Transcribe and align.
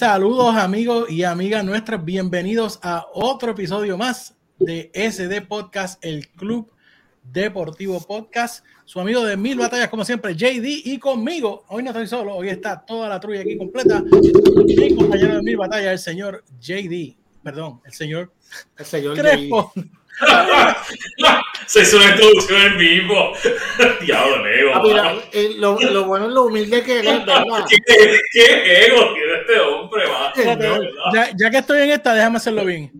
saludos 0.00 0.56
amigos 0.56 1.10
y 1.10 1.24
amigas 1.24 1.62
nuestras, 1.62 2.02
bienvenidos 2.02 2.80
a 2.82 3.04
otro 3.12 3.50
episodio 3.50 3.98
más 3.98 4.34
de 4.58 4.90
SD 4.94 5.42
Podcast, 5.42 6.02
el 6.02 6.26
Club 6.28 6.72
Deportivo 7.22 8.00
Podcast. 8.00 8.64
Su 8.86 8.98
amigo 8.98 9.22
de 9.22 9.36
mil 9.36 9.58
batallas, 9.58 9.90
como 9.90 10.06
siempre, 10.06 10.34
JD, 10.34 10.86
y 10.86 10.98
conmigo, 10.98 11.66
hoy 11.68 11.82
no 11.82 11.90
estoy 11.90 12.06
solo, 12.06 12.34
hoy 12.34 12.48
está 12.48 12.80
toda 12.80 13.10
la 13.10 13.20
trulla 13.20 13.42
aquí 13.42 13.58
completa. 13.58 14.02
Mi 14.02 14.96
compañero 14.96 15.34
de 15.34 15.42
mil 15.42 15.58
batallas, 15.58 15.92
el 15.92 15.98
señor 15.98 16.44
JD, 16.58 17.18
perdón, 17.42 17.82
el 17.84 17.92
señor, 17.92 18.32
el 18.78 18.86
señor 18.86 19.18
Crespo. 19.18 19.70
Se 21.66 21.82
hizo 21.82 21.96
una 21.98 22.10
introducción 22.10 22.60
el 22.62 22.76
mismo. 22.76 23.32
Diablo, 24.00 24.46
ego. 24.46 24.72
Ah, 24.74 24.82
mira, 24.82 25.14
eh, 25.32 25.54
lo, 25.56 25.78
lo, 25.78 26.04
bueno 26.04 26.26
es 26.26 26.32
lo 26.32 26.44
humilde 26.44 26.82
que 26.82 26.98
es, 26.98 27.04
¿verdad? 27.04 27.44
¿Qué, 27.68 28.18
qué 28.32 28.86
ego 28.86 29.14
tiene 29.14 29.40
este 29.40 29.60
hombre, 29.60 30.04
va? 30.08 30.32
Ya, 31.14 31.30
ya, 31.36 31.50
que 31.50 31.58
estoy 31.58 31.82
en 31.82 31.90
esta, 31.90 32.14
déjame 32.14 32.36
hacerlo 32.38 32.64
bien. 32.64 32.90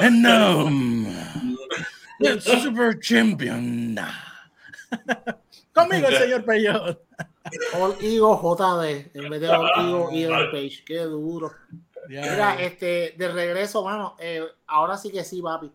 And 0.00 0.22
now, 0.22 0.70
the 2.20 2.40
Super 2.40 2.98
Champion. 3.00 3.98
Conmigo 5.72 6.08
el 6.08 6.16
señor 6.16 6.44
Peyot. 6.44 7.00
All 7.74 7.96
Ego 8.00 8.40
JD 8.40 9.10
en 9.12 9.28
vez 9.28 9.40
de 9.40 9.48
All 9.48 9.88
Ego 9.88 10.10
Ian 10.12 10.50
Page. 10.52 10.84
Qué 10.86 10.98
duro. 11.00 11.52
Mira, 12.08 12.56
este, 12.60 13.14
de 13.18 13.28
regreso, 13.32 13.82
mano, 13.82 14.14
eh, 14.20 14.42
ahora 14.66 14.96
sí 14.96 15.10
que 15.10 15.24
sí, 15.24 15.42
papi 15.42 15.72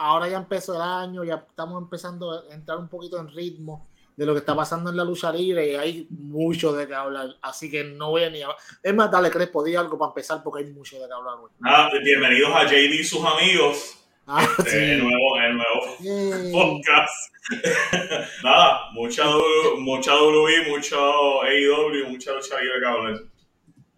ahora 0.00 0.28
ya 0.28 0.38
empezó 0.38 0.74
el 0.74 0.80
año, 0.80 1.24
ya 1.24 1.44
estamos 1.48 1.80
empezando 1.82 2.32
a 2.32 2.54
entrar 2.54 2.78
un 2.78 2.88
poquito 2.88 3.20
en 3.20 3.28
ritmo 3.28 3.86
de 4.16 4.26
lo 4.26 4.32
que 4.32 4.40
está 4.40 4.56
pasando 4.56 4.90
en 4.90 4.96
la 4.96 5.04
lucha 5.04 5.30
libre 5.30 5.72
y 5.72 5.74
hay 5.76 6.06
mucho 6.10 6.72
de 6.72 6.86
qué 6.86 6.94
hablar, 6.94 7.36
así 7.42 7.70
que 7.70 7.84
no 7.84 8.10
voy 8.10 8.24
a 8.24 8.30
ni 8.30 8.42
a... 8.42 8.48
Es 8.82 8.94
más, 8.94 9.10
dale, 9.10 9.30
Crespo, 9.30 9.62
di 9.62 9.76
algo 9.76 9.98
para 9.98 10.10
empezar 10.10 10.42
porque 10.42 10.64
hay 10.64 10.70
mucho 10.70 10.98
de 10.98 11.06
qué 11.06 11.12
hablar 11.12 11.34
hoy. 11.42 11.50
Ah, 11.64 11.90
bienvenidos 12.02 12.50
a 12.54 12.64
JD 12.64 12.94
y 12.94 13.04
sus 13.04 13.24
amigos. 13.24 13.98
Ah, 14.26 14.42
este, 14.58 14.70
sí. 14.70 14.76
el 14.76 15.02
nuevo, 15.02 15.36
el 15.38 15.56
nuevo 15.56 16.50
podcast. 16.52 17.34
Nada, 18.44 18.90
mucha, 18.92 19.24
mucha 19.78 20.14
WWE, 20.14 20.68
mucho 20.68 21.42
AEW, 21.42 22.08
mucha 22.08 22.32
lucha 22.32 22.60
libre 22.60 22.80
que 22.80 22.86
hablar. 22.86 23.29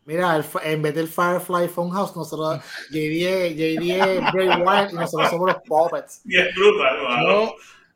Mira, 0.05 0.36
el, 0.36 0.45
en 0.64 0.83
vez 0.83 0.95
del 0.95 1.08
Firefly 1.08 1.69
Funhouse, 1.69 2.17
nosotros, 2.17 2.61
JD, 2.91 3.55
JD 3.55 4.33
Bray 4.33 4.48
Wyatt 4.61 4.92
y 4.92 4.97
nosotros 4.97 5.31
somos 5.31 5.53
los 5.53 5.62
puppets. 5.67 6.22
Y 6.25 6.39
es 6.39 6.55
brutal, 6.55 6.97
no, 7.25 7.53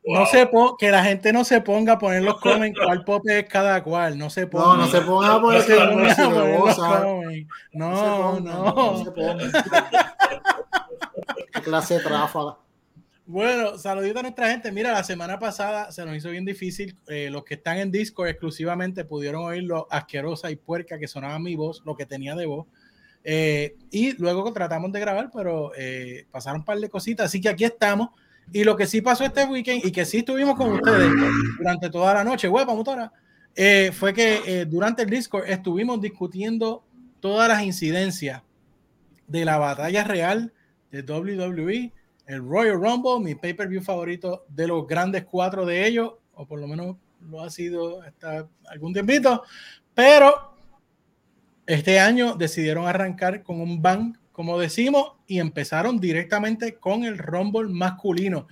no 0.07 0.25
se 0.25 0.49
que 0.79 0.89
la 0.89 1.03
gente 1.03 1.33
no 1.33 1.43
se 1.43 1.59
ponga 1.59 1.93
a 1.93 1.99
poner 1.99 2.23
los 2.23 2.39
comments 2.39 2.79
cuál 2.85 3.03
puppet 3.03 3.45
es 3.45 3.51
cada 3.51 3.83
cual. 3.83 4.17
No 4.17 4.29
se 4.29 4.47
ponga. 4.47 4.65
No, 4.65 4.77
no 4.77 4.87
se 4.87 5.01
ponga 5.01 5.35
a 5.35 5.41
poner, 5.41 5.69
no, 5.69 5.85
no, 7.73 8.39
no, 8.39 8.73
no, 8.73 9.03
se 9.03 9.11
ponga. 9.11 9.51
Qué 11.53 11.61
clase 11.61 11.95
de 11.95 11.99
tráfaga. 12.01 12.57
Bueno, 13.29 13.77
saludito 13.77 14.19
a 14.19 14.21
nuestra 14.21 14.49
gente. 14.49 14.71
Mira, 14.71 14.93
la 14.93 15.03
semana 15.03 15.37
pasada 15.37 15.91
se 15.91 16.05
nos 16.05 16.15
hizo 16.15 16.29
bien 16.29 16.45
difícil. 16.45 16.95
Eh, 17.09 17.29
los 17.29 17.43
que 17.43 17.55
están 17.55 17.77
en 17.77 17.91
Discord 17.91 18.29
exclusivamente 18.29 19.03
pudieron 19.03 19.43
oír 19.43 19.63
lo 19.63 19.85
asquerosa 19.91 20.49
y 20.49 20.55
puerca 20.55 20.97
que 20.97 21.09
sonaba 21.09 21.37
mi 21.37 21.53
voz, 21.57 21.83
lo 21.85 21.97
que 21.97 22.05
tenía 22.05 22.35
de 22.35 22.45
voz. 22.45 22.67
Eh, 23.25 23.75
y 23.91 24.13
luego 24.13 24.53
tratamos 24.53 24.93
de 24.93 25.01
grabar, 25.01 25.29
pero 25.35 25.73
eh, 25.77 26.25
pasaron 26.31 26.61
un 26.61 26.65
par 26.65 26.79
de 26.79 26.87
cositas. 26.87 27.25
Así 27.25 27.41
que 27.41 27.49
aquí 27.49 27.65
estamos. 27.65 28.11
Y 28.53 28.63
lo 28.63 28.77
que 28.77 28.87
sí 28.87 29.01
pasó 29.01 29.25
este 29.25 29.43
weekend 29.43 29.85
y 29.85 29.91
que 29.91 30.05
sí 30.05 30.19
estuvimos 30.19 30.55
con 30.55 30.71
ustedes 30.71 31.11
durante 31.57 31.89
toda 31.89 32.13
la 32.13 32.23
noche, 32.23 32.47
huepa, 32.47 32.73
motora, 32.73 33.11
fue 33.91 34.13
que 34.13 34.65
durante 34.69 35.01
el 35.01 35.09
Discord 35.09 35.49
estuvimos 35.49 35.99
discutiendo 35.99 36.85
todas 37.19 37.49
las 37.49 37.61
incidencias 37.61 38.41
de 39.27 39.43
la 39.43 39.57
batalla 39.57 40.05
real 40.05 40.53
de 40.91 41.01
WWE 41.01 41.91
el 42.27 42.47
Royal 42.47 42.79
Rumble, 42.79 43.19
mi 43.23 43.35
pay-per-view 43.35 43.81
favorito 43.81 44.45
de 44.49 44.67
los 44.67 44.85
grandes 44.85 45.25
cuatro 45.25 45.65
de 45.65 45.87
ellos, 45.87 46.13
o 46.33 46.45
por 46.45 46.59
lo 46.59 46.67
menos 46.67 46.97
lo 47.21 47.41
ha 47.41 47.49
sido 47.49 48.01
hasta 48.01 48.47
algún 48.69 48.93
tiempito, 48.93 49.43
pero 49.93 50.55
este 51.65 51.99
año 51.99 52.35
decidieron 52.35 52.87
arrancar 52.87 53.43
con 53.43 53.59
un 53.61 53.81
bang, 53.81 54.15
como 54.31 54.59
decimos, 54.59 55.13
y 55.25 55.39
empezaron 55.39 55.99
directamente 55.99 56.75
con 56.75 57.03
el 57.03 57.17
Rumble 57.17 57.69
masculino. 57.69 58.47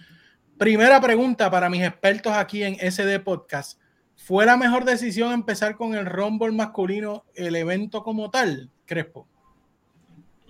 Primera 0.57 1.00
pregunta 1.02 1.52
para 1.52 1.69
mis 1.69 1.84
expertos 1.84 2.34
aquí 2.34 2.63
en 2.63 2.75
SD 2.75 3.19
Podcast. 3.19 3.80
¿Fue 4.16 4.46
la 4.46 4.56
mejor 4.57 4.86
decisión 4.86 5.34
empezar 5.34 5.75
con 5.75 5.94
el 5.94 6.06
Rumble 6.06 6.53
masculino, 6.53 7.25
el 7.36 7.56
evento 7.56 8.03
como 8.03 8.30
tal, 8.30 8.72
Crespo? 8.86 9.28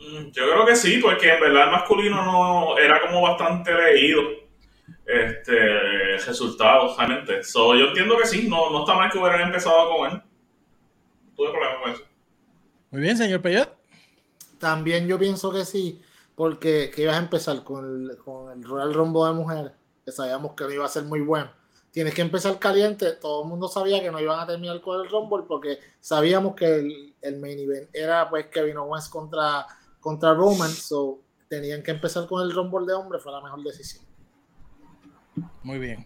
Mm, 0.06 0.32
yo 0.32 0.44
creo 0.44 0.66
que 0.66 0.76
sí, 0.76 1.00
porque 1.02 1.34
en 1.34 1.40
verdad 1.40 1.66
el 1.66 1.72
masculino 1.72 2.24
no 2.24 2.78
era 2.78 3.02
como 3.02 3.22
bastante 3.22 3.74
leído 3.74 4.22
este 5.06 6.18
resultado 6.18 6.96
realmente. 6.96 7.44
So, 7.44 7.76
yo 7.76 7.88
entiendo 7.88 8.18
que 8.18 8.28
sí, 8.28 8.48
no, 8.48 8.70
no 8.70 8.82
está 8.82 8.94
mal 8.94 9.12
que 9.12 9.18
hubieran 9.18 9.42
empezado 9.42 9.90
con 9.90 10.12
él. 10.12 10.22
Tuve 11.36 11.50
problemas 11.50 11.78
con 11.82 11.92
eso. 11.92 12.04
Muy 12.92 13.02
bien, 13.02 13.18
señor 13.18 13.42
Peyot. 13.42 13.70
También 14.60 15.08
yo 15.08 15.18
pienso 15.18 15.52
que 15.52 15.66
sí, 15.66 16.02
porque 16.36 16.92
que 16.94 17.04
ibas 17.04 17.16
a 17.16 17.20
empezar 17.20 17.64
con 17.64 18.10
el, 18.10 18.18
con 18.18 18.52
el 18.52 18.64
Royal 18.64 18.94
Rumble 18.94 19.26
de 19.26 19.34
mujeres, 19.34 19.72
que 20.04 20.12
sabíamos 20.12 20.54
que 20.54 20.66
no 20.66 20.72
iba 20.72 20.86
a 20.86 20.90
ser 20.90 21.04
muy 21.04 21.22
bueno. 21.22 21.50
Tienes 21.92 22.14
que 22.14 22.22
empezar 22.22 22.60
caliente, 22.60 23.14
todo 23.14 23.44
el 23.44 23.50
mundo 23.50 23.70
sabía 23.70 24.02
que 24.02 24.12
no 24.12 24.20
iban 24.20 24.40
a 24.40 24.46
terminar 24.46 24.82
con 24.82 25.02
el 25.02 25.10
Rumble 25.10 25.46
porque 25.48 25.80
sabíamos 26.00 26.54
que 26.56 26.66
el, 26.66 27.16
el 27.22 27.40
main 27.40 27.58
event 27.58 27.90
era 27.94 28.30
pues 28.30 28.48
Kevin 28.48 28.78
Owens 28.78 29.08
contra 29.08 29.66
contra 30.06 30.36
Roman, 30.36 30.70
so 30.70 31.20
tenían 31.48 31.82
que 31.82 31.90
empezar 31.90 32.28
con 32.28 32.44
el 32.44 32.54
Rumble 32.54 32.86
de 32.86 32.94
hombre, 32.94 33.18
fue 33.18 33.32
la 33.32 33.42
mejor 33.42 33.64
decisión. 33.64 34.06
Muy 35.64 35.80
bien. 35.80 36.06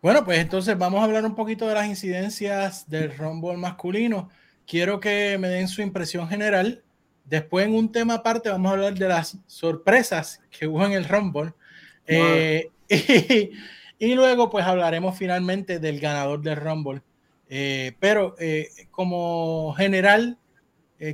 Bueno, 0.00 0.24
pues 0.24 0.38
entonces 0.38 0.78
vamos 0.78 1.02
a 1.02 1.04
hablar 1.04 1.26
un 1.26 1.34
poquito 1.34 1.68
de 1.68 1.74
las 1.74 1.86
incidencias 1.86 2.88
del 2.88 3.14
Rumble 3.14 3.58
masculino. 3.58 4.30
Quiero 4.66 4.98
que 4.98 5.36
me 5.38 5.48
den 5.48 5.68
su 5.68 5.82
impresión 5.82 6.26
general. 6.26 6.82
Después, 7.26 7.66
en 7.66 7.74
un 7.74 7.92
tema 7.92 8.14
aparte, 8.14 8.48
vamos 8.48 8.70
a 8.70 8.72
hablar 8.76 8.94
de 8.94 9.08
las 9.08 9.36
sorpresas 9.46 10.40
que 10.50 10.66
hubo 10.66 10.82
en 10.86 10.92
el 10.92 11.04
Rumble. 11.04 11.52
Eh, 12.06 12.70
y, 13.98 14.14
luego, 14.14 14.48
pues 14.48 14.64
hablaremos 14.64 15.18
finalmente 15.18 15.80
del 15.80 16.00
ganador 16.00 16.40
del 16.40 16.56
Rumble. 16.56 17.02
Eh, 17.50 17.94
pero 18.00 18.36
eh, 18.38 18.70
como 18.90 19.74
general, 19.76 20.38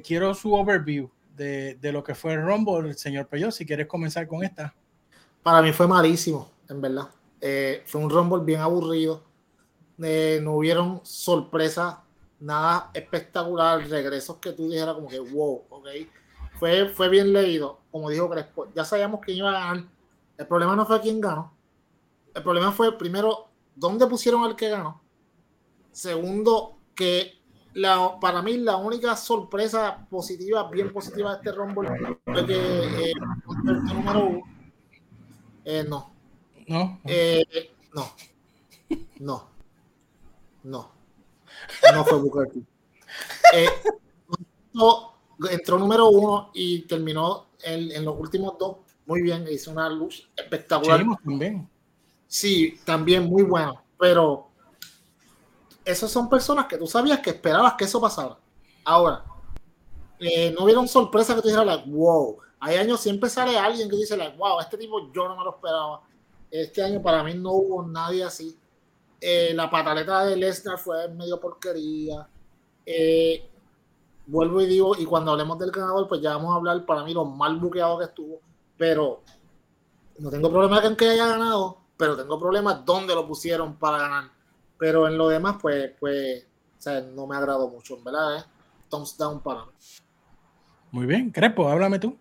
quiero 0.04 0.32
su 0.34 0.54
overview 0.54 1.10
de, 1.40 1.92
lo 1.92 2.04
que 2.04 2.14
fue 2.14 2.34
el 2.34 2.42
Rumble, 2.44 2.92
señor 2.94 3.26
Peyo, 3.26 3.50
si 3.50 3.64
quieres 3.64 3.86
comenzar 3.86 4.28
con 4.28 4.42
esta. 4.44 4.74
Para 5.42 5.62
mí 5.62 5.72
fue 5.72 5.86
malísimo, 5.88 6.50
en 6.68 6.80
verdad. 6.80 7.08
Eh, 7.40 7.82
fue 7.86 8.00
un 8.02 8.10
Rumble 8.10 8.44
bien 8.44 8.60
aburrido. 8.60 9.22
Eh, 10.02 10.40
no 10.42 10.54
hubieron 10.54 11.00
sorpresas, 11.02 11.96
nada 12.38 12.90
espectacular, 12.92 13.86
regresos 13.88 14.36
que 14.36 14.52
tú 14.52 14.68
dijeras 14.68 14.94
como 14.94 15.08
que 15.08 15.18
wow, 15.18 15.64
ok. 15.70 15.88
Fue, 16.58 16.88
fue 16.90 17.08
bien 17.08 17.32
leído, 17.32 17.80
como 17.90 18.10
dijo 18.10 18.28
Crespo. 18.28 18.68
Ya 18.74 18.84
sabíamos 18.84 19.20
quién 19.20 19.38
iba 19.38 19.48
a 19.50 19.52
ganar. 19.52 19.84
El 20.36 20.46
problema 20.46 20.76
no 20.76 20.84
fue 20.84 21.00
quién 21.00 21.20
ganó. 21.20 21.54
El 22.34 22.42
problema 22.42 22.70
fue, 22.70 22.96
primero, 22.96 23.48
dónde 23.74 24.06
pusieron 24.06 24.44
al 24.44 24.56
que 24.56 24.68
ganó. 24.68 25.00
Segundo, 25.90 26.76
que 26.94 27.39
la, 27.75 28.19
para 28.20 28.43
mí 28.43 28.56
la 28.58 28.76
única 28.76 29.17
sorpresa 29.17 30.06
positiva, 30.11 30.69
bien 30.70 30.93
positiva 30.93 31.31
de 31.31 31.37
este 31.37 31.52
Rumble 31.52 31.88
fue 32.25 32.46
que 32.46 32.55
eh, 32.55 33.12
el 33.67 33.84
número 33.84 34.26
uno, 34.26 34.43
eh, 35.64 35.84
no. 35.88 36.11
No. 36.67 37.00
Eh, 37.05 37.72
no. 37.94 38.12
No. 39.19 39.49
No. 40.62 40.93
No 41.94 42.05
fue 42.05 42.19
Booker 42.19 42.49
T. 42.52 42.61
Eh, 43.55 43.69
entró 45.50 45.78
número 45.78 46.08
uno 46.08 46.50
y 46.55 46.82
terminó 46.82 47.46
en, 47.62 47.90
en, 47.93 48.05
los 48.05 48.19
últimos 48.19 48.56
dos 48.58 48.76
muy 49.06 49.22
bien. 49.22 49.46
Hizo 49.50 49.70
una 49.72 49.88
luz 49.88 50.28
espectacular. 50.37 51.05
también. 51.25 51.69
Sí, 52.26 52.78
también 52.84 53.25
muy 53.25 53.43
bueno. 53.43 53.82
Pero 53.99 54.50
esas 55.85 56.11
son 56.11 56.29
personas 56.29 56.67
que 56.67 56.77
tú 56.77 56.87
sabías 56.87 57.21
que 57.21 57.31
esperabas 57.31 57.75
que 57.75 57.85
eso 57.85 58.00
pasara. 58.00 58.37
Ahora, 58.85 59.25
eh, 60.19 60.53
no 60.53 60.65
hubieron 60.65 60.87
sorpresa 60.87 61.35
que 61.35 61.43
tú 61.43 61.49
dijeras, 61.49 61.67
like, 61.67 61.91
wow. 61.91 62.38
Hay 62.61 62.77
años 62.77 63.00
siempre 63.00 63.31
sale 63.31 63.59
alguien 63.59 63.88
que 63.88 63.97
dice, 63.97 64.17
like, 64.17 64.37
wow, 64.37 64.61
este 64.61 64.77
tipo 64.77 65.11
yo 65.12 65.29
no 65.29 65.37
me 65.37 65.44
lo 65.44 65.50
esperaba. 65.50 66.03
Este 66.50 66.82
año 66.82 67.00
para 67.00 67.23
mí 67.23 67.35
no 67.35 67.53
hubo 67.53 67.82
nadie 67.82 68.25
así. 68.25 68.59
Eh, 69.21 69.53
la 69.55 69.71
pataleta 69.71 70.25
de 70.25 70.37
Lesnar 70.37 70.79
fue 70.79 71.09
medio 71.09 71.41
porquería. 71.41 72.29
Eh, 72.85 73.49
vuelvo 74.27 74.61
y 74.61 74.67
digo, 74.67 74.97
y 74.97 75.05
cuando 75.06 75.32
hablemos 75.32 75.59
del 75.59 75.71
ganador, 75.71 76.06
pues 76.09 76.21
ya 76.21 76.37
vamos 76.37 76.53
a 76.53 76.56
hablar 76.56 76.85
para 76.85 77.03
mí 77.05 77.15
lo 77.15 77.25
mal 77.25 77.56
buqueado 77.56 77.99
que 77.99 78.05
estuvo. 78.05 78.41
Pero 78.77 79.23
no 80.19 80.31
tengo 80.31 80.50
problema 80.50 80.82
con 80.82 80.97
que 80.97 81.09
haya 81.09 81.27
ganado, 81.27 81.79
pero 81.97 82.17
tengo 82.17 82.38
problemas 82.38 82.85
dónde 82.85 83.15
lo 83.15 83.27
pusieron 83.27 83.77
para 83.77 83.99
ganar. 83.99 84.39
Pero 84.81 85.06
en 85.06 85.19
lo 85.19 85.29
demás, 85.29 85.59
pues, 85.61 85.93
pues, 86.00 86.47
o 86.79 86.81
sea, 86.81 87.03
no 87.03 87.27
me 87.27 87.37
agradó 87.37 87.69
mucho, 87.69 88.03
¿verdad? 88.03 88.38
Eh? 88.38 88.44
Thumbs 88.88 89.17
down 89.19 89.43
para 89.43 89.67
mí. 89.67 89.73
Muy 90.91 91.06
bien, 91.06 91.31
Crepo, 91.31 91.69
háblame 91.69 91.99
tú. 91.99 92.19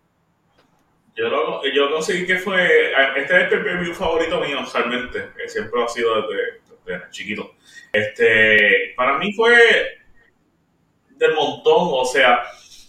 Yo, 1.16 1.28
lo, 1.30 1.62
yo 1.74 1.90
conseguí 1.92 2.26
que 2.26 2.38
fue. 2.38 2.92
Este 3.18 3.46
es 3.46 3.52
el 3.52 3.80
mi 3.80 3.94
favorito 3.94 4.40
mío, 4.42 4.60
realmente. 4.74 5.32
Que 5.36 5.50
siempre 5.50 5.84
ha 5.84 5.88
sido 5.88 6.28
desde, 6.86 7.10
chiquito. 7.12 7.56
Este, 7.92 8.94
para 8.96 9.18
mí 9.18 9.34
fue 9.34 9.58
del 11.16 11.34
montón. 11.34 11.90
O 11.92 12.06
sea, 12.06 12.44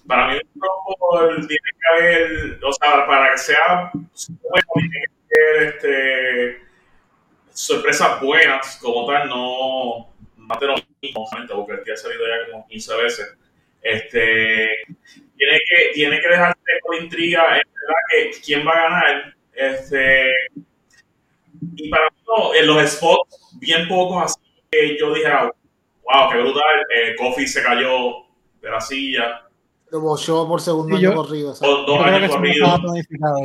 para 0.07 0.29
mí 0.29 0.35
el 0.35 1.47
tiene 1.47 1.71
que 1.79 2.05
haber. 2.05 2.61
O 2.65 2.73
sea, 2.73 3.07
para 3.07 3.31
que 3.31 3.39
sea 3.39 3.91
bueno, 3.93 4.67
tiene 4.75 5.05
que 5.29 5.59
haber 5.59 5.69
este, 5.69 6.70
sorpresas 7.52 8.20
buenas 8.20 8.79
como 8.81 9.06
tal. 9.06 9.29
No, 9.29 10.08
más 10.37 10.61
de 10.61 10.67
lo 10.67 10.75
mismo, 11.02 11.26
porque 11.56 11.73
el 11.73 11.85
día 11.85 11.94
ha 11.94 11.97
salido 11.97 12.23
ya 12.26 12.50
como 12.50 12.67
15 12.69 12.97
veces. 12.97 13.37
Este, 13.82 14.69
tiene 15.37 15.58
que, 15.67 15.93
tiene 15.94 16.20
que 16.20 16.29
dejarse 16.29 16.61
con 16.82 17.02
intriga, 17.02 17.43
en 17.43 17.62
verdad, 17.73 17.94
que 18.11 18.31
quién 18.44 18.67
va 18.67 18.73
a 18.73 18.82
ganar. 18.82 19.35
Este, 19.55 20.26
y 21.76 21.88
para 21.88 22.05
mí, 22.11 22.58
en 22.58 22.67
los 22.67 22.91
spots, 22.91 23.56
bien 23.58 23.88
pocos 23.88 24.25
así 24.25 24.50
que 24.70 24.97
yo 24.99 25.12
dije, 25.12 25.29
wow, 25.31 26.31
qué 26.31 26.38
brutal, 26.38 26.87
eh, 26.94 27.17
Kofi 27.17 27.47
se 27.47 27.62
cayó 27.62 28.26
de 28.62 28.70
la 28.70 28.81
silla. 28.81 29.43
Lo 29.91 30.00
bochó 30.00 30.47
por 30.47 30.61
segundo 30.61 30.97
año 30.97 31.14
corrido. 31.14 31.52
Dos, 31.52 31.87
dos 31.87 32.00
años 32.00 32.31
corridos. 32.31 32.81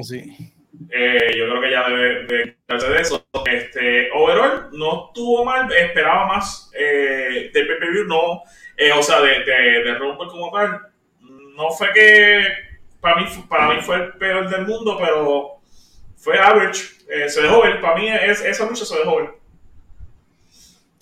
Sí. 0.03 0.53
Eh, 0.89 1.33
yo 1.38 1.50
creo 1.50 1.62
que 1.62 1.72
ya 1.72 1.89
debe, 1.89 2.25
de 2.25 2.57
de 2.68 3.01
eso. 3.01 3.25
Este, 3.45 4.10
overall, 4.12 4.69
no 4.72 5.07
estuvo 5.07 5.44
mal, 5.45 5.72
esperaba 5.72 6.27
más 6.27 6.72
eh, 6.77 7.51
del 7.54 7.68
PPV, 7.68 8.07
no, 8.07 8.42
eh, 8.77 8.92
o 8.92 9.04
sea, 9.04 9.22
de, 9.22 9.44
de, 9.44 9.83
de 9.83 9.95
Rumble 9.95 10.27
como 10.27 10.51
tal 10.51 10.95
no 11.56 11.72
fue 11.72 11.92
que 11.94 12.44
para 13.00 13.18
mí, 13.18 13.25
para 13.50 13.74
mí 13.74 13.81
fue 13.81 13.95
el 13.95 14.13
peor 14.13 14.50
del 14.50 14.68
mundo, 14.68 14.98
pero 15.00 15.60
fue 16.18 16.39
average. 16.39 16.95
Eh, 17.10 17.30
se 17.30 17.42
dejó 17.42 17.62
ver. 17.62 17.80
Para 17.81 17.95
mí 17.95 18.07
es, 18.10 18.42
esa 18.42 18.66
lucha 18.66 18.86
se 18.86 18.98
dejó 18.98 19.18
ver. 19.18 19.30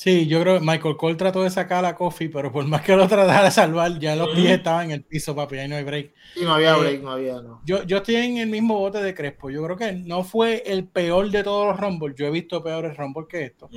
Sí, 0.04 0.28
yo 0.28 0.42
creo 0.42 0.60
que 0.60 0.66
Michael 0.66 0.98
Cole 0.98 1.16
trató 1.16 1.44
de 1.44 1.50
sacar 1.50 1.86
a 1.86 1.96
Kofi, 1.96 2.28
pero 2.28 2.52
por 2.52 2.68
más 2.68 2.82
que 2.82 2.94
lo 2.94 3.08
tratara 3.08 3.46
de 3.46 3.52
salvar, 3.52 3.98
ya 4.00 4.18
los 4.18 4.36
pies 4.36 4.52
estaban 4.52 4.88
en 4.88 4.92
el 4.92 5.04
piso, 5.06 5.34
papi, 5.34 5.58
ahí 5.60 5.70
no 5.70 5.78
hay 5.78 5.86
break. 5.86 6.12
Sí, 6.34 6.44
no 6.44 6.56
había 6.56 6.76
eh, 6.76 6.80
break, 6.82 7.04
no 7.04 7.12
había, 7.12 7.42
no. 7.42 7.62
Yo, 7.64 7.84
yo 7.84 7.96
estoy 7.96 8.16
en 8.16 8.36
el 8.36 8.50
mismo 8.50 8.78
bote 8.78 9.02
de 9.02 9.14
Crespo. 9.14 9.50
Yo 9.50 9.64
creo 9.64 9.78
que 9.78 9.94
no 9.94 10.26
fue 10.26 10.62
el 10.66 10.86
peor 10.90 11.32
de 11.32 11.42
todos 11.42 11.68
los 11.68 11.80
Rumble. 11.80 12.14
Yo 12.18 12.26
he 12.26 12.32
visto 12.32 12.62
peores 12.62 12.98
Rumble 12.98 13.28
que 13.30 13.46
esto. 13.46 13.70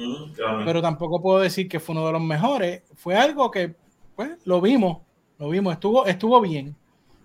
pero 0.65 0.83
tampoco 0.83 1.23
puedo 1.23 1.39
decir 1.39 1.69
que 1.69 1.79
fue 1.79 1.95
uno 1.95 2.05
de 2.05 2.15
los 2.15 2.23
mejores. 2.23 2.83
Fue 2.97 3.15
algo 3.15 3.49
que, 3.53 3.77
pues, 4.17 4.31
lo 4.47 4.61
vimos. 4.61 5.03
Lo 5.39 5.49
vimos, 5.49 5.75
estuvo, 5.75 6.07
estuvo 6.07 6.41
bien. 6.41 6.75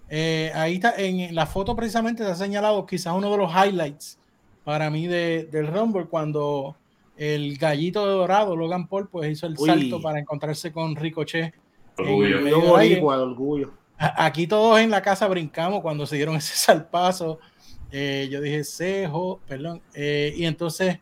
Eh, 0.10 0.52
ahí 0.54 0.76
está, 0.76 0.94
en 0.98 1.34
la 1.34 1.48
foto 1.48 1.76
precisamente 1.76 2.24
se 2.24 2.30
ha 2.30 2.36
señalado 2.36 2.86
quizás 2.86 3.16
uno 3.16 3.32
de 3.32 3.38
los 3.38 3.52
highlights 3.52 4.20
para 4.64 4.92
mí 4.92 5.08
de, 5.08 5.50
del 5.52 5.66
Rumble 5.66 6.06
cuando 6.06 6.76
el 7.22 7.58
gallito 7.58 8.08
de 8.08 8.14
dorado, 8.14 8.56
Logan 8.56 8.88
Paul, 8.88 9.08
pues 9.10 9.32
hizo 9.32 9.48
el 9.48 9.58
salto 9.58 10.02
para 10.02 10.20
encontrarse 10.20 10.72
con 10.72 10.96
Ricochet. 10.96 11.54
Orgullo. 11.98 13.74
Aquí 13.98 14.48
todos 14.48 14.80
en 14.80 14.90
la 14.90 15.02
casa 15.02 15.28
brincamos 15.28 15.82
cuando 15.82 16.06
se 16.06 16.16
dieron 16.16 16.36
ese 16.36 16.56
salpazo. 16.56 17.40
Eh, 17.92 18.28
yo 18.32 18.42
dije, 18.42 18.64
cejo, 18.64 19.40
perdón. 19.48 19.82
Eh, 19.94 20.34
y 20.36 20.46
entonces, 20.46 21.00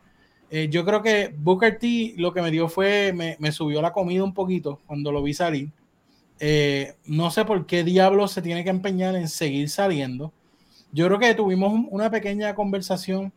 yo 0.68 0.84
creo 0.84 1.00
que 1.00 1.32
Booker 1.36 1.78
T 1.78 2.14
lo 2.16 2.32
que 2.32 2.42
me 2.42 2.50
dio 2.50 2.68
fue, 2.68 3.12
me, 3.14 3.36
me, 3.38 3.52
subió 3.52 3.80
la 3.80 3.92
comida 3.92 4.24
un 4.24 4.34
poquito 4.34 4.80
cuando 4.86 5.12
lo 5.12 5.22
vi 5.22 5.32
salir. 5.32 5.70
Eh, 6.42 6.94
no 7.04 7.30
sé 7.30 7.44
por 7.44 7.66
qué 7.66 7.84
diablo 7.84 8.26
se 8.26 8.40
tiene 8.40 8.64
que 8.64 8.70
empeñar 8.70 9.14
en 9.14 9.28
seguir 9.28 9.68
saliendo. 9.68 10.32
Yo 10.90 11.06
creo 11.06 11.18
que 11.18 11.34
tuvimos 11.34 11.86
una 11.90 12.10
pequeña 12.10 12.54
conversación 12.54 13.32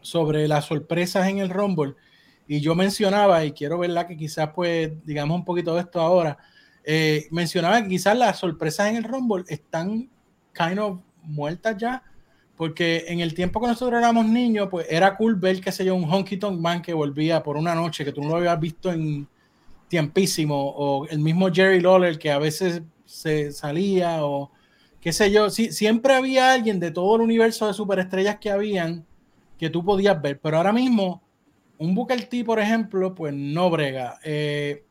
sobre 0.00 0.48
las 0.48 0.66
sorpresas 0.66 1.28
en 1.28 1.38
el 1.38 1.50
Rumble 1.50 1.94
y 2.52 2.60
yo 2.60 2.74
mencionaba, 2.74 3.44
y 3.44 3.52
quiero 3.52 3.78
verla 3.78 4.08
que 4.08 4.16
quizás 4.16 4.50
pues 4.52 4.90
digamos 5.04 5.36
un 5.36 5.44
poquito 5.44 5.72
de 5.76 5.82
esto 5.82 6.00
ahora, 6.00 6.36
eh, 6.82 7.28
mencionaba 7.30 7.80
que 7.80 7.88
quizás 7.88 8.18
las 8.18 8.38
sorpresas 8.40 8.88
en 8.88 8.96
el 8.96 9.04
Rumble 9.04 9.44
están 9.46 10.10
kind 10.52 10.80
of 10.80 10.98
muertas 11.22 11.76
ya, 11.78 12.02
porque 12.56 13.04
en 13.06 13.20
el 13.20 13.34
tiempo 13.34 13.60
que 13.60 13.68
nosotros 13.68 13.98
éramos 13.98 14.26
niños, 14.26 14.66
pues 14.68 14.84
era 14.90 15.16
cool 15.16 15.36
ver, 15.36 15.60
qué 15.60 15.70
sé 15.70 15.84
yo, 15.84 15.94
un 15.94 16.12
Honky 16.12 16.38
Tonk 16.38 16.58
Man 16.60 16.82
que 16.82 16.92
volvía 16.92 17.40
por 17.40 17.56
una 17.56 17.76
noche 17.76 18.04
que 18.04 18.10
tú 18.10 18.20
no 18.20 18.30
lo 18.30 18.36
habías 18.38 18.58
visto 18.58 18.90
en 18.90 19.28
tiempísimo, 19.86 20.56
o 20.56 21.06
el 21.06 21.20
mismo 21.20 21.52
Jerry 21.52 21.80
Lawler 21.80 22.18
que 22.18 22.32
a 22.32 22.38
veces 22.38 22.82
se 23.04 23.52
salía, 23.52 24.24
o 24.24 24.50
qué 25.00 25.12
sé 25.12 25.30
yo, 25.30 25.50
sí, 25.50 25.70
siempre 25.70 26.14
había 26.14 26.52
alguien 26.52 26.80
de 26.80 26.90
todo 26.90 27.14
el 27.14 27.22
universo 27.22 27.68
de 27.68 27.74
superestrellas 27.74 28.38
que 28.40 28.50
habían 28.50 29.06
que 29.60 29.68
tú 29.68 29.84
podías 29.84 30.18
ver, 30.20 30.40
pero 30.40 30.56
ahora 30.56 30.72
mismo 30.72 31.22
un 31.76 31.94
Booker 31.94 32.24
T, 32.24 32.42
por 32.44 32.58
ejemplo, 32.58 33.14
pues 33.14 33.34
no 33.34 33.68
brega. 33.68 34.18
Eh, 34.24 34.86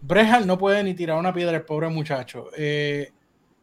Brejal 0.00 0.46
no 0.46 0.56
puede 0.56 0.84
ni 0.84 0.94
tirar 0.94 1.18
una 1.18 1.32
piedra, 1.32 1.56
el 1.56 1.64
pobre 1.64 1.88
muchacho. 1.88 2.46
Eh, 2.56 3.10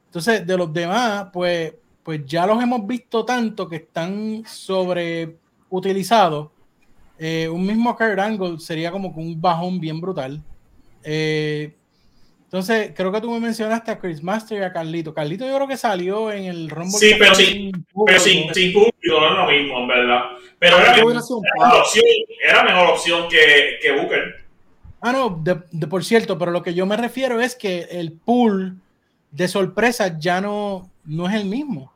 entonces, 0.07 0.45
de 0.45 0.57
los 0.57 0.73
demás, 0.73 1.29
pues, 1.31 1.73
pues 2.03 2.25
ya 2.25 2.45
los 2.45 2.61
hemos 2.61 2.85
visto 2.85 3.23
tanto 3.23 3.69
que 3.69 3.77
están 3.77 4.43
sobreutilizados. 4.45 6.49
Eh, 7.17 7.47
un 7.47 7.65
mismo 7.65 7.95
Kurt 7.95 8.19
Angle 8.19 8.59
sería 8.59 8.91
como 8.91 9.13
un 9.15 9.39
bajón 9.39 9.79
bien 9.79 10.01
brutal. 10.01 10.43
Eh, 11.03 11.73
entonces, 12.49 12.93
creo 12.95 13.11
que 13.11 13.21
tú 13.21 13.29
me 13.29 13.39
mencionaste 13.39 13.91
a 13.91 13.99
Chris 13.99 14.23
Master 14.23 14.59
y 14.59 14.63
a 14.63 14.73
Carlito. 14.73 15.13
Carlito 15.13 15.45
yo 15.45 15.53
creo 15.53 15.67
que 15.67 15.77
salió 15.77 16.31
en 16.31 16.45
el 16.45 16.71
Rumble. 16.71 16.97
Sí, 16.97 17.13
pero, 17.19 17.35
sí, 17.35 17.71
pero 18.07 18.19
sin, 18.19 18.51
sin, 18.55 18.73
público 18.73 18.95
no 19.07 19.27
es 19.27 19.37
lo 19.37 19.45
mismo, 19.45 19.79
en 19.81 19.87
verdad. 19.87 20.21
Pero 20.57 20.79
era, 20.79 20.95
mejor, 20.95 21.15
opción, 21.15 22.05
era 22.43 22.63
mejor 22.63 22.87
opción 22.87 23.29
que, 23.29 23.77
que 23.79 23.91
Booker. 23.91 24.47
Ah, 24.99 25.11
no, 25.11 25.39
de, 25.43 25.85
por 25.85 26.03
cierto, 26.03 26.39
pero 26.39 26.49
lo 26.49 26.63
que 26.63 26.73
yo 26.73 26.87
me 26.87 26.97
refiero 26.97 27.39
es 27.39 27.55
que 27.55 27.87
el 27.91 28.13
pool 28.13 28.77
de 29.29 29.47
sorpresas 29.47 30.17
ya 30.17 30.41
no, 30.41 30.89
no 31.05 31.29
es 31.29 31.35
el 31.35 31.45
mismo. 31.45 31.93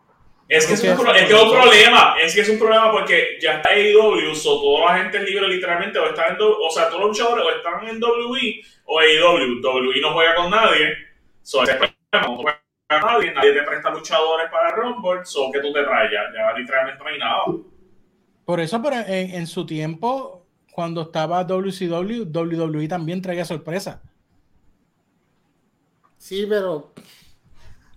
Es 0.54 0.68
que 0.68 0.74
es, 0.74 0.84
un, 0.84 1.08
es 1.16 1.28
que 1.28 1.34
un 1.34 1.52
problema, 1.52 2.16
es 2.22 2.36
que 2.36 2.42
es 2.42 2.50
un 2.50 2.60
problema 2.60 2.92
porque 2.92 3.40
ya 3.42 3.54
está 3.56 3.70
AEW, 3.70 4.36
so 4.36 4.62
toda 4.62 4.86
la 4.86 5.00
gente 5.00 5.20
libre 5.24 5.48
literalmente 5.48 5.98
o 5.98 6.06
están 6.06 6.36
en, 6.36 6.38
o 6.42 6.70
sea, 6.70 6.90
todos 6.90 7.02
los 7.02 7.10
luchadores 7.10 7.44
o 7.44 7.50
están 7.50 7.88
en 7.88 8.02
WWE 8.02 8.62
o 8.86 9.00
AEW. 9.00 9.62
WWE 9.62 10.02
no 10.02 10.14
juega 10.14 10.36
con 10.36 10.52
nadie, 10.52 10.94
so 11.42 11.64
ese 11.64 11.74
problema, 11.74 11.98
no 12.28 12.36
juega 12.38 12.62
con 12.88 13.02
nadie, 13.02 13.32
nadie 13.32 13.54
te 13.54 13.64
presta 13.64 13.90
luchadores 13.90 14.52
para 14.52 14.76
Rumble, 14.76 15.26
so 15.26 15.52
que 15.52 15.60
tú 15.60 15.74
te 15.74 15.84
traes, 15.84 16.12
ya, 16.12 16.54
literalmente 16.56 17.04
no 17.04 17.10
hay 17.10 17.18
nada. 17.18 17.44
Por 18.46 18.60
eso, 18.60 18.80
pero 18.80 18.98
en, 18.98 19.34
en 19.34 19.48
su 19.48 19.66
tiempo, 19.66 20.46
cuando 20.72 21.02
estaba 21.02 21.44
WCW, 21.44 22.30
WWE 22.32 22.88
también 22.88 23.24
traía 23.24 23.44
sorpresa. 23.44 24.04
Sí, 26.20 26.46
pero 26.48 26.94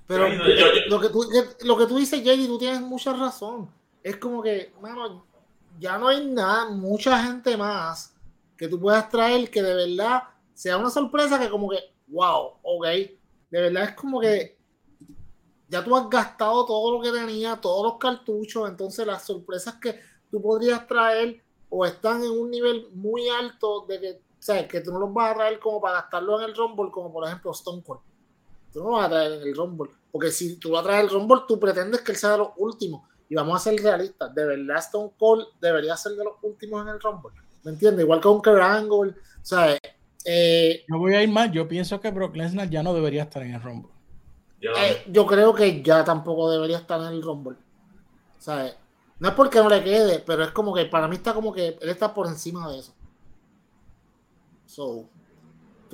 pero 0.07 0.29
lo, 0.29 1.01
que 1.01 1.09
tú, 1.09 1.25
lo 1.65 1.77
que 1.77 1.87
tú 1.87 1.97
dices, 1.97 2.23
JD, 2.23 2.47
tú 2.47 2.59
tienes 2.59 2.81
mucha 2.81 3.13
razón. 3.13 3.69
Es 4.03 4.17
como 4.17 4.43
que, 4.43 4.73
mano, 4.81 5.27
ya 5.81 5.99
no 5.99 6.09
hay 6.09 6.25
nada, 6.27 6.71
mucha 6.71 7.23
gente 7.23 7.57
más 7.57 8.15
que 8.57 8.69
tú 8.69 8.81
puedas 8.81 9.09
traer 9.11 9.51
que 9.51 9.63
de 9.63 9.75
verdad 9.75 10.23
sea 10.55 10.79
una 10.79 10.91
sorpresa 10.91 11.39
que 11.39 11.51
como 11.51 11.69
que, 11.69 11.79
wow, 12.09 12.55
ok. 12.63 12.87
De 13.51 13.61
verdad 13.61 13.85
es 13.85 13.95
como 13.95 14.21
que 14.21 14.57
ya 15.69 15.85
tú 15.85 15.95
has 15.97 16.09
gastado 16.09 16.65
todo 16.65 16.97
lo 16.97 17.03
que 17.03 17.11
tenía, 17.11 17.61
todos 17.61 17.85
los 17.85 17.99
cartuchos, 17.99 18.69
entonces 18.69 19.07
las 19.07 19.25
sorpresas 19.25 19.75
que 19.75 20.01
tú 20.31 20.41
podrías 20.41 20.87
traer 20.87 21.43
o 21.69 21.85
están 21.85 22.23
en 22.23 22.31
un 22.31 22.51
nivel 22.51 22.89
muy 22.93 23.29
alto 23.29 23.85
de 23.89 24.01
que, 24.01 24.11
o 24.13 24.43
sea, 24.43 24.67
que 24.67 24.81
tú 24.81 24.93
no 24.93 25.01
los 25.01 25.13
vas 25.13 25.33
a 25.33 25.35
traer 25.35 25.59
como 25.59 25.81
para 25.81 26.01
gastarlo 26.01 26.41
en 26.41 26.49
el 26.49 26.57
Rumble, 26.57 26.91
como 26.91 27.13
por 27.13 27.27
ejemplo 27.27 27.51
Stone 27.51 27.83
Cold 27.83 28.01
tú 28.77 28.85
no 28.85 28.91
lo 28.91 28.97
vas 28.97 29.07
a 29.07 29.09
traer 29.09 29.33
en 29.33 29.49
el 29.49 29.57
Rumble. 29.57 29.91
Porque 30.13 30.31
si 30.31 30.57
tú 30.57 30.73
vas 30.73 30.83
a 30.83 30.89
traer 30.89 31.05
el 31.05 31.11
Rumble, 31.11 31.41
tú 31.49 31.59
pretendes 31.59 32.03
que 32.03 32.13
él 32.13 32.19
sea 32.19 32.33
de 32.33 32.39
los 32.39 32.49
últimos. 32.59 33.09
Y 33.27 33.35
vamos 33.35 33.57
a 33.57 33.71
ser 33.71 33.83
realistas. 33.83 34.35
De 34.35 34.45
verdad, 34.45 34.77
Stone 34.77 35.13
Cold 35.19 35.47
debería 35.63 35.97
ser 35.97 36.13
de 36.13 36.25
los 36.25 36.35
últimos 36.43 36.83
en 36.83 36.93
el 36.93 37.01
Rumble. 37.01 37.31
¿Me 37.65 37.71
entiendes? 37.71 38.05
Igual 38.05 38.21
con 38.21 38.43
Kurt 38.43 38.61
Angle. 38.61 39.13
O 39.13 39.15
sea, 39.43 39.79
eh, 40.27 40.85
yo 40.87 40.99
voy 40.99 41.15
a 41.15 41.23
ir 41.23 41.31
más. 41.31 41.51
Yo 41.53 41.67
pienso 41.67 41.99
que 42.03 42.11
Brock 42.11 42.37
Lesnar 42.37 42.69
ya 42.69 42.83
no 42.83 42.93
debería 42.93 43.23
estar 43.23 43.43
en 43.43 43.55
el 43.55 43.63
Rumble. 43.63 43.91
Eh, 44.61 45.05
yo 45.11 45.25
creo 45.25 45.55
que 45.55 45.83
ya 45.83 46.05
tampoco 46.05 46.51
debería 46.51 46.77
estar 46.77 47.01
en 47.01 47.07
el 47.07 47.23
Rumble. 47.23 47.57
Sea, 48.39 48.77
no 49.19 49.29
es 49.29 49.35
porque 49.35 49.59
no 49.59 49.71
le 49.71 49.83
quede, 49.83 50.19
pero 50.19 50.45
es 50.45 50.51
como 50.51 50.75
que 50.75 50.85
para 50.85 51.09
mí 51.09 51.17
está 51.17 51.33
como 51.33 51.51
que 51.51 51.79
él 51.81 51.89
está 51.89 52.13
por 52.13 52.27
encima 52.27 52.71
de 52.71 52.81
eso. 52.81 52.95
So, 54.67 55.09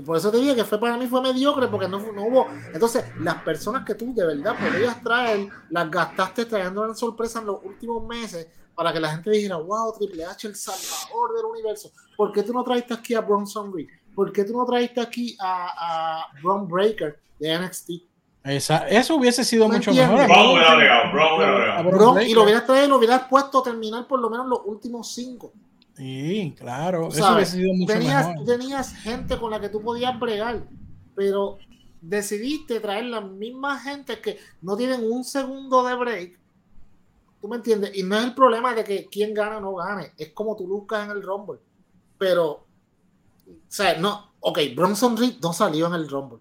por 0.05 0.17
eso 0.17 0.31
te 0.31 0.39
dije 0.39 0.55
que 0.55 0.65
fue 0.65 0.79
para 0.79 0.97
mí 0.97 1.07
fue 1.07 1.21
mediocre 1.21 1.69
porque 1.69 1.89
no, 1.89 1.99
no, 2.13 2.27
hubo. 2.27 2.47
Entonces, 2.73 3.05
las 3.21 3.43
personas 3.43 3.85
que 3.85 3.95
tú 3.95 4.15
de 4.15 4.27
verdad 4.27 4.57
podrías 4.59 5.03
traer, 5.03 5.49
las 5.71 5.91
gastaste 5.91 6.45
trayendo 6.45 6.83
una 6.83 6.95
sorpresa 6.95 7.41
en 7.41 7.47
los 7.47 7.59
últimos 7.65 8.07
meses 8.07 8.47
para 8.75 8.93
que 8.93 9.01
la 9.01 9.11
gente 9.11 9.31
dijera, 9.31 9.57
wow, 9.57 9.93
Triple 9.99 10.25
H, 10.25 10.49
el 10.49 10.57
salvador 10.57 11.35
del 11.37 11.45
universo. 11.45 11.91
¿Por 12.17 12.33
qué 12.33 12.43
tú 12.43 12.53
no 12.53 12.65
traiste 12.65 12.95
aquí 12.95 13.15
a 13.15 13.21
Bronson 13.21 13.73
Reed? 13.73 13.89
¿Por 14.15 14.33
qué 14.33 14.45
tú 14.45 14.57
no 14.57 14.65
traiste 14.65 15.01
aquí 15.01 15.37
a, 15.41 16.27
a 16.31 16.59
Breaker 16.67 17.21
de 17.39 17.59
NXT? 17.59 17.91
Esa, 18.45 18.89
eso 18.89 19.17
hubiese 19.17 19.45
sido 19.45 19.69
¿Me 19.69 19.77
mucho 19.77 19.91
entiendes? 19.91 20.29
mejor. 20.29 20.51
Hubiera 20.51 21.83
hubiera 21.85 22.25
y 22.25 22.35
lo 22.35 22.43
hubieras 22.43 22.67
traído, 22.67 22.89
lo 22.89 22.97
hubieras 22.97 23.23
puesto 23.29 23.61
a 23.61 23.63
terminar 23.63 24.07
por 24.09 24.19
lo 24.21 24.29
menos 24.29 24.47
los 24.47 24.61
últimos 24.65 25.13
cinco. 25.15 25.53
Sí, 25.97 26.55
claro. 26.59 27.09
Eso 27.09 27.19
sabes, 27.19 27.51
sido 27.51 27.73
mucho 27.75 27.93
tenías, 27.93 28.29
mejor. 28.29 28.47
tenías 28.47 28.95
gente 28.97 29.39
con 29.39 29.51
la 29.51 29.61
que 29.61 29.69
tú 29.69 29.83
podías 29.83 30.19
bregar, 30.19 30.65
pero 31.15 31.59
decidiste 32.01 32.81
traer 32.81 33.05
la 33.05 33.21
misma 33.21 33.79
gente 33.79 34.21
que 34.21 34.39
no 34.61 34.77
tienen 34.77 35.11
un 35.11 35.25
segundo 35.25 35.85
de 35.85 35.95
break. 35.95 36.39
¿Tú 37.41 37.49
me 37.49 37.57
entiendes? 37.57 37.97
Y 37.97 38.03
no 38.05 38.17
es 38.17 38.25
el 38.25 38.35
problema 38.35 38.75
de 38.75 38.85
que 38.85 39.07
quién 39.11 39.35
gana 39.35 39.59
o 39.59 39.61
no 39.61 39.75
gane, 39.75 40.13
es 40.17 40.31
como 40.33 40.57
tú 40.57 40.67
lucas 40.67 41.05
en 41.05 41.11
el 41.11 41.23
Rumble. 41.23 41.59
Pero, 42.19 42.51
o 42.51 42.67
sea, 43.69 43.99
no, 43.99 44.33
ok, 44.41 44.59
Bronson 44.75 45.17
Reed 45.17 45.35
no 45.43 45.53
salió 45.53 45.89
en 45.89 45.95
el 45.95 46.09
Rumble. 46.09 46.39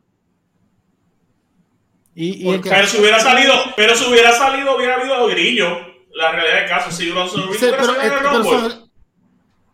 Y, 2.13 2.47
y 2.47 2.49
el 2.49 2.61
Pero 2.61 2.87
si 2.87 2.99
hubiera 2.99 3.19
salido, 3.19 3.53
pero 3.75 3.95
si 3.95 4.09
hubiera 4.09 4.31
salido, 4.31 4.75
hubiera 4.75 4.95
habido 4.95 5.27
grillo. 5.27 5.67
La 6.13 6.31
realidad 6.33 6.59
del 6.59 6.69
caso, 6.69 6.91
si 6.91 7.09
Bronson 7.09 7.47
Reed 7.47 7.57
Sí, 7.57 7.65
hubiera 7.65 7.77
pero, 7.77 7.93
salido 7.93 8.17
en 8.17 8.25
el 8.25 8.43
Rumble, 8.43 8.80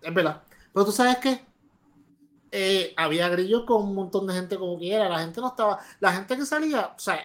es 0.01 0.13
verdad. 0.13 0.44
Pero 0.74 0.86
tú 0.86 0.92
sabes 0.92 1.18
que 1.18 1.46
había 2.96 3.30
grillos 3.30 3.63
con 3.66 3.84
un 3.84 3.96
montón 3.96 4.27
de 4.27 4.34
gente 4.34 4.58
como 4.58 4.77
quiera. 4.77 5.10
La 5.10 5.20
gente 5.20 5.42
no 5.42 5.48
estaba. 5.48 5.80
La 6.00 6.13
gente 6.13 6.36
que 6.36 6.46
salía, 6.46 6.94
o 6.96 7.00
sea, 7.00 7.20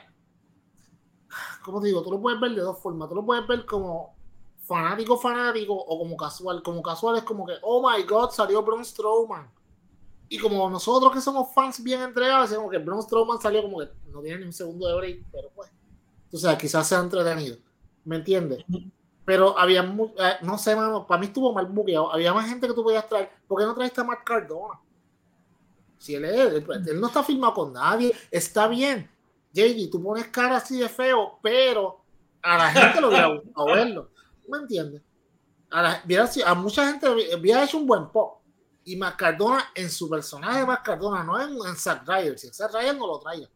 como 1.65 1.81
te 1.81 1.89
digo, 1.89 2.03
tú 2.03 2.11
lo 2.11 2.21
puedes 2.21 2.41
ver 2.41 2.53
de 2.53 2.61
dos 2.63 2.79
formas. 2.79 3.09
Tú 3.09 3.15
lo 3.15 3.25
puedes 3.25 3.47
ver 3.47 3.65
como 3.65 4.15
fanático, 4.65 5.19
fanático 5.19 5.75
o 5.75 5.99
como 5.99 6.17
casual. 6.17 6.63
Como 6.63 6.83
casual 6.83 7.17
es 7.17 7.23
como 7.25 7.47
que, 7.47 7.55
oh 7.63 7.89
my 7.89 8.03
god, 8.05 8.31
salió 8.31 8.63
Braun 8.63 8.85
Strowman. 8.85 9.51
Y 10.29 10.39
como 10.39 10.69
nosotros 10.71 11.13
que 11.13 11.21
somos 11.21 11.53
fans 11.55 11.83
bien 11.83 12.01
entregados, 12.01 12.49
decimos 12.49 12.71
que 12.71 12.79
Braun 12.79 13.03
Strowman 13.03 13.41
salió 13.41 13.63
como 13.63 13.81
que 13.81 13.91
no 14.11 14.21
tiene 14.23 14.39
ni 14.41 14.47
un 14.47 14.53
segundo 14.53 14.89
de 14.89 14.95
break, 14.97 15.25
pero 15.31 15.51
pues. 15.55 15.71
O 16.33 16.37
sea, 16.39 16.57
quizás 16.57 16.89
sea 16.89 17.01
entretenido. 17.01 17.59
¿Me 18.05 18.17
entiendes? 18.17 18.65
Pero 19.25 19.57
había, 19.59 19.83
eh, 19.83 20.33
no 20.43 20.59
sé, 20.59 20.75
para 20.75 21.21
mí 21.21 21.27
estuvo 21.27 21.53
mal 21.53 21.67
buqueado. 21.67 22.13
Había 22.13 22.35
más 22.35 22.49
gente 22.49 22.67
que 22.67 22.75
tú 22.75 22.83
podías 22.83 23.09
traer. 23.09 23.31
¿Por 23.47 23.59
qué 23.61 23.65
no 23.67 23.75
traiste 23.75 24.01
a 24.01 24.05
Mark 24.05 24.25
Cardona? 24.25 24.81
Si 25.99 26.15
él 26.17 26.25
es, 26.25 26.53
él, 26.55 26.67
él 26.89 27.01
no 27.01 27.07
está 27.07 27.23
firmado 27.23 27.55
con 27.55 27.73
nadie, 27.73 28.13
está 28.31 28.67
bien. 28.67 29.09
JD, 29.53 29.91
tú 29.91 30.03
pones 30.03 30.27
cara 30.29 30.57
así 30.57 30.79
de 30.81 30.89
feo, 30.89 31.39
pero 31.43 32.03
a 32.43 32.59
la 32.59 32.71
gente 32.71 33.01
lo 33.01 33.09
hubiera 33.09 33.27
gustado 33.29 33.67
verlo. 33.67 34.11
¿Me 34.49 34.59
entiendes? 34.59 35.03
A, 35.71 35.83
la- 35.83 36.27
sido- 36.27 36.47
a 36.49 36.55
mucha 36.55 36.87
gente 36.91 37.09
hubiera- 37.39 37.63
hecho 37.65 37.79
un 37.79 37.87
buen 37.87 38.09
pop. 38.09 38.41
Y 38.85 38.97
Mark 38.97 39.17
Cardona, 39.17 39.63
en 39.77 39.89
su 39.89 40.11
personaje 40.11 40.59
de 40.59 40.67
Mark 40.67 40.83
Cardona, 40.83 41.23
no 41.23 41.41
en, 41.41 41.51
en 41.69 41.77
Zack 41.77 42.03
Ryder. 42.09 42.37
Si 42.37 42.49
en 42.49 42.55
Zack 42.55 42.73
Ryder 42.75 42.97
no 42.97 43.07
lo 43.07 43.21
traiga. 43.21 43.49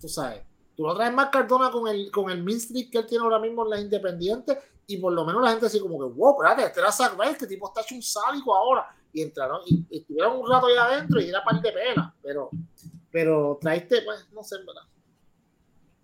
Tú 0.00 0.08
sabes. 0.08 0.40
Tú 0.74 0.84
lo 0.84 0.94
traes 0.94 1.12
Mark 1.12 1.30
Cardona 1.30 1.70
con 1.70 1.86
el, 1.88 2.10
con 2.10 2.30
el 2.30 2.42
mean 2.42 2.58
streak 2.58 2.90
que 2.90 2.98
él 2.98 3.06
tiene 3.06 3.24
ahora 3.24 3.38
mismo 3.38 3.64
en 3.64 3.70
las 3.70 3.80
independientes 3.80 4.56
y 4.88 4.96
por 4.96 5.12
lo 5.12 5.22
menos 5.24 5.42
la 5.42 5.50
gente 5.50 5.66
así 5.66 5.78
como 5.78 5.98
que, 5.98 6.06
wow, 6.14 6.32
espérate, 6.32 6.64
este 6.64 6.80
era 6.80 6.90
Zack 6.90 7.14
este 7.30 7.46
tipo 7.46 7.68
está 7.68 7.82
hecho 7.82 7.94
un 7.94 8.02
sádico 8.02 8.54
ahora. 8.54 8.86
Y 9.12 9.20
entraron 9.22 9.60
y, 9.66 9.84
y 9.90 9.98
estuvieron 9.98 10.38
un 10.38 10.50
rato 10.50 10.66
ahí 10.66 10.76
adentro 10.76 11.20
y 11.20 11.28
era 11.28 11.44
par 11.44 11.60
de 11.60 11.70
pela. 11.72 12.14
Pero, 12.22 12.50
pero 13.10 13.58
traiste, 13.60 14.00
pues, 14.02 14.26
no 14.32 14.42
sé, 14.42 14.56
verdad. 14.58 14.82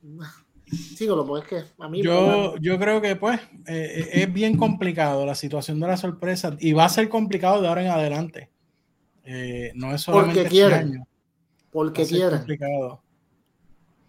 Síguelo, 0.67 1.27
pues 1.27 1.45
es 1.45 1.49
que 1.49 1.65
a 1.83 1.89
mí. 1.89 2.03
Yo, 2.03 2.57
yo 2.59 2.79
creo 2.79 3.01
que 3.01 3.17
pues 3.17 3.41
eh, 3.67 4.11
es 4.13 4.33
bien 4.33 4.57
complicado 4.59 5.25
la 5.25 5.35
situación 5.35 5.81
de 5.81 5.87
la 5.87 5.97
sorpresa 5.97 6.57
y 6.59 6.73
va 6.73 6.85
a 6.85 6.89
ser 6.91 7.09
complicado 7.09 7.63
de 7.63 7.69
ahora 7.69 7.83
en 7.83 7.91
adelante. 7.91 8.51
Eh, 9.25 9.73
no 9.77 9.95
es 9.95 10.03
solamente 10.03 10.43
Porque 10.43 10.47
este 10.49 10.51
quieren. 10.51 10.79
año, 10.79 11.01
va 11.01 11.07
porque 11.71 12.07
quieren. 12.07 12.39
complicado. 12.39 13.01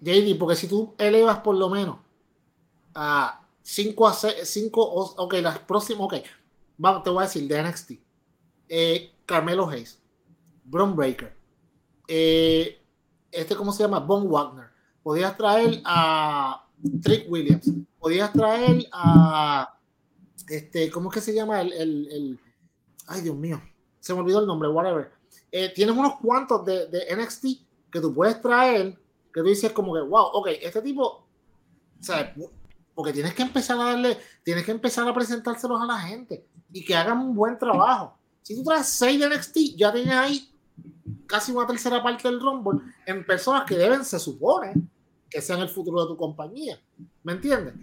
JD, 0.02 0.38
porque 0.38 0.56
si 0.56 0.68
tú 0.68 0.94
elevas 0.98 1.40
por 1.40 1.56
lo 1.56 1.70
menos 1.70 1.98
a 2.94 3.45
5 3.66 4.08
a 4.08 4.14
6, 4.14 4.36
5, 4.44 4.82
ok, 5.18 5.34
las 5.42 5.58
próximas, 5.58 6.04
ok, 6.04 6.14
vamos, 6.78 7.02
te 7.02 7.10
voy 7.10 7.24
a 7.24 7.26
decir 7.26 7.48
de 7.48 7.64
NXT, 7.64 7.92
eh, 8.70 9.12
Carmelo 9.26 9.68
Hayes, 9.68 10.00
Bron 10.64 10.96
Breaker, 10.96 11.36
eh, 12.08 12.80
este, 13.32 13.56
¿cómo 13.56 13.72
se 13.72 13.82
llama? 13.82 14.00
Von 14.02 14.30
Wagner, 14.30 14.68
podías 15.02 15.36
traer 15.36 15.82
a 15.84 16.64
Trick 17.02 17.26
Williams, 17.28 17.72
podías 17.98 18.32
traer 18.34 18.86
a, 18.92 19.80
este, 20.48 20.92
¿cómo 20.92 21.10
es 21.10 21.16
que 21.16 21.22
se 21.22 21.34
llama? 21.34 21.62
El, 21.62 21.74
el, 21.74 22.40
ay, 23.08 23.22
Dios 23.22 23.36
mío, 23.36 23.60
se 24.00 24.14
me 24.14 24.20
olvidó 24.20 24.42
el 24.42 24.46
nombre, 24.46 24.70
whatever. 24.70 25.12
Eh, 25.52 25.74
tienes 25.74 25.98
unos 25.98 26.18
cuantos 26.18 26.64
de, 26.66 26.88
NXT 27.18 27.46
que 27.92 28.00
tú 28.00 28.14
puedes 28.14 28.40
traer 28.42 28.96
que 29.34 29.42
tú 29.42 29.48
dices 29.48 29.72
como 29.72 29.96
que, 29.96 30.02
wow, 30.02 30.28
ok, 30.34 30.50
este 30.62 30.84
tipo, 30.84 31.26
¿sabes? 32.00 32.30
Porque 32.96 33.14
tienes 33.14 33.36
que 33.36 33.44
empezar 33.44 33.80
a 33.80 33.84
darle, 33.84 34.18
tienes 34.44 34.64
que 34.64 34.72
empezar 34.72 35.08
a 35.08 35.14
presentárselos 35.14 35.82
a 35.82 35.86
la 35.86 36.00
gente 36.00 36.48
y 36.72 36.84
que 36.84 36.96
hagan 36.96 37.20
un 37.20 37.36
buen 37.36 37.60
trabajo. 37.60 38.18
Si 38.42 38.56
tú 38.56 38.64
traes 38.64 38.88
6 38.88 39.20
de 39.20 39.30
NXT, 39.30 39.58
ya 39.76 39.92
tienes 39.94 40.16
ahí 40.16 40.50
casi 41.28 41.52
una 41.52 41.68
tercera 41.68 42.02
parte 42.02 42.28
del 42.28 42.40
Rumble 42.40 42.80
en 43.06 43.26
personas 43.26 43.66
que 43.66 43.76
deben, 43.76 44.06
se 44.06 44.20
supone, 44.20 44.74
que 45.30 45.42
sean 45.42 45.60
el 45.60 45.70
futuro 45.70 46.02
de 46.02 46.08
tu 46.08 46.18
compañía. 46.18 46.80
¿Me 47.24 47.34
entiendes? 47.34 47.74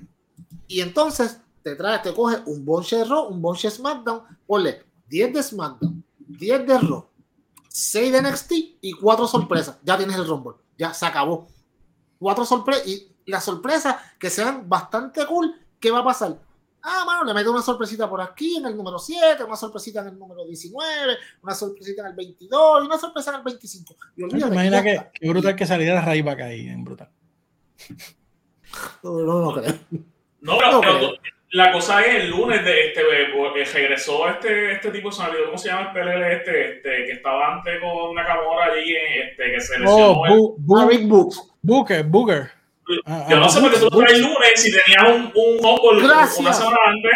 Y 0.67 0.81
entonces 0.81 1.41
te 1.63 1.77
traes, 1.77 2.03
te 2.03 2.15
coges 2.15 2.41
un 2.47 2.65
bonche 2.65 2.97
de 2.97 3.05
Raw, 3.05 3.29
un 3.29 3.43
bonche 3.43 3.69
de 3.69 3.75
SmackDown, 3.75 4.23
ponle 4.47 4.83
10 5.09 5.35
de 5.35 5.43
SmackDown, 5.43 6.05
10 6.19 6.67
de 6.67 6.79
Raw, 6.79 7.07
6 7.69 8.13
de 8.13 8.23
NXT 8.23 8.53
y 8.81 8.93
4 8.93 9.27
sorpresas. 9.27 9.79
Ya 9.85 9.97
tienes 9.97 10.17
el 10.17 10.27
Rumble. 10.27 10.55
Ya 10.79 10.93
se 10.93 11.07
acabó. 11.07 11.47
Cuatro 12.19 12.45
sorpresas. 12.45 12.87
Y 12.87 13.12
las 13.27 13.45
sorpresas 13.45 13.97
que 14.19 14.31
sean 14.31 14.69
bastante 14.69 15.25
cool, 15.27 15.55
¿qué 15.81 15.91
va 15.91 16.01
a 16.01 16.05
pasar? 16.05 16.37
Ah, 16.85 17.05
mano, 17.07 17.23
le 17.25 17.33
meto 17.33 17.53
una 17.53 17.63
sorpresita 17.63 18.11
por 18.11 18.21
aquí 18.21 18.57
en 18.57 18.67
el 18.67 18.77
número 18.77 18.99
7, 18.99 19.45
una 19.45 19.55
sorpresita 19.55 20.01
en 20.01 20.09
el 20.09 20.19
número 20.19 20.45
19, 20.45 21.17
una 21.43 21.55
sorpresita 21.55 22.03
en 22.03 22.09
el 22.09 22.15
22 22.15 22.83
y 22.83 22.87
una 22.87 22.99
sorpresa 22.99 23.31
en 23.31 23.37
el 23.37 23.43
25. 23.45 23.95
Y 24.17 24.17
¿Te 24.17 24.25
olvídate, 24.25 24.53
imaginas 24.55 24.85
ya 24.85 25.11
que, 25.13 25.21
que 25.21 25.29
brutal 25.29 25.55
que 25.55 25.67
saliera 25.67 26.01
Rayback 26.05 26.41
ahí 26.41 26.69
en 26.69 26.85
brutal? 26.85 27.09
No, 29.03 29.13
no, 29.21 29.41
no 29.41 29.53
creo. 29.53 29.75
No, 30.41 30.57
pero, 30.59 30.73
No 30.73 30.81
pero 30.81 30.99
creo. 30.99 31.11
la 31.51 31.73
cosa 31.73 32.01
es 32.03 32.25
el 32.25 32.31
lunes 32.31 32.65
de 32.65 32.87
este 32.89 33.01
eh, 33.03 33.65
regresó 33.73 34.29
este, 34.31 34.73
este 34.73 34.91
tipo, 34.91 35.13
se 35.13 35.23
cómo 35.45 35.59
se 35.59 35.69
llama 35.69 35.89
el 35.89 35.93
PLL 35.93 36.23
este, 36.33 36.77
este, 36.77 36.89
que 37.07 37.13
estaba 37.13 37.55
antes 37.57 37.79
con 37.81 38.15
Nakamura 38.15 38.73
allí, 38.73 38.95
este, 38.97 39.53
que 39.53 39.61
se 39.61 39.79
lesionó. 39.79 39.95
Oh, 40.23 40.27
el- 40.27 40.33
Ah. 40.33 41.43
Booker, 41.63 42.03
Booker. 42.05 42.51
Ah, 43.07 43.27
Yo 43.31 43.37
no 43.39 43.45
ah, 43.47 43.49
sé 43.49 43.61
por 43.61 43.71
qué 43.71 43.79
tú 43.79 43.85
lo 43.85 43.91
traes 43.99 44.13
el 44.15 44.23
lunes 44.23 44.53
si 44.57 44.71
tenías 44.71 45.05
un, 45.15 45.33
un 45.35 45.63
Rumble 45.63 46.07
Gracias. 46.09 46.39
una 46.41 46.53
semana 46.53 46.77
antes, 46.87 47.13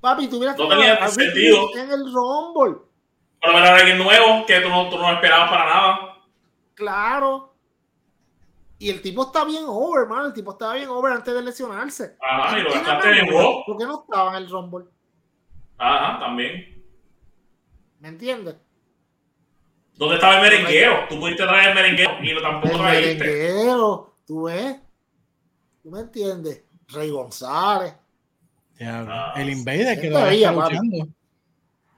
Papi, 0.00 0.28
tú 0.28 0.38
hubieras 0.38 0.56
No 0.58 0.68
tenía 0.68 1.08
sentido. 1.08 1.68
En 1.76 1.90
el 1.92 2.12
Rumble. 2.12 2.78
pero 3.40 3.58
era 3.58 3.76
alguien 3.76 3.98
nuevo 3.98 4.44
que 4.46 4.60
tú 4.60 4.68
no, 4.68 4.88
tú 4.88 4.98
no 4.98 5.12
esperabas 5.12 5.50
para 5.50 5.64
nada. 5.66 6.16
Claro. 6.74 7.54
Y 8.78 8.90
el 8.90 9.00
tipo 9.00 9.22
está 9.22 9.44
bien 9.44 9.62
over, 9.68 10.08
man. 10.08 10.26
El 10.26 10.32
tipo 10.32 10.52
estaba 10.52 10.74
bien 10.74 10.88
over 10.88 11.12
antes 11.12 11.32
de 11.32 11.42
lesionarse. 11.42 12.16
Ajá, 12.20 12.58
y 12.58 12.62
lo 12.62 12.70
¿Quién 12.70 12.82
gastaste 12.82 13.18
en 13.20 13.30
Raw? 13.30 13.64
¿Por 13.64 13.78
qué 13.78 13.84
no 13.84 14.00
estaba 14.02 14.30
en 14.36 14.42
el 14.42 14.50
Rumble? 14.50 14.86
Ajá, 15.78 16.18
también. 16.18 16.84
¿Me 18.00 18.08
entiendes? 18.08 18.56
¿Dónde 19.94 20.16
estaba 20.16 20.34
el 20.36 20.42
merengueo? 20.42 21.06
Tú 21.08 21.20
pudiste 21.20 21.44
traer 21.44 21.68
el 21.68 21.74
merengueo 21.76 22.10
y 22.20 22.42
tampoco 22.42 22.74
El 22.74 22.80
trajiste. 22.80 23.24
merenguero, 23.24 24.11
tú 24.26 24.44
ves. 24.44 24.76
¿Tú 25.82 25.90
me 25.90 26.00
entiendes? 26.00 26.62
Rey 26.88 27.10
González. 27.10 27.94
Diablo. 28.78 29.12
Ah, 29.12 29.34
el 29.36 29.50
Invader 29.50 30.00
que 30.00 30.08
todavía 30.08 30.50
está 30.50 30.64
luchando. 30.68 31.08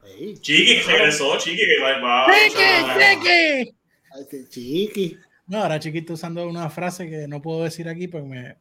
Sí. 0.05 0.39
Chiqui, 0.41 0.81
que 0.81 0.93
regresó, 0.93 1.39
Chiqui, 1.39 1.57
que 1.57 1.83
va. 1.83 1.99
va- 2.01 2.27
¡Chiqui, 2.33 3.01
chiqui! 3.01 3.77
Este 4.21 4.49
chiqui. 4.49 5.19
No, 5.47 5.59
ahora 5.63 5.79
chiquito 5.81 6.13
usando 6.15 6.47
una 6.47 6.71
frase 6.71 7.09
que 7.09 7.27
no 7.29 7.43
puedo 7.43 7.65
decir 7.65 7.89
aquí 7.89 8.07
porque 8.09 8.27
me, 8.29 8.57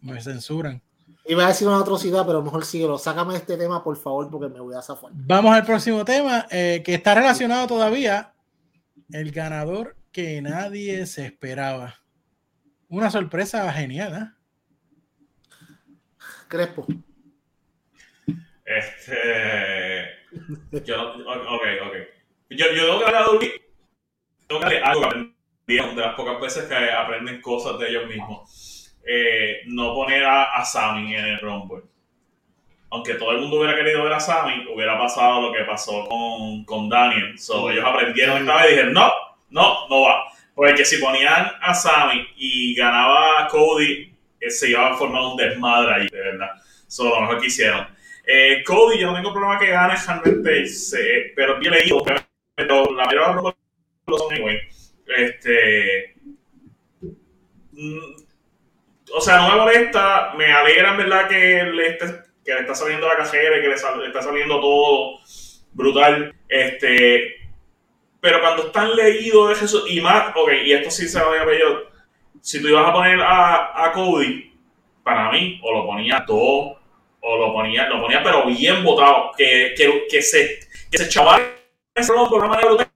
me 0.00 0.20
censuran. 0.20 0.80
Iba 1.26 1.44
a 1.44 1.48
decir 1.48 1.66
una 1.68 1.78
atrocidad, 1.80 2.26
pero 2.26 2.42
mejor 2.42 2.64
síguelo. 2.64 2.98
Sácame 2.98 3.36
este 3.36 3.56
tema, 3.56 3.82
por 3.82 3.96
favor, 3.96 4.30
porque 4.30 4.48
me 4.52 4.60
voy 4.60 4.74
a 4.74 4.82
zafar. 4.82 5.10
Vamos 5.14 5.54
al 5.54 5.64
próximo 5.64 6.04
tema, 6.04 6.46
eh, 6.50 6.82
que 6.84 6.94
está 6.94 7.14
relacionado 7.14 7.66
todavía. 7.66 8.32
El 9.10 9.30
ganador 9.32 9.96
que 10.12 10.40
nadie 10.42 11.06
se 11.06 11.26
esperaba. 11.26 11.94
Una 12.94 13.10
sorpresa 13.10 13.72
genial, 13.72 14.14
¿eh? 14.14 15.46
Crespo. 16.46 16.86
Este. 18.64 20.10
Yo 20.84 21.16
no. 21.16 21.28
Ok, 21.56 21.62
ok. 21.86 21.94
Yo, 22.50 22.66
yo 22.70 22.86
tengo 22.86 22.98
que 23.00 23.04
hablar 23.06 23.24
de 23.40 23.62
tengo 24.46 24.60
que 24.60 24.66
hablar 24.66 24.82
algo 24.84 25.00
que 25.00 25.06
aprendí 25.08 25.34
de 25.66 26.02
las 26.02 26.14
pocas 26.14 26.40
veces 26.40 26.68
que 26.68 26.74
aprenden 26.92 27.40
cosas 27.40 27.80
de 27.80 27.88
ellos 27.88 28.06
mismos. 28.06 28.96
Eh, 29.04 29.62
no 29.66 29.92
poner 29.92 30.24
a, 30.24 30.54
a 30.54 30.64
Sammy 30.64 31.16
en 31.16 31.24
el 31.24 31.40
Rumble. 31.40 31.82
Aunque 32.90 33.14
todo 33.14 33.32
el 33.32 33.40
mundo 33.40 33.56
hubiera 33.56 33.74
querido 33.74 34.04
ver 34.04 34.12
a 34.12 34.20
Sammy, 34.20 34.68
hubiera 34.72 34.96
pasado 34.96 35.42
lo 35.42 35.52
que 35.52 35.64
pasó 35.64 36.06
con, 36.06 36.64
con 36.64 36.88
Daniel. 36.88 37.36
So, 37.40 37.72
ellos 37.72 37.84
aprendieron 37.84 38.42
esta 38.42 38.56
vez 38.58 38.66
y 38.66 38.70
dijeron: 38.70 38.92
No, 38.92 39.12
no, 39.50 39.88
no 39.88 40.02
va. 40.02 40.33
Porque 40.54 40.84
si 40.84 40.98
ponían 40.98 41.50
a 41.60 41.74
Sammy 41.74 42.26
y 42.36 42.74
ganaba 42.74 43.48
Cody, 43.48 44.12
eh, 44.40 44.50
se 44.50 44.70
iba 44.70 44.88
a 44.88 44.96
formar 44.96 45.22
un 45.22 45.36
desmadre 45.36 45.94
ahí, 45.94 46.08
de 46.08 46.20
verdad. 46.20 46.50
Eso 46.86 47.04
lo 47.08 47.20
mejor 47.20 47.40
que 47.40 47.46
hicieron. 47.46 47.86
Eh, 48.26 48.62
Cody, 48.64 49.00
yo 49.00 49.08
no 49.08 49.16
tengo 49.16 49.32
problema 49.32 49.58
que 49.58 49.66
gane 49.66 49.94
realmente, 49.96 51.32
pero 51.34 51.58
bien 51.58 51.72
leído, 51.72 52.02
pero 52.04 52.90
la 52.92 53.04
mayoría 53.04 53.28
de 53.28 53.34
los 53.34 53.54
lo 54.06 54.18
son 54.18 54.32
anyway. 54.32 54.58
Este. 55.06 56.14
Mm, 57.72 58.24
o 59.16 59.20
sea, 59.20 59.38
no 59.38 59.48
me 59.50 59.56
molesta, 59.56 60.34
me 60.36 60.52
alegra 60.52 60.92
en 60.92 60.96
verdad 60.96 61.28
que 61.28 61.64
le, 61.64 61.98
que 61.98 62.54
le 62.54 62.60
está 62.60 62.74
saliendo 62.74 63.08
la 63.08 63.16
cajera 63.16 63.58
y 63.58 63.60
que 63.60 63.68
le, 63.68 63.74
está 63.74 64.22
saliendo 64.22 64.60
todo 64.60 65.18
brutal. 65.72 66.34
Este, 66.48 67.36
pero 68.24 68.40
cuando 68.40 68.68
están 68.68 68.96
leídos 68.96 69.58
Jesús, 69.60 69.84
y 69.86 70.00
más, 70.00 70.34
ok, 70.34 70.50
y 70.64 70.72
esto 70.72 70.90
sí 70.90 71.06
se 71.06 71.20
va 71.20 71.26
a 71.26 71.44
ver 71.44 71.60
yo, 71.60 71.82
si 72.40 72.58
tú 72.62 72.68
ibas 72.68 72.88
a 72.88 72.92
poner 72.94 73.20
a, 73.20 73.84
a 73.84 73.92
Cody, 73.92 74.50
para 75.02 75.30
mí, 75.30 75.60
o 75.62 75.70
lo 75.70 75.84
ponía 75.84 76.24
todo, 76.24 76.80
o 77.20 77.36
lo 77.36 77.52
ponía, 77.52 77.86
lo 77.86 78.00
ponía 78.00 78.22
pero 78.22 78.46
bien 78.46 78.82
votado, 78.82 79.32
que, 79.36 79.74
que, 79.76 80.06
que 80.08 80.22
se, 80.22 80.58
que 80.90 80.96
se 80.96 81.08
chaval 81.10 81.42
por 82.30 82.38
una 82.38 82.48
manera 82.48 82.68
brutal. 82.68 82.90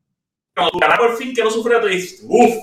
Cuando 0.54 0.70
tú 0.70 0.78
ganas 0.78 0.98
por 0.98 1.14
fin 1.18 1.34
que 1.34 1.44
no 1.44 1.50
sufre, 1.50 1.78
te 1.78 1.88
dices, 1.88 2.24
uff, 2.26 2.54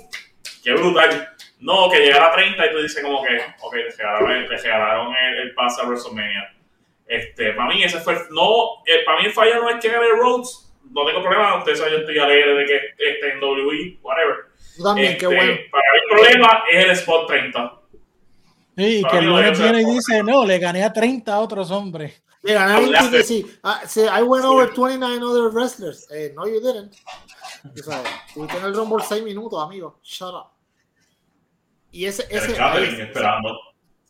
qué 0.64 0.74
brutal. 0.74 1.36
No, 1.60 1.88
que 1.92 2.00
llegara 2.00 2.30
a 2.30 2.34
30 2.34 2.66
y 2.66 2.72
tú 2.72 2.82
dices 2.82 3.04
como 3.04 3.22
que, 3.22 3.42
ok, 3.62 3.76
le 3.76 3.92
regalaron, 3.92 4.42
le 4.42 4.48
regalaron 4.48 5.14
el, 5.16 5.38
el 5.38 5.54
a 5.56 5.84
WrestleMania. 5.86 6.52
Este, 7.06 7.54
para 7.54 7.70
mí 7.70 7.84
ese 7.84 8.00
fue, 8.00 8.16
no, 8.32 8.84
eh, 8.88 9.06
para 9.06 9.20
mí 9.20 9.28
el 9.28 9.34
fallo 9.34 9.62
no 9.62 9.70
es 9.70 9.76
que 9.80 9.88
gane 9.90 10.08
Rhodes, 10.20 10.65
no 10.92 11.06
tengo 11.06 11.22
problema, 11.22 11.58
ustedes 11.58 11.80
saben, 11.80 11.94
yo 11.94 12.00
estoy 12.00 12.18
alegre 12.18 12.54
de 12.56 12.66
que 12.66 12.76
esté 13.10 13.34
en 13.34 13.44
WWE, 13.44 14.00
whatever. 14.02 14.36
también, 14.84 15.18
qué 15.18 15.26
este, 15.26 15.36
bueno. 15.36 15.54
Para 15.72 15.84
mí 15.84 16.00
el 16.02 16.10
problema 16.10 16.64
es 16.72 16.86
el 16.86 16.92
spot 16.92 17.28
30. 17.28 17.82
Sí, 18.78 19.04
que 19.10 19.18
el 19.18 19.26
lunes 19.26 19.60
viene 19.60 19.82
y 19.82 19.86
dice, 19.86 20.24
no, 20.24 20.46
le 20.46 20.60
gané 20.60 20.84
a 20.84 20.92
30 20.92 21.34
a 21.34 21.40
otros 21.40 21.72
hombres. 21.72 22.22
Le 22.42 22.54
gané 22.54 22.74
a 22.74 22.80
20 22.80 23.24
sí. 23.24 23.46
I 23.64 24.22
went 24.22 24.46
over 24.46 24.72
29 24.72 25.24
other 25.24 25.50
wrestlers. 25.50 26.08
Eh, 26.12 26.34
no, 26.36 26.46
you 26.46 26.60
didn't. 26.60 26.94
O 27.64 27.84
sea, 27.84 28.04
tuviste 28.34 28.58
en 28.58 28.66
el 28.66 28.76
Rumble 28.76 29.04
6 29.04 29.24
minutos, 29.24 29.62
amigo. 29.64 30.00
Shut 30.04 30.34
up. 30.34 30.52
Y 31.92 32.06
ese, 32.06 32.28
ese, 32.30 32.52
el 32.52 32.58
catering 32.58 33.02
esperando. 33.02 33.50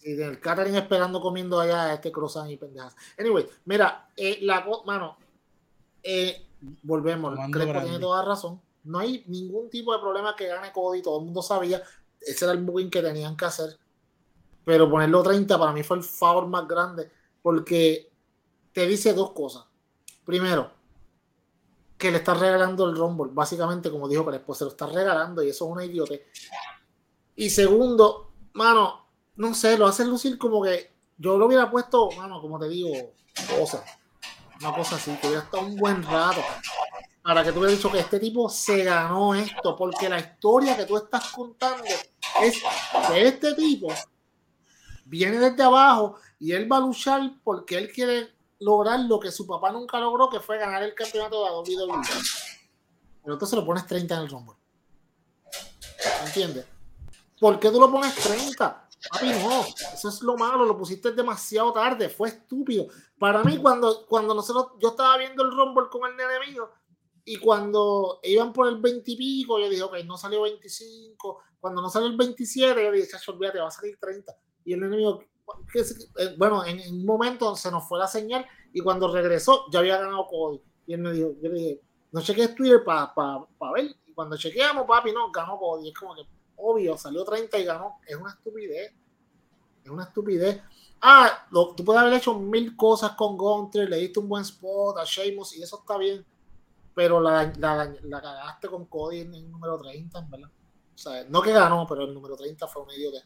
Y 0.01 0.21
el 0.21 0.39
catering 0.39 0.75
esperando 0.75 1.21
comiendo 1.21 1.59
allá 1.59 1.93
este 1.93 2.11
croissant 2.11 2.49
y 2.49 2.57
pendejas. 2.57 2.95
Anyway, 3.17 3.45
mira, 3.65 4.09
eh, 4.17 4.39
la 4.41 4.65
mano, 4.85 5.17
eh, 6.01 6.44
volvemos. 6.83 7.37
Crespo 7.51 7.81
tiene 7.81 7.99
toda 7.99 8.23
razón. 8.23 8.61
No 8.83 8.99
hay 8.99 9.23
ningún 9.27 9.69
tipo 9.69 9.93
de 9.93 9.99
problema 9.99 10.35
que 10.35 10.47
gane 10.47 10.71
Cody. 10.71 11.01
Todo 11.01 11.19
el 11.19 11.25
mundo 11.25 11.41
sabía. 11.41 11.81
Ese 12.19 12.45
era 12.45 12.53
el 12.53 12.63
booking 12.63 12.89
que 12.89 13.01
tenían 13.01 13.35
que 13.35 13.45
hacer. 13.45 13.77
Pero 14.63 14.89
ponerlo 14.89 15.21
30 15.23 15.57
para 15.59 15.71
mí 15.71 15.83
fue 15.83 15.97
el 15.97 16.03
favor 16.03 16.47
más 16.47 16.67
grande. 16.67 17.11
Porque 17.41 18.11
te 18.71 18.85
dice 18.87 19.13
dos 19.13 19.31
cosas. 19.31 19.65
Primero, 20.25 20.71
que 21.97 22.11
le 22.11 22.17
está 22.17 22.33
regalando 22.33 22.85
el 22.89 22.95
Rumble. 22.95 23.31
Básicamente, 23.33 23.89
como 23.89 24.07
dijo 24.07 24.25
Crespo, 24.25 24.53
se 24.53 24.65
lo 24.65 24.71
está 24.71 24.87
regalando 24.87 25.43
y 25.43 25.49
eso 25.49 25.65
es 25.65 25.71
una 25.71 25.85
idiota. 25.85 26.13
Y 27.35 27.49
segundo, 27.49 28.31
mano, 28.53 29.07
no 29.35 29.53
sé, 29.53 29.77
lo 29.77 29.87
hace 29.87 30.05
lucir 30.05 30.37
como 30.37 30.61
que 30.61 30.93
yo 31.17 31.37
lo 31.37 31.45
hubiera 31.45 31.69
puesto, 31.69 32.11
mano, 32.11 32.41
como 32.41 32.59
te 32.59 32.67
digo, 32.69 32.91
cosa. 33.57 33.83
Una 34.59 34.73
cosa 34.73 34.95
así, 34.95 35.11
que 35.17 35.27
hubiera 35.27 35.43
estado 35.43 35.65
un 35.65 35.75
buen 35.75 36.03
rato. 36.03 36.41
Para 37.21 37.43
que 37.43 37.51
tú 37.51 37.59
hubieras 37.59 37.77
dicho 37.77 37.91
que 37.91 37.99
este 37.99 38.19
tipo 38.19 38.49
se 38.49 38.83
ganó 38.83 39.33
esto, 39.33 39.75
porque 39.75 40.07
la 40.07 40.19
historia 40.19 40.77
que 40.77 40.85
tú 40.85 40.95
estás 40.95 41.31
contando 41.31 41.83
es 41.83 42.61
que 43.07 43.27
este 43.27 43.55
tipo 43.55 43.87
viene 45.05 45.39
desde 45.39 45.63
abajo 45.63 46.17
y 46.39 46.51
él 46.51 46.71
va 46.71 46.77
a 46.77 46.81
luchar 46.81 47.21
porque 47.43 47.77
él 47.77 47.91
quiere 47.91 48.35
lograr 48.59 48.99
lo 49.01 49.19
que 49.19 49.31
su 49.31 49.47
papá 49.47 49.71
nunca 49.71 49.99
logró, 49.99 50.29
que 50.29 50.39
fue 50.39 50.57
ganar 50.57 50.83
el 50.83 50.93
campeonato 50.93 51.43
de 51.43 51.49
la 51.49 51.57
WWE. 51.57 52.01
Pero 53.23 53.45
se 53.45 53.55
lo 53.55 53.65
pones 53.65 53.87
30 53.87 54.15
en 54.15 54.21
el 54.21 54.29
Rumble. 54.29 54.55
¿Entiendes? 56.25 56.65
¿Por 57.39 57.59
qué 57.59 57.69
tú 57.71 57.79
lo 57.79 57.91
pones 57.91 58.13
30? 58.15 58.84
Papi, 59.11 59.27
no, 59.27 59.65
eso 59.93 60.09
es 60.09 60.21
lo 60.21 60.35
malo, 60.37 60.65
lo 60.65 60.77
pusiste 60.77 61.11
demasiado 61.11 61.71
tarde, 61.73 62.09
fue 62.09 62.29
estúpido. 62.29 62.87
Para 63.19 63.43
mí, 63.43 63.57
cuando, 63.57 64.05
cuando 64.07 64.33
nosotros, 64.33 64.73
yo 64.79 64.89
estaba 64.89 65.17
viendo 65.17 65.43
el 65.43 65.51
Rumble 65.51 65.85
con 65.89 66.09
el 66.09 66.17
nene 66.17 66.51
mío, 66.51 66.69
y 67.27 67.37
cuando 67.37 68.19
iban 68.23 68.53
por 68.53 68.67
el 68.67 68.77
20 68.77 69.11
y 69.11 69.17
pico, 69.17 69.59
yo 69.59 69.67
dije, 69.67 69.81
ok, 69.81 69.97
no 70.05 70.15
salió 70.15 70.43
25. 70.43 71.41
Cuando 71.59 71.81
no 71.81 71.89
salió 71.89 72.07
el 72.07 72.15
27, 72.15 72.83
yo 72.83 72.91
dije, 72.91 73.07
chacho, 73.07 73.31
olvídate, 73.31 73.59
va 73.59 73.67
a 73.67 73.71
salir 73.71 73.97
30. 73.99 74.31
Y 74.63 74.73
el 74.73 74.79
nene 74.81 74.97
mío, 74.97 75.19
eh, 75.73 76.35
bueno, 76.37 76.63
en, 76.63 76.79
un 76.93 77.03
momento 77.03 77.55
se 77.55 77.71
nos 77.71 77.87
fue 77.87 77.97
la 77.97 78.07
señal, 78.07 78.45
y 78.71 78.79
cuando 78.81 79.11
regresó, 79.11 79.65
ya 79.71 79.79
había 79.79 79.97
ganado 79.97 80.27
Cody. 80.27 80.61
Y 80.85 80.93
él 80.93 81.01
me 81.01 81.13
dijo, 81.13 81.31
yo 81.41 81.49
le 81.49 81.55
dije, 81.55 81.81
no 82.11 82.21
chequees 82.21 82.53
Twitter 82.53 82.83
para 82.83 83.11
ver. 83.73 83.95
Y 84.05 84.13
cuando 84.13 84.37
chequeamos, 84.37 84.85
papi, 84.85 85.11
no, 85.11 85.31
ganó 85.31 85.57
Cody. 85.57 85.89
Es 85.89 85.95
como 85.95 86.13
que, 86.13 86.21
obvio, 86.57 86.97
salió 86.97 87.23
30 87.23 87.57
y 87.59 87.63
ganó. 87.63 87.99
Es 88.07 88.15
una 88.15 88.31
estupidez. 88.31 88.93
Es 89.83 89.89
una 89.89 90.03
estupidez. 90.03 90.61
Ah, 91.01 91.47
tú 91.51 91.85
puedes 91.85 92.01
haber 92.01 92.13
hecho 92.13 92.39
mil 92.39 92.75
cosas 92.75 93.11
con 93.11 93.37
Gunter, 93.37 93.89
le 93.89 93.97
diste 93.97 94.19
un 94.19 94.27
buen 94.27 94.41
spot 94.41 94.97
a 94.97 95.03
Sheamus 95.05 95.55
y 95.55 95.61
eso 95.61 95.79
está 95.79 95.97
bien. 95.97 96.25
Pero 96.93 97.19
la, 97.19 97.53
la, 97.57 97.93
la 98.03 98.21
cagaste 98.21 98.67
con 98.69 98.85
Cody 98.85 99.19
en 99.19 99.33
el 99.33 99.51
número 99.51 99.77
30, 99.77 100.27
¿verdad? 100.29 100.49
O 100.49 100.97
sea, 100.97 101.25
no 101.29 101.41
que 101.41 101.51
ganó, 101.51 101.85
pero 101.87 102.05
el 102.05 102.13
número 102.13 102.35
30 102.37 102.67
fue 102.67 102.83
un 102.83 102.91
idiota. 102.91 103.19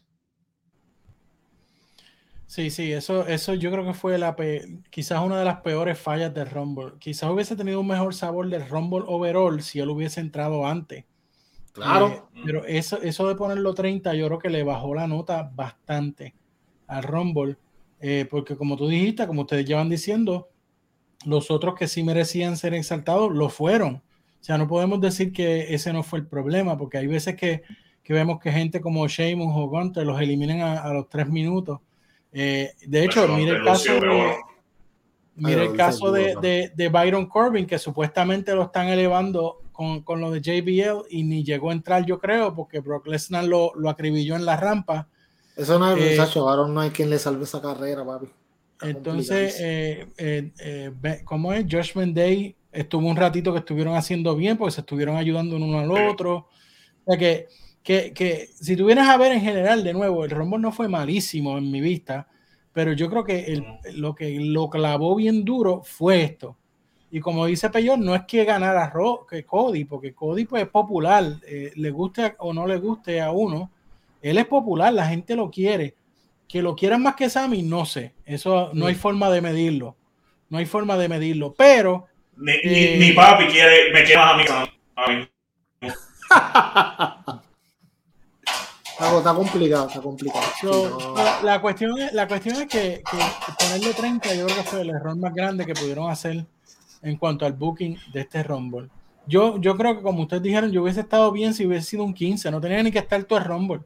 Sí, 2.50 2.68
sí, 2.70 2.92
eso, 2.92 3.28
eso 3.28 3.54
yo 3.54 3.70
creo 3.70 3.84
que 3.84 3.94
fue 3.94 4.18
la 4.18 4.34
quizás 4.90 5.22
una 5.22 5.38
de 5.38 5.44
las 5.44 5.60
peores 5.60 5.96
fallas 6.00 6.34
del 6.34 6.50
Rumble. 6.50 6.94
Quizás 6.98 7.30
hubiese 7.30 7.54
tenido 7.54 7.78
un 7.78 7.86
mejor 7.86 8.12
sabor 8.12 8.48
del 8.48 8.68
Rumble 8.68 9.04
overall 9.06 9.62
si 9.62 9.78
él 9.78 9.88
hubiese 9.88 10.20
entrado 10.20 10.66
antes. 10.66 11.04
Claro. 11.72 12.08
Eh, 12.08 12.42
pero 12.44 12.64
eso, 12.64 13.00
eso 13.02 13.28
de 13.28 13.34
ponerlo 13.34 13.74
30, 13.74 14.14
yo 14.14 14.26
creo 14.26 14.38
que 14.38 14.50
le 14.50 14.64
bajó 14.64 14.94
la 14.94 15.06
nota 15.06 15.50
bastante 15.54 16.34
al 16.86 17.02
Rumble. 17.02 17.56
Eh, 18.00 18.26
porque 18.30 18.56
como 18.56 18.76
tú 18.76 18.88
dijiste, 18.88 19.26
como 19.26 19.42
ustedes 19.42 19.66
llevan 19.66 19.90
diciendo, 19.90 20.48
los 21.26 21.50
otros 21.50 21.74
que 21.74 21.86
sí 21.86 22.02
merecían 22.02 22.56
ser 22.56 22.74
exaltados 22.74 23.32
lo 23.32 23.48
fueron. 23.48 24.02
O 24.40 24.42
sea, 24.42 24.56
no 24.56 24.66
podemos 24.66 25.00
decir 25.00 25.32
que 25.32 25.74
ese 25.74 25.92
no 25.92 26.02
fue 26.02 26.20
el 26.20 26.26
problema, 26.26 26.78
porque 26.78 26.96
hay 26.96 27.06
veces 27.06 27.36
que, 27.36 27.62
que 28.02 28.12
vemos 28.14 28.40
que 28.40 28.50
gente 28.50 28.80
como 28.80 29.06
Sheamus 29.06 29.52
o 29.54 29.68
Gunter 29.68 30.06
los 30.06 30.20
eliminan 30.20 30.60
a, 30.60 30.92
los 30.94 31.08
tres 31.10 31.28
minutos. 31.28 31.80
Eh, 32.32 32.72
de 32.86 33.04
hecho, 33.04 33.28
mire 33.28 33.56
el 33.56 33.64
caso 33.64 33.92
de, 34.00 34.34
mire 35.40 35.64
el 35.64 35.76
caso 35.76 36.12
de, 36.12 36.70
de, 36.74 36.88
Byron 36.88 37.26
Corbin, 37.26 37.66
que 37.66 37.78
supuestamente 37.78 38.54
lo 38.54 38.64
están 38.64 38.88
elevando 38.88 39.62
con, 39.72 40.20
lo 40.20 40.30
de 40.30 40.40
JBL 40.40 41.06
y 41.08 41.22
ni 41.22 41.42
llegó 41.42 41.70
a 41.70 41.72
entrar, 41.72 42.04
yo 42.04 42.18
creo, 42.18 42.54
porque 42.54 42.80
Brock 42.80 43.06
Lesnar 43.06 43.44
lo, 43.44 43.72
lo 43.74 43.88
acribilló 43.88 44.36
en 44.36 44.44
la 44.44 44.56
rampa. 44.56 45.08
Eso 45.56 45.78
no 45.78 45.96
es, 45.96 46.18
eh, 46.18 46.38
no 46.68 46.80
hay 46.80 46.90
quien 46.90 47.10
le 47.10 47.18
salve 47.18 47.44
esa 47.44 47.60
carrera, 47.60 48.04
papi. 48.04 48.26
entonces, 48.82 49.56
eh, 49.58 50.06
eh, 50.18 51.22
¿cómo 51.24 51.52
es? 51.52 51.66
Josh 51.70 51.92
Day 51.94 52.56
estuvo 52.72 53.08
un 53.08 53.16
ratito 53.16 53.52
que 53.52 53.58
estuvieron 53.58 53.96
haciendo 53.96 54.36
bien 54.36 54.56
porque 54.56 54.72
se 54.72 54.80
estuvieron 54.82 55.16
ayudando 55.16 55.56
uno 55.56 55.78
al 55.78 55.90
otro. 55.90 56.48
O 57.04 57.12
sea 57.12 57.18
que, 57.18 57.48
que, 57.82 58.12
que 58.12 58.48
si 58.54 58.76
tuvieras 58.76 59.08
a 59.08 59.16
ver 59.16 59.32
en 59.32 59.40
general, 59.40 59.82
de 59.82 59.92
nuevo, 59.92 60.24
el 60.24 60.30
Rumble 60.30 60.60
no 60.60 60.72
fue 60.72 60.88
malísimo 60.88 61.58
en 61.58 61.70
mi 61.70 61.80
vista, 61.80 62.28
pero 62.72 62.92
yo 62.92 63.10
creo 63.10 63.24
que 63.24 63.44
el, 63.46 63.64
lo 63.94 64.14
que 64.14 64.38
lo 64.40 64.70
clavó 64.70 65.16
bien 65.16 65.44
duro 65.44 65.82
fue 65.84 66.22
esto. 66.22 66.56
Y 67.10 67.20
como 67.20 67.46
dice 67.46 67.70
Peyor, 67.70 67.98
no 67.98 68.14
es 68.14 68.22
que 68.24 68.44
ganara 68.44 68.88
Ro, 68.88 69.26
que 69.28 69.44
Cody, 69.44 69.84
porque 69.84 70.14
Cody 70.14 70.44
pues, 70.44 70.62
es 70.62 70.68
popular, 70.68 71.24
eh, 71.46 71.72
le 71.74 71.90
guste 71.90 72.36
o 72.38 72.52
no 72.52 72.66
le 72.66 72.76
guste 72.76 73.20
a 73.20 73.32
uno, 73.32 73.70
él 74.22 74.38
es 74.38 74.46
popular, 74.46 74.92
la 74.92 75.06
gente 75.06 75.34
lo 75.34 75.50
quiere. 75.50 75.94
Que 76.48 76.62
lo 76.62 76.74
quieran 76.74 77.02
más 77.02 77.14
que 77.14 77.30
Sammy, 77.30 77.62
no 77.62 77.84
sé. 77.84 78.14
Eso 78.24 78.70
no 78.74 78.86
hay 78.86 78.94
forma 78.94 79.30
de 79.30 79.40
medirlo. 79.40 79.96
No 80.48 80.58
hay 80.58 80.66
forma 80.66 80.96
de 80.96 81.08
medirlo. 81.08 81.54
Pero. 81.56 82.06
Ni, 82.36 82.52
eh, 82.64 83.12
papi 83.14 83.46
quiere, 83.46 83.92
me 83.92 84.02
quiere 84.02 84.20
más 84.20 84.68
a 84.96 85.12
mí. 85.12 85.28
está 89.18 89.34
complicado, 89.34 89.88
está 89.88 90.00
complicado. 90.00 91.14
la, 91.42 91.60
cuestión 91.60 91.98
es, 91.98 92.12
la 92.12 92.28
cuestión 92.28 92.56
es 92.56 92.68
que, 92.68 93.02
que 93.10 93.64
ponerle 93.64 93.94
30 93.94 94.34
yo 94.34 94.46
creo 94.46 94.56
que 94.56 94.62
fue 94.62 94.80
el 94.82 94.90
error 94.90 95.16
más 95.16 95.34
grande 95.34 95.64
que 95.64 95.74
pudieron 95.74 96.10
hacer 96.10 96.44
en 97.02 97.16
cuanto 97.16 97.46
al 97.46 97.54
booking 97.54 97.98
de 98.12 98.20
este 98.20 98.42
Rumble. 98.42 98.88
Yo, 99.26 99.60
yo 99.60 99.76
creo 99.76 99.96
que 99.96 100.02
como 100.02 100.22
ustedes 100.22 100.42
dijeron, 100.42 100.70
yo 100.70 100.82
hubiese 100.82 101.00
estado 101.00 101.30
bien 101.32 101.54
si 101.54 101.66
hubiese 101.66 101.86
sido 101.90 102.04
un 102.04 102.14
15, 102.14 102.50
no 102.50 102.60
tenía 102.60 102.82
ni 102.82 102.90
que 102.90 102.98
estar 102.98 103.22
todo 103.24 103.38
el 103.38 103.44
Rumble. 103.44 103.80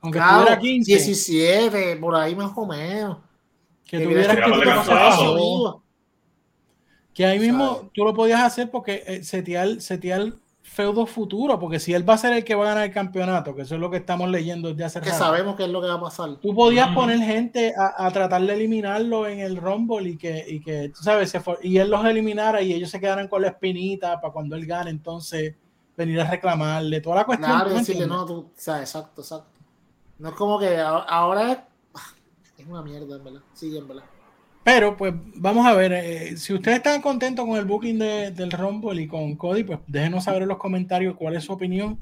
Aunque 0.00 0.18
tuviera 0.18 0.58
15. 0.58 0.90
17, 0.92 1.96
por 1.96 2.14
ahí 2.14 2.34
más 2.34 2.52
o 2.56 2.66
menos. 2.66 3.18
Que, 3.86 4.00
tuviera 4.00 4.34
que 4.34 4.42
Que 7.14 7.26
ahí 7.26 7.38
mismo 7.38 7.90
tú 7.94 8.04
lo 8.04 8.14
podías 8.14 8.42
hacer 8.42 8.70
porque 8.70 9.02
eh, 9.06 9.22
setear, 9.22 9.80
setear 9.80 10.32
feudo 10.72 11.04
futuro, 11.04 11.58
porque 11.58 11.78
si 11.78 11.92
él 11.92 12.08
va 12.08 12.14
a 12.14 12.18
ser 12.18 12.32
el 12.32 12.44
que 12.44 12.54
va 12.54 12.64
a 12.64 12.68
ganar 12.68 12.84
el 12.84 12.94
campeonato, 12.94 13.54
que 13.54 13.62
eso 13.62 13.74
es 13.74 13.80
lo 13.80 13.90
que 13.90 13.98
estamos 13.98 14.30
leyendo 14.30 14.70
desde 14.70 14.84
hace 14.84 15.00
Que 15.02 15.10
sabemos 15.10 15.54
qué 15.54 15.64
es 15.64 15.68
lo 15.68 15.82
que 15.82 15.88
va 15.88 15.94
a 15.94 16.00
pasar. 16.00 16.36
Tú 16.36 16.54
podías 16.54 16.94
poner 16.94 17.18
gente 17.18 17.74
a, 17.76 18.10
tratar 18.10 18.40
de 18.40 18.54
eliminarlo 18.54 19.26
en 19.26 19.40
el 19.40 19.56
Rumble 19.56 20.08
y 20.08 20.16
que, 20.16 20.42
y 20.48 20.60
que 20.60 20.88
tú 20.88 21.02
sabes, 21.02 21.28
se 21.28 21.42
y 21.62 21.76
él 21.76 21.90
los 21.90 22.02
eliminara 22.06 22.62
y 22.62 22.72
ellos 22.72 22.88
se 22.88 23.00
quedaran 23.00 23.28
con 23.28 23.42
la 23.42 23.48
espinita 23.48 24.18
para 24.18 24.32
cuando 24.32 24.56
él 24.56 24.64
gane, 24.64 24.90
entonces 24.90 25.54
venir 25.94 26.18
a 26.22 26.30
reclamarle 26.30 27.02
toda 27.02 27.16
la 27.16 27.24
cuestión. 27.24 27.50
Claro, 27.50 27.74
decirle, 27.74 28.06
no, 28.06 28.24
tú, 28.24 28.34
o 28.38 28.50
sea, 28.56 28.80
exacto, 28.80 29.20
exacto. 29.20 29.50
No 30.18 30.30
es 30.30 30.34
como 30.34 30.58
que 30.58 30.78
ahora 30.80 31.52
es, 31.52 31.58
es 32.58 32.66
una 32.66 32.80
mierda, 32.80 33.16
en 33.16 33.24
verdad. 33.24 33.40
Sí, 33.52 33.76
en 33.76 33.86
verdad. 33.86 34.04
Pero 34.64 34.96
pues 34.96 35.12
vamos 35.34 35.66
a 35.66 35.74
ver, 35.74 35.92
eh, 35.92 36.36
si 36.36 36.52
ustedes 36.54 36.76
están 36.78 37.02
contentos 37.02 37.44
con 37.44 37.58
el 37.58 37.64
booking 37.64 37.98
de, 37.98 38.30
del 38.30 38.52
Rumble 38.52 39.02
y 39.02 39.08
con 39.08 39.34
Cody, 39.34 39.64
pues 39.64 39.80
déjenos 39.88 40.24
saber 40.24 40.42
en 40.42 40.48
los 40.48 40.58
comentarios 40.58 41.16
cuál 41.16 41.36
es 41.36 41.44
su 41.44 41.52
opinión 41.52 42.00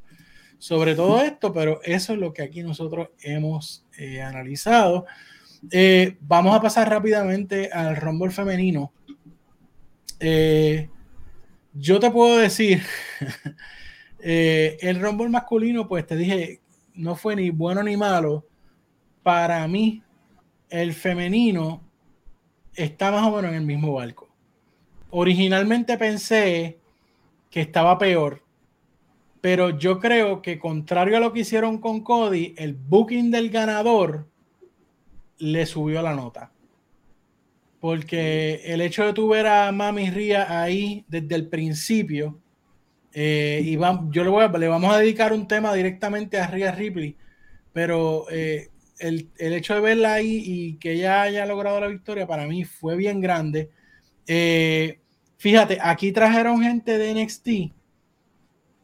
sobre 0.59 0.94
todo 0.94 1.23
esto, 1.23 1.55
pero 1.55 1.81
eso 1.85 2.12
es 2.12 2.18
lo 2.18 2.35
que 2.35 2.42
aquí 2.42 2.62
nosotros 2.62 3.09
hemos 3.23 3.87
eh, 3.96 4.20
analizado. 4.20 5.07
Eh, 5.70 6.18
vamos 6.20 6.55
a 6.55 6.61
pasar 6.61 6.90
rápidamente 6.90 7.70
al 7.73 7.96
Rumble 7.96 8.31
femenino. 8.31 8.92
yo 11.73 11.99
te 11.99 12.11
puedo 12.11 12.37
decir, 12.37 12.83
el 14.18 15.01
Rumble 15.01 15.31
masculino, 15.31 15.88
pues 15.88 16.07
te 16.07 16.14
dije, 16.14 16.61
no 16.92 17.16
fue 17.16 17.37
ni 17.37 17.49
bueno 17.49 17.83
ni 17.83 17.96
malo. 17.96 18.46
Para 19.23 19.66
mí, 19.66 20.03
el 20.68 20.92
femenino 20.92 21.89
está 22.85 23.11
más 23.11 23.27
o 23.27 23.37
menos 23.37 23.51
en 23.51 23.59
el 23.59 23.66
mismo 23.66 23.95
barco. 23.95 24.29
Originalmente 25.11 25.99
pensé 25.99 26.79
que 27.51 27.61
estaba 27.61 27.99
peor, 27.99 28.43
pero 29.40 29.79
yo 29.79 29.99
creo 29.99 30.43
que 30.43 30.59
contrario 30.59 31.16
a 31.16 31.21
lo 31.21 31.33
que 31.33 31.40
hicieron 31.40 31.79
con 31.79 32.03
Cody, 32.03 32.55
el 32.57 32.75
booking 32.75 33.31
del 33.31 33.51
ganador 33.51 34.29
le 35.38 35.66
subió 35.66 36.03
la 36.03 36.14
nota. 36.14 36.53
Porque 37.81 38.61
el 38.64 38.83
hecho 38.83 39.05
de 39.07 39.14
tu 39.14 39.29
ver 39.29 39.47
a 39.47 39.73
Mami 39.73 40.11
Ría 40.11 40.62
ahí 40.62 41.05
desde 41.09 41.35
el 41.35 41.49
principio, 41.49 42.38
eh, 43.12 43.62
y 43.64 43.73
yo 44.11 44.25
le, 44.25 44.31
voy 44.31 44.47
le 44.59 44.69
vamos 44.69 44.95
a 44.95 44.99
dedicar 44.99 45.33
un 45.33 45.49
tema 45.49 45.75
directamente 45.75 46.38
a 46.38 46.47
Ria 46.47 46.73
Ripley, 46.73 47.16
pero 47.73 48.27
eh, 48.31 48.70
el, 49.01 49.31
hecho 49.39 49.75
de 49.75 49.81
verla 49.81 50.15
ahí 50.15 50.43
y 50.45 50.75
que 50.77 50.93
ella 50.93 51.23
haya 51.23 51.47
logrado 51.47 51.81
la 51.81 51.89
victoria 51.89 52.27
para 52.27 52.47
mí 52.47 52.65
fue 52.65 52.97
bien 52.97 53.21
grande. 53.21 53.71
Eh, 54.27 55.01
fíjate, 55.39 55.79
aquí 55.83 56.13
trajeron 56.13 56.63
gente 56.63 56.99
de 56.99 57.15
NXT 57.15 57.49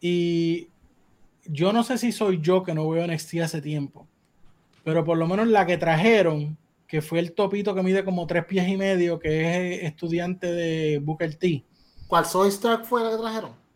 y 0.00 0.68
yo 1.44 1.72
no 1.72 1.82
sé 1.82 1.98
si 1.98 2.12
soy 2.12 2.40
yo 2.40 2.62
que 2.62 2.74
no 2.74 2.88
veo 2.88 3.06
NXT 3.06 3.36
hace 3.42 3.60
tiempo, 3.60 4.06
pero 4.84 5.04
por 5.04 5.18
lo 5.18 5.26
menos 5.26 5.48
la 5.48 5.66
que 5.66 5.76
trajeron, 5.76 6.56
que 6.86 7.02
fue 7.02 7.18
el 7.18 7.32
topito 7.32 7.74
que 7.74 7.82
mide 7.82 8.04
como 8.04 8.26
tres 8.26 8.44
pies 8.44 8.68
y 8.68 8.76
medio, 8.76 9.18
que 9.18 9.76
es 9.76 9.84
estudiante 9.84 10.52
de 10.52 10.98
Booker 10.98 11.34
T. 11.36 11.64
¿Cuál 12.06 12.24
Soy 12.24 12.48
Stark 12.48 12.84
fue 12.84 13.02
la 13.02 13.10
que 13.10 13.16
trajeron? 13.16 13.66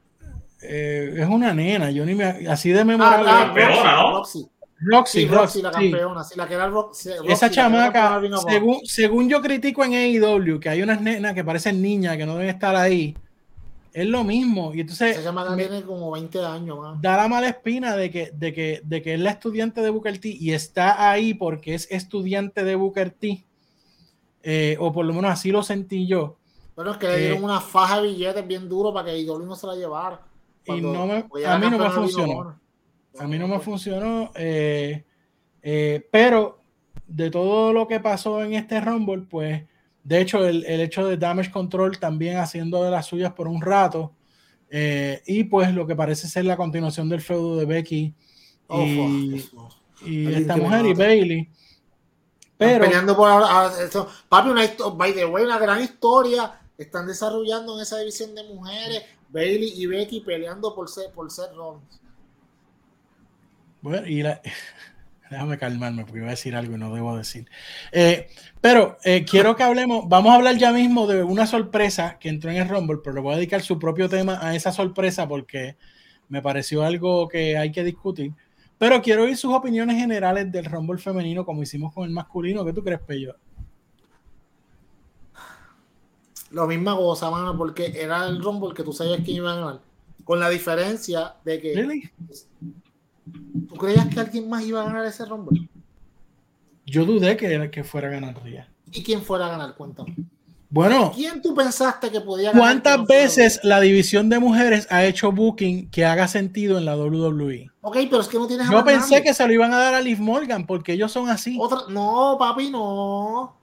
Eh, 0.62 1.14
es 1.16 1.29
una 1.29 1.55
nena, 1.55 1.90
yo 1.90 2.05
ni 2.05 2.14
me 2.14 2.24
así 2.48 2.70
de 2.70 2.85
memoria. 2.85 3.22
Ah, 3.26 3.46
¿no? 3.46 3.55
Roxy, 3.55 4.12
Roxy, 4.12 4.50
la 4.80 5.70
campeona, 5.70 6.24
sí. 6.24 6.34
la 6.36 6.48
que 6.48 6.54
era 6.54 6.68
Roxy, 6.68 7.10
Esa 7.28 7.50
chamaca, 7.50 8.20
según, 8.48 8.80
según, 8.84 9.28
yo 9.28 9.42
critico 9.42 9.84
en 9.84 9.92
AEW, 9.92 10.58
que 10.58 10.70
hay 10.70 10.82
unas 10.82 11.00
nenas 11.00 11.34
que 11.34 11.44
parecen 11.44 11.82
niñas 11.82 12.16
que 12.16 12.24
no 12.24 12.34
deben 12.36 12.48
estar 12.48 12.74
ahí, 12.74 13.14
es 13.92 14.06
lo 14.06 14.24
mismo. 14.24 14.72
Y 14.74 14.80
entonces. 14.80 15.16
Esa 15.16 15.24
chamaca 15.24 15.54
tiene 15.56 15.82
como 15.82 16.10
20 16.12 16.44
años 16.44 16.78
más. 16.78 17.02
Da 17.02 17.16
la 17.16 17.28
mala 17.28 17.48
espina 17.48 17.94
de 17.96 18.10
que, 18.10 18.30
de, 18.32 18.54
que, 18.54 18.80
de 18.84 19.02
que 19.02 19.14
es 19.14 19.20
la 19.20 19.30
estudiante 19.30 19.82
de 19.82 19.90
Booker 19.90 20.18
T 20.18 20.28
y 20.28 20.52
está 20.52 21.10
ahí 21.10 21.34
porque 21.34 21.74
es 21.74 21.86
estudiante 21.90 22.64
de 22.64 22.74
Booker 22.74 23.10
T. 23.10 23.44
Eh, 24.42 24.76
o 24.80 24.90
por 24.92 25.04
lo 25.04 25.12
menos 25.12 25.30
así 25.30 25.50
lo 25.50 25.62
sentí 25.62 26.06
yo. 26.06 26.36
Pero 26.74 26.92
es 26.92 26.96
que 26.96 27.08
le 27.08 27.18
dieron 27.18 27.38
eh, 27.38 27.44
una 27.44 27.60
faja 27.60 28.00
de 28.00 28.08
billetes 28.08 28.46
bien 28.46 28.66
duro 28.68 28.94
para 28.94 29.06
que 29.06 29.10
AEW 29.10 29.44
no 29.44 29.54
se 29.54 29.66
la 29.66 29.74
llevara. 29.74 30.22
y 30.64 30.80
no 30.80 31.06
me, 31.06 31.26
a 31.46 31.58
mí 31.58 31.70
no 31.70 31.78
me 31.78 31.90
funcionó. 31.90 32.58
A 33.18 33.27
mí 33.27 33.38
no 33.38 33.49
me 33.49 33.59
funcionó, 33.61 34.31
eh, 34.35 35.05
eh, 35.62 36.09
pero 36.11 36.62
de 37.07 37.31
todo 37.31 37.73
lo 37.73 37.88
que 37.88 38.01
pasó 38.01 38.42
en 38.42 38.55
este 38.55 38.81
Rumble, 38.81 39.27
pues 39.29 39.64
de 40.05 40.20
hecho 40.20 40.46
el, 40.46 40.64
hecho 40.64 41.07
de 41.07 41.16
Damage 41.16 41.51
Control 41.51 41.99
también 41.99 42.38
haciendo 42.38 42.83
de 42.85 42.90
las 42.90 43.07
suyas 43.07 43.33
por 43.33 43.49
un 43.49 43.61
rato, 43.61 44.14
eh, 44.70 45.23
y 45.27 45.44
pues 45.44 45.75
lo 45.75 45.87
que 45.87 45.96
parece 45.96 46.29
ser 46.29 46.44
la 46.44 46.57
continuación 46.57 47.09
del 47.09 47.20
feudo 47.20 47.57
de 47.57 47.64
Becky 47.66 48.14
y, 48.70 50.29
esta 50.29 50.57
mujer 50.57 50.87
y 50.87 50.94
Bailey. 50.94 51.51
Pero, 52.57 52.85
peleando 52.85 53.16
por 53.16 53.29
ahora, 53.29 53.73
papi, 54.29 54.51
una, 54.51 54.62
by 54.94 55.14
the 55.14 55.25
way, 55.25 55.44
una 55.44 55.59
gran 55.59 55.83
historia. 55.83 56.61
Están 56.79 57.07
desarrollando 57.07 57.77
en 57.77 57.83
esa 57.83 57.99
división 57.99 58.35
de 58.35 58.42
mujeres 58.44 59.03
Bailey 59.31 59.73
y 59.77 59.87
Becky 59.87 60.20
peleando 60.20 60.75
por 60.75 60.88
ser, 60.88 61.11
por 61.12 61.31
ser 61.31 61.55
Rollins. 61.55 62.01
Bueno, 63.82 64.06
y 64.06 64.22
déjame 65.30 65.58
calmarme 65.58 66.04
porque 66.04 66.18
iba 66.18 66.28
a 66.28 66.30
decir 66.30 66.56
algo 66.56 66.74
y 66.74 66.78
no 66.78 66.94
debo 66.94 67.16
decir. 67.16 67.48
Eh, 67.92 68.28
pero 68.60 68.98
eh, 69.04 69.24
quiero 69.24 69.56
que 69.56 69.62
hablemos, 69.62 70.08
vamos 70.08 70.32
a 70.32 70.36
hablar 70.36 70.56
ya 70.56 70.72
mismo 70.72 71.06
de 71.06 71.22
una 71.22 71.46
sorpresa 71.46 72.18
que 72.18 72.28
entró 72.28 72.50
en 72.50 72.58
el 72.58 72.68
Rumble, 72.68 72.98
pero 73.02 73.14
le 73.14 73.20
voy 73.20 73.34
a 73.34 73.36
dedicar 73.36 73.62
su 73.62 73.78
propio 73.78 74.08
tema 74.08 74.38
a 74.40 74.54
esa 74.54 74.72
sorpresa 74.72 75.28
porque 75.28 75.76
me 76.28 76.42
pareció 76.42 76.82
algo 76.82 77.28
que 77.28 77.56
hay 77.56 77.72
que 77.72 77.84
discutir. 77.84 78.32
Pero 78.78 79.02
quiero 79.02 79.24
oír 79.24 79.36
sus 79.36 79.52
opiniones 79.52 79.96
generales 79.96 80.50
del 80.50 80.64
Rumble 80.64 80.98
femenino 80.98 81.44
como 81.44 81.62
hicimos 81.62 81.92
con 81.92 82.04
el 82.04 82.10
masculino. 82.10 82.64
¿Qué 82.64 82.72
tú 82.72 82.82
crees, 82.82 83.00
Pello? 83.00 83.36
Lo 86.50 86.66
mismo 86.66 87.16
mano, 87.30 87.56
porque 87.56 87.92
era 87.94 88.26
el 88.26 88.42
Rumble 88.42 88.74
que 88.74 88.82
tú 88.82 88.92
sabías 88.92 89.20
que 89.22 89.32
iba 89.32 89.52
a 89.52 89.56
ganar. 89.56 89.80
Con 90.24 90.40
la 90.40 90.48
diferencia 90.48 91.34
de 91.44 91.60
que 91.60 92.10
¿Tú 93.68 93.74
creías 93.76 94.06
que 94.06 94.20
alguien 94.20 94.48
más 94.48 94.64
iba 94.64 94.80
a 94.80 94.84
ganar 94.84 95.04
ese 95.06 95.24
Rumble? 95.24 95.68
Yo 96.86 97.04
dudé 97.04 97.36
que, 97.36 97.70
que 97.70 97.84
fuera 97.84 98.08
a 98.08 98.10
ganar 98.10 98.42
Ria. 98.42 98.68
¿Y 98.92 99.02
quién 99.02 99.22
fuera 99.22 99.46
a 99.46 99.50
ganar? 99.50 99.74
Cuéntame. 99.74 100.16
Bueno, 100.68 101.12
¿quién 101.14 101.42
tú 101.42 101.54
pensaste 101.54 102.10
que 102.10 102.20
podía 102.20 102.52
ganar? 102.52 102.60
¿Cuántas 102.60 103.06
veces 103.06 103.60
la 103.64 103.80
división 103.80 104.28
de 104.28 104.38
mujeres 104.38 104.86
ha 104.90 105.04
hecho 105.04 105.32
booking 105.32 105.90
que 105.90 106.04
haga 106.04 106.28
sentido 106.28 106.78
en 106.78 106.84
la 106.84 106.96
WWE? 106.96 107.70
Ok, 107.80 107.96
pero 108.08 108.20
es 108.20 108.28
que 108.28 108.38
no 108.38 108.46
tienes 108.46 108.70
Yo 108.70 108.84
pensé 108.84 109.22
que 109.22 109.34
se 109.34 109.46
lo 109.46 109.52
iban 109.52 109.72
a 109.72 109.78
dar 109.78 109.94
a 109.94 110.00
Liv 110.00 110.20
Morgan 110.20 110.66
porque 110.66 110.92
ellos 110.92 111.10
son 111.10 111.28
así. 111.28 111.58
No, 111.88 112.36
papi, 112.38 112.70
no 112.70 113.60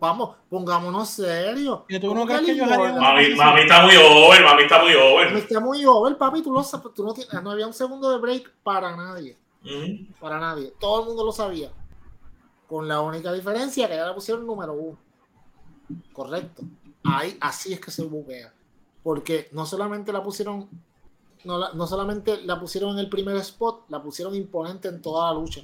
vamos, 0.00 0.36
pongámonos 0.48 1.08
serios. 1.08 1.80
mami, 1.90 3.34
mami, 3.34 3.60
está 3.62 3.82
muy 3.82 3.96
over, 3.96 4.44
mami 4.44 4.62
está 4.62 4.82
muy 4.82 4.94
over. 4.94 5.26
Mami 5.28 5.40
está 5.40 5.60
muy 5.60 5.84
over, 5.84 6.16
papi, 6.16 6.42
tú 6.42 6.52
lo 6.52 6.62
sabes, 6.62 6.94
tú 6.94 7.04
no, 7.04 7.12
tienes, 7.12 7.42
no 7.42 7.50
había 7.50 7.66
un 7.66 7.72
segundo 7.72 8.10
de 8.10 8.18
break 8.18 8.52
para 8.62 8.96
nadie. 8.96 9.36
Para 10.20 10.38
nadie. 10.38 10.72
Todo 10.78 11.00
el 11.00 11.06
mundo 11.08 11.24
lo 11.24 11.32
sabía. 11.32 11.72
Con 12.68 12.86
la 12.86 13.00
única 13.00 13.32
diferencia 13.32 13.88
que 13.88 13.96
ya 13.96 14.06
la 14.06 14.14
pusieron 14.14 14.46
número 14.46 14.72
uno. 14.74 14.98
Correcto. 16.12 16.62
Ahí, 17.04 17.36
así 17.40 17.72
es 17.72 17.80
que 17.80 17.90
se 17.90 18.04
buquea. 18.04 18.52
Porque 19.02 19.48
no 19.52 19.66
solamente 19.66 20.12
la 20.12 20.22
pusieron, 20.22 20.68
no, 21.44 21.72
no 21.72 21.86
solamente 21.88 22.42
la 22.42 22.60
pusieron 22.60 22.92
en 22.92 23.00
el 23.00 23.08
primer 23.08 23.36
spot, 23.38 23.86
la 23.88 24.00
pusieron 24.00 24.34
imponente 24.36 24.88
en 24.88 25.02
toda 25.02 25.32
la 25.32 25.38
lucha. 25.38 25.62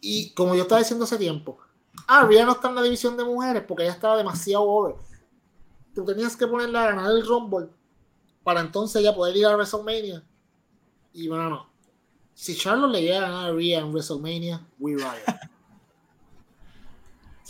Y 0.00 0.30
como 0.30 0.54
yo 0.54 0.62
estaba 0.62 0.78
diciendo 0.78 1.04
hace 1.04 1.18
tiempo, 1.18 1.58
Ah, 2.06 2.24
Rhea 2.24 2.44
no 2.44 2.52
está 2.52 2.68
en 2.68 2.74
la 2.74 2.82
división 2.82 3.16
de 3.16 3.24
mujeres 3.24 3.62
porque 3.66 3.84
ella 3.84 3.92
estaba 3.92 4.16
demasiado 4.16 4.64
over. 4.64 4.94
Tú 5.94 6.04
tenías 6.04 6.36
que 6.36 6.46
ponerla 6.46 6.84
a 6.84 6.86
ganar 6.90 7.10
el 7.10 7.26
Rumble 7.26 7.68
para 8.42 8.60
entonces 8.60 9.02
ya 9.02 9.14
poder 9.14 9.36
ir 9.36 9.46
a 9.46 9.56
WrestleMania. 9.56 10.22
Y 11.12 11.28
bueno, 11.28 11.68
si 12.34 12.56
Charlotte 12.56 12.92
le 12.92 13.02
llega 13.02 13.18
a 13.18 13.22
ganar 13.22 13.50
a 13.50 13.52
Rhea 13.52 13.80
en 13.80 13.90
WrestleMania, 13.92 14.64
we 14.78 14.94
riot. 14.94 15.24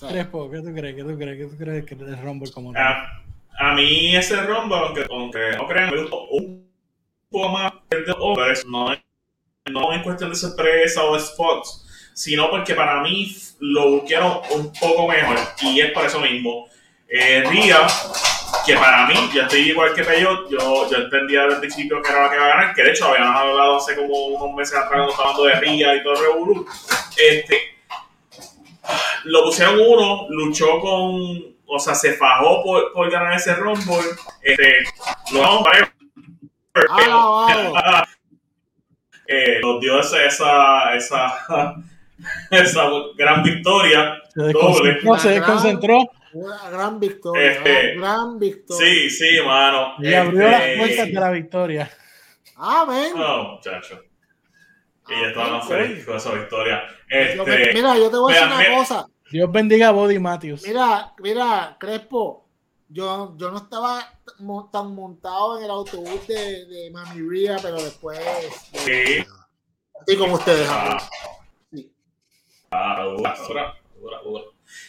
Crespo, 0.08 0.48
¿qué 0.50 0.60
tú 0.60 0.72
crees? 0.72 0.94
¿Qué 0.94 1.02
tú 1.02 1.18
crees? 1.18 1.38
¿Qué 1.38 1.46
tú 1.46 1.56
crees 1.56 1.84
que 1.84 1.94
el 1.94 2.22
Rumble 2.22 2.52
como 2.52 2.72
a, 2.76 3.22
a 3.58 3.74
mí 3.74 4.14
ese 4.14 4.40
Rumble, 4.42 4.76
aunque, 4.76 5.06
aunque 5.10 5.56
no 5.56 5.66
crean, 5.66 5.90
me 5.90 6.02
gustó 6.02 6.28
un 6.28 6.70
poco 7.28 7.48
más 7.48 7.72
el 7.90 8.04
de 8.04 8.14
hombres, 8.18 8.64
no, 8.64 8.94
no 9.70 9.92
en 9.92 10.02
cuestión 10.02 10.30
de 10.30 10.36
sorpresa 10.36 11.04
o 11.04 11.14
de 11.14 11.20
spots, 11.20 11.87
sino 12.18 12.50
porque 12.50 12.74
para 12.74 13.00
mí 13.00 13.32
lo 13.60 13.92
buscaron 13.92 14.40
un 14.50 14.72
poco 14.72 15.06
mejor 15.06 15.38
y 15.62 15.80
es 15.80 15.92
por 15.92 16.04
eso 16.04 16.18
mismo. 16.18 16.66
Eh, 17.08 17.44
Ría, 17.48 17.86
que 18.66 18.74
para 18.74 19.06
mí, 19.06 19.14
yo 19.32 19.42
estoy 19.42 19.70
igual 19.70 19.94
que 19.94 20.02
Peyot, 20.02 20.50
yo, 20.50 20.90
yo 20.90 20.96
entendía 20.96 21.42
desde 21.42 21.54
el 21.54 21.60
principio 21.60 22.02
que 22.02 22.10
era 22.10 22.24
la 22.24 22.28
que 22.28 22.34
iba 22.34 22.44
a 22.44 22.48
ganar, 22.48 22.74
que 22.74 22.82
de 22.82 22.90
hecho 22.90 23.06
habíamos 23.06 23.36
hablado 23.36 23.76
hace 23.76 23.94
como 23.94 24.14
unos 24.26 24.56
meses 24.56 24.74
atrás 24.74 24.90
cuando 24.90 25.10
estaba 25.12 25.30
hablando 25.30 25.44
de 25.44 25.60
Ría 25.60 25.94
y 25.94 26.02
todo 26.02 26.14
el 26.14 26.20
Revolu. 26.20 26.66
Este, 27.16 27.60
lo 29.22 29.44
pusieron 29.44 29.78
uno, 29.80 30.26
luchó 30.28 30.80
con, 30.80 31.56
o 31.66 31.78
sea, 31.78 31.94
se 31.94 32.14
fajó 32.14 32.64
por, 32.64 32.92
por 32.92 33.08
ganar 33.10 33.34
ese 33.34 33.54
Rumble, 33.54 33.96
este, 34.42 34.78
lo 35.32 35.40
vamos 35.40 35.66
a 35.68 35.92
Ah, 36.90 38.04
eh, 39.28 39.60
nos 39.62 39.80
dio 39.80 40.00
esa, 40.00 40.24
esa, 40.24 40.94
esa, 40.96 41.74
esa 42.50 42.82
gran 43.16 43.42
victoria. 43.42 44.14
Se 44.34 44.42
desconcentró, 44.42 45.18
se 45.18 45.28
desconcentró. 45.30 45.98
Una 46.34 46.70
gran 46.70 47.00
victoria, 47.00 47.52
Este, 47.52 47.96
una 47.96 48.12
gran 48.14 48.38
victoria. 48.38 48.86
Sí, 48.86 49.10
sí, 49.10 49.26
mano. 49.46 49.94
Y 49.98 50.12
abrió 50.12 50.46
Este, 50.48 50.68
las 50.68 50.78
puertas 50.78 51.06
de 51.06 51.12
la 51.20 51.30
victoria. 51.30 51.90
Amén. 52.56 53.12
No, 53.16 53.54
muchacho. 53.54 54.02
Y 55.08 55.12
ya 55.22 55.28
estaban 55.28 55.60
coño. 55.60 55.62
felices 55.70 56.04
con 56.04 56.16
esa 56.16 56.34
victoria. 56.34 56.82
Este, 57.08 57.72
mira, 57.74 57.96
yo 57.96 58.10
te 58.10 58.16
voy 58.18 58.32
a 58.32 58.34
decir 58.34 58.46
mira, 58.48 58.56
una 58.58 58.68
mira. 58.68 58.78
cosa. 58.78 59.06
Dios 59.30 59.50
bendiga 59.52 59.88
a 59.88 59.92
Body 59.92 60.18
Matthews. 60.18 60.64
Mira, 60.66 61.14
mira, 61.18 61.76
Crespo, 61.80 62.46
yo, 62.88 63.34
yo 63.38 63.50
no 63.50 63.56
estaba 63.58 64.00
tan 64.70 64.94
montado 64.94 65.58
en 65.58 65.64
el 65.64 65.70
autobús 65.70 66.26
de, 66.26 66.66
de 66.66 66.90
Mami 66.90 67.26
Ria, 67.28 67.56
pero 67.62 67.76
después. 67.76 68.18
Sí. 68.72 69.24
Así 70.02 70.16
como 70.18 70.34
ustedes. 70.34 70.68
Ah. 70.70 70.98
Ah, 72.70 73.02
dura, 73.16 73.34
dura, 73.46 73.74
dura, 74.00 74.18
dura. 74.22 74.44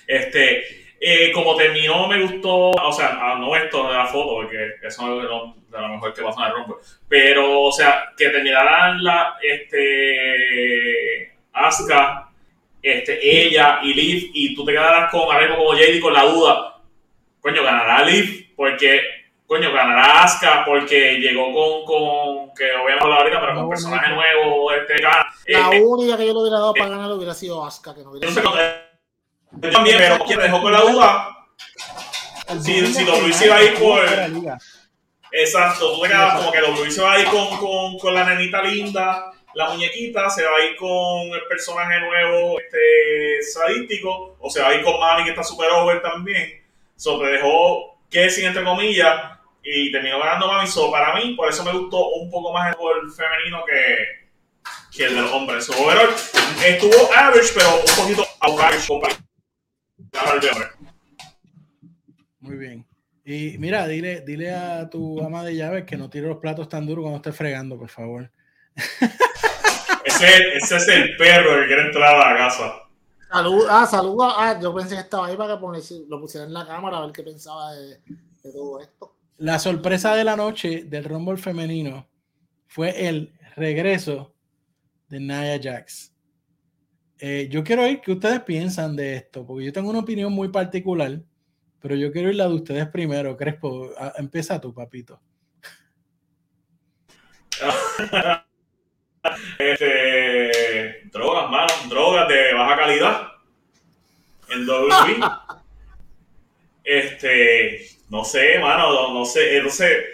Este, 0.06 0.64
eh, 1.00 1.32
como 1.32 1.56
terminó, 1.56 2.08
me 2.08 2.22
gustó, 2.22 2.72
o 2.72 2.92
sea, 2.92 3.18
ah, 3.22 3.38
no 3.40 3.56
esto 3.56 3.88
de 3.88 3.94
la 3.94 4.06
foto, 4.06 4.36
porque 4.36 4.76
eso 4.84 5.22
es 5.22 5.30
lo, 5.30 5.56
de 5.70 5.82
lo 5.82 5.88
mejor 5.88 6.14
que 6.14 6.22
pasa 6.22 6.48
en 6.48 6.62
el 6.62 6.76
pero, 7.08 7.62
o 7.62 7.72
sea, 7.72 8.12
que 8.18 8.30
terminaran 8.30 9.02
la, 9.02 9.38
este, 9.42 11.32
Asuka, 11.54 12.30
este, 12.82 13.20
ella 13.22 13.80
y 13.82 13.94
Liv, 13.94 14.32
y 14.34 14.54
tú 14.54 14.66
te 14.66 14.74
quedaras 14.74 15.10
con, 15.10 15.22
ahora 15.22 15.42
mismo 15.42 15.58
como 15.58 15.74
JD 15.74 16.02
con 16.02 16.14
la 16.14 16.26
duda, 16.26 16.82
coño, 17.40 17.64
ganará 17.64 18.04
Liv, 18.04 18.54
porque, 18.58 19.02
coño, 19.50 19.74
ganará 19.74 20.24
Asuka, 20.24 20.64
porque 20.64 21.16
llegó 21.16 21.52
con, 21.52 21.84
con 21.86 22.54
que 22.54 22.72
obviamente 22.72 23.04
hablar 23.04 23.20
ahorita, 23.22 23.40
pero 23.42 23.54
con 23.56 23.64
No, 23.64 23.70
personaje 23.70 24.10
no. 24.10 24.16
nuevo, 24.16 24.72
este, 24.72 25.02
gana. 25.02 25.26
La 25.48 25.76
Eh, 25.76 25.82
única 25.82 26.16
que 26.18 26.28
yo 26.28 26.34
le 26.34 26.40
hubiera 26.40 26.60
dado 26.60 26.74
para 26.76 26.92
ganar 26.92 27.12
hubiera 27.12 27.34
sido 27.34 27.66
Asuka, 27.66 27.96
que 27.96 28.04
no 28.04 28.12
hubiera 28.12 28.30
sido. 28.30 28.44
yo 28.44 29.72
también, 29.72 29.98
pero 29.98 30.20
quien 30.26 30.40
dejó 30.40 30.62
con 30.62 30.72
la 30.72 30.82
duda, 30.82 31.36
si, 32.62 32.86
si 32.94 33.34
se 33.34 33.46
iba 33.48 33.56
a 33.56 33.64
ir 33.64 33.74
por. 33.80 34.00
Exacto, 35.32 35.96
tú 35.96 36.02
te 36.02 36.10
quedas 36.10 36.36
como 36.36 36.52
que 36.52 36.60
W 36.62 36.92
se 36.92 37.02
va 37.02 37.14
a 37.14 37.20
ir 37.20 37.28
con, 37.28 37.58
con, 37.58 37.98
con 38.00 38.14
la 38.14 38.24
nenita 38.26 38.62
linda, 38.64 39.32
la 39.56 39.70
muñequita, 39.70 40.30
se 40.30 40.44
va 40.44 40.58
a 40.58 40.64
ir 40.66 40.76
con 40.76 40.90
el 41.34 41.44
personaje 41.48 42.00
nuevo 42.02 42.60
este, 42.60 43.42
sadístico, 43.52 44.36
o 44.40 44.50
se 44.50 44.62
va 44.62 44.70
a 44.70 44.76
ir 44.76 44.84
con 44.84 45.00
Mami 45.00 45.24
que 45.24 45.32
está 45.32 45.44
super 45.44 45.70
over 45.72 46.02
también. 46.04 46.64
So, 46.96 47.20
te 47.20 47.26
dejó 47.26 47.98
Kessing 48.12 48.46
entre 48.46 48.64
comillas 48.64 49.39
y 49.64 49.92
terminó 49.92 50.20
ganando 50.20 50.48
Mami. 50.48 50.68
So, 50.68 50.92
para 50.92 51.16
mí, 51.16 51.34
por 51.36 51.50
eso 51.50 51.64
me 51.64 51.74
gustó 51.74 52.10
un 52.10 52.30
poco 52.30 52.54
más 52.54 52.70
el 52.70 52.76
gol 52.76 53.12
femenino 53.12 53.64
que, 53.66 54.08
que 54.96 55.06
el 55.06 55.16
de 55.16 55.22
los 55.22 55.32
hombres. 55.32 55.66
So, 55.66 55.74
overall, 55.74 56.10
estuvo 56.66 57.14
average, 57.16 57.54
pero 57.54 57.68
un 57.76 57.96
poquito 57.96 58.26
average. 58.42 58.88
Muy 62.40 62.56
bien. 62.56 62.86
Y 63.26 63.58
mira, 63.60 63.88
dile, 63.88 64.22
dile 64.22 64.52
a 64.54 64.90
tu 64.90 65.24
ama 65.24 65.44
de 65.44 65.56
llaves 65.56 65.86
que 65.86 65.98
no 65.98 66.10
tire 66.10 66.28
los 66.28 66.38
platos 66.38 66.68
tan 66.68 66.86
duros 66.86 67.04
cuando 67.04 67.18
esté 67.18 67.32
fregando, 67.32 67.78
por 67.78 67.90
favor. 67.90 68.32
Ese, 70.06 70.56
ese 70.56 70.78
es 70.78 70.88
el 70.88 71.18
perro 71.18 71.60
que 71.60 71.68
quiere 71.68 71.88
entrar 71.88 72.16
a 72.16 72.32
la 72.32 72.38
casa. 72.38 72.74
Salud, 73.30 73.68
ah, 73.70 73.86
saluda. 73.86 74.34
Ah, 74.38 74.60
yo 74.60 74.74
pensé 74.74 74.96
que 74.96 75.02
estaba 75.02 75.28
ahí 75.28 75.38
para 75.38 75.56
que 75.56 76.06
lo 76.08 76.20
pusiera 76.20 76.48
en 76.48 76.54
la 76.54 76.66
cámara 76.66 76.98
a 76.98 77.06
ver 77.06 77.12
qué 77.12 77.22
pensaba 77.22 77.74
de, 77.74 78.00
de 78.44 78.52
todo 78.52 78.80
esto. 78.80 79.19
La 79.40 79.58
sorpresa 79.58 80.16
de 80.16 80.26
la 80.26 80.36
noche 80.36 80.84
del 80.86 81.06
Rumble 81.06 81.38
femenino 81.38 82.10
fue 82.68 83.08
el 83.08 83.34
regreso 83.56 84.36
de 85.08 85.20
Nia 85.22 85.58
Jax. 85.62 86.14
Eh, 87.20 87.48
yo 87.50 87.64
quiero 87.64 87.84
oír 87.84 88.02
qué 88.02 88.12
ustedes 88.12 88.42
piensan 88.42 88.98
de 88.98 89.16
esto, 89.16 89.46
porque 89.46 89.64
yo 89.66 89.72
tengo 89.72 89.90
una 89.92 90.00
opinión 90.00 90.34
muy 90.34 90.50
particular, 90.50 91.22
pero 91.80 91.96
yo 91.96 92.12
quiero 92.12 92.28
oír 92.28 92.36
la 92.36 92.50
de 92.50 92.54
ustedes 92.54 92.88
primero. 92.90 93.38
Crespo, 93.38 93.90
a- 93.98 94.12
empieza 94.18 94.60
tú, 94.60 94.74
papito. 94.74 95.22
Este, 99.60 101.10
drogas, 101.12 101.52
mano, 101.52 101.68
drogas 101.90 102.28
de 102.30 102.54
baja 102.54 102.76
calidad 102.78 103.28
en 104.50 104.68
WWE. 104.68 105.20
este, 106.86 107.99
no 108.10 108.24
sé, 108.24 108.60
mano, 108.60 108.92
no, 108.92 109.14
no 109.14 109.26
sé, 109.26 109.58
entonces 109.58 110.06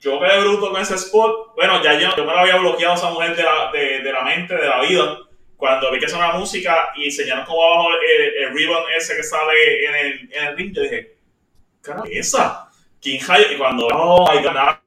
yo 0.00 0.20
quedé 0.20 0.40
bruto 0.40 0.70
con 0.70 0.80
ese 0.80 0.94
spot. 0.94 1.54
Bueno, 1.56 1.82
ya 1.82 1.98
yo, 1.98 2.14
yo 2.16 2.24
me 2.24 2.32
lo 2.32 2.38
había 2.38 2.56
bloqueado 2.56 2.94
a 2.94 2.96
esa 2.96 3.10
mujer 3.10 3.34
de 3.34 3.42
la, 3.42 3.72
de, 3.72 4.12
la 4.12 4.22
mente, 4.22 4.54
de 4.54 4.68
la 4.68 4.80
vida. 4.82 5.18
Cuando 5.56 5.90
vi 5.90 5.98
que 5.98 6.08
sonaba 6.08 6.38
música 6.38 6.92
y 6.96 7.06
enseñaron 7.06 7.44
como 7.44 7.62
abajo 7.62 7.88
el, 7.92 8.44
el 8.44 8.54
ribbon 8.54 8.84
ese 8.96 9.16
que 9.16 9.22
sale 9.22 9.86
en 9.86 9.94
el, 9.94 10.32
en 10.32 10.44
el 10.44 10.56
ring, 10.56 10.74
yo 10.74 10.82
dije, 10.82 11.16
¿qué 11.82 11.90
era 11.90 12.02
esa? 12.10 12.68
¿Quién 13.00 13.20
hay? 13.28 13.54
Y 13.54 13.58
cuando 13.58 13.88
no, 13.88 14.28
hay 14.28 14.42
ganar, 14.42 14.80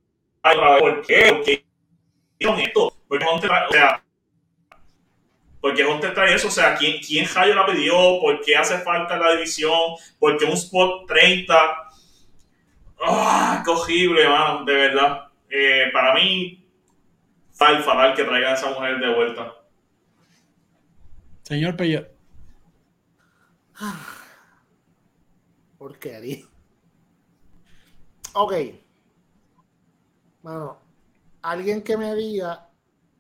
¿por 0.80 1.06
qué? 1.06 1.34
¿Por 1.34 1.44
qué 1.44 1.64
hicieron 2.40 2.60
esto? 2.60 2.94
Porque 3.08 3.26
Hunter, 3.26 3.52
o 3.52 3.72
sea, 3.72 4.04
porque 5.60 5.86
Hunter 5.86 6.14
trae 6.14 6.36
eso, 6.36 6.48
o 6.48 6.52
sea, 6.52 6.76
¿quién, 6.76 7.00
quién 7.00 7.28
la 7.56 7.66
pidió? 7.66 8.20
¿Por 8.22 8.42
qué 8.42 8.56
hace 8.56 8.78
falta 8.80 9.18
la 9.18 9.34
división? 9.34 9.96
¿Por 10.20 10.38
qué 10.38 10.46
un 10.46 10.54
spot 10.54 11.08
30? 11.08 11.87
¡Ah! 13.02 13.62
¡Qué 13.64 13.72
horrible, 13.72 14.28
mano! 14.28 14.66
De 14.66 14.74
verdad. 14.74 15.28
Eh, 15.50 15.90
para 15.94 16.14
mí, 16.14 16.68
fatal, 17.52 17.84
fatal 17.84 18.16
que 18.16 18.24
traigan 18.24 18.52
a 18.52 18.56
esa 18.56 18.70
mujer 18.72 19.00
de 19.00 19.16
vuelta. 19.16 19.54
Señor 21.44 21.78
Peyot. 21.78 22.10
Porquería. 25.78 26.46
Ok. 28.34 28.54
Bueno, 30.42 30.80
alguien 31.42 31.82
que 31.84 31.98
me 31.98 32.14
diga 32.16 32.70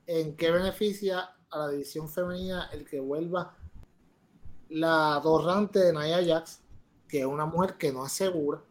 en 0.05 0.35
qué 0.35 0.51
beneficia 0.51 1.35
a 1.49 1.57
la 1.59 1.69
división 1.69 2.09
femenina 2.09 2.69
el 2.73 2.85
que 2.85 2.99
vuelva 2.99 3.55
la 4.69 5.19
torrante 5.23 5.79
de 5.79 5.93
Naya 5.93 6.23
Jax, 6.25 6.61
que 7.07 7.21
es 7.21 7.25
una 7.25 7.45
mujer 7.45 7.77
que 7.77 7.91
no 7.91 8.05
es 8.05 8.11
segura, 8.11 8.61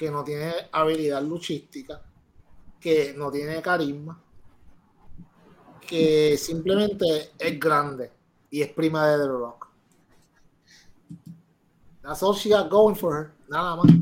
que 0.00 0.10
no 0.10 0.24
tiene 0.24 0.50
habilidad 0.72 1.22
luchística, 1.22 2.00
que 2.80 3.12
no 3.14 3.30
tiene 3.30 3.60
carisma, 3.60 4.18
que 5.86 6.38
simplemente 6.38 7.32
es 7.38 7.60
grande 7.60 8.10
y 8.50 8.62
es 8.62 8.68
prima 8.68 9.06
de 9.06 9.18
The 9.18 9.28
Rock. 9.28 9.68
That's 12.00 12.22
all 12.22 12.34
she 12.34 12.48
got 12.48 12.70
going 12.70 12.94
for 12.94 13.14
her. 13.14 13.30
Nada 13.46 13.76
más. 13.76 13.92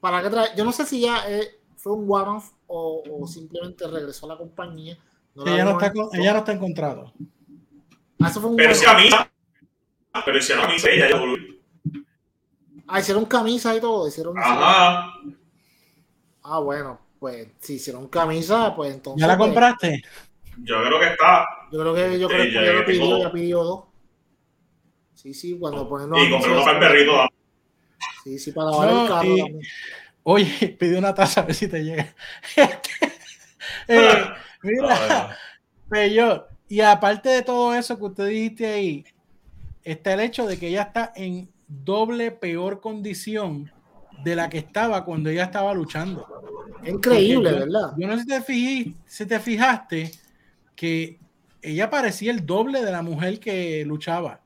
¿Para 0.00 0.20
qué 0.20 0.30
trae? 0.30 0.48
Yo 0.56 0.64
no 0.64 0.72
sé 0.72 0.84
si 0.84 1.02
ya 1.02 1.22
eh, 1.28 1.60
fue 1.76 1.92
un 1.92 2.06
one-off 2.10 2.50
o, 2.66 3.04
o 3.08 3.26
simplemente 3.28 3.86
regresó 3.86 4.26
a 4.26 4.30
la 4.30 4.36
compañía. 4.36 4.98
No 5.36 5.44
la 5.44 5.54
Ella 5.54 5.64
no, 5.64 5.80
está, 5.80 5.92
ella 6.12 6.32
no 6.32 6.38
está 6.40 6.52
encontrado. 6.52 7.12
Ah, 8.20 8.28
eso 8.28 8.40
fue 8.40 8.50
un 8.50 8.56
Pero 8.56 8.74
si 8.74 8.84
camisa. 8.84 9.30
Pero 10.24 10.38
hicieron 10.38 10.64
camisa 10.64 10.90
ella, 10.90 11.08
ya 11.08 11.20
Ah, 12.92 13.00
hicieron 13.00 13.24
camisa 13.24 13.74
y 13.76 13.80
todo. 13.80 14.08
Hicieron, 14.08 14.36
Ajá. 14.38 15.12
Ah, 16.42 16.58
bueno, 16.58 16.98
pues 17.18 17.48
si 17.60 17.74
hicieron 17.74 18.08
camisa, 18.08 18.74
pues 18.74 18.94
entonces. 18.94 19.20
¿Ya 19.20 19.26
la 19.28 19.36
pues, 19.36 19.48
compraste? 19.48 20.02
Yo 20.58 20.82
creo 20.82 20.98
que 21.00 21.06
está. 21.08 21.46
Yo 21.70 21.80
creo 21.80 21.94
que 21.94 22.18
yo 22.18 22.28
creo 22.28 22.42
que 22.44 22.52
ya- 22.52 22.72
lo 22.72 22.84
pidió, 22.84 23.18
ya 23.18 23.32
pidió 23.32 23.62
dos. 23.64 23.84
Sí, 25.14 25.34
sí, 25.34 25.58
cuando 25.58 25.88
ponen 25.88 26.08
los 26.10 26.18
Y 26.18 26.30
compré 26.30 26.50
anuncios, 26.52 26.64
para 26.64 26.78
el 26.78 26.92
perrito. 26.92 27.28
Sí, 28.24 28.38
sí, 28.38 28.52
para 28.52 28.70
lavar 28.70 28.88
No, 28.90 29.02
el 29.02 29.08
carro. 29.08 29.24
y- 29.36 29.38
también. 29.40 29.60
Oye, 30.22 30.68
pide 30.78 30.98
una 30.98 31.14
taza 31.14 31.42
a 31.42 31.44
ver 31.44 31.54
si 31.54 31.68
te 31.68 31.82
llega. 31.84 32.14
Eh, 33.86 34.24
mira, 34.62 34.88
Ah, 34.90 35.36
Peyot, 35.88 36.46
y 36.68 36.80
aparte 36.80 37.28
de 37.28 37.42
todo 37.42 37.74
eso 37.74 37.98
que 37.98 38.04
usted 38.04 38.26
dijiste 38.28 38.66
ahí, 38.66 39.04
está 39.84 40.14
el 40.14 40.20
hecho 40.20 40.46
de 40.46 40.58
que 40.58 40.68
ella 40.68 40.82
está 40.82 41.12
en 41.14 41.50
doble 41.84 42.30
peor 42.32 42.80
condición 42.80 43.70
de 44.24 44.36
la 44.36 44.48
que 44.50 44.58
estaba 44.58 45.04
cuando 45.04 45.30
ella 45.30 45.44
estaba 45.44 45.72
luchando. 45.72 46.26
Increíble, 46.84 47.50
yo- 47.50 47.58
¿verdad? 47.60 47.92
Yo 47.96 48.06
no 48.06 48.14
sé 48.16 48.22
si 48.22 48.26
te, 48.28 48.40
fijé- 48.42 48.94
si 49.06 49.26
te 49.26 49.38
fijaste 49.40 50.10
que 50.74 51.18
ella 51.62 51.90
parecía 51.90 52.32
el 52.32 52.44
doble 52.46 52.84
de 52.84 52.90
la 52.92 53.02
mujer 53.02 53.38
que 53.38 53.84
luchaba. 53.86 54.40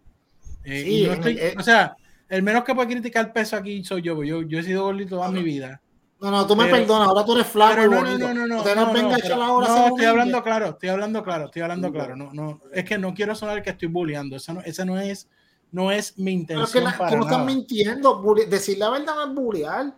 Eh, 0.65 0.83
Sí, 0.85 1.03
y 1.03 1.07
no 1.07 1.13
estoy- 1.15 1.39
el- 1.39 1.59
o 1.59 1.63
sea, 1.63 1.97
el 2.29 2.43
menos 2.43 2.65
que 2.65 2.75
puede 2.75 2.89
criticar 2.89 3.33
peso 3.33 3.57
aquí 3.57 3.85
soy 3.85 4.03
yo. 4.03 4.23
Yo, 4.25 4.43
yo 4.43 4.59
he 4.59 4.63
sido 4.63 4.85
gordito 4.85 5.17
toda 5.17 5.31
mi 5.31 5.43
vida. 5.43 5.81
No, 6.21 6.31
no, 6.31 6.47
tú 6.47 6.57
me 6.57 6.65
Pero- 6.65 6.77
perdonas, 6.79 7.09
ahora 7.09 7.25
tú 7.25 7.35
eres 7.35 7.47
flaco 7.47 7.75
Pero 7.77 7.91
no, 7.91 8.03
no, 8.03 8.19
no, 8.19 8.35
no, 8.35 8.47
no. 8.47 8.57
Usted 8.59 8.77
nos 8.77 8.87
no, 8.87 8.93
venga 8.95 9.09
no, 9.09 9.15
a 9.15 9.19
pero- 9.19 9.43
ahora 9.43 9.69
no, 9.69 9.87
estoy 9.89 10.05
hablando 10.07 10.43
claro, 10.43 10.67
estoy 10.71 10.89
hablando 10.89 11.23
claro, 11.23 11.45
estoy 11.47 11.63
hablando 11.63 11.93
claro. 11.93 12.17
No, 12.17 12.33
no, 12.33 12.61
es 12.73 12.85
que 12.85 12.97
no 12.99 13.13
quiero 13.15 13.35
sonar 13.35 13.63
que 13.63 13.71
estoy 13.71 13.89
bulleando. 13.89 14.37
Eso 14.37 14.55
no, 14.55 14.61
ese 14.63 14.85
no 14.87 14.99
es, 14.99 15.29
no 15.75 15.91
es 15.91 16.17
mi 16.19 16.45
Pero 16.45 16.63
es 16.63 16.71
que 16.71 16.79
intención 16.79 16.85
la- 16.85 16.97
para 16.99 17.11
tú 17.11 17.17
no 17.17 17.23
estás 17.25 17.39
nada. 17.39 17.51
mintiendo. 17.51 18.23
bully- 18.23 18.47
decir 18.47 18.79
la 18.79 18.91
verdad 18.91 19.15
no 19.17 19.27
es 19.29 19.35
bullear. 19.35 19.95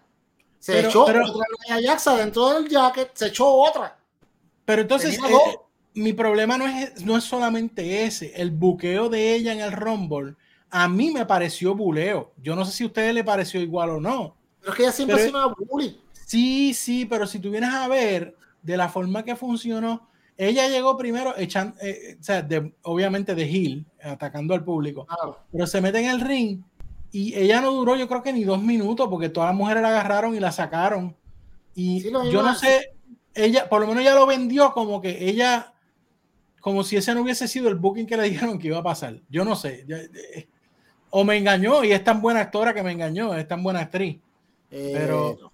Se 0.59 0.73
Pero- 0.73 0.89
echó 0.89 1.05
pero- 1.05 1.25
otra 1.27 1.45
Nia 1.79 1.91
Jax 1.93 2.05
dentro 2.17 2.49
del 2.55 2.69
jacket, 2.69 3.11
se 3.15 3.27
echó 3.27 3.47
otra. 3.47 3.99
Pero 4.65 4.83
entonces, 4.83 5.19
eh, 5.19 5.59
mi 5.95 6.13
problema 6.15 6.57
no 6.59 6.67
es, 6.67 7.05
no 7.05 7.17
es 7.17 7.25
solamente 7.25 8.05
ese. 8.05 8.33
El 8.41 8.51
buqueo 8.51 9.09
de 9.09 9.35
ella 9.35 9.53
en 9.53 9.61
el 9.61 9.71
Rumble, 9.73 10.35
a 10.71 10.89
mí 10.89 11.11
me 11.11 11.27
pareció 11.27 11.75
buleo. 11.75 12.33
Yo 12.43 12.57
no 12.57 12.65
sé 12.65 12.73
si 12.73 12.85
a 12.85 12.87
ustedes 12.87 13.15
le 13.15 13.23
pareció 13.23 13.61
igual 13.61 13.91
o 13.91 14.01
no. 14.01 14.35
Pero 14.61 14.73
es 14.73 14.77
que 14.77 14.83
ella 14.85 14.93
siempre 14.93 15.17
Pero- 15.17 15.29
sido 15.29 15.47
una 15.47 15.55
bully. 15.71 16.01
Sí, 16.27 16.75
sí, 16.75 17.05
pero 17.05 17.27
si 17.27 17.39
tú 17.39 17.51
vienes 17.51 17.73
a 17.73 17.87
ver 17.87 18.35
de 18.63 18.77
la 18.77 18.89
forma 18.89 19.23
que 19.23 19.37
funcionó, 19.37 20.09
ella 20.39 20.69
llegó 20.69 20.97
primero 20.97 21.35
echando, 21.37 21.77
o 21.81 22.23
sea, 22.23 22.43
de- 22.43 22.73
obviamente 22.83 23.35
de 23.35 23.45
heel, 23.45 23.87
atacando 24.03 24.55
al 24.55 24.65
público, 24.65 25.07
Claro. 25.07 25.39
pero 25.53 25.67
se 25.67 25.81
mete 25.81 25.99
en 26.01 26.11
el 26.11 26.21
ring 26.21 26.61
y 27.13 27.35
ella 27.35 27.61
no 27.61 27.71
duró, 27.73 27.97
yo 27.97 28.07
creo 28.09 28.23
que 28.23 28.33
ni 28.33 28.45
dos 28.45 28.63
minutos, 28.63 29.09
porque 29.09 29.29
todas 29.31 29.49
las 29.51 29.57
mujeres 29.57 29.83
la 29.83 29.89
agarraron 29.89 30.35
y 30.35 30.41
la 30.41 30.53
sacaron. 30.53 31.17
Y 31.75 32.01
Sí, 32.01 32.11
yo 32.11 32.43
no 32.43 32.55
sé, 32.55 32.93
ella, 33.35 33.69
por 33.69 33.81
lo 33.81 33.87
menos 33.87 34.03
ella 34.03 34.15
lo 34.15 34.27
vendió 34.27 34.73
como 34.73 35.01
que 35.01 35.29
ella, 35.29 35.73
como 36.61 36.83
si 36.85 36.97
ese 36.97 37.15
no 37.15 37.23
hubiese 37.23 37.49
sido 37.49 37.69
el 37.69 37.77
booking 37.77 38.07
que 38.07 38.17
le 38.17 38.25
dijeron 38.29 38.59
que 38.59 38.67
iba 38.69 38.79
a 38.79 38.83
pasar. 38.83 39.21
Yo 39.31 39.45
no 39.45 39.57
sé. 39.57 39.85
ya- 39.87 39.97
eh, 39.99 40.49
o 41.11 41.25
me 41.25 41.37
engañó 41.39 41.83
y 41.85 41.93
es 41.93 42.03
tan 42.05 42.21
buena 42.21 42.41
actora 42.41 42.75
que 42.75 42.83
me 42.83 42.93
engañó, 42.93 43.35
es 43.35 43.47
tan 43.49 43.63
buena 43.63 43.81
actriz. 43.81 44.19
Eh, 44.71 44.93
Pero- 44.95 45.51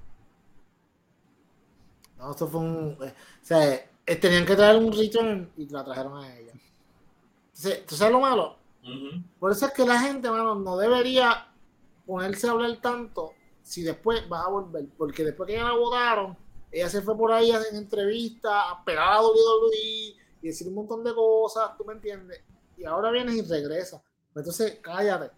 No, 2.19 2.31
esto 2.31 2.49
fue 2.49 2.61
un. 2.61 2.97
eh, 3.05 3.13
o 3.43 3.45
sea, 3.47 3.69
eh, 3.75 3.89
tenían 4.21 4.47
que 4.47 4.57
traer 4.57 4.77
un 4.77 4.93
return 4.93 5.51
y 5.57 5.69
la 5.69 5.85
trajeron 5.85 6.19
a 6.19 6.37
ella. 6.37 6.53
Entonces, 7.49 7.87
¿tú 7.87 7.95
sabes 7.95 8.13
lo 8.13 8.21
malo? 8.21 8.57
Por 9.39 9.53
eso 9.53 9.67
es 9.67 9.73
que 9.73 9.87
la 9.87 10.01
gente, 10.01 10.29
mano, 10.31 10.55
no 10.57 10.77
debería 10.77 11.47
ponerse 12.05 12.49
a 12.49 12.53
hablar 12.53 12.77
tanto 12.81 13.33
si 13.63 13.83
después 13.83 14.29
vas 14.29 14.47
a 14.47 14.49
volver. 14.49 14.87
Porque 14.97 15.25
después 15.25 15.47
que 15.47 15.55
ya 15.55 15.65
la 15.65 15.73
votaron, 15.73 16.37
ella 16.71 16.89
se 16.89 17.03
fue 17.03 17.17
por 17.17 17.33
ahí 17.33 17.51
en 17.51 17.77
entrevistas, 17.77 18.53
a 18.53 18.85
pegar 18.85 19.13
a 19.13 19.23
WWE 19.23 19.77
y 19.77 20.17
decir 20.43 20.67
un 20.69 20.75
montón 20.75 21.05
de 21.05 21.15
cosas, 21.15 21.77
¿tú 21.77 21.85
me 21.85 21.93
entiendes? 21.93 22.43
Y 22.77 22.85
ahora 22.85 23.11
vienes 23.11 23.37
y 23.37 23.43
regresas. 23.43 24.03
Entonces, 24.35 24.79
cállate. 24.83 25.31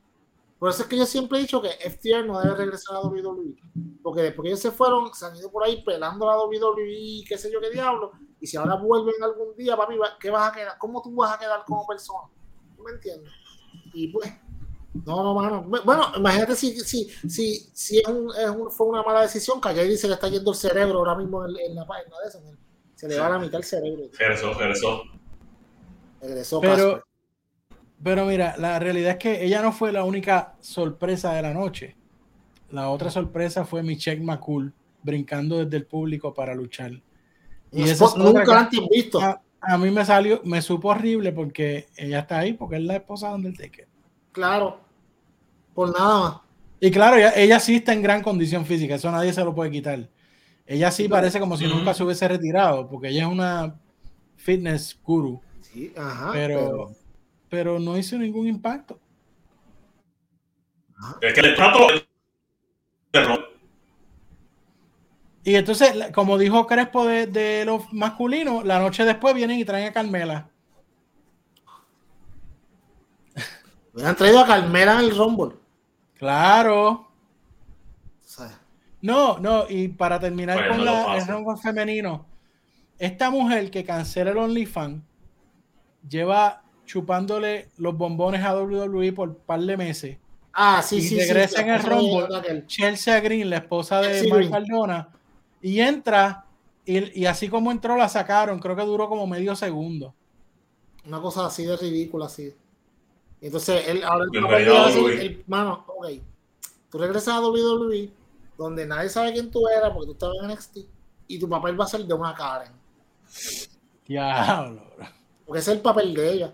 Por 0.64 0.70
eso 0.70 0.84
es 0.84 0.88
que 0.88 0.96
yo 0.96 1.04
siempre 1.04 1.36
he 1.36 1.42
dicho 1.42 1.60
que 1.60 1.68
FTR 1.68 2.24
no 2.24 2.40
debe 2.40 2.54
regresar 2.54 2.96
a 2.96 3.00
WWE. 3.02 3.54
Porque 4.02 4.22
después 4.22 4.44
que 4.44 4.48
ellos 4.48 4.60
se 4.60 4.70
fueron, 4.70 5.12
se 5.12 5.26
han 5.26 5.36
ido 5.36 5.50
por 5.52 5.62
ahí 5.62 5.84
pelando 5.84 6.24
la 6.26 6.38
WWE, 6.38 7.22
qué 7.28 7.36
sé 7.36 7.52
yo 7.52 7.60
qué 7.60 7.68
diablo. 7.68 8.12
Y 8.40 8.46
si 8.46 8.56
ahora 8.56 8.76
vuelven 8.76 9.22
algún 9.22 9.54
día, 9.56 9.76
papi, 9.76 9.96
¿qué 10.18 10.30
vas 10.30 10.50
a 10.50 10.54
quedar? 10.54 10.78
¿Cómo 10.78 11.02
tú 11.02 11.14
vas 11.14 11.34
a 11.34 11.38
quedar 11.38 11.66
como 11.66 11.86
persona? 11.86 12.30
¿Tú 12.74 12.82
me 12.82 12.92
entiendes? 12.92 13.30
Y 13.92 14.08
pues, 14.08 14.32
no, 15.04 15.22
no, 15.22 15.34
mano. 15.34 15.66
Bueno, 15.84 16.06
imagínate 16.16 16.56
si, 16.56 16.80
si, 16.80 17.10
si, 17.28 17.58
si 17.74 17.98
es 17.98 18.08
un, 18.08 18.30
es 18.34 18.48
un- 18.48 18.70
fue 18.70 18.86
una 18.86 19.02
mala 19.02 19.20
decisión, 19.20 19.60
que 19.60 19.68
ayer 19.68 19.98
se 19.98 20.08
le 20.08 20.14
está 20.14 20.28
yendo 20.28 20.50
el 20.52 20.56
cerebro 20.56 21.00
ahora 21.00 21.14
mismo 21.14 21.44
en, 21.44 21.54
en 21.58 21.74
la 21.74 21.86
página 21.86 22.16
de 22.22 22.28
eso. 22.30 22.40
Se 22.94 23.06
le 23.06 23.18
va 23.20 23.28
la 23.28 23.38
mitad 23.38 23.56
el 23.56 23.64
cerebro. 23.64 24.04
Regresó, 24.18 24.54
regresó. 24.54 25.02
Regresó 26.22 26.60
Pero. 26.62 27.04
Pero 28.04 28.26
mira, 28.26 28.54
la 28.58 28.78
realidad 28.78 29.12
es 29.12 29.16
que 29.18 29.44
ella 29.44 29.62
no 29.62 29.72
fue 29.72 29.90
la 29.90 30.04
única 30.04 30.54
sorpresa 30.60 31.32
de 31.32 31.42
la 31.42 31.52
noche. 31.54 31.96
La 32.70 32.90
otra 32.90 33.10
sorpresa 33.10 33.64
fue 33.64 33.82
Michelle 33.82 34.20
McCool 34.22 34.72
brincando 35.02 35.64
desde 35.64 35.76
el 35.78 35.86
público 35.86 36.32
para 36.34 36.54
luchar. 36.54 36.92
Y 37.72 37.78
Un 37.78 37.84
esa 37.84 37.92
spot 38.04 38.08
es 38.10 38.14
otra 38.20 38.24
nunca 38.40 38.44
que- 38.44 38.58
antes 38.58 38.80
visto. 38.90 39.20
A, 39.20 39.40
a 39.60 39.78
mí 39.78 39.90
me 39.90 40.04
salió, 40.04 40.40
me 40.44 40.60
supo 40.62 40.88
horrible 40.88 41.32
porque 41.32 41.86
ella 41.96 42.20
está 42.20 42.38
ahí, 42.40 42.52
porque 42.52 42.76
es 42.76 42.82
la 42.82 42.96
esposa 42.96 43.28
de 43.30 43.34
Undertaker. 43.36 43.88
Claro. 44.32 44.78
Por 45.74 45.92
nada 45.92 46.20
más. 46.20 46.40
Y 46.80 46.90
claro, 46.90 47.16
ella, 47.16 47.32
ella 47.34 47.58
sí 47.60 47.76
está 47.76 47.92
en 47.94 48.02
gran 48.02 48.22
condición 48.22 48.66
física, 48.66 48.96
eso 48.96 49.10
nadie 49.10 49.32
se 49.32 49.42
lo 49.44 49.54
puede 49.54 49.70
quitar. 49.70 50.06
Ella 50.66 50.90
sí 50.90 51.08
parece 51.08 51.40
como 51.40 51.56
si 51.56 51.66
nunca 51.66 51.94
se 51.94 52.02
hubiese 52.04 52.28
retirado, 52.28 52.88
porque 52.88 53.08
ella 53.08 53.22
es 53.22 53.28
una 53.28 53.74
fitness 54.36 54.98
guru, 55.02 55.40
Sí, 55.62 55.92
ajá. 55.96 56.30
pero, 56.32 56.58
pero 56.58 56.90
no 57.78 57.96
hizo 57.98 58.18
ningún 58.18 58.48
impacto. 58.48 58.98
Es 61.20 61.34
que 61.34 61.40
el 61.40 61.54
trato. 61.54 61.86
Y 65.44 65.54
entonces, 65.54 66.10
como 66.14 66.38
dijo 66.38 66.66
Crespo 66.66 67.06
de, 67.06 67.26
de 67.26 67.64
los 67.66 67.92
masculinos, 67.92 68.64
la 68.64 68.78
noche 68.78 69.04
después 69.04 69.34
vienen 69.34 69.58
y 69.58 69.64
traen 69.64 69.88
a 69.88 69.92
Carmela. 69.92 70.48
Hubieran 73.92 74.16
traído 74.16 74.40
a 74.40 74.46
Carmela 74.46 74.94
en 74.94 75.00
el 75.00 75.16
Rumble. 75.16 75.56
Claro. 76.14 77.08
No, 79.04 79.38
no, 79.38 79.66
y 79.68 79.88
para 79.88 80.18
terminar 80.18 80.56
Pues 80.56 80.68
con 80.70 80.82
la, 80.82 81.18
el 81.18 81.26
rango 81.26 81.54
femenino, 81.58 82.24
esta 82.98 83.28
mujer 83.28 83.70
que 83.70 83.84
cancela 83.84 84.30
el 84.30 84.38
OnlyFans 84.38 85.02
lleva 86.08 86.63
chupándole 86.84 87.68
los 87.78 87.96
bombones 87.96 88.42
a 88.42 88.54
WWE 88.56 89.12
por 89.12 89.28
un 89.30 89.34
par 89.36 89.60
de 89.60 89.76
meses. 89.76 90.18
Ah, 90.52 90.82
sí, 90.82 90.96
Y 90.98 91.02
sí, 91.02 91.18
regresa 91.18 91.56
sí. 91.56 91.62
en 91.62 91.68
el 91.70 91.82
Rumble. 91.82 92.64
Chelsea 92.66 93.20
Green, 93.20 93.50
la 93.50 93.56
esposa 93.56 94.00
de 94.00 94.20
Chelsea 94.20 94.34
Mark. 94.34 94.50
Cardona, 94.50 95.08
y 95.60 95.80
entra, 95.80 96.44
y, 96.84 97.22
y 97.22 97.26
así 97.26 97.48
como 97.48 97.72
entró, 97.72 97.96
la 97.96 98.08
sacaron. 98.08 98.60
Creo 98.60 98.76
que 98.76 98.82
duró 98.82 99.08
como 99.08 99.26
medio 99.26 99.56
segundo. 99.56 100.14
Una 101.06 101.20
cosa 101.20 101.46
así 101.46 101.64
de 101.64 101.76
ridícula, 101.76 102.26
así. 102.26 102.54
Entonces, 103.40 103.88
él 103.88 104.02
ahora 104.04 104.24
el 104.32 104.44
WWE. 104.44 105.20
el- 105.26 105.44
mano, 105.46 105.84
ok. 105.88 106.06
Tú 106.90 106.98
regresas 106.98 107.34
a 107.34 107.40
WWE, 107.40 108.10
donde 108.56 108.86
nadie 108.86 109.08
sabe 109.08 109.32
quién 109.32 109.50
tú 109.50 109.66
eras, 109.68 109.90
porque 109.92 110.06
tú 110.06 110.12
estabas 110.12 110.36
en 110.44 110.50
NXT, 110.50 110.78
y 111.26 111.38
tu 111.38 111.48
papel 111.48 111.78
va 111.78 111.84
a 111.84 111.88
ser 111.88 112.04
de 112.04 112.14
una 112.14 112.32
Karen. 112.32 112.72
Diablo. 114.06 114.82
bro. 114.96 115.06
Porque 115.46 115.60
ese 115.60 115.72
es 115.72 115.76
el 115.76 115.82
papel 115.82 116.14
de 116.14 116.32
ella. 116.32 116.52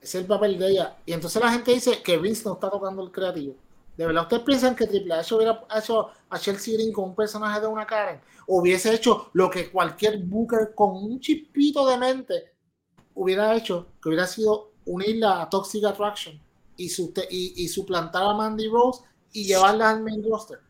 Es 0.00 0.14
el 0.14 0.26
papel 0.26 0.58
de 0.58 0.70
ella. 0.70 0.96
Y 1.04 1.12
entonces 1.12 1.42
la 1.42 1.52
gente 1.52 1.72
dice 1.72 2.02
que 2.02 2.16
Vince 2.16 2.42
no 2.44 2.54
está 2.54 2.70
tocando 2.70 3.02
el 3.02 3.10
creativo. 3.10 3.54
¿De 3.96 4.06
verdad 4.06 4.22
ustedes 4.22 4.42
piensan 4.44 4.74
que 4.74 4.86
Triple 4.86 5.12
H 5.12 5.34
hubiera 5.34 5.66
hecho 5.76 6.08
a 6.30 6.38
Chelsea 6.38 6.74
Green 6.74 6.92
con 6.92 7.10
un 7.10 7.14
personaje 7.14 7.60
de 7.60 7.66
una 7.66 7.86
Karen? 7.86 8.20
Hubiese 8.46 8.94
hecho 8.94 9.28
lo 9.34 9.50
que 9.50 9.70
cualquier 9.70 10.18
Booker 10.18 10.74
con 10.74 10.96
un 10.96 11.20
chispito 11.20 11.86
de 11.86 11.98
mente 11.98 12.54
hubiera 13.14 13.54
hecho, 13.54 13.88
que 14.02 14.08
hubiera 14.08 14.26
sido 14.26 14.70
unirla 14.86 15.42
a 15.42 15.50
Toxic 15.50 15.84
Attraction 15.84 16.40
y, 16.76 16.88
su 16.88 17.12
y, 17.28 17.62
y 17.62 17.68
suplantar 17.68 18.22
a 18.22 18.32
Mandy 18.32 18.68
Rose 18.68 19.02
y 19.32 19.44
llevarla 19.44 19.90
al 19.90 20.02
main 20.02 20.24
roster. 20.24 20.60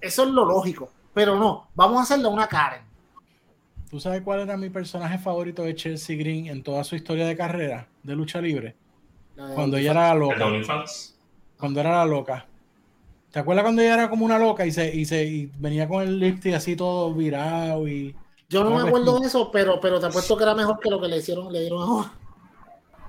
Eso 0.00 0.22
es 0.22 0.30
lo 0.30 0.46
lógico. 0.46 0.90
Pero 1.12 1.36
no, 1.36 1.68
vamos 1.74 1.98
a 1.98 2.02
hacerle 2.04 2.28
una 2.28 2.48
Karen. 2.48 2.87
¿Tú 3.90 4.00
sabes 4.00 4.22
cuál 4.22 4.40
era 4.40 4.56
mi 4.56 4.68
personaje 4.68 5.18
favorito 5.18 5.62
de 5.62 5.74
Chelsea 5.74 6.16
Green 6.16 6.46
en 6.46 6.62
toda 6.62 6.84
su 6.84 6.94
historia 6.94 7.26
de 7.26 7.36
carrera 7.36 7.88
de 8.02 8.14
lucha 8.14 8.40
libre? 8.40 8.76
Cuando 9.54 9.76
ella 9.76 9.92
era 9.92 10.08
la 10.08 10.14
loca. 10.14 10.46
Cuando 11.58 11.80
era 11.80 11.90
la 11.98 12.04
loca. 12.04 12.46
¿Te 13.30 13.38
acuerdas 13.38 13.62
cuando 13.64 13.82
ella 13.82 13.94
era 13.94 14.10
como 14.10 14.24
una 14.24 14.38
loca 14.38 14.66
y 14.66 14.72
se, 14.72 14.94
y 14.94 15.04
se 15.04 15.24
y 15.24 15.46
venía 15.58 15.86
con 15.88 16.02
el 16.02 16.18
lipstick 16.18 16.54
así 16.54 16.76
todo 16.76 17.12
virado 17.14 17.86
y, 17.88 18.14
Yo 18.48 18.64
no 18.64 18.70
me 18.70 18.80
acuerdo 18.82 19.20
de 19.20 19.26
eso, 19.26 19.50
pero, 19.50 19.80
pero 19.80 20.00
te 20.00 20.06
apuesto 20.06 20.36
que 20.36 20.42
era 20.44 20.54
mejor 20.54 20.80
que 20.80 20.90
lo 20.90 21.00
que 21.00 21.08
le 21.08 21.18
hicieron, 21.18 21.52
le 21.52 21.60
dieron 21.60 21.82
ahora. 21.82 22.12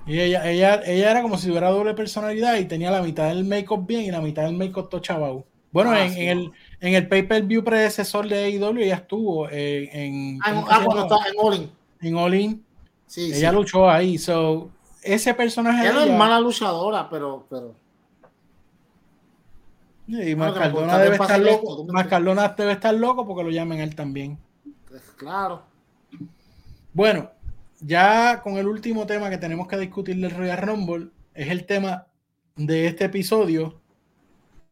y 0.06 0.18
ella, 0.20 0.50
ella, 0.50 0.82
ella 0.84 1.10
era 1.10 1.22
como 1.22 1.38
si 1.38 1.46
tuviera 1.48 1.70
doble 1.70 1.94
personalidad 1.94 2.56
y 2.58 2.66
tenía 2.66 2.90
la 2.90 3.02
mitad 3.02 3.28
del 3.28 3.44
make-up 3.44 3.86
bien 3.86 4.02
y 4.02 4.10
la 4.10 4.20
mitad 4.20 4.44
del 4.44 4.56
make-up 4.56 4.88
todo 4.88 5.00
chabao. 5.00 5.46
Bueno, 5.72 5.92
Ah, 5.92 6.04
en, 6.04 6.10
sí. 6.10 6.20
en 6.20 6.28
el, 6.28 6.52
en 6.80 6.94
el 6.94 7.08
pay-per-view 7.08 7.62
predecesor 7.62 8.26
de 8.28 8.44
AEW 8.44 8.78
ella 8.78 8.96
estuvo 8.96 9.48
en, 9.50 10.38
Ah, 10.42 10.50
¿cómo 10.54 10.60
en- 10.60 10.66
ah, 10.72 10.78
se 10.78 10.84
cuando 10.86 11.02
está 11.16 11.28
en 11.28 11.34
All 11.38 11.54
In. 11.54 11.70
en 12.00 12.16
All 12.16 12.34
In. 12.34 12.64
Sí, 13.06 13.32
Ella 13.32 13.50
sí. 13.50 13.56
luchó 13.56 13.90
ahí. 13.90 14.16
So, 14.18 14.70
ese 15.02 15.34
personaje 15.34 15.82
Ella 15.82 15.92
no 15.92 16.00
es 16.02 16.10
mala 16.16 16.40
luchadora, 16.40 17.08
pero, 17.10 17.46
pero 17.50 17.74
Y 20.06 20.34
Mascardona 20.34 20.98
debe 20.98 21.16
estar 21.16 21.38
loco. 21.40 21.76
¿tú 21.76 21.84
me 21.84 21.92
Mascardona 21.92 22.48
debe 22.56 22.72
estar 22.72 22.94
loco 22.94 23.26
porque 23.26 23.44
lo 23.44 23.50
llaman 23.50 23.78
él 23.78 23.94
también. 23.94 24.38
pues, 24.88 25.02
claro. 25.16 25.62
Bueno, 26.92 27.30
ya 27.80 28.40
con 28.42 28.58
el 28.58 28.66
último 28.66 29.06
tema 29.06 29.30
que 29.30 29.38
tenemos 29.38 29.68
que 29.68 29.76
discutir 29.78 30.16
del 30.16 30.32
Royal 30.32 30.58
Rumble 30.58 31.08
es 31.34 31.48
el 31.50 31.64
tema 31.64 32.06
de 32.56 32.86
este 32.88 33.04
episodio. 33.04 33.80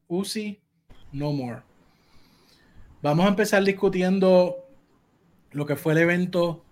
Uzi 0.08 0.58
No 1.12 1.32
More. 1.32 1.62
Vamos 3.02 3.26
a 3.26 3.28
empezar 3.28 3.62
discutiendo 3.64 4.56
lo 5.52 5.66
que 5.66 5.76
fue 5.76 5.92
el 5.92 5.98
evento 6.00 6.64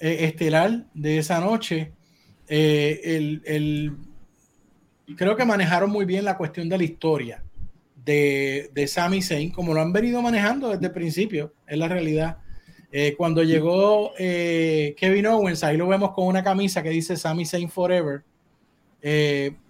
eh, 0.00 0.18
estelar 0.24 0.86
de 0.94 1.18
esa 1.18 1.40
noche. 1.40 1.92
Eh, 2.48 3.90
creo 5.16 5.36
que 5.36 5.44
manejaron 5.44 5.90
muy 5.90 6.04
bien 6.04 6.24
la 6.24 6.36
cuestión 6.36 6.68
de 6.68 6.78
la 6.78 6.84
historia 6.84 7.44
de, 8.04 8.70
de 8.72 8.86
Sami 8.86 9.22
Zayn, 9.22 9.50
como 9.50 9.74
lo 9.74 9.80
han 9.80 9.92
venido 9.92 10.20
manejando 10.22 10.70
desde 10.70 10.86
el 10.86 10.92
principio, 10.92 11.52
es 11.66 11.78
la 11.78 11.88
realidad. 11.88 12.38
Eh, 12.90 13.14
cuando 13.16 13.42
llegó 13.42 14.12
Kevin 14.16 15.26
Owens, 15.26 15.64
ahí 15.64 15.76
lo 15.76 15.88
vemos 15.88 16.12
con 16.12 16.26
una 16.26 16.44
camisa 16.44 16.82
que 16.82 16.90
dice 16.90 17.16
Sami 17.16 17.44
Zayn 17.44 17.68
Forever. 17.68 18.22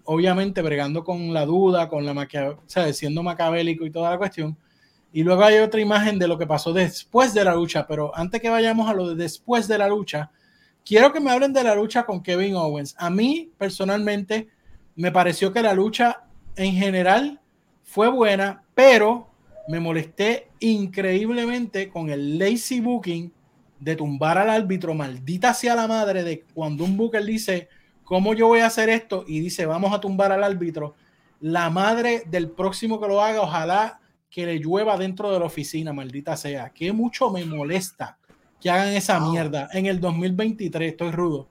Obviamente 0.05 0.63
bregando 0.63 1.03
con 1.03 1.33
la 1.33 1.47
duda, 1.47 1.89
con 1.89 2.05
la 2.05 2.13
maquia- 2.13 2.51
o 2.51 2.63
sea, 2.67 2.93
siendo 2.93 3.23
macabélico 3.23 3.87
y 3.87 3.91
toda 3.91 4.11
la 4.11 4.19
cuestión. 4.19 4.57
Y 5.17 5.23
luego 5.23 5.45
hay 5.45 5.59
otra 5.59 5.81
imagen 5.81 6.19
de 6.19 6.27
lo 6.27 6.37
que 6.37 6.45
pasó 6.45 6.73
después 6.73 7.33
de 7.33 7.45
la 7.45 7.55
lucha, 7.55 7.87
pero 7.87 8.11
antes 8.17 8.41
que 8.41 8.51
vayamos 8.51 8.91
a 8.91 8.95
lo 8.95 9.11
de 9.11 9.15
después 9.15 9.69
de 9.69 9.79
la 9.79 9.87
lucha, 9.87 10.33
quiero 10.85 11.13
que 11.13 11.21
me 11.21 11.31
hablen 11.31 11.53
de 11.53 11.63
la 11.63 11.77
lucha 11.77 12.05
con 12.05 12.21
Kevin 12.21 12.57
Owens. 12.57 12.97
A 12.99 13.11
mí, 13.11 13.49
personalmente, 13.57 14.49
me 14.97 15.13
pareció 15.13 15.53
que 15.53 15.63
la 15.63 15.73
lucha 15.73 16.25
en 16.57 16.73
general 16.73 17.41
fue 17.85 18.09
buena, 18.09 18.65
pero 18.75 19.29
me 19.69 19.79
molesté 19.79 20.49
increíblemente 20.59 21.91
con 21.91 22.11
el 22.11 22.37
lazy 22.37 22.81
booking 22.81 23.33
de 23.79 23.95
tumbar 23.95 24.37
al 24.37 24.51
árbitro, 24.51 24.95
maldita 24.95 25.55
sea 25.55 25.77
la 25.77 25.87
madre 25.87 26.25
de 26.25 26.45
cuando 26.55 26.83
un 26.83 26.97
booker 26.97 27.25
dice, 27.25 27.69
¿cómo 28.03 28.35
yo 28.35 28.49
voy 28.49 28.61
a 28.61 28.67
hacer 28.67 28.89
esto? 28.89 29.25
Y 29.29 29.39
dice, 29.39 29.65
vamos 29.65 29.95
a 29.95 30.01
tumbar 30.01 30.33
al 30.33 30.43
árbitro. 30.43 30.97
La 31.39 31.71
madre 31.71 32.25
del 32.27 32.51
próximo 32.51 33.01
que 33.01 33.07
lo 33.07 33.23
haga, 33.23 33.43
ojalá 33.43 34.01
que 34.35 34.47
le 34.47 34.59
llueva 34.59 34.97
dentro 34.97 35.31
de 35.31 35.39
la 35.39 35.45
oficina, 35.45 35.93
maldita 35.93 36.37
sea. 36.37 36.71
Que 36.71 36.93
mucho 36.93 37.31
me 37.31 37.45
molesta 37.45 38.19
que 38.61 38.69
hagan 38.69 38.89
esa 38.89 39.21
mierda 39.21 39.69
en 39.73 39.87
el 39.87 40.01
2023. 40.01 40.91
Estoy 40.91 41.13
rudo. 41.13 41.47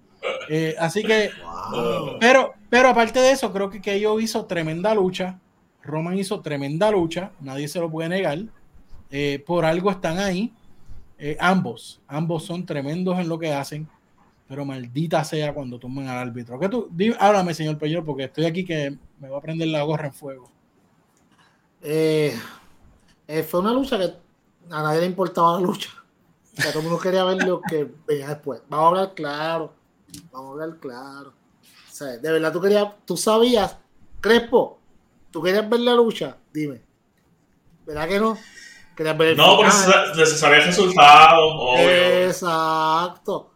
Eh, 0.49 0.75
así 0.77 1.01
que, 1.01 1.29
pero, 2.19 2.53
pero 2.69 2.89
aparte 2.89 3.21
de 3.21 3.31
eso, 3.31 3.53
creo 3.53 3.69
que, 3.69 3.81
que 3.81 3.93
ellos 3.93 4.21
hizo 4.21 4.45
tremenda 4.45 4.93
lucha. 4.93 5.39
Roman 5.81 6.17
hizo 6.17 6.41
tremenda 6.41 6.91
lucha, 6.91 7.31
nadie 7.39 7.69
se 7.69 7.79
lo 7.79 7.89
puede 7.89 8.09
negar. 8.09 8.39
Eh, 9.09 9.41
por 9.45 9.63
algo 9.63 9.89
están 9.89 10.19
ahí. 10.19 10.51
Eh, 11.17 11.37
ambos, 11.39 12.01
ambos 12.05 12.43
son 12.43 12.65
tremendos 12.65 13.17
en 13.17 13.29
lo 13.29 13.39
que 13.39 13.53
hacen, 13.53 13.87
pero 14.45 14.65
maldita 14.65 15.23
sea 15.23 15.53
cuando 15.53 15.79
tomen 15.79 16.09
al 16.09 16.17
árbitro. 16.17 16.59
¿Qué 16.59 16.67
tú? 16.67 16.89
háblame, 17.17 17.53
señor 17.53 17.77
Peñor, 17.77 18.03
porque 18.03 18.25
estoy 18.25 18.43
aquí 18.43 18.65
que 18.65 18.97
me 19.21 19.29
va 19.29 19.37
a 19.37 19.41
prender 19.41 19.69
la 19.69 19.83
gorra 19.83 20.07
en 20.07 20.13
fuego. 20.13 20.51
Eh, 21.81 22.33
eh, 23.27 23.43
fue 23.43 23.59
una 23.59 23.73
lucha 23.73 23.97
que 23.97 24.13
a 24.69 24.83
nadie 24.83 25.01
le 25.01 25.05
importaba 25.07 25.53
la 25.53 25.59
lucha. 25.59 25.89
O 26.57 26.61
sea, 26.61 26.71
todo 26.71 26.79
el 26.79 26.89
mundo 26.89 27.01
quería 27.01 27.23
ver 27.23 27.43
lo 27.43 27.61
que 27.61 27.89
venía 28.07 28.29
después. 28.29 28.61
Vamos 28.69 28.85
a 28.85 28.89
hablar 28.89 29.13
claro. 29.15 29.73
Vamos 30.31 30.49
a 30.49 30.51
hablar 30.63 30.79
claro. 30.79 31.29
O 31.29 31.95
sea, 31.95 32.17
de 32.17 32.31
verdad 32.31 32.51
tú 32.51 32.61
querías, 32.61 32.87
tú 33.05 33.17
sabías, 33.17 33.77
Crespo, 34.19 34.79
tú 35.31 35.41
querías 35.41 35.69
ver 35.69 35.79
la 35.81 35.93
lucha, 35.93 36.37
dime. 36.51 36.81
¿Verdad 37.85 38.07
que 38.07 38.19
no? 38.19 38.37
Querías 38.95 39.17
ver 39.17 39.27
el 39.29 39.37
no, 39.37 39.57
porque 39.57 39.71
se 40.25 40.37
sabía 40.37 40.59
el 40.59 40.65
resultado. 40.65 41.77
Exacto. 41.77 43.51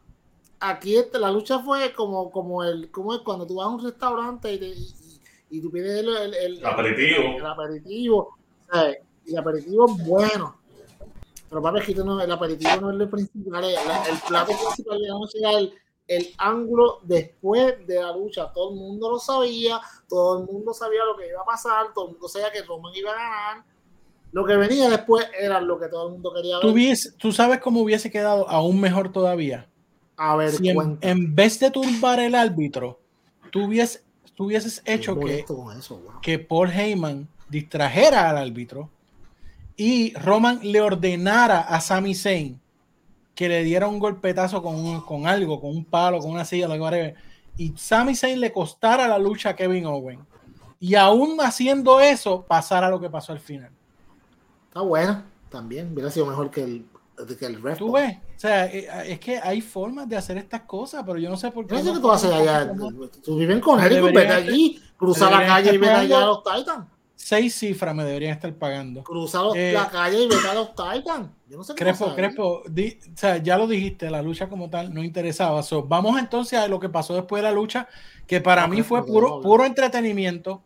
Aquí 0.60 0.98
este, 0.98 1.20
la 1.20 1.32
lucha 1.32 1.60
fue 1.60 1.94
como, 1.94 2.32
como 2.32 2.64
el, 2.64 2.90
como 2.90 3.14
es 3.14 3.22
cuando 3.22 3.46
tú 3.46 3.56
vas 3.56 3.68
a 3.68 3.70
un 3.70 3.84
restaurante 3.84 4.54
y, 4.54 4.96
y, 5.52 5.62
tú 5.62 5.70
pides 5.72 6.00
el, 6.00 6.34
el, 6.34 6.66
aperitivo. 6.66 7.38
El, 7.38 7.46
aperitivo. 7.46 8.38
O 8.68 8.74
sea, 8.74 8.92
el 9.28 9.38
aperitivo 9.38 9.86
es 9.88 10.06
bueno. 10.06 10.56
Pero 11.50 11.62
para 11.62 11.84
que 11.84 11.96
no, 11.96 12.20
el 12.22 12.32
aperitivo 12.32 12.82
no 12.82 12.92
es 12.92 12.98
lo 12.98 13.10
principal, 13.10 13.64
el, 13.64 13.72
el 13.72 14.20
plato 14.28 14.52
principal 14.52 15.00
era 15.04 15.58
el, 15.58 15.74
el 16.08 16.28
ángulo 16.38 17.00
después 17.04 17.86
de 17.86 17.96
la 17.96 18.12
lucha. 18.12 18.52
Todo 18.54 18.72
el 18.72 18.80
mundo 18.80 19.12
lo 19.12 19.20
sabía, 19.20 19.80
todo 20.08 20.40
el 20.40 20.46
mundo 20.46 20.74
sabía 20.74 21.06
lo 21.06 21.16
que 21.18 21.28
iba 21.28 21.42
a 21.42 21.46
pasar, 21.46 21.94
todo 21.94 22.08
el 22.08 22.12
mundo 22.14 22.28
sabía 22.28 22.52
que 22.52 22.64
Roman 22.64 22.94
iba 22.96 23.12
a 23.12 23.16
ganar. 23.16 23.66
Lo 24.32 24.46
que 24.46 24.58
venía 24.58 24.90
después 24.90 25.26
era 25.40 25.62
lo 25.62 25.80
que 25.80 25.88
todo 25.88 26.08
el 26.08 26.14
mundo 26.14 26.34
quería 26.34 26.60
ver. 26.60 26.98
¿Tú, 27.18 27.32
sabes 27.32 27.60
cómo 27.60 27.82
hubiese 27.82 28.12
quedado 28.12 28.48
aún 28.50 28.80
mejor 28.80 29.12
todavía? 29.12 29.70
A 30.18 30.36
ver, 30.36 30.52
si 30.52 30.70
en, 30.70 31.36
vez 31.36 31.60
de 31.60 31.72
tumbar 31.72 32.20
el 32.20 32.36
árbitro, 32.36 33.00
tú, 33.52 33.66
hubieses 33.66 34.82
hecho 34.86 35.18
que, 35.20 35.46
que 36.22 36.40
Paul 36.40 36.72
Heyman 36.72 37.30
distrajera 37.50 38.30
al 38.30 38.38
árbitro 38.38 38.90
y 39.78 40.14
Roman 40.16 40.60
le 40.64 40.82
ordenara 40.82 41.60
a 41.62 41.80
Sami 41.80 42.16
Zayn 42.16 42.60
que 43.36 43.48
le 43.48 43.64
diera 43.64 43.88
un 43.88 44.00
golpetazo 44.00 44.64
con, 44.64 45.02
con 45.02 45.28
algo, 45.28 45.62
con 45.62 45.70
un 45.70 45.86
palo, 45.86 46.18
con 46.18 46.32
una 46.32 46.44
silla, 46.44 46.68
lo 46.68 46.90
que 46.90 47.14
y 47.56 47.74
Sami 47.78 48.16
Zayn 48.16 48.40
le 48.40 48.52
costara 48.52 49.08
la 49.08 49.20
lucha 49.20 49.50
a 49.50 49.56
Kevin 49.56 49.86
Owen. 49.86 50.20
Y 50.80 50.96
aún 50.96 51.40
haciendo 51.40 52.00
eso, 52.00 52.44
pasara 52.44 52.90
lo 52.90 53.00
que 53.00 53.10
pasó 53.10 53.32
al 53.32 53.40
final. 53.40 53.70
Está 54.68 54.82
bueno, 54.82 55.24
también. 55.50 55.92
Hubiera 55.94 56.10
sido 56.10 56.26
mejor 56.26 56.50
que 56.50 56.64
el, 56.64 56.86
que 57.38 57.46
el 57.46 57.62
resto. 57.62 57.86
Tú 57.86 57.92
ves, 57.92 58.18
o 58.18 58.40
sea, 58.40 58.66
eh, 58.66 58.88
es 59.06 59.20
que 59.20 59.38
hay 59.38 59.62
formas 59.62 60.10
de 60.10 60.18
hacer 60.18 60.38
estas 60.38 60.62
cosas, 60.62 61.04
pero 61.06 61.20
yo 61.20 61.30
no 61.30 61.38
sé 61.38 61.52
por 61.52 61.68
qué. 61.68 61.76
No 61.76 61.84
sé 61.84 61.94
qué 61.94 62.00
tú 62.00 62.12
haces 62.12 62.32
allá. 62.32 62.72
Tú 63.24 63.38
vives 63.38 63.60
con 63.60 63.80
él 63.80 63.94
y 63.94 64.02
vete 64.02 64.28
allí, 64.28 64.84
cruza 64.98 65.30
la 65.30 65.46
calle 65.46 65.76
y 65.76 65.78
ven 65.78 65.92
allá 65.92 66.24
a 66.24 66.26
los 66.26 66.44
Titans 66.44 66.86
seis 67.28 67.56
cifras 67.56 67.94
me 67.94 68.06
deberían 68.06 68.32
estar 68.32 68.54
pagando. 68.54 69.04
Cruza 69.04 69.42
eh, 69.54 69.74
la 69.74 69.90
calle 69.90 70.24
y 70.24 70.28
vete 70.28 70.48
a 70.48 70.54
los 70.54 70.70
Titans. 70.70 71.30
Yo 71.50 71.58
no 71.58 71.64
sé 71.64 71.76
Crespo, 71.76 72.16
Crespo, 72.16 72.64
o 72.64 73.16
sea, 73.16 73.38
ya 73.38 73.58
lo 73.58 73.68
dijiste, 73.68 74.10
la 74.10 74.22
lucha 74.22 74.48
como 74.48 74.70
tal 74.70 74.94
no 74.94 75.04
interesaba. 75.04 75.62
vamos 75.86 76.20
entonces 76.20 76.58
a 76.58 76.70
lo 76.70 76.80
que 76.80 76.88
pasó 76.88 77.16
después 77.16 77.42
de 77.42 77.50
la 77.50 77.54
lucha, 77.54 77.90
que 78.26 78.40
para 78.40 78.66
mí 78.68 78.82
fue 78.82 79.06
puro, 79.06 79.42
puro 79.42 79.66
entretenimiento, 79.66 80.64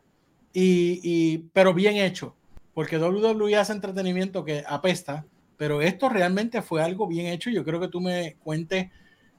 y, 0.53 0.99
y, 1.03 1.49
pero 1.51 1.73
bien 1.73 1.95
hecho, 1.95 2.35
porque 2.75 2.99
WWE 2.99 3.55
hace 3.55 3.73
entretenimiento 3.73 4.45
que 4.45 4.63
apesta, 4.67 5.25
pero 5.57 5.81
esto 5.81 6.09
realmente 6.09 6.61
fue 6.61 6.83
algo 6.83 7.07
bien 7.07 7.25
hecho. 7.25 7.49
Yo 7.49 7.63
creo 7.63 7.79
que 7.79 7.87
tú 7.87 8.01
me 8.01 8.35
cuentes 8.35 8.91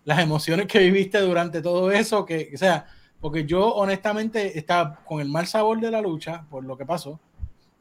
las 0.05 0.19
emociones 0.19 0.67
que 0.67 0.81
viviste 0.81 1.21
durante 1.21 1.63
todo 1.63 1.93
eso, 1.93 2.25
que, 2.25 2.51
o 2.53 2.59
sea, 2.59 2.87
porque 3.23 3.47
yo 3.47 3.69
honestamente 3.69 4.59
estaba 4.59 4.97
con 5.05 5.21
el 5.21 5.29
mal 5.29 5.47
sabor 5.47 5.81
de 5.81 5.93
la 5.93 6.03
lucha 6.03 6.45
por 6.51 6.65
lo 6.65 6.77
que 6.77 6.85
pasó. 6.85 7.21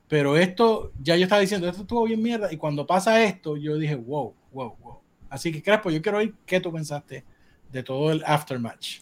Pero 0.08 0.38
esto, 0.38 0.92
ya 1.02 1.16
yo 1.16 1.24
estaba 1.24 1.42
diciendo, 1.42 1.68
esto 1.68 1.82
estuvo 1.82 2.04
bien 2.04 2.22
mierda. 2.22 2.54
Y 2.54 2.58
cuando 2.58 2.86
pasa 2.86 3.24
esto, 3.24 3.58
yo 3.58 3.76
dije, 3.78 3.96
wow, 3.96 4.36
wow, 4.52 4.78
wow. 4.80 5.02
Así 5.32 5.52
que, 5.52 5.64
Crespo, 5.64 5.90
yo 5.90 6.00
quiero 6.00 6.20
oír 6.20 6.36
qué 6.46 6.60
tú 6.60 6.72
pensaste 6.72 7.26
de 7.72 7.82
todo 7.82 8.12
el 8.12 8.24
aftermatch. 8.24 9.00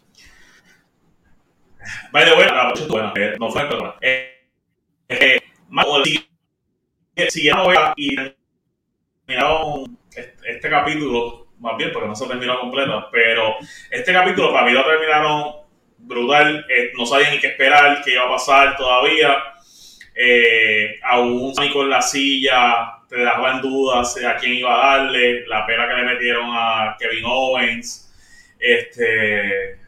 Vaya, 2.14 2.34
bueno, 2.36 2.54
buena. 2.88 3.14
Eh, 3.18 3.36
no 3.38 3.50
fue 3.50 3.68
perdón. 3.68 3.94
Eh, 4.00 4.48
eh, 5.10 5.42
si 7.30 7.50
y 7.98 8.16
terminaron 9.26 9.98
este, 10.16 10.52
este, 10.52 10.70
capítulo, 10.70 11.48
más 11.60 11.76
bien 11.76 11.92
porque 11.92 12.08
no 12.08 12.16
se 12.16 12.28
terminó 12.28 12.62
completo, 12.62 13.10
pero 13.12 13.56
este 13.92 14.14
capítulo 14.14 14.54
para 14.54 14.66
mí 14.66 14.72
lo 14.72 14.86
terminaron 14.86 15.59
brutal. 16.10 16.66
Eh, 16.68 16.92
no 16.98 17.06
sabía 17.06 17.30
ni 17.30 17.40
qué 17.40 17.48
esperar, 17.48 18.02
qué 18.04 18.14
iba 18.14 18.26
a 18.26 18.30
pasar 18.30 18.76
todavía. 18.76 19.38
Eh, 20.16 21.00
aún 21.04 21.54
con 21.72 21.90
la 21.90 22.02
silla 22.02 22.98
te 23.08 23.16
dejaba 23.16 23.54
en 23.54 23.62
dudas 23.62 24.18
a 24.26 24.36
quién 24.36 24.56
iba 24.56 24.74
a 24.74 24.98
darle. 24.98 25.46
La 25.48 25.66
pena 25.66 25.88
que 25.88 25.94
le 25.94 26.04
metieron 26.04 26.50
a 26.52 26.98
Kevin 27.00 27.24
Owens. 27.26 28.12
Este. 28.60 29.80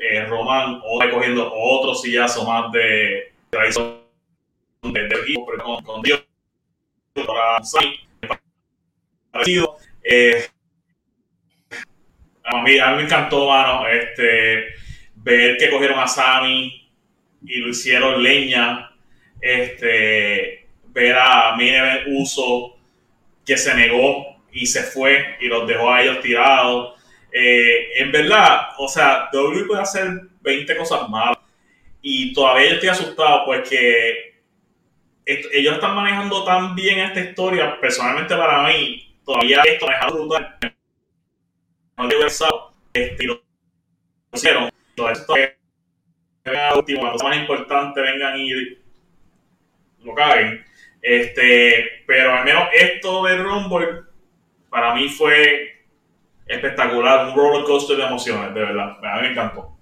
Eh, 0.00 0.24
Roman 0.26 0.80
hoy 0.84 1.10
cogiendo 1.10 1.52
otro 1.52 1.92
sillazo 1.92 2.44
más 2.44 2.70
de 2.70 3.32
traición 3.50 3.98
de, 4.82 5.06
equipo 5.06 5.46
con, 5.60 5.82
con 5.82 6.02
Dios. 6.02 6.24
Eh, 10.04 10.46
a, 12.44 12.62
mí, 12.62 12.78
a 12.78 12.90
mí 12.90 12.96
me 12.98 13.02
encantó, 13.02 13.48
mano. 13.48 13.88
Este, 13.88 14.68
ver 15.28 15.58
que 15.58 15.70
cogieron 15.70 15.98
a 15.98 16.06
Sammy 16.06 16.88
y 17.44 17.58
lo 17.58 17.68
hicieron 17.68 18.22
leña, 18.22 18.90
este, 19.40 20.66
ver 20.86 21.16
a 21.16 21.54
Mine 21.54 22.04
Uso 22.18 22.76
que 23.44 23.58
se 23.58 23.74
negó 23.74 24.40
y 24.50 24.66
se 24.66 24.82
fue 24.82 25.36
y 25.40 25.46
los 25.46 25.68
dejó 25.68 25.92
a 25.92 26.02
ellos 26.02 26.20
tirados. 26.22 26.98
Eh, 27.30 28.00
en 28.00 28.10
verdad, 28.10 28.68
o 28.78 28.88
sea, 28.88 29.28
WWE 29.30 29.64
puede 29.64 29.82
hacer 29.82 30.08
20 30.40 30.76
cosas 30.76 31.08
malas 31.10 31.38
y 32.00 32.32
todavía 32.32 32.70
yo 32.70 32.74
estoy 32.76 32.88
asustado 32.88 33.44
porque 33.44 34.40
ellos 35.26 35.74
están 35.74 35.94
manejando 35.94 36.42
tan 36.44 36.74
bien 36.74 37.00
esta 37.00 37.20
historia, 37.20 37.78
personalmente 37.78 38.34
para 38.34 38.66
mí, 38.66 39.14
todavía 39.26 39.60
esto 39.62 39.86
me 39.86 39.92
deja 39.92 40.06
brutal. 40.06 40.56
No 41.98 42.08
este, 42.94 43.24
lo 43.24 43.42
hicieron 44.32 44.70
esto 45.08 45.36
es 45.36 45.52
último, 46.74 47.00
cuando 47.00 47.24
más 47.24 47.36
importante 47.36 48.00
vengan 48.00 48.36
y 48.38 48.50
lo 50.04 50.14
caguen. 50.14 50.64
Este, 51.02 52.04
pero 52.06 52.32
al 52.32 52.44
menos 52.44 52.64
esto 52.72 53.24
de 53.24 53.36
Rumble 53.36 54.02
para 54.70 54.94
mí 54.94 55.08
fue 55.08 55.84
espectacular, 56.46 57.28
un 57.28 57.36
roller 57.36 57.64
coaster 57.64 57.96
de 57.96 58.04
emociones, 58.04 58.54
de 58.54 58.60
verdad. 58.60 58.98
A 59.04 59.16
mí 59.16 59.22
me 59.22 59.30
encantó. 59.32 59.76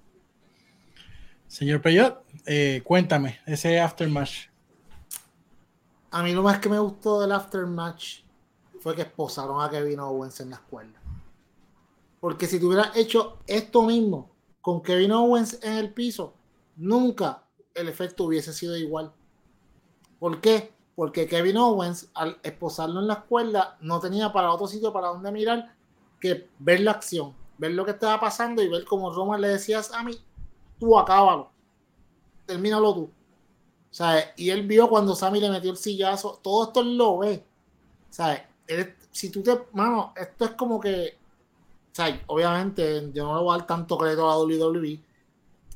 Señor 1.47 1.81
Peyot, 1.81 2.23
eh, 2.45 2.81
cuéntame, 2.83 3.39
ese 3.45 3.79
aftermatch. 3.79 4.47
A 6.11 6.23
mí 6.23 6.33
lo 6.33 6.43
más 6.43 6.59
que 6.59 6.69
me 6.69 6.79
gustó 6.79 7.21
del 7.21 7.31
aftermatch 7.31 8.21
fue 8.79 8.95
que 8.95 9.01
esposaron 9.01 9.61
a 9.61 9.69
Kevin 9.69 9.99
Owens 9.99 10.39
en 10.41 10.49
la 10.51 10.57
escuela. 10.57 10.99
Porque 12.19 12.47
si 12.47 12.59
tuviera 12.59 12.91
hecho 12.95 13.39
esto 13.47 13.83
mismo 13.83 14.36
con 14.67 14.81
Kevin 14.81 15.13
Owens 15.13 15.63
en 15.63 15.77
el 15.77 15.93
piso, 15.93 16.33
nunca 16.75 17.41
el 17.73 17.87
efecto 17.87 18.25
hubiese 18.25 18.51
sido 18.51 18.75
igual. 18.75 19.13
¿Por 20.19 20.41
qué? 20.41 20.73
porque 20.93 21.25
Kevin 21.25 21.55
Owens, 21.55 22.09
al 22.13 22.37
esposarlo 22.43 22.99
en 22.99 23.07
la 23.07 23.13
escuela, 23.13 23.77
no 23.79 24.01
tenía 24.01 24.33
para 24.33 24.51
otro 24.51 24.67
sitio 24.67 24.91
para 24.91 25.07
donde 25.07 25.31
mirar 25.31 25.73
que 26.19 26.49
ver 26.59 26.81
la 26.81 26.91
acción, 26.91 27.33
ver 27.57 27.71
lo 27.71 27.85
que 27.85 27.91
estaba 27.91 28.19
pasando 28.19 28.61
y 28.61 28.67
ver 28.67 28.83
como 28.83 29.09
Roman 29.13 29.39
le 29.39 29.47
decías 29.47 29.93
a 29.93 30.03
mí, 30.03 30.17
tú 30.77 30.99
acábalo, 30.99 31.49
termínalo 32.45 32.93
tú. 32.93 33.09
Sea, 33.89 34.33
y 34.35 34.49
él 34.49 34.67
vio 34.67 34.89
cuando 34.89 35.15
Sammy 35.15 35.39
le 35.39 35.49
metió 35.49 35.71
el 35.71 35.77
sillazo, 35.77 36.41
todo 36.43 36.65
esto 36.65 36.81
él 36.81 36.97
lo 36.97 37.19
ve. 37.19 37.45
Sea, 38.09 38.49
si 39.11 39.29
tú 39.29 39.41
te, 39.41 39.57
mano, 39.71 40.13
esto 40.17 40.43
es 40.43 40.51
como 40.51 40.77
que, 40.77 41.17
sea, 41.97 42.21
obviamente 42.27 43.11
yo 43.13 43.25
no 43.25 43.35
le 43.35 43.43
voy 43.43 43.55
a 43.55 43.57
dar 43.57 43.67
tanto 43.67 43.97
crédito 43.97 44.29
a 44.29 44.35
la 44.35 44.39
WWE, 44.39 44.99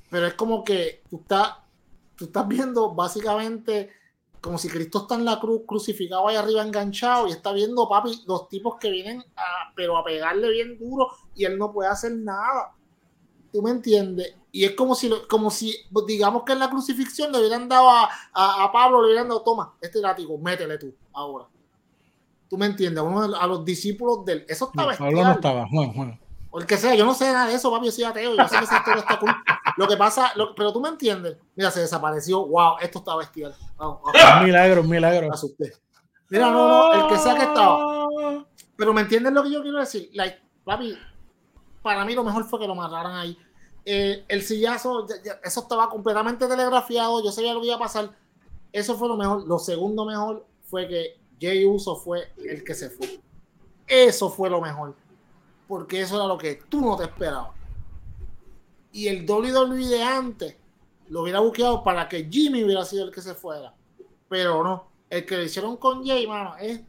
pero 0.09 0.27
es 0.27 0.33
como 0.35 0.63
que 0.63 1.01
tú 1.09 1.17
estás, 1.21 2.47
viendo 2.47 2.93
básicamente 2.93 3.89
como 4.39 4.57
si 4.57 4.69
Cristo 4.69 4.99
está 4.99 5.15
en 5.15 5.25
la 5.25 5.39
cruz 5.39 5.61
crucificado 5.67 6.27
ahí 6.27 6.35
arriba 6.35 6.63
enganchado 6.63 7.27
y 7.27 7.31
está 7.31 7.51
viendo 7.53 7.87
papi 7.87 8.23
los 8.27 8.49
tipos 8.49 8.75
que 8.77 8.89
vienen 8.89 9.23
a, 9.35 9.71
pero 9.75 9.97
a 9.97 10.03
pegarle 10.03 10.49
bien 10.49 10.77
duro 10.77 11.07
y 11.35 11.45
él 11.45 11.57
no 11.57 11.71
puede 11.71 11.89
hacer 11.89 12.13
nada. 12.13 12.73
¿Tú 13.51 13.61
me 13.61 13.71
entiendes? 13.71 14.35
Y 14.51 14.65
es 14.65 14.71
como 14.71 14.95
si, 14.95 15.11
como 15.29 15.51
si 15.51 15.75
digamos 16.07 16.43
que 16.43 16.53
en 16.53 16.59
la 16.59 16.69
crucifixión 16.69 17.31
le 17.31 17.39
hubieran 17.39 17.69
dado 17.69 17.89
a, 17.89 18.09
a, 18.33 18.71
Pablo, 18.71 19.01
le 19.01 19.07
hubieran 19.07 19.27
dado, 19.27 19.41
toma, 19.43 19.75
este 19.81 19.99
látigo, 19.99 20.37
métele 20.37 20.77
tú 20.77 20.93
ahora. 21.13 21.47
¿Tú 22.51 22.57
me 22.57 22.65
entiendes? 22.65 23.01
A, 23.39 23.47
los 23.47 23.63
discípulos 23.63 24.25
del... 24.25 24.45
Eso 24.45 24.65
estaba... 24.65 24.93
Pablo 24.93 25.23
no 25.23 25.31
estaba, 25.31 25.65
Juan, 25.69 25.93
Juan. 25.93 26.19
O 26.49 26.59
el 26.59 26.65
que 26.65 26.75
sea, 26.75 26.93
yo 26.95 27.05
no 27.05 27.13
sé 27.13 27.31
nada 27.31 27.47
de 27.47 27.53
eso, 27.53 27.71
papi, 27.71 27.85
yo 27.85 27.93
soy 27.93 28.03
ateo, 28.03 28.35
yo 28.35 28.45
sé 28.45 28.57
que 28.57 28.65
esa 28.65 28.77
historia 28.79 28.99
está 28.99 29.17
cool. 29.19 29.33
Lo 29.77 29.87
que 29.87 29.95
pasa, 29.95 30.33
pero 30.57 30.73
tú 30.73 30.81
me 30.81 30.89
entiendes. 30.89 31.37
Mira, 31.55 31.71
se 31.71 31.79
desapareció. 31.79 32.45
Wow, 32.45 32.75
esto 32.81 32.99
está 32.99 33.15
bestial. 33.15 33.55
Un 33.79 34.43
milagro, 34.43 34.81
un 34.81 34.89
milagro. 34.89 35.29
Mira, 36.27 36.51
no, 36.51 36.67
no, 36.67 36.93
el 36.93 37.07
que 37.07 37.19
sea 37.19 37.35
que 37.35 37.43
estaba. 37.43 38.09
Pero 38.75 38.93
me 38.93 38.99
entiendes 38.99 39.31
lo 39.31 39.43
que 39.43 39.51
yo 39.51 39.61
quiero 39.61 39.79
decir. 39.79 40.09
Like, 40.13 40.39
papi, 40.65 40.97
para 41.81 42.03
mí 42.03 42.15
lo 42.15 42.25
mejor 42.25 42.43
fue 42.43 42.59
que 42.59 42.67
lo 42.67 42.75
mataran 42.75 43.15
ahí. 43.15 43.37
Eh, 43.85 44.25
el 44.27 44.41
sillazo, 44.41 45.07
eso 45.41 45.61
estaba 45.61 45.89
completamente 45.89 46.49
telegrafiado. 46.49 47.23
Yo 47.23 47.31
sabía 47.31 47.53
lo 47.53 47.61
que 47.61 47.67
iba 47.67 47.77
a 47.77 47.79
pasar. 47.79 48.09
Eso 48.73 48.97
fue 48.97 49.07
lo 49.07 49.15
mejor. 49.15 49.47
Lo 49.47 49.57
segundo 49.57 50.03
mejor 50.03 50.45
fue 50.65 50.89
que 50.89 51.20
Jay 51.41 51.65
Uso 51.65 51.95
fue 51.95 52.31
el 52.37 52.63
que 52.63 52.75
se 52.75 52.89
fue. 52.89 53.19
Eso 53.87 54.29
fue 54.29 54.49
lo 54.49 54.61
mejor 54.61 54.95
porque 55.71 56.01
eso 56.01 56.17
era 56.17 56.27
lo 56.27 56.37
que 56.37 56.55
tú 56.67 56.81
no 56.81 56.97
te 56.97 57.05
esperabas. 57.05 57.51
Y 58.91 59.07
el 59.07 59.25
WWE 59.25 59.87
de 59.87 60.03
antes 60.03 60.57
lo 61.07 61.21
hubiera 61.21 61.39
buqueado 61.39 61.81
para 61.81 62.09
que 62.09 62.27
Jimmy 62.29 62.65
hubiera 62.65 62.83
sido 62.83 63.05
el 63.05 63.11
que 63.13 63.21
se 63.21 63.35
fuera. 63.35 63.73
Pero 64.27 64.65
no, 64.65 64.89
el 65.09 65.25
que 65.25 65.37
lo 65.37 65.43
hicieron 65.43 65.77
con 65.77 66.05
Jay, 66.05 66.27
mano, 66.27 66.57
es 66.57 66.81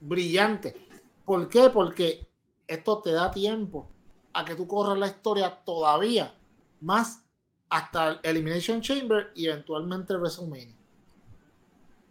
brillante. 0.00 0.76
¿Por 1.24 1.48
qué? 1.48 1.68
Porque 1.68 2.28
esto 2.68 3.02
te 3.02 3.10
da 3.10 3.32
tiempo 3.32 3.88
a 4.32 4.44
que 4.44 4.54
tú 4.54 4.68
corras 4.68 4.96
la 4.96 5.08
historia 5.08 5.50
todavía 5.64 6.38
más 6.80 7.24
hasta 7.68 8.20
Elimination 8.22 8.80
Chamber 8.80 9.32
y 9.34 9.48
eventualmente 9.48 10.14
WrestleMania. 10.14 10.76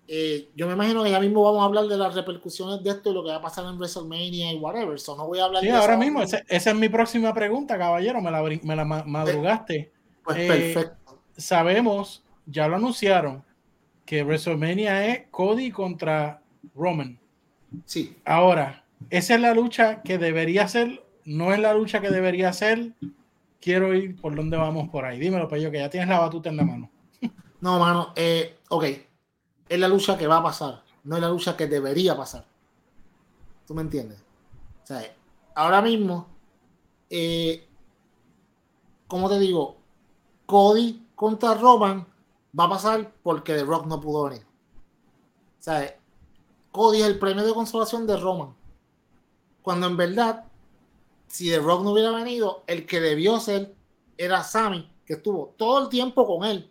Eh, 0.07 0.51
yo 0.55 0.67
me 0.67 0.73
imagino 0.73 1.03
que 1.03 1.09
ya 1.09 1.19
mismo 1.19 1.43
vamos 1.43 1.63
a 1.63 1.65
hablar 1.65 1.85
de 1.85 1.97
las 1.97 2.13
repercusiones 2.13 2.83
de 2.83 2.91
esto 2.91 3.09
y 3.09 3.13
lo 3.13 3.23
que 3.23 3.29
va 3.29 3.37
a 3.37 3.41
pasar 3.41 3.65
en 3.65 3.77
WrestleMania 3.77 4.53
y 4.53 4.57
whatever. 4.57 4.99
So 4.99 5.15
no 5.15 5.25
voy 5.25 5.39
a 5.39 5.45
hablar 5.45 5.63
sí, 5.63 5.69
ahora 5.69 5.97
mismo, 5.97 6.21
esa 6.21 6.43
es 6.47 6.75
mi 6.75 6.89
próxima 6.89 7.33
pregunta, 7.33 7.77
caballero. 7.77 8.21
Me 8.21 8.29
la, 8.29 8.43
me 8.43 8.75
la 8.75 8.85
madrugaste. 8.85 9.91
Pues 10.23 10.37
eh, 10.37 10.47
perfecto. 10.47 11.19
Sabemos, 11.37 12.23
ya 12.45 12.67
lo 12.67 12.75
anunciaron, 12.75 13.43
que 14.05 14.23
WrestleMania 14.23 15.07
es 15.07 15.23
Cody 15.31 15.71
contra 15.71 16.41
Roman. 16.75 17.19
Sí. 17.85 18.15
Ahora, 18.25 18.85
esa 19.09 19.35
es 19.35 19.41
la 19.41 19.55
lucha 19.55 20.01
que 20.03 20.19
debería 20.19 20.67
ser, 20.67 21.03
no 21.25 21.51
es 21.51 21.59
la 21.59 21.73
lucha 21.73 21.99
que 21.99 22.11
debería 22.11 22.53
ser. 22.53 22.93
Quiero 23.59 23.95
ir 23.95 24.15
por 24.21 24.35
donde 24.35 24.57
vamos 24.57 24.89
por 24.89 25.05
ahí. 25.05 25.17
Dímelo, 25.17 25.49
yo 25.57 25.71
que 25.71 25.79
ya 25.79 25.89
tienes 25.89 26.09
la 26.09 26.19
batuta 26.19 26.49
en 26.49 26.57
la 26.57 26.63
mano. 26.63 26.91
No, 27.59 27.79
mano, 27.79 28.13
eh, 28.15 28.57
ok 28.69 28.85
es 29.67 29.79
la 29.79 29.87
lucha 29.87 30.17
que 30.17 30.27
va 30.27 30.37
a 30.37 30.43
pasar, 30.43 30.83
no 31.03 31.15
es 31.15 31.21
la 31.21 31.29
lucha 31.29 31.57
que 31.57 31.67
debería 31.67 32.15
pasar. 32.15 32.45
¿Tú 33.67 33.73
me 33.73 33.81
entiendes? 33.81 34.19
O 34.83 34.87
sea, 34.87 35.15
ahora 35.55 35.81
mismo, 35.81 36.27
eh, 37.09 37.67
como 39.07 39.29
te 39.29 39.39
digo, 39.39 39.77
Cody 40.45 41.07
contra 41.15 41.55
Roman 41.55 42.05
va 42.57 42.65
a 42.65 42.69
pasar 42.69 43.11
porque 43.23 43.55
The 43.55 43.63
Rock 43.63 43.87
no 43.87 43.99
pudo 43.99 44.25
venir. 44.25 44.43
O 44.43 45.63
sea, 45.63 45.97
Cody 46.71 47.01
es 47.01 47.07
el 47.07 47.17
premio 47.17 47.43
de 47.43 47.53
consolación 47.53 48.05
de 48.05 48.17
Roman. 48.17 48.55
Cuando 49.63 49.87
en 49.87 49.97
verdad, 49.97 50.45
si 51.27 51.49
The 51.49 51.59
Rock 51.59 51.83
no 51.83 51.91
hubiera 51.91 52.11
venido, 52.11 52.63
el 52.67 52.85
que 52.85 52.99
debió 52.99 53.39
ser 53.39 53.73
era 54.17 54.43
Sammy, 54.43 54.91
que 55.05 55.13
estuvo 55.13 55.55
todo 55.57 55.81
el 55.81 55.89
tiempo 55.89 56.27
con 56.27 56.47
él 56.47 56.69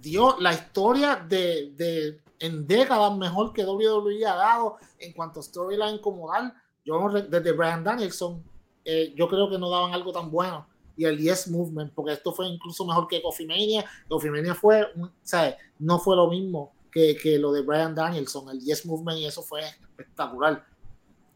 dio 0.00 0.38
la 0.38 0.52
historia 0.52 1.16
de, 1.16 1.72
de 1.76 2.20
en 2.40 2.66
décadas 2.66 3.16
mejor 3.16 3.52
que 3.52 3.64
WWE 3.64 4.24
ha 4.26 4.34
dado 4.34 4.76
en 4.98 5.12
cuanto 5.12 5.40
a 5.40 5.42
storyline 5.42 5.98
como 5.98 6.30
tal. 6.30 6.54
Yo 6.84 7.08
desde 7.10 7.52
Brian 7.52 7.84
Danielson, 7.84 8.42
eh, 8.84 9.12
yo 9.16 9.28
creo 9.28 9.50
que 9.50 9.58
no 9.58 9.68
daban 9.68 9.92
algo 9.92 10.12
tan 10.12 10.30
bueno. 10.30 10.66
Y 10.96 11.04
el 11.04 11.18
Yes 11.18 11.48
Movement, 11.48 11.92
porque 11.94 12.12
esto 12.12 12.32
fue 12.32 12.48
incluso 12.48 12.84
mejor 12.84 13.06
que 13.06 13.22
Coffee 13.22 13.46
Mania. 13.46 13.84
Coffee 14.08 14.30
Mania 14.30 14.54
fue, 14.54 14.86
sea, 15.22 15.56
no 15.78 15.98
fue 15.98 16.16
lo 16.16 16.28
mismo 16.28 16.72
que, 16.90 17.16
que, 17.16 17.38
lo 17.38 17.52
de 17.52 17.62
Brian 17.62 17.94
Danielson. 17.94 18.48
El 18.50 18.60
Yes 18.60 18.84
Movement 18.84 19.18
y 19.18 19.26
eso 19.26 19.42
fue 19.42 19.60
espectacular. 19.60 20.64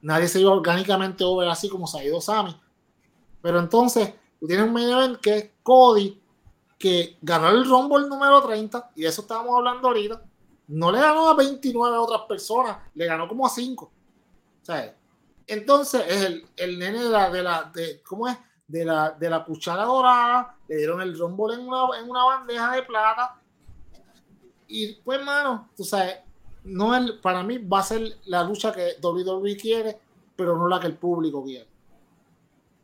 Nadie 0.01 0.27
se 0.27 0.41
iba 0.41 0.51
orgánicamente 0.51 1.23
over 1.23 1.49
así 1.49 1.69
como 1.69 1.87
se 1.87 1.99
ha 1.99 2.05
ido 2.05 2.21
Sammy. 2.21 2.57
Pero 3.41 3.61
entonces, 3.61 4.13
tú 4.41 4.47
tienes 4.47 4.67
un 4.67 4.73
main 4.73 4.89
event 4.89 5.21
que 5.21 5.37
es 5.37 5.51
Cody 5.63 6.22
que 6.83 7.17
ganó 7.23 7.49
el 7.51 7.65
Rumble 7.65 8.09
número 8.09 8.43
30, 8.43 8.91
y 8.97 9.03
de 9.03 9.09
eso 9.09 9.23
estábamos 9.23 9.57
hablando 9.57 9.87
ahorita, 9.87 10.21
no 10.67 10.91
le 10.91 10.99
ganó 10.99 11.29
a 11.29 11.37
29 11.37 11.97
otras 11.97 12.23
personas, 12.23 12.77
le 12.95 13.07
ganó 13.07 13.29
como 13.29 13.47
a 13.47 13.51
5. 13.51 13.85
O 13.85 14.65
sea, 14.65 14.93
entonces 15.47 16.05
es 16.09 16.25
el, 16.25 16.45
el 16.57 16.81
nene 16.81 17.05
de 17.05 17.09
la, 17.09 17.31
de 17.31 17.43
la, 17.45 17.73
¿cómo 18.05 18.27
es? 18.27 18.37
De 18.67 18.85
la, 18.85 19.13
de 19.13 19.31
la 19.31 19.45
cuchara 19.45 19.85
dorada, 19.85 20.57
le 20.67 20.79
dieron 20.79 21.01
el 21.01 21.17
Rumble 21.17 21.55
en 21.55 21.69
una, 21.69 21.97
en 22.01 22.11
una 22.11 22.25
bandeja 22.25 22.73
de 22.73 22.83
plata. 22.83 23.41
Y 24.67 24.95
pues, 25.05 25.25
mano, 25.25 25.69
tú 25.77 25.85
sabes, 25.85 26.17
no 26.65 26.97
es, 26.97 27.13
para 27.13 27.45
mí 27.45 27.59
va 27.59 27.79
a 27.79 27.85
ser 27.85 28.19
la 28.25 28.43
lucha 28.43 28.73
que 28.73 28.97
WWE 29.01 29.57
quiere, 29.57 30.01
pero 30.35 30.57
no 30.59 30.67
la 30.67 30.81
que 30.81 30.89
el 30.89 30.97
público 30.97 31.45
quiere. 31.45 31.69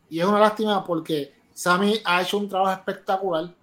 Y 0.09 0.21
es 0.21 0.25
una 0.25 0.39
lástima 0.39 0.85
porque 0.85 1.35
Sammy 1.53 2.01
ha 2.05 2.23
hecho 2.23 2.39
un 2.39 2.49
trabajo 2.49 2.79
espectacular 2.79 3.58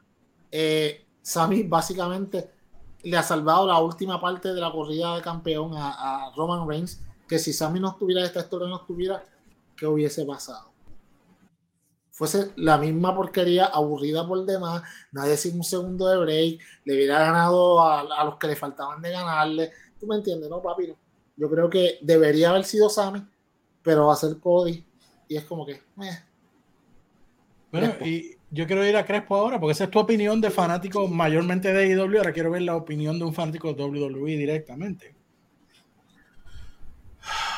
eh, 0.58 1.06
Sami 1.22 1.64
básicamente 1.64 2.50
le 3.04 3.18
ha 3.18 3.24
salvado 3.24 3.68
la 3.68 3.78
última 3.80 4.22
parte 4.22 4.54
de 4.54 4.62
la 4.62 4.72
corrida 4.72 5.14
de 5.16 5.22
campeón 5.22 5.74
a, 5.76 6.32
Roman 6.38 6.66
Reigns, 6.66 7.02
que 7.28 7.40
si 7.40 7.52
Sami 7.52 7.82
no 7.82 7.90
estuviera, 7.90 8.24
esta 8.24 8.40
historia 8.40 8.70
no 8.70 8.78
estuviera, 8.78 9.22
¿qué 9.76 9.86
hubiese 9.86 10.24
pasado? 10.24 10.72
Fuese 12.12 12.54
la 12.56 12.78
misma 12.78 13.14
porquería, 13.14 13.66
aburrida 13.66 14.26
por 14.26 14.46
demás, 14.46 14.82
nadie 15.12 15.36
sin 15.36 15.58
un 15.58 15.66
segundo 15.66 16.08
de 16.08 16.18
break, 16.20 16.62
le 16.86 16.94
hubiera 16.96 17.20
ganado 17.20 17.84
a, 17.84 18.24
los 18.24 18.38
que 18.38 18.48
le 18.48 18.56
faltaban 18.56 19.02
de 19.02 19.12
ganarle. 19.12 19.72
¿Tú 20.00 20.08
me 20.08 20.16
entiendes, 20.16 20.50
no, 20.50 20.62
papi? 20.62 20.94
Yo 21.36 21.50
creo 21.50 21.70
que 21.70 22.00
debería 22.02 22.52
haber 22.52 22.64
sido 22.64 22.90
Sami, 22.90 23.22
pero 23.84 24.08
va 24.08 24.14
a 24.14 24.16
ser 24.16 24.40
Cody. 24.40 24.86
Y 25.28 25.36
es 25.36 25.44
como 25.44 25.66
que. 25.66 25.74
Eh. 25.74 26.24
Bueno, 27.72 27.94
y, 28.06 28.35
yo 28.52 28.68
quiero 28.68 28.86
ir 28.86 28.96
a 28.96 29.06
Crespo 29.06 29.36
ahora, 29.36 29.60
porque 29.60 29.74
esa 29.74 29.86
es 29.86 29.92
tu 29.92 30.00
opinión 30.00 30.40
de 30.42 30.52
fanático 30.52 31.08
mayormente 31.08 31.74
de 31.74 31.88
IW. 31.90 32.18
Ahora 32.18 32.34
quiero 32.34 32.52
ver 32.52 32.62
la 32.62 32.76
opinión 32.76 33.18
de 33.18 33.26
un 33.26 33.34
fanático 33.34 33.74
de 33.74 33.84
WWE 33.84 34.38
directamente. 34.38 35.16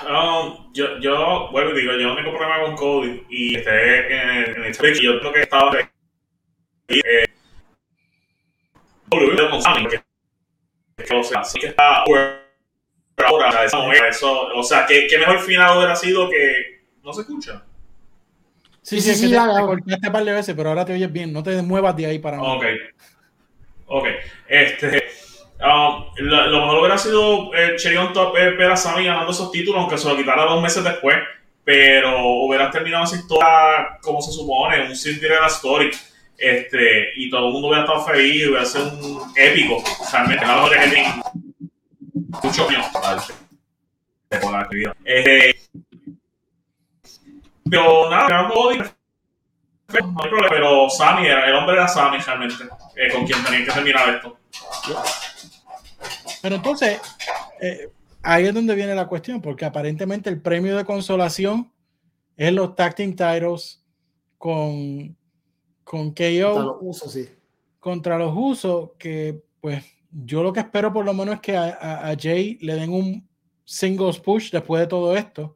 Um, 0.08 0.72
yo, 0.74 1.00
yo, 1.00 1.50
bueno, 1.52 1.74
digo, 1.74 1.92
yo 1.94 2.08
no 2.08 2.16
tengo 2.16 2.32
problema 2.32 2.62
con 2.62 2.76
Cody 2.76 3.26
y 3.30 3.56
este, 3.56 4.14
en 4.14 4.30
el, 4.30 4.56
en 4.56 4.64
el 4.64 5.02
yo 5.02 5.20
creo 5.20 5.34
que 5.34 5.42
estaba 5.42 5.78
eh, 6.88 7.26
WWE 9.12 9.50
con 9.50 9.62
Sammy, 9.62 9.88
que, 9.88 10.02
está 11.68 12.04
ahora, 12.04 12.46
eso, 14.10 14.48
o 14.56 14.64
sea, 14.64 14.86
que, 14.86 15.08
que 15.08 15.18
mejor 15.18 15.40
final 15.40 15.78
hubiera 15.78 15.96
sido 15.96 16.30
que 16.30 16.86
no 17.04 17.12
se 17.12 17.22
escucha. 17.22 17.66
Sí, 18.88 19.02
sí, 19.02 19.16
sí, 19.16 19.30
te, 19.30 19.36
cortaste 19.36 20.08
un 20.08 20.14
par 20.14 20.24
de 20.24 20.32
veces, 20.32 20.56
pero 20.56 20.70
ahora 20.70 20.86
te 20.86 20.94
oyes 20.94 21.12
bien. 21.12 21.34
No 21.34 21.44
te 21.44 21.62
muevas 21.62 21.94
de 21.98 22.06
ahí 22.06 22.20
para 22.20 22.38
nada. 22.38 22.54
Ok. 22.54 22.64
Ok. 23.88 24.08
Este. 24.48 25.04
Um, 25.60 26.06
lo, 26.16 26.62
mejor 26.62 26.80
hubiera 26.80 26.98
sido 26.98 27.54
el 27.54 27.76
Cherry 27.76 27.98
Top 28.14 28.38
eh, 28.38 28.52
ver 28.52 28.72
a 28.72 28.78
Sammy 28.78 29.04
ganando 29.04 29.34
esos 29.34 29.52
títulos, 29.52 29.82
aunque 29.82 29.98
se 29.98 30.08
lo 30.08 30.16
quitara 30.16 30.46
dos 30.46 30.62
meses 30.64 30.86
después. 30.86 31.18
Pero 31.66 32.28
hubiera 32.46 32.72
terminado 32.72 33.04
esa 33.04 33.18
historia 33.18 34.00
como 34.02 34.22
se 34.22 34.32
supone, 34.32 34.88
un 34.88 34.96
Cinderella 34.96 35.48
Story. 35.48 35.92
Este, 36.38 37.10
y 37.18 37.30
todo 37.30 37.48
el 37.48 37.54
mundo 37.54 37.68
hubiera 37.68 37.84
estado 37.84 38.06
feliz, 38.06 38.48
hubiera 38.48 38.64
sido 38.64 38.88
un 38.88 39.34
épico. 39.36 39.84
Realmente, 40.14 40.46
la 40.46 40.56
mejor 40.56 40.72
que 40.72 40.80
tiene 44.30 44.50
la 44.50 44.60
actividad. 44.62 44.96
Este, 45.04 45.58
pero 47.70 48.10
nada, 48.10 48.28
no 48.50 48.54
hay 48.58 48.78
problema. 50.30 50.48
Pero 50.50 50.90
Sammy, 50.90 51.28
el 51.28 51.54
hombre 51.56 51.76
era 51.76 51.88
Sammy 51.88 52.18
realmente, 52.20 52.64
eh, 52.96 53.12
con 53.14 53.26
quien 53.26 53.44
tenía 53.44 53.66
que 53.66 53.72
terminar 53.72 54.10
esto. 54.10 54.38
Pero 56.42 56.56
entonces, 56.56 57.00
eh, 57.62 57.90
ahí 58.22 58.46
es 58.46 58.54
donde 58.54 58.76
viene 58.76 58.94
la 58.96 59.08
cuestión, 59.08 59.42
porque 59.42 59.66
aparentemente 59.66 60.30
el 60.30 60.42
premio 60.42 60.76
de 60.76 60.86
consolación 60.86 61.72
es 62.36 62.52
los 62.54 62.76
tag 62.76 62.96
team 62.96 63.12
titles 63.16 63.84
con, 64.38 65.16
con 65.84 66.12
KO 66.14 66.54
Contra 66.54 66.64
los 66.64 66.78
usos, 66.82 67.14
sí. 67.14 67.30
contra 67.80 68.18
los 68.18 68.34
usos, 68.36 68.90
que 69.00 69.42
pues 69.62 69.84
yo 70.12 70.44
lo 70.44 70.54
que 70.54 70.60
espero 70.60 70.94
por 70.94 71.06
lo 71.06 71.14
menos 71.14 71.36
es 71.36 71.42
que 71.42 71.58
a, 71.58 71.64
a- 71.82 72.10
a 72.12 72.16
Jay 72.20 72.58
le 72.62 72.76
den 72.76 72.92
un 72.94 73.28
singles 73.66 74.20
push 74.20 74.52
después 74.52 74.82
de 74.82 74.88
todo 74.88 75.16
esto. 75.16 75.56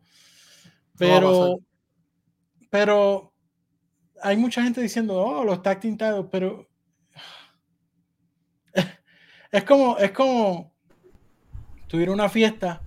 Pero. 0.98 1.58
Pero 2.72 3.32
hay 4.24 4.38
mucha 4.38 4.64
gente 4.64 4.82
diciendo, 4.82 5.22
oh, 5.22 5.44
los 5.44 5.62
tag 5.62 5.82
team 5.82 5.98
titles, 5.98 6.26
pero 6.32 6.68
es 9.52 9.64
como, 9.66 9.98
es 9.98 10.12
como 10.12 10.72
tuviera 11.88 12.14
una 12.14 12.30
fiesta, 12.30 12.82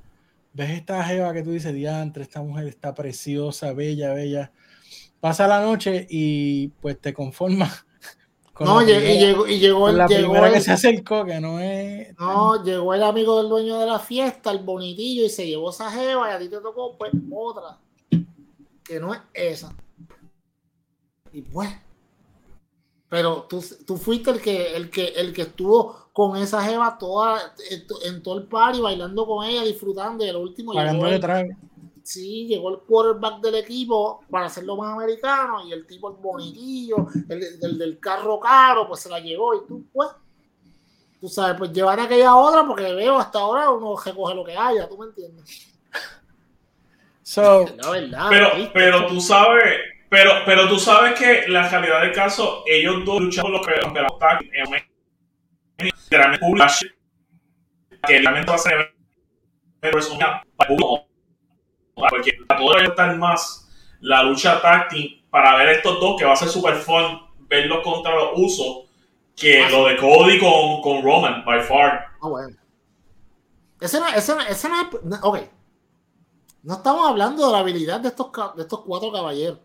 ves 0.55 0.71
esta 0.71 1.05
jeva 1.05 1.35
que 1.35 1.43
tú 1.43 1.51
dices, 1.51 1.75
diantre, 1.75 2.23
esta 2.23 2.41
mujer 2.43 2.67
está 2.67 2.95
preciosa, 2.95 3.75
bella, 3.75 4.15
bella. 4.15 4.51
Pasa 5.21 5.47
la 5.47 5.61
noche 5.61 6.07
y 6.09 6.69
pues 6.81 6.99
te 6.99 7.13
conformas. 7.13 7.85
con 8.55 8.67
No, 8.67 8.81
y 8.81 8.87
llegó, 8.87 9.47
y 9.47 9.59
llegó 9.59 9.91
el, 9.91 9.99
la 9.99 10.07
llegó 10.07 10.33
primera 10.33 10.51
que 10.51 10.63
se 10.63 10.73
acercó, 10.73 11.27
que 11.27 11.41
no 11.41 11.61
es. 11.61 12.19
no, 12.19 12.65
llegó 12.65 12.95
el 12.95 13.03
amigo 13.03 13.37
del 13.37 13.51
dueño 13.51 13.79
de 13.81 13.87
la 13.87 13.99
fiesta, 13.99 14.51
el 14.51 14.61
bonitillo, 14.61 15.27
y 15.27 15.31
se 15.31 15.47
llevó 15.47 15.69
esa 15.69 15.91
jeva, 15.91 16.31
y 16.31 16.33
a 16.33 16.39
ti 16.39 16.49
te 16.49 16.61
tocó, 16.61 16.97
pues, 16.97 17.13
otra, 17.31 17.79
que 18.85 19.01
no 19.01 19.15
es 19.15 19.21
esa. 19.33 19.75
Y 21.33 21.43
pues, 21.43 21.71
pero 23.09 23.43
tú, 23.45 23.63
tú 23.87 23.97
fuiste 23.97 24.31
el 24.31 24.41
que, 24.41 24.77
el 24.77 24.91
que, 24.91 25.09
el 25.09 25.33
que 25.33 25.43
estuvo 25.43 26.09
con 26.13 26.37
esa 26.37 26.63
jeva 26.65 26.97
toda, 26.99 27.55
en, 27.71 27.87
to- 27.87 28.03
en 28.05 28.23
todo 28.23 28.39
el 28.39 28.47
party, 28.47 28.81
bailando 28.81 29.27
con 29.27 29.45
ella, 29.47 29.63
disfrutando, 29.63 30.25
y 30.25 30.29
el 30.29 30.37
último 30.37 30.73
llegó 30.73 31.07
el, 31.07 31.29
sí, 32.03 32.47
llegó 32.47 32.71
el 32.71 32.79
quarterback 32.81 33.41
del 33.41 33.57
equipo 33.57 34.21
para 34.31 34.47
hacerlo 34.47 34.77
más 34.77 34.93
americano, 34.95 35.67
y 35.67 35.73
el 35.73 35.87
tipo, 35.87 36.11
el 36.11 36.17
bonitillo, 36.17 37.07
el, 37.29 37.61
del- 37.61 37.79
del 37.79 37.99
carro 38.01 38.39
caro, 38.41 38.87
pues 38.89 39.01
se 39.01 39.09
la 39.09 39.21
llevó, 39.21 39.55
y 39.55 39.67
tú, 39.67 39.85
pues, 39.93 40.09
tú 41.21 41.29
sabes, 41.29 41.57
pues 41.59 41.73
llevar 41.73 41.99
aquella 42.01 42.37
otra, 42.37 42.67
porque 42.67 42.93
veo 42.95 43.17
hasta 43.19 43.39
ahora 43.41 43.71
uno 43.71 43.97
recoge 43.97 44.35
lo 44.35 44.45
que 44.45 44.57
haya, 44.57 44.89
¿tú 44.89 44.99
me 44.99 45.07
entiendes? 45.07 45.74
So, 47.25 47.67
La 47.77 47.91
verdad. 47.91 48.27
Pero, 48.31 48.51
pero 48.73 49.07
tú 49.07 49.21
sabes, 49.21 49.81
pero, 50.09 50.31
pero 50.47 50.69
tú 50.69 50.79
sabes 50.79 51.19
que 51.19 51.49
la 51.49 51.69
realidad 51.69 52.03
del 52.03 52.13
caso, 52.13 52.63
ellos 52.67 53.05
dos 53.05 53.21
luchan 53.21 53.43
por 53.43 53.53
los 53.53 54.19
tag 54.19 54.41
en 54.53 54.69
un- 54.69 56.39
público, 56.39 56.67
que 58.07 58.19
realmente 58.19 58.49
va 58.51 58.55
a 58.55 58.59
ser 58.59 58.95
para 59.81 60.69
público, 60.69 61.09
porque 61.97 62.33
a 62.49 62.57
todo 62.57 62.75
debe 62.77 62.89
estar 62.89 63.17
más 63.17 63.69
la 64.01 64.23
lucha 64.23 64.61
táctil 64.61 65.25
para 65.31 65.57
ver 65.57 65.71
estos 65.71 65.99
dos 66.01 66.17
que 66.19 66.25
va 66.25 66.35
a 66.35 66.37
ser 66.37 66.49
super 66.49 66.75
fun 66.77 67.21
verlos 67.49 67.83
contra 67.83 68.15
los 68.15 68.31
usos 68.35 68.85
que 69.37 69.63
Ah, 69.63 69.71
lo 69.71 69.87
de 69.87 69.97
Cody 69.97 70.39
con, 70.39 70.81
con 70.83 71.03
Roman 71.03 71.45
by 71.45 71.61
far 71.63 72.07
Ah, 72.23 72.29
bueno. 72.29 72.57
Ese 73.81 73.99
no, 73.99 74.07
ese 74.09 74.35
no- 74.35 74.43
ese 74.43 74.69
no 74.69 74.81
es. 74.81 74.87
no- 75.03 75.19
ok. 75.23 75.39
No 76.65 76.75
estamos 76.75 77.07
hablando 77.09 77.47
de 77.47 77.53
la 77.53 77.59
habilidad 77.59 78.01
de 78.01 78.09
estos, 78.09 78.31
de 78.57 78.63
estos 78.63 78.81
cuatro 78.81 79.13
caballeros. 79.13 79.59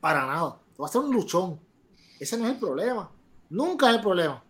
Para 0.00 0.24
nada. 0.26 0.58
Va 0.80 0.86
a 0.86 0.88
ser 0.88 1.00
un 1.02 1.12
luchón. 1.12 1.60
Ese 2.20 2.36
no 2.38 2.44
es 2.46 2.52
el 2.52 2.58
problema. 2.58 3.10
Nunca 3.50 3.90
es 3.90 3.96
el 3.96 4.00
problema. 4.00 4.42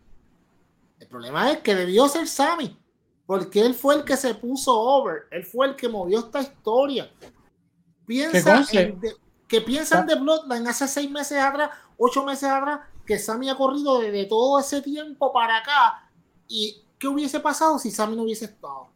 El 1.00 1.08
problema 1.08 1.50
es 1.50 1.58
que 1.60 1.74
debió 1.74 2.06
ser 2.08 2.28
Sammy. 2.28 2.78
Porque 3.26 3.60
él 3.64 3.74
fue 3.74 3.94
el 3.96 4.04
que 4.04 4.16
se 4.16 4.34
puso 4.34 4.78
over. 4.78 5.22
Él 5.30 5.44
fue 5.44 5.66
el 5.66 5.74
que 5.76 5.88
movió 5.88 6.20
esta 6.20 6.40
historia. 6.40 7.10
Piensa 8.06 8.38
en 8.84 9.00
de- 9.00 9.16
que 9.48 9.60
piensan 9.60 10.06
de 10.06 10.14
Bloodline 10.16 10.66
hace 10.68 10.86
seis 10.88 11.10
meses 11.10 11.38
atrás, 11.38 11.70
ocho 11.98 12.24
meses 12.24 12.48
atrás, 12.48 12.80
que 13.04 13.18
Sammy 13.18 13.48
ha 13.48 13.56
corrido 13.56 13.98
desde 14.00 14.26
todo 14.26 14.58
ese 14.58 14.82
tiempo 14.82 15.32
para 15.32 15.58
acá. 15.58 16.08
¿Y 16.48 16.82
qué 16.98 17.08
hubiese 17.08 17.40
pasado 17.40 17.78
si 17.78 17.90
Sammy 17.90 18.16
no 18.16 18.22
hubiese 18.22 18.44
estado? 18.46 18.88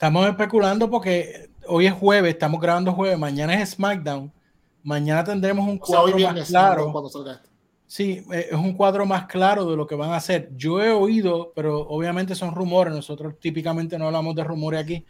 Estamos 0.00 0.26
especulando 0.26 0.88
porque 0.88 1.50
hoy 1.66 1.84
es 1.84 1.92
jueves, 1.92 2.32
estamos 2.32 2.58
grabando 2.58 2.94
jueves, 2.94 3.18
mañana 3.18 3.60
es 3.60 3.72
SmackDown. 3.72 4.32
Mañana 4.82 5.22
tendremos 5.22 5.68
un 5.68 5.78
O 5.78 5.84
sea, 5.84 6.00
hoy 6.00 6.12
cuadro 6.12 6.34
más 6.34 6.48
claro. 6.48 6.92
Sí, 7.86 8.24
eh, 8.32 8.46
es 8.50 8.56
un 8.56 8.72
cuadro 8.72 9.04
más 9.04 9.26
claro 9.26 9.70
de 9.70 9.76
lo 9.76 9.86
que 9.86 9.94
van 9.94 10.08
a 10.12 10.16
hacer. 10.16 10.52
Yo 10.56 10.82
he 10.82 10.90
oído, 10.90 11.52
pero 11.54 11.80
obviamente 11.80 12.34
son 12.34 12.54
rumores, 12.54 12.94
nosotros 12.94 13.34
típicamente 13.38 13.98
no 13.98 14.06
hablamos 14.06 14.34
de 14.34 14.42
rumores 14.42 14.80
aquí, 14.80 15.04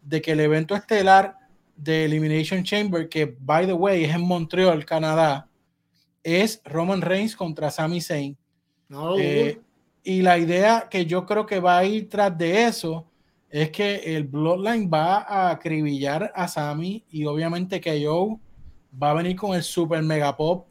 de 0.00 0.22
que 0.22 0.32
el 0.32 0.40
evento 0.40 0.74
estelar 0.74 1.36
de 1.76 2.06
Elimination 2.06 2.64
Chamber, 2.64 3.10
que 3.10 3.36
by 3.38 3.66
the 3.66 3.74
way 3.74 4.04
es 4.04 4.14
en 4.14 4.22
Montreal, 4.22 4.86
Canadá, 4.86 5.48
es 6.22 6.62
Roman 6.64 7.02
Reigns 7.02 7.36
contra 7.36 7.70
Sami 7.70 8.00
Zayn. 8.00 8.38
No 8.88 9.18
Eh, 9.18 9.60
y 10.02 10.22
la 10.22 10.38
idea 10.38 10.88
que 10.90 11.04
yo 11.04 11.26
creo 11.26 11.44
que 11.44 11.60
va 11.60 11.76
a 11.76 11.84
ir 11.84 12.08
tras 12.08 12.38
de 12.38 12.64
eso 12.64 13.04
es 13.50 13.70
que 13.70 14.16
el 14.16 14.24
Bloodline 14.24 14.88
va 14.92 15.18
a 15.18 15.50
acribillar 15.50 16.32
a 16.34 16.46
Sami 16.46 17.04
y 17.10 17.24
obviamente 17.24 17.80
que 17.80 18.04
Joe 18.04 18.36
va 19.00 19.10
a 19.10 19.14
venir 19.14 19.36
con 19.36 19.54
el 19.54 19.64
super 19.64 20.02
mega 20.02 20.36
pop 20.36 20.68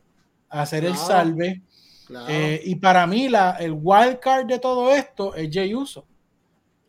a 0.49 0.61
hacer 0.61 0.85
el 0.85 0.95
salve. 0.95 1.61
Claro. 2.07 2.25
Eh, 2.29 2.61
y 2.63 2.75
para 2.75 3.05
mí 3.05 3.27
la, 3.27 3.51
el 3.59 3.73
wild 3.73 4.19
card 4.19 4.47
de 4.47 4.59
todo 4.59 4.91
esto 4.91 5.35
es 5.35 5.49
Jey 5.51 5.75
Uso. 5.75 6.05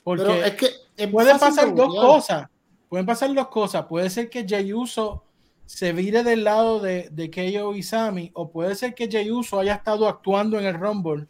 Porque 0.05 0.23
Pero 0.23 0.45
es 0.45 0.55
que 0.55 1.09
pueden 1.09 1.39
pasar 1.39 1.75
dos 1.75 1.95
cosas. 1.95 2.49
Pueden 2.89 3.05
pasar 3.05 3.35
dos 3.35 3.49
cosas. 3.49 3.85
Puede 3.87 4.09
ser 4.11 4.31
que 4.31 4.47
Jey 4.47 4.73
Uso 4.73 5.25
se 5.67 5.93
vire 5.93 6.23
del 6.23 6.45
lado 6.45 6.81
de, 6.81 7.11
de 7.11 7.75
y 7.77 7.83
Sami, 7.83 8.31
o 8.35 8.51
puede 8.51 8.75
ser 8.75 8.95
que 8.95 9.09
Jey 9.09 9.31
Uso 9.31 9.59
haya 9.61 9.75
estado 9.75 10.09
actuando 10.09 10.59
en 10.59 10.67
el 10.67 10.75
Rumble 10.75 11.27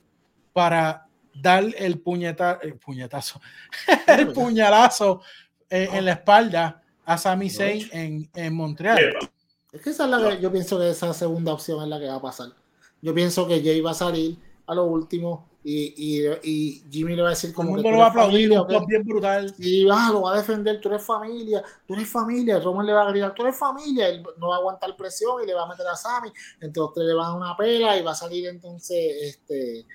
para 0.52 1.09
dar 1.34 1.64
el, 1.76 2.00
puñeta, 2.00 2.58
el 2.62 2.74
puñetazo, 2.74 3.40
el 4.06 4.32
puñalazo 4.32 5.22
eh, 5.68 5.88
en 5.92 6.04
la 6.04 6.12
espalda 6.12 6.82
a 7.04 7.18
Sami 7.18 7.50
Zayn 7.50 7.88
en, 7.92 8.30
en 8.34 8.54
Montreal. 8.54 9.16
Es 9.72 9.82
que 9.82 9.90
esa 9.90 10.04
es 10.04 10.10
la 10.10 10.30
que 10.30 10.40
yo 10.42 10.50
pienso 10.50 10.78
que 10.78 10.90
esa 10.90 11.12
segunda 11.14 11.52
opción 11.52 11.82
es 11.82 11.88
la 11.88 11.98
que 11.98 12.06
va 12.06 12.16
a 12.16 12.22
pasar. 12.22 12.48
Yo 13.02 13.14
pienso 13.14 13.46
que 13.46 13.62
Jay 13.62 13.80
va 13.80 13.92
a 13.92 13.94
salir 13.94 14.38
a 14.66 14.74
lo 14.74 14.84
último 14.84 15.48
y, 15.62 15.94
y, 15.96 16.26
y 16.42 16.84
Jimmy 16.90 17.14
le 17.14 17.22
va 17.22 17.28
a 17.28 17.30
decir 17.30 17.50
el 17.50 17.56
como 17.56 17.68
que 17.68 17.74
mundo 17.74 17.88
tú 17.88 17.92
lo 17.92 17.98
va 17.98 18.06
a 18.06 18.08
aplaudir, 18.08 18.48
familia, 18.48 18.78
un 18.78 18.86
bien 18.86 19.04
brutal. 19.04 19.54
Y 19.58 19.86
ah, 19.90 20.08
lo 20.12 20.22
va 20.22 20.34
a 20.34 20.36
defender, 20.38 20.80
tú 20.80 20.88
eres 20.88 21.02
familia, 21.02 21.62
tú 21.86 21.94
eres 21.94 22.08
familia, 22.08 22.58
Roman 22.60 22.86
le 22.86 22.92
va 22.92 23.02
a 23.02 23.10
gritar, 23.10 23.34
tú 23.34 23.42
eres 23.42 23.58
familia, 23.58 24.08
él 24.08 24.22
no 24.38 24.48
va 24.48 24.56
a 24.56 24.58
aguantar 24.58 24.96
presión 24.96 25.42
y 25.42 25.46
le 25.46 25.54
va 25.54 25.64
a 25.64 25.68
meter 25.68 25.86
a 25.86 25.96
Sammy, 25.96 26.32
entonces 26.60 27.04
le 27.04 27.14
van 27.14 27.26
a 27.26 27.28
dar 27.28 27.36
una 27.36 27.56
pela 27.56 27.96
y 27.96 28.02
va 28.02 28.12
a 28.12 28.14
salir 28.14 28.46
entonces 28.46 29.34
este 29.34 29.86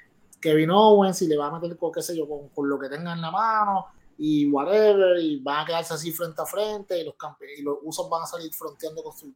Kevin 0.45 0.69
Owens 0.69 1.19
y 1.23 1.27
le 1.27 1.37
va 1.37 1.47
a 1.47 1.59
meter 1.59 1.75
con 1.75 1.91
qué 1.91 2.03
sé 2.03 2.15
yo, 2.15 2.29
con, 2.29 2.49
con 2.49 2.69
lo 2.69 2.77
que 2.77 2.87
tenga 2.87 3.13
en 3.13 3.21
la 3.21 3.31
mano 3.31 3.87
y 4.15 4.45
whatever, 4.51 5.17
y 5.19 5.39
van 5.39 5.63
a 5.63 5.65
quedarse 5.65 5.95
así 5.95 6.11
frente 6.11 6.39
a 6.39 6.45
frente 6.45 7.01
y 7.01 7.03
los 7.03 7.15
y 7.57 7.63
los 7.63 7.77
usos 7.81 8.07
van 8.07 8.21
a 8.21 8.25
salir 8.27 8.53
fronteando 8.53 9.01
con 9.01 9.17
su 9.17 9.33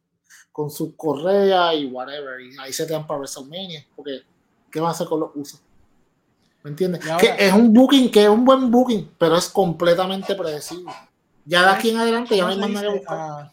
con 0.52 0.70
su 0.70 0.94
correa 0.94 1.74
y 1.74 1.86
whatever, 1.86 2.40
y 2.40 2.56
ahí 2.60 2.72
se 2.72 2.86
te 2.86 2.92
dan 2.92 3.08
para 3.08 3.18
WrestleMania, 3.18 3.84
porque 3.96 4.20
¿qué 4.70 4.78
va 4.80 4.88
a 4.88 4.90
hacer 4.92 5.08
con 5.08 5.18
los 5.18 5.30
usos? 5.34 5.60
¿Me 6.62 6.70
entiendes? 6.70 7.04
Ahora- 7.08 7.18
que 7.36 7.44
es 7.46 7.52
un 7.52 7.72
booking, 7.72 8.08
que 8.10 8.22
es 8.22 8.28
un 8.28 8.44
buen 8.44 8.70
booking, 8.70 9.14
pero 9.18 9.36
es 9.36 9.48
completamente 9.48 10.36
predecible. 10.36 10.92
Ya 11.44 11.62
de 11.62 11.68
aquí 11.70 11.90
en 11.90 11.96
adelante 11.96 12.36
ya 12.36 12.44
no 12.44 12.50
hay 12.50 12.54
¿Cómo 12.54 12.68
más 12.68 12.82
nada 12.82 12.92
que 12.92 12.98
buscar. 12.98 13.18
Ah, 13.18 13.52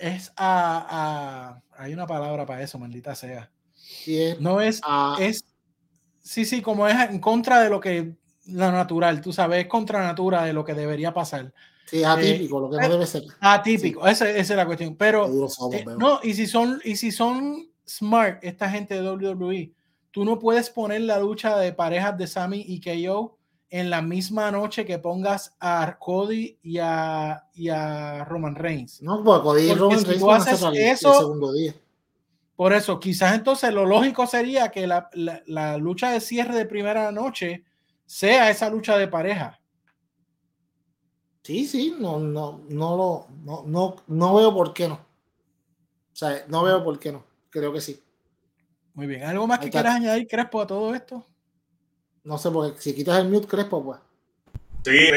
es 0.00 0.32
a, 0.36 0.86
a- 1.76 1.82
hay 1.82 1.92
una 1.92 2.06
palabra 2.06 2.46
para 2.46 2.62
eso, 2.62 2.78
maldita 2.78 3.16
sea. 3.16 3.50
No 4.38 4.60
es, 4.60 4.80
ah, 4.84 5.16
es, 5.18 5.44
sí, 6.22 6.44
sí, 6.44 6.62
como 6.62 6.86
es 6.88 6.96
en 7.10 7.18
contra 7.18 7.60
de 7.60 7.70
lo 7.70 7.80
que 7.80 8.14
la 8.46 8.72
natural, 8.72 9.20
tú 9.20 9.32
sabes, 9.32 9.60
es 9.62 9.66
contra 9.68 10.02
natura 10.02 10.44
de 10.44 10.52
lo 10.52 10.64
que 10.64 10.74
debería 10.74 11.12
pasar. 11.14 11.52
sí, 11.86 12.00
es 12.00 12.06
atípico, 12.06 12.60
lo 12.60 12.70
que 12.70 12.76
no 12.78 12.82
eh, 12.84 12.88
debe 12.88 13.06
ser. 13.06 13.22
Atípico, 13.40 14.06
esa, 14.06 14.28
esa 14.30 14.52
es 14.54 14.56
la 14.56 14.66
cuestión. 14.66 14.96
Pero 14.96 15.48
somos, 15.48 15.74
eh, 15.74 15.84
no, 15.98 16.20
y 16.22 16.34
si 16.34 16.46
son, 16.46 16.80
y 16.84 16.96
si 16.96 17.12
son 17.12 17.68
smart, 17.86 18.42
esta 18.42 18.68
gente 18.70 19.00
de 19.00 19.08
WWE, 19.08 19.72
tú 20.10 20.24
no 20.24 20.38
puedes 20.38 20.70
poner 20.70 21.02
la 21.02 21.18
lucha 21.18 21.56
de 21.58 21.72
parejas 21.72 22.16
de 22.18 22.26
Sammy 22.26 22.64
y 22.66 22.80
KO 22.80 23.38
en 23.70 23.88
la 23.88 24.02
misma 24.02 24.50
noche 24.50 24.84
que 24.84 24.98
pongas 24.98 25.54
a 25.58 25.96
Cody 25.98 26.58
y 26.62 26.78
a, 26.78 27.44
y 27.54 27.70
a 27.70 28.24
Roman 28.24 28.54
Reigns. 28.54 29.00
No, 29.00 29.22
porque 29.24 29.42
Cody 29.42 29.70
y 29.70 29.74
Roman 29.74 29.98
si 30.00 30.04
Reigns 30.04 30.22
van 30.22 30.40
a 30.40 30.42
haces 30.42 30.58
ser 30.58 30.68
el, 30.74 30.76
eso- 30.78 31.18
segundo 31.18 31.52
día. 31.52 31.74
Por 32.62 32.72
eso, 32.72 33.00
quizás 33.00 33.34
entonces 33.34 33.74
lo 33.74 33.84
lógico 33.84 34.24
sería 34.24 34.70
que 34.70 34.86
la, 34.86 35.10
la, 35.14 35.42
la, 35.46 35.76
lucha 35.78 36.10
de 36.12 36.20
cierre 36.20 36.54
de 36.54 36.64
primera 36.64 37.10
noche 37.10 37.64
sea 38.06 38.50
esa 38.50 38.70
lucha 38.70 38.96
de 38.96 39.08
pareja. 39.08 39.60
Sí, 41.42 41.66
sí, 41.66 41.96
no, 41.98 42.20
no, 42.20 42.62
no 42.68 42.96
lo, 42.96 43.26
no, 43.42 43.64
no, 43.66 43.96
no 44.06 44.34
veo 44.36 44.54
por 44.54 44.72
qué 44.72 44.86
no. 44.86 44.94
O 44.94 46.14
sea, 46.14 46.44
no 46.46 46.62
veo 46.62 46.84
por 46.84 47.00
qué 47.00 47.10
no. 47.10 47.24
Creo 47.50 47.72
que 47.72 47.80
sí. 47.80 48.00
Muy 48.94 49.08
bien. 49.08 49.24
¿Algo 49.24 49.44
más 49.48 49.58
que 49.58 49.68
quieras 49.68 49.96
añadir, 49.96 50.28
Crespo, 50.28 50.60
a 50.60 50.66
todo 50.68 50.94
esto? 50.94 51.26
No 52.22 52.38
sé, 52.38 52.48
porque 52.48 52.80
si 52.80 52.94
quitas 52.94 53.18
el 53.18 53.28
mute, 53.28 53.48
Crespo, 53.48 53.82
pues. 53.82 53.98
Sí, 54.84 55.10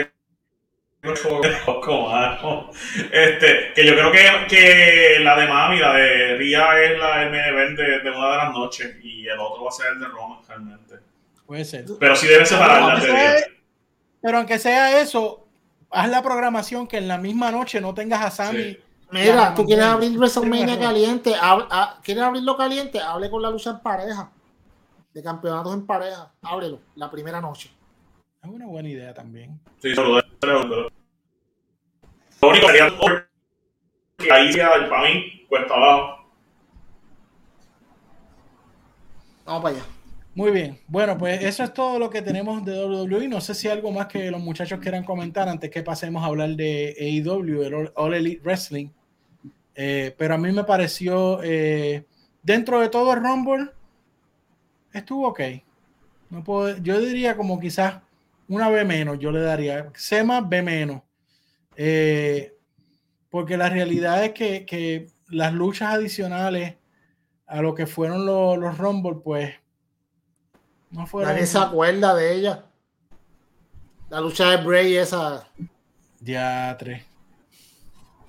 este, 3.12 3.74
que 3.74 3.86
yo 3.86 3.94
creo 3.94 4.12
que, 4.12 4.48
que, 4.50 5.20
la 5.22 5.38
de 5.38 5.48
Mami, 5.48 5.80
la 5.80 5.94
de 5.94 6.36
Ria 6.38 6.84
es 6.84 7.00
la 7.00 7.26
MV 7.26 7.78
de, 7.78 8.00
de 8.00 8.12
una 8.12 8.32
de 8.32 8.38
las 8.38 8.54
noches 8.54 8.96
y 9.04 9.28
el 9.28 9.40
otro 9.40 9.64
va 9.64 9.70
a 9.70 9.74
ser 9.74 9.94
el 9.94 10.00
de 10.00 10.08
Roma, 10.08 10.42
realmente. 10.48 10.96
Puede 11.46 11.66
ser. 11.66 11.86
Pero 12.00 12.16
sí 12.16 12.28
debe 12.28 12.46
separar 12.46 13.00
pero, 13.00 13.14
de 13.14 13.46
pero 14.22 14.38
aunque 14.40 14.58
sea 14.58 15.02
eso, 15.02 15.48
haz 15.92 16.10
la 16.10 16.24
programación 16.24 16.88
que 16.88 16.98
en 16.98 17.08
la 17.08 17.18
misma 17.18 17.52
noche 17.52 17.80
no 17.80 17.94
tengas 17.94 18.26
a 18.26 18.32
Sammy. 18.32 18.64
Sí. 18.64 18.80
Mira, 19.12 19.54
tú 19.54 19.66
quieres 19.66 19.86
abrir 19.86 20.18
WrestleMania 20.18 20.80
caliente, 20.80 21.34
hab, 21.40 22.02
¿quieres 22.02 22.24
abrirlo 22.24 22.58
caliente? 22.58 23.00
Hable 23.00 23.30
con 23.30 23.42
la 23.42 23.50
lucha 23.50 23.70
en 23.70 23.80
pareja, 23.80 24.32
de 25.14 25.24
campeonatos 25.24 25.74
en 25.74 25.86
pareja, 25.86 26.34
ábrelo, 26.42 26.80
la 26.96 27.10
primera 27.10 27.40
noche. 27.40 27.72
Es 28.46 28.52
una 28.52 28.68
buena 28.68 28.88
idea 28.90 29.12
también. 29.12 29.60
Sí, 29.80 29.96
solo 29.96 30.22
Lo 30.42 30.90
único 32.48 32.68
sería 32.68 32.94
que 34.20 34.32
ahí 34.32 34.54
para 34.56 35.10
mí 35.10 35.46
cuesta 35.50 35.74
abajo. 35.74 36.30
Vamos 39.46 39.64
para 39.64 39.76
allá. 39.76 39.86
Muy 40.36 40.52
bien. 40.52 40.80
Bueno, 40.88 41.18
pues 41.18 41.44
eso 41.44 41.64
es 41.64 41.74
todo 41.74 41.98
lo 41.98 42.12
que 42.12 42.22
tenemos 42.22 42.64
de 42.64 42.86
WWE. 42.86 43.28
No 43.30 43.42
sé 43.42 43.56
si 43.56 43.68
algo 43.68 43.92
más 43.92 44.06
que 44.06 44.30
los 44.30 44.42
muchachos 44.42 44.80
quieran 44.80 45.04
comentar 45.04 45.50
antes 45.50 45.72
que 45.72 45.82
pasemos 45.82 46.22
a 46.22 46.28
hablar 46.28 46.50
de 46.50 46.96
AEW, 47.00 47.64
el 47.64 47.92
All 47.96 48.14
Elite 48.14 48.44
Wrestling. 48.44 48.90
Eh, 49.74 50.14
pero 50.20 50.36
a 50.36 50.38
mí 50.38 50.52
me 50.52 50.66
pareció, 50.66 51.42
eh, 51.42 52.06
dentro 52.44 52.80
de 52.80 52.90
todo 52.90 53.12
el 53.12 53.24
Rumble, 53.24 53.72
estuvo 54.94 55.30
ok. 55.30 55.42
No 56.30 56.44
puedo, 56.44 56.78
yo 56.78 57.00
diría 57.00 57.36
como 57.36 57.60
quizás 57.60 58.05
una 58.48 58.70
B 58.70 58.84
menos, 58.86 59.20
yo 59.20 59.32
le 59.32 59.42
daría. 59.42 59.92
C 59.96 60.24
más 60.24 60.48
B 60.48 60.62
menos. 60.62 61.02
Eh, 61.76 62.56
porque 63.30 63.58
la 63.58 63.70
realidad 63.70 64.24
es 64.24 64.34
que, 64.34 64.66
que, 64.66 65.08
las 65.30 65.54
luchas 65.54 65.94
adicionales 65.94 66.76
a 67.48 67.62
lo 67.62 67.74
que 67.74 67.88
fueron 67.88 68.26
los, 68.26 68.58
los 68.60 68.78
Rumble, 68.78 69.16
pues 69.24 69.56
no 70.92 71.08
fueron. 71.08 71.34
Nadie 71.34 71.48
se 71.48 71.58
acuerda 71.58 72.14
de 72.14 72.34
ella. 72.34 72.66
La 74.10 74.22
lucha 74.22 74.52
de 74.52 74.58
Bray, 74.64 74.96
esa. 74.96 75.48
Diatre. 76.20 77.06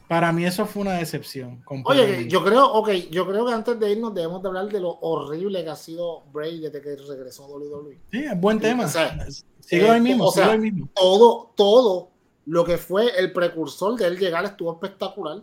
Para 0.09 0.33
mí 0.33 0.45
eso 0.45 0.67
fue 0.67 0.83
una 0.83 0.95
decepción. 0.95 1.63
Oye, 1.85 2.29
yo 2.29 2.45
creo, 2.45 2.65
ok, 2.73 2.91
yo 3.11 3.27
creo 3.27 3.45
que 3.45 3.53
antes 3.53 3.79
de 3.79 3.91
irnos 3.91 4.15
debemos 4.15 4.41
de 4.41 4.49
hablar 4.49 4.69
de 4.69 4.79
lo 4.79 4.91
horrible 5.01 5.65
que 5.65 5.71
ha 5.71 5.77
sido 5.77 6.23
Bray 6.33 6.61
desde 6.61 6.81
que 6.81 6.97
regresó 6.97 7.45
a 7.45 7.49
WWE. 7.49 7.99
Sí, 8.13 8.25
es 8.25 8.41
buen 8.41 8.61
tema. 8.61 8.85
O 8.85 8.89
sea, 8.89 9.27
sigo 9.67 9.91
ahí 9.91 10.01
mismo, 10.01 10.27
o 10.27 10.33
sea, 10.33 10.53
ahí 10.53 10.59
mismo. 10.59 10.89
Todo, 10.95 11.53
todo 11.55 12.11
lo 12.47 12.65
que 12.65 12.79
fue 12.79 13.19
el 13.19 13.33
precursor 13.33 13.99
de 13.99 14.07
él 14.07 14.19
llegar 14.19 14.45
estuvo 14.45 14.73
espectacular. 14.73 15.43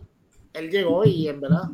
Él 0.52 0.70
llegó 0.70 1.04
y 1.04 1.28
en 1.28 1.40
verdad, 1.40 1.70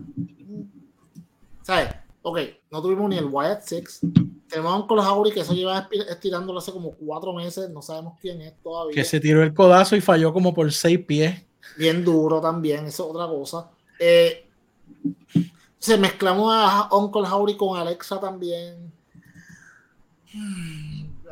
¿sabes? 1.62 1.88
Ok, 2.22 2.38
no 2.70 2.82
tuvimos 2.82 3.09
ni 3.09 3.16
el 3.16 3.26
Wyatt 3.26 3.62
Six. 3.62 4.01
Tenemos 4.48 4.72
a 4.72 4.76
Uncle 4.76 5.01
Howry 5.01 5.32
que 5.32 5.40
eso 5.40 5.55
lleva 5.55 5.88
estirándolo 6.09 6.59
hace 6.59 6.72
como 6.72 6.92
cuatro 6.92 7.32
meses. 7.32 7.70
No 7.70 7.80
sabemos 7.80 8.14
quién 8.20 8.40
es 8.42 8.55
todavía. 8.62 8.94
Que 8.94 9.05
se 9.05 9.20
tiró 9.20 9.42
el 9.42 9.55
codazo 9.55 9.96
y 9.96 10.01
falló 10.01 10.32
como 10.32 10.53
por 10.53 10.70
seis 10.72 10.98
pies. 10.98 11.42
Bien 11.78 12.05
duro 12.05 12.40
también, 12.40 12.86
eso 12.86 13.05
es 13.05 13.11
otra 13.11 13.26
cosa. 13.26 13.70
Eh, 13.98 14.46
se 15.78 15.96
mezclamos 15.96 16.53
a 16.53 16.88
Uncle 16.92 17.22
Howry 17.22 17.57
con 17.57 17.78
Alexa 17.78 18.18
también. 18.18 18.92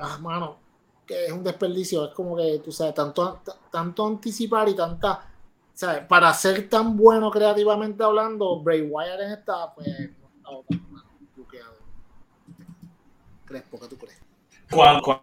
Ah, 0.00 0.18
mano, 0.20 0.58
que 1.08 1.26
es 1.26 1.32
un 1.32 1.42
desperdicio. 1.42 2.04
Es 2.04 2.14
como 2.14 2.36
que, 2.36 2.60
tú 2.62 2.70
sabes, 2.70 2.94
tanto, 2.94 3.40
tanto 3.72 4.06
anticipar 4.06 4.68
y 4.68 4.76
tanta. 4.76 5.28
¿sabes? 5.78 6.04
Para 6.06 6.34
ser 6.34 6.68
tan 6.68 6.96
bueno 6.96 7.30
creativamente 7.30 8.02
hablando, 8.02 8.60
Bray 8.60 8.82
Wyatt 8.82 9.20
en 9.20 9.30
esta, 9.30 9.72
pues, 9.74 9.88
no 10.42 10.60
está 10.60 10.76
tan. 10.76 10.88
Crespo, 13.44 13.80
¿qué 13.80 13.86
tú 13.86 13.96
crees? 13.96 14.20
Cuando, 14.70 15.20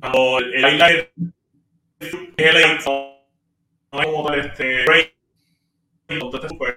cuando 0.00 0.38
el 0.38 0.60
highlight 0.60 1.10
el 2.36 2.78
no 3.92 4.00
es 4.00 4.06
como 4.06 4.32
este 4.32 4.84
Bray, 4.84 5.12
entonces 6.08 6.52
pues, 6.56 6.76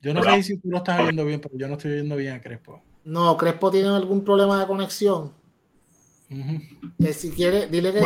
yo 0.00 0.14
no 0.14 0.22
sé 0.22 0.42
si 0.42 0.58
tú 0.58 0.70
lo 0.70 0.78
estás 0.78 1.02
viendo 1.02 1.26
bien, 1.26 1.42
pero 1.42 1.58
yo 1.58 1.68
no 1.68 1.74
estoy 1.74 1.92
viendo 1.92 2.16
bien 2.16 2.36
a 2.36 2.40
Crespo. 2.40 2.82
No, 3.04 3.36
Crespo 3.36 3.70
tiene 3.70 3.88
algún 3.88 4.24
problema 4.24 4.60
de 4.60 4.66
conexión. 4.66 5.32
Uh 6.30 6.34
-huh. 6.34 6.78
eh, 7.04 7.12
si 7.12 7.30
quiere, 7.30 7.66
dile 7.66 7.92
que 7.92 8.00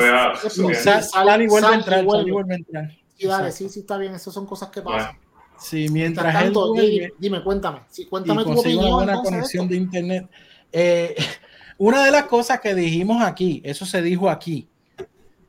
sí, 0.50 0.74
sal, 0.74 1.02
sal, 1.04 1.42
y 1.42 1.46
vuelve 1.46 1.68
a 1.68 1.74
entrar. 1.74 2.04
Sal 2.04 2.26
y 2.26 2.30
vuelve 2.30 2.54
a 2.54 2.56
entrar. 2.56 2.90
Sí, 3.16 3.26
dale, 3.26 3.52
sí, 3.52 3.68
sí, 3.68 3.80
está 3.80 3.98
bien. 3.98 4.14
Esas 4.14 4.34
son 4.34 4.46
cosas 4.46 4.70
que 4.70 4.82
pasan. 4.82 5.16
Sí, 5.58 5.88
mientras 5.88 6.32
tanto, 6.32 6.74
él 6.76 6.90
dime, 6.90 7.12
dime, 7.18 7.42
cuéntame. 7.42 7.80
Sí, 7.88 8.06
cuéntame 8.06 8.44
tu 8.44 8.52
opinión. 8.52 8.84
una 8.84 8.94
buena 8.94 9.22
conexión 9.22 9.68
de 9.68 9.76
internet. 9.76 10.28
Eh, 10.72 11.14
una 11.78 12.04
de 12.04 12.10
las 12.10 12.24
cosas 12.24 12.60
que 12.60 12.74
dijimos 12.74 13.22
aquí, 13.22 13.62
eso 13.64 13.86
se 13.86 14.02
dijo 14.02 14.28
aquí, 14.28 14.68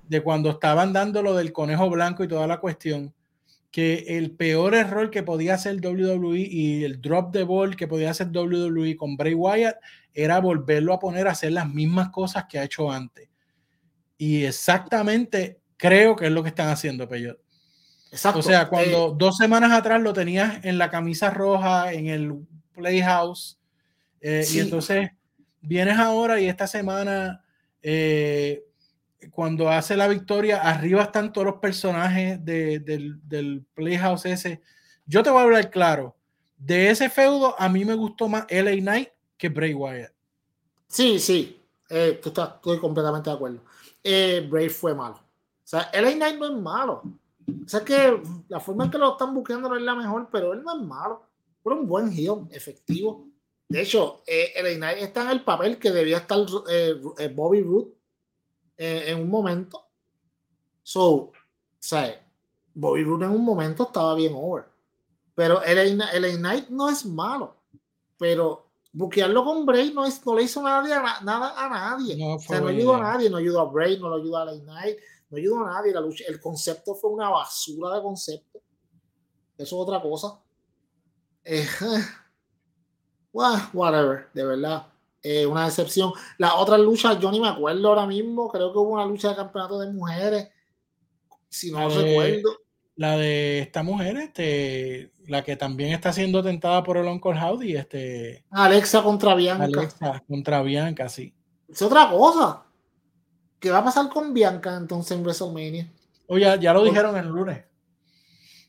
de 0.08 0.22
cuando 0.22 0.50
estaban 0.50 0.94
dando 0.94 1.22
lo 1.22 1.36
del 1.36 1.52
conejo 1.52 1.90
blanco 1.90 2.24
y 2.24 2.28
toda 2.28 2.48
la 2.48 2.60
cuestión, 2.60 3.14
que 3.78 4.18
el 4.18 4.32
peor 4.32 4.74
error 4.74 5.12
que 5.12 5.22
podía 5.22 5.54
hacer 5.54 5.76
WWE 5.86 6.40
y 6.40 6.84
el 6.84 7.00
drop 7.00 7.32
the 7.32 7.44
ball 7.44 7.76
que 7.76 7.88
podía 7.88 8.10
hacer 8.10 8.30
WWE 8.36 8.96
con 8.96 9.16
Bray 9.16 9.36
Wyatt 9.36 9.76
era 10.16 10.40
volverlo 10.40 10.94
a 10.94 11.00
poner 11.00 11.28
a 11.28 11.34
hacer 11.34 11.52
las 11.52 11.72
mismas 11.72 12.10
cosas 12.10 12.46
que 12.50 12.58
ha 12.58 12.64
hecho 12.64 12.92
antes. 12.92 13.30
Y 14.18 14.46
exactamente 14.46 15.60
creo 15.78 16.16
que 16.16 16.26
es 16.26 16.32
lo 16.32 16.42
que 16.42 16.50
están 16.50 16.70
haciendo, 16.70 17.08
Peyot. 17.08 17.38
Exacto. 18.12 18.40
O 18.40 18.42
sea, 18.42 18.68
cuando 18.68 19.10
eh, 19.10 19.16
dos 19.16 19.38
semanas 19.38 19.72
atrás 19.72 20.02
lo 20.02 20.12
tenías 20.12 20.66
en 20.66 20.80
la 20.80 20.90
camisa 20.90 21.30
roja, 21.30 21.94
en 21.94 22.08
el 22.08 22.34
Playhouse, 22.74 23.60
eh, 24.22 24.42
sí. 24.42 24.58
y 24.58 24.62
entonces 24.62 25.12
vienes 25.62 26.00
ahora 26.00 26.42
y 26.42 26.48
esta 26.48 26.66
semana 26.66 27.46
eh, 27.84 28.64
cuando 29.32 29.70
hace 29.70 29.98
la 29.98 30.08
victoria, 30.08 30.62
arriba 30.62 31.04
están 31.04 31.34
todos 31.34 31.48
los 31.48 31.56
personajes 31.56 32.44
de, 32.44 32.80
del, 32.80 33.20
del 33.28 33.66
Playhouse 33.74 34.26
ese. 34.26 34.62
Yo 35.06 35.24
te 35.24 35.30
voy 35.30 35.40
a 35.40 35.44
hablar 35.44 35.72
claro. 35.72 36.16
De 36.58 36.90
ese 36.90 37.10
feudo, 37.10 37.56
a 37.60 37.70
mí 37.70 37.86
me 37.86 37.94
gustó 37.94 38.28
más 38.28 38.46
LA 38.50 38.78
Knight 38.78 39.10
que 39.38 39.50
Bray 39.50 39.74
Wyatt. 39.74 40.12
Sí, 40.88 41.20
sí. 41.20 41.62
Eh, 41.90 42.20
estás, 42.24 42.56
estoy 42.56 42.80
completamente 42.80 43.30
de 43.30 43.36
acuerdo. 43.36 43.62
Eh, 44.04 44.46
Bray 44.50 44.70
fue 44.70 44.94
malo. 44.94 45.16
O 45.16 45.68
sea, 45.70 45.90
LA 45.94 46.14
Knight 46.14 46.38
no 46.38 46.46
es 46.46 46.62
malo. 46.62 47.04
O 47.48 47.70
sea, 47.70 47.84
que 47.84 48.22
la 48.50 48.60
forma 48.60 48.86
en 48.86 48.92
que 48.92 48.98
lo 48.98 49.12
están 49.12 49.34
buscando 49.34 49.70
no 49.70 49.76
es 49.76 49.82
la 49.82 49.96
mejor, 49.96 50.30
pero 50.32 50.54
él 50.54 50.64
no 50.64 50.80
es 50.80 50.86
malo. 50.86 51.24
Fue 51.62 51.74
un 51.74 51.88
buen 51.88 52.12
heel, 52.12 52.48
efectivo. 52.52 53.28
De 53.70 53.82
hecho, 53.82 54.24
eh, 54.26 54.54
LA 54.62 54.76
Knight 54.78 54.98
está 55.00 55.24
en 55.24 55.30
el 55.30 55.44
papel 55.44 55.78
que 55.78 55.92
debía 55.92 56.18
estar 56.18 56.40
eh, 56.70 57.34
Bobby 57.34 57.62
Roode 57.62 57.97
eh, 58.78 59.06
en 59.08 59.22
un 59.22 59.30
momento. 59.30 59.84
So, 60.84 61.32
sea, 61.80 62.24
Bobby 62.74 63.04
Roode 63.04 63.26
en 63.26 63.32
un 63.32 63.44
momento 63.44 63.84
estaba 63.84 64.14
bien 64.16 64.34
over. 64.36 64.66
Pero 65.34 65.62
LA 65.62 66.38
Knight 66.38 66.70
no 66.70 66.90
es 66.90 67.06
malo. 67.06 67.56
Pero 68.18 68.68
buquearlo 68.92 69.44
con 69.44 69.66
Bray 69.66 69.94
no, 69.94 70.06
es, 70.06 70.26
no 70.26 70.36
le 70.36 70.44
hizo 70.44 70.62
nada, 70.62 71.22
nada 71.22 71.54
a 71.56 71.70
nadie. 71.70 72.18
No, 72.18 72.36
o 72.36 72.40
sea, 72.40 72.60
no 72.60 72.68
ayudó 72.68 72.96
a 72.96 73.00
nadie. 73.00 73.30
No 73.30 73.38
ayudó 73.38 73.62
a 73.62 73.66
Bray, 73.66 74.00
no 74.00 74.10
lo 74.10 74.16
ayudó 74.16 74.38
a 74.38 74.46
LA 74.46 74.64
Knight, 74.64 74.98
no 75.30 75.38
ayudó 75.38 75.66
a 75.66 75.74
nadie. 75.74 75.94
La 75.94 76.02
lucha, 76.02 76.24
el 76.28 76.40
concepto 76.40 76.96
fue 76.96 77.12
una 77.12 77.30
basura 77.30 77.96
de 77.96 78.02
concepto. 78.02 78.62
Eso 79.58 79.76
es 79.76 79.82
otra 79.88 80.02
cosa. 80.02 80.40
Eh, 81.44 81.68
well, 83.34 83.62
whatever, 83.74 84.30
de 84.34 84.46
verdad. 84.46 84.88
Eh, 85.30 85.46
una 85.46 85.66
decepción. 85.66 86.14
La 86.38 86.56
otra 86.56 86.78
lucha, 86.78 87.20
yo 87.20 87.30
ni 87.32 87.40
me 87.42 87.50
acuerdo 87.50 87.90
ahora 87.90 88.06
mismo. 88.06 88.48
Creo 88.48 88.72
que 88.72 88.80
hubo 88.80 88.92
una 88.92 89.06
lucha 89.06 89.30
de 89.30 89.36
campeonato 89.36 89.78
de 89.80 89.92
mujeres. 89.92 90.48
Si 91.50 91.70
no 91.70 91.90
la 91.90 91.96
recuerdo. 91.96 92.50
De, 92.52 92.58
la 92.96 93.18
de 93.18 93.60
esta 93.60 93.84
mujer, 93.84 94.16
este, 94.18 95.12
la 95.28 95.44
que 95.44 95.56
también 95.58 95.92
está 95.92 96.14
siendo 96.14 96.42
tentada 96.42 96.82
por 96.82 96.96
el 96.98 97.06
Uncle 97.08 97.34
Howdy, 97.40 97.76
este. 97.76 98.46
Alexa 98.52 99.04
contra 99.04 99.36
Bianca. 99.36 99.66
Alexa 99.66 100.24
contra 100.28 100.62
Bianca, 100.62 101.10
sí. 101.10 101.34
Es 101.68 101.82
otra 101.82 102.10
cosa. 102.10 102.64
¿Qué 103.60 103.70
va 103.70 103.80
a 103.80 103.84
pasar 103.84 104.08
con 104.10 104.34
Bianca 104.34 104.78
entonces 104.78 105.18
en 105.18 105.24
WrestleMania? 105.24 105.92
O 106.28 106.38
ya, 106.38 106.56
ya 106.56 106.74
lo 106.74 106.84
dijeron 106.84 107.18
el 107.18 107.28
lunes. 107.28 107.66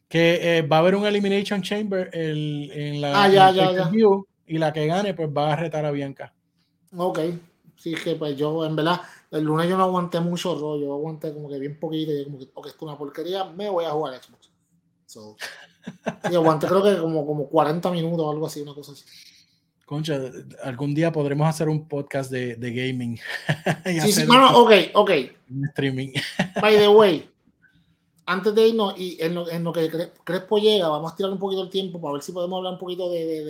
que 0.08 0.58
eh, 0.58 0.62
va 0.62 0.76
a 0.76 0.80
haber 0.80 0.94
un 0.96 1.06
Elimination 1.06 1.62
Chamber 1.62 2.10
el, 2.12 2.70
en 2.72 3.00
la 3.00 3.22
Ah, 3.24 3.28
ya, 3.28 3.48
en 3.48 3.48
el 3.50 3.54
ya, 3.54 3.62
ya. 3.64 3.68
pay-per-view, 3.68 4.26
y 4.46 4.58
la 4.58 4.72
que 4.72 4.86
gane 4.86 5.14
pues 5.14 5.28
va 5.28 5.52
a 5.52 5.56
retar 5.56 5.84
a 5.84 5.90
Bianca. 5.90 6.34
Ok. 6.96 7.18
Sí, 7.76 7.94
que 7.94 8.16
pues 8.16 8.36
yo, 8.36 8.64
en 8.64 8.74
verdad, 8.74 9.00
el 9.30 9.44
lunes 9.44 9.68
yo 9.68 9.76
no 9.76 9.84
aguanté 9.84 10.18
mucho 10.18 10.54
rollo, 10.54 10.86
yo 10.86 10.92
aguanté 10.94 11.32
como 11.32 11.48
que 11.48 11.58
bien 11.60 11.78
poquito, 11.78 12.10
y 12.12 12.24
como 12.24 12.38
que, 12.38 12.50
ok, 12.52 12.66
esto 12.66 12.76
es 12.78 12.82
una 12.82 12.98
porquería, 12.98 13.44
me 13.44 13.70
voy 13.70 13.84
a 13.84 13.90
jugar 13.90 14.20
Xbox. 14.20 14.50
So, 15.06 15.36
y 16.30 16.34
aguanté 16.34 16.66
creo 16.66 16.82
que 16.82 16.98
como, 16.98 17.24
como 17.24 17.48
40 17.48 17.90
minutos 17.92 18.20
o 18.26 18.30
algo 18.30 18.46
así, 18.46 18.60
una 18.62 18.74
cosa 18.74 18.92
así. 18.92 19.04
Concha, 19.86 20.20
algún 20.64 20.94
día 20.94 21.10
podremos 21.12 21.48
hacer 21.48 21.68
un 21.68 21.88
podcast 21.88 22.30
de, 22.30 22.56
de 22.56 22.72
gaming. 22.72 23.18
Sí, 23.86 24.00
sí, 24.00 24.10
hacer 24.10 24.28
mano, 24.28 24.58
ok, 24.58 24.72
ok. 24.94 25.10
streaming. 25.70 26.12
By 26.60 26.76
the 26.76 26.88
way, 26.88 27.30
antes 28.26 28.54
de 28.54 28.68
irnos, 28.68 28.94
y 28.98 29.16
en 29.20 29.34
lo, 29.34 29.48
en 29.48 29.64
lo 29.64 29.72
que 29.72 29.90
Cre- 29.90 30.10
Crespo 30.24 30.58
llega, 30.58 30.88
vamos 30.88 31.12
a 31.12 31.16
tirar 31.16 31.32
un 31.32 31.38
poquito 31.38 31.62
el 31.62 31.70
tiempo 31.70 32.00
para 32.00 32.14
ver 32.14 32.22
si 32.22 32.32
podemos 32.32 32.58
hablar 32.58 32.74
un 32.74 32.78
poquito 32.78 33.08
de, 33.10 33.24
de, 33.24 33.44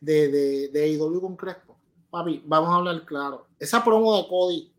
de, 0.00 0.28
de, 0.28 0.68
de, 0.68 0.84
AEW 0.84 1.20
con 1.22 1.36
Crespo. 1.36 1.67
Papi, 2.10 2.42
vamos 2.46 2.70
a 2.70 2.76
hablar 2.76 3.04
claro. 3.04 3.46
Esa 3.58 3.84
promo 3.84 4.16
de 4.16 4.26
Cody 4.28 4.72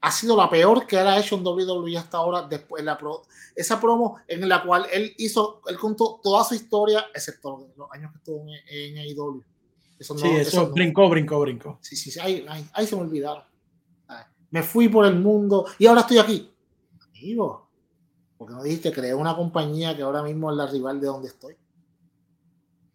ha 0.00 0.10
sido 0.12 0.36
la 0.36 0.48
peor 0.48 0.86
que 0.86 0.98
él 1.00 1.06
ha 1.06 1.18
hecho 1.18 1.36
en 1.36 1.46
WWE 1.46 1.96
hasta 1.96 2.18
ahora. 2.18 2.42
Después, 2.42 2.84
la 2.84 2.96
pro- 2.98 3.22
esa 3.54 3.80
promo 3.80 4.18
en 4.26 4.48
la 4.48 4.62
cual 4.62 4.86
él 4.92 5.14
hizo, 5.18 5.60
él 5.66 5.76
contó 5.78 6.20
toda 6.22 6.44
su 6.44 6.54
historia, 6.54 7.06
excepto 7.14 7.68
los 7.76 7.90
años 7.92 8.12
que 8.12 8.18
estuvo 8.18 8.40
en, 8.48 8.48
en 8.68 8.98
AEW. 8.98 9.42
Eso 9.98 10.14
no, 10.14 10.20
sí, 10.20 10.28
eso, 10.28 10.66
no. 10.66 10.72
brincó, 10.72 11.08
brincó, 11.08 11.40
brincó. 11.40 11.78
Sí, 11.80 11.96
sí, 11.96 12.10
sí, 12.10 12.20
ahí, 12.20 12.46
ahí, 12.48 12.68
ahí 12.72 12.86
se 12.86 12.94
me 12.96 13.02
olvidaron. 13.02 13.42
Me 14.50 14.62
fui 14.62 14.88
por 14.88 15.04
el 15.04 15.16
mundo 15.16 15.66
y 15.78 15.86
ahora 15.86 16.00
estoy 16.02 16.18
aquí. 16.18 16.50
Amigo, 17.08 17.68
porque 18.38 18.54
no 18.54 18.62
dijiste 18.62 18.92
creé 18.92 19.12
una 19.14 19.36
compañía 19.36 19.94
que 19.94 20.02
ahora 20.02 20.22
mismo 20.22 20.50
es 20.50 20.56
la 20.56 20.66
rival 20.66 21.00
de 21.00 21.06
donde 21.08 21.28
estoy. 21.28 21.54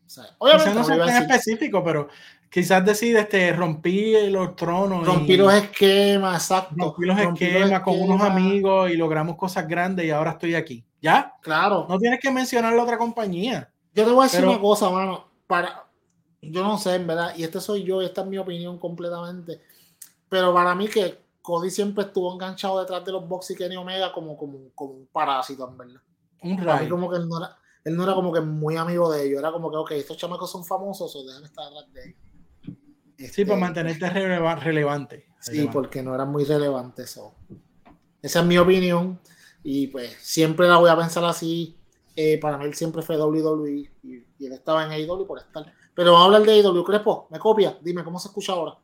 O 0.06 0.10
sea, 0.10 0.36
obviamente 0.40 0.74
no 0.74 0.88
decir, 0.88 1.22
específico, 1.24 1.84
pero 1.84 2.08
quizás 2.54 2.86
decir, 2.86 3.18
este, 3.18 3.52
rompí 3.52 4.30
los 4.30 4.56
tronos. 4.56 5.04
rompí 5.08 5.34
y- 5.34 5.38
los 5.38 5.52
esquemas, 5.52 6.36
exacto. 6.44 6.76
rompí 6.78 7.06
los 7.08 7.20
rompí 7.20 7.46
los 7.46 7.54
esquemas 7.62 7.82
con 7.82 8.00
unos 8.00 8.22
amigos 8.22 8.92
y 8.92 8.96
logramos 8.96 9.36
cosas 9.38 9.68
grandes 9.68 10.06
y 10.06 10.12
ahora 10.12 10.32
estoy 10.32 10.54
aquí. 10.54 10.86
¿Ya? 11.02 11.34
Claro. 11.42 11.88
No 11.90 11.98
tienes 11.98 12.20
que 12.20 12.30
mencionar 12.32 12.74
la 12.74 12.84
otra 12.84 12.98
compañía. 13.00 13.74
Yo 13.96 14.06
te 14.06 14.12
voy 14.12 14.22
a 14.22 14.24
decir 14.26 14.40
Pero- 14.42 14.52
una 14.52 14.62
cosa, 14.62 14.90
mano. 14.92 15.26
Para, 15.48 15.86
yo 16.42 16.64
no 16.64 16.78
sé, 16.78 16.94
en 16.96 17.08
verdad, 17.08 17.34
y 17.36 17.44
este 17.44 17.60
soy 17.60 17.84
yo, 17.84 18.02
y 18.02 18.06
esta 18.06 18.22
es 18.22 18.28
mi 18.28 18.38
opinión 18.38 18.78
completamente. 18.78 19.62
Pero 20.30 20.54
para 20.54 20.76
mí 20.76 20.88
que 20.88 21.18
Cody 21.42 21.70
siempre 21.72 22.06
estuvo 22.06 22.32
enganchado 22.32 22.80
detrás 22.80 23.04
de 23.04 23.12
los 23.12 23.28
Box 23.28 23.52
y 23.52 23.56
Kenny 23.56 23.76
Omega 23.78 24.14
como, 24.14 24.38
como, 24.38 24.60
como 24.76 24.94
un 24.94 25.08
parásito, 25.12 25.68
en 25.68 25.78
verdad. 25.78 26.02
Un 26.44 26.58
Para 26.58 26.74
mí 26.76 26.80
rayo. 26.82 26.90
como 26.92 27.10
que 27.10 27.18
él 27.18 27.28
no, 27.28 27.38
era, 27.40 27.58
él 27.84 27.96
no 27.98 28.04
era 28.04 28.14
como 28.14 28.32
que 28.32 28.40
muy 28.42 28.78
amigo 28.78 29.12
de 29.12 29.26
ellos. 29.28 29.40
Era 29.40 29.52
como 29.52 29.70
que, 29.72 29.78
ok, 29.78 29.92
estos 29.92 30.18
chamacos 30.18 30.50
son 30.52 30.64
famosos, 30.64 31.14
o 31.16 31.24
déjame 31.26 31.48
estar 31.48 31.66
detrás 31.70 31.92
de 31.94 32.02
ellos. 32.06 32.18
Sí, 33.18 33.26
Este, 33.26 33.46
para 33.46 33.60
mantenerte 33.60 34.10
releva- 34.10 34.56
relevante. 34.60 35.28
Sí, 35.40 35.52
Relevante. 35.52 35.74
porque 35.74 36.04
no 36.04 36.16
eran 36.16 36.32
muy 36.32 36.44
relevantes. 36.46 37.12
so. 37.12 37.34
Esa 38.22 38.40
es 38.40 38.46
mi 38.46 38.58
opinión. 38.58 39.20
Y 39.64 39.88
pues 39.88 40.16
siempre 40.22 40.68
la 40.68 40.78
voy 40.78 40.90
a 40.90 40.98
pensar 40.98 41.24
así. 41.26 41.78
Eh, 42.16 42.38
para 42.40 42.58
mí 42.58 42.66
él 42.66 42.74
siempre 42.74 43.02
fue 43.02 43.18
WWE 43.18 43.72
y, 44.04 44.24
y 44.40 44.46
él 44.46 44.54
estaba 44.54 44.84
en 44.86 44.92
AEW 44.92 45.26
por 45.26 45.40
estar. 45.40 45.66
Pero 45.96 46.12
vamos 46.14 46.22
a 46.24 46.26
hablar 46.38 46.42
de 46.44 46.54
AEW. 46.62 46.84
Crespo, 46.84 47.28
¿me 47.32 47.40
copia? 47.40 47.78
Dime, 47.82 48.04
¿cómo 48.04 48.20
se 48.20 48.28
escucha 48.28 48.54
ahora? 48.54 48.76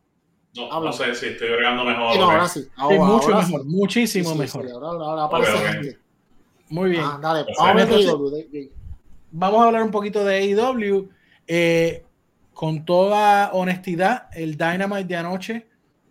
No, 0.56 0.72
Habla. 0.72 0.90
no 0.90 0.96
sé 0.96 1.14
si 1.16 1.26
estoy 1.28 1.48
agregando 1.48 1.84
mejor. 1.86 2.14
Sí, 2.14 2.20
no, 2.20 2.26
ahora 2.32 2.48
sí. 2.48 2.62
Sí, 2.64 2.70
Ahora, 2.76 2.98
mucho 3.04 3.26
ahora 3.28 3.38
mejor, 3.46 3.62
sí. 3.62 3.68
muchísimo 3.68 4.26
Sí, 4.30 4.32
sí, 4.34 4.40
mejor. 4.40 4.66
sí, 4.66 4.72
ahora, 4.72 4.88
ahora, 4.88 5.06
ahora 5.06 5.24
aparece 5.26 5.52
Ok, 5.54 5.60
ok. 5.60 5.66
gente. 5.74 6.00
Muy 6.70 6.90
bien. 6.92 7.04
Ah, 7.06 7.20
dale, 7.22 7.44
vamos 7.44 7.60
a 7.60 7.70
hablar 7.70 7.88
de 7.88 7.96
AEW. 7.96 8.30
de- 8.32 8.48
de- 8.48 8.72
Vamos 9.32 9.62
a 9.62 9.66
hablar 9.66 9.84
un 9.84 9.92
poquito 9.92 10.24
de 10.26 10.36
AEW. 10.36 11.10
Eh, 11.46 12.04
con 12.60 12.84
toda 12.84 13.54
honestidad, 13.54 14.28
el 14.34 14.58
Dynamite 14.58 15.06
de 15.06 15.16
anoche 15.16 15.68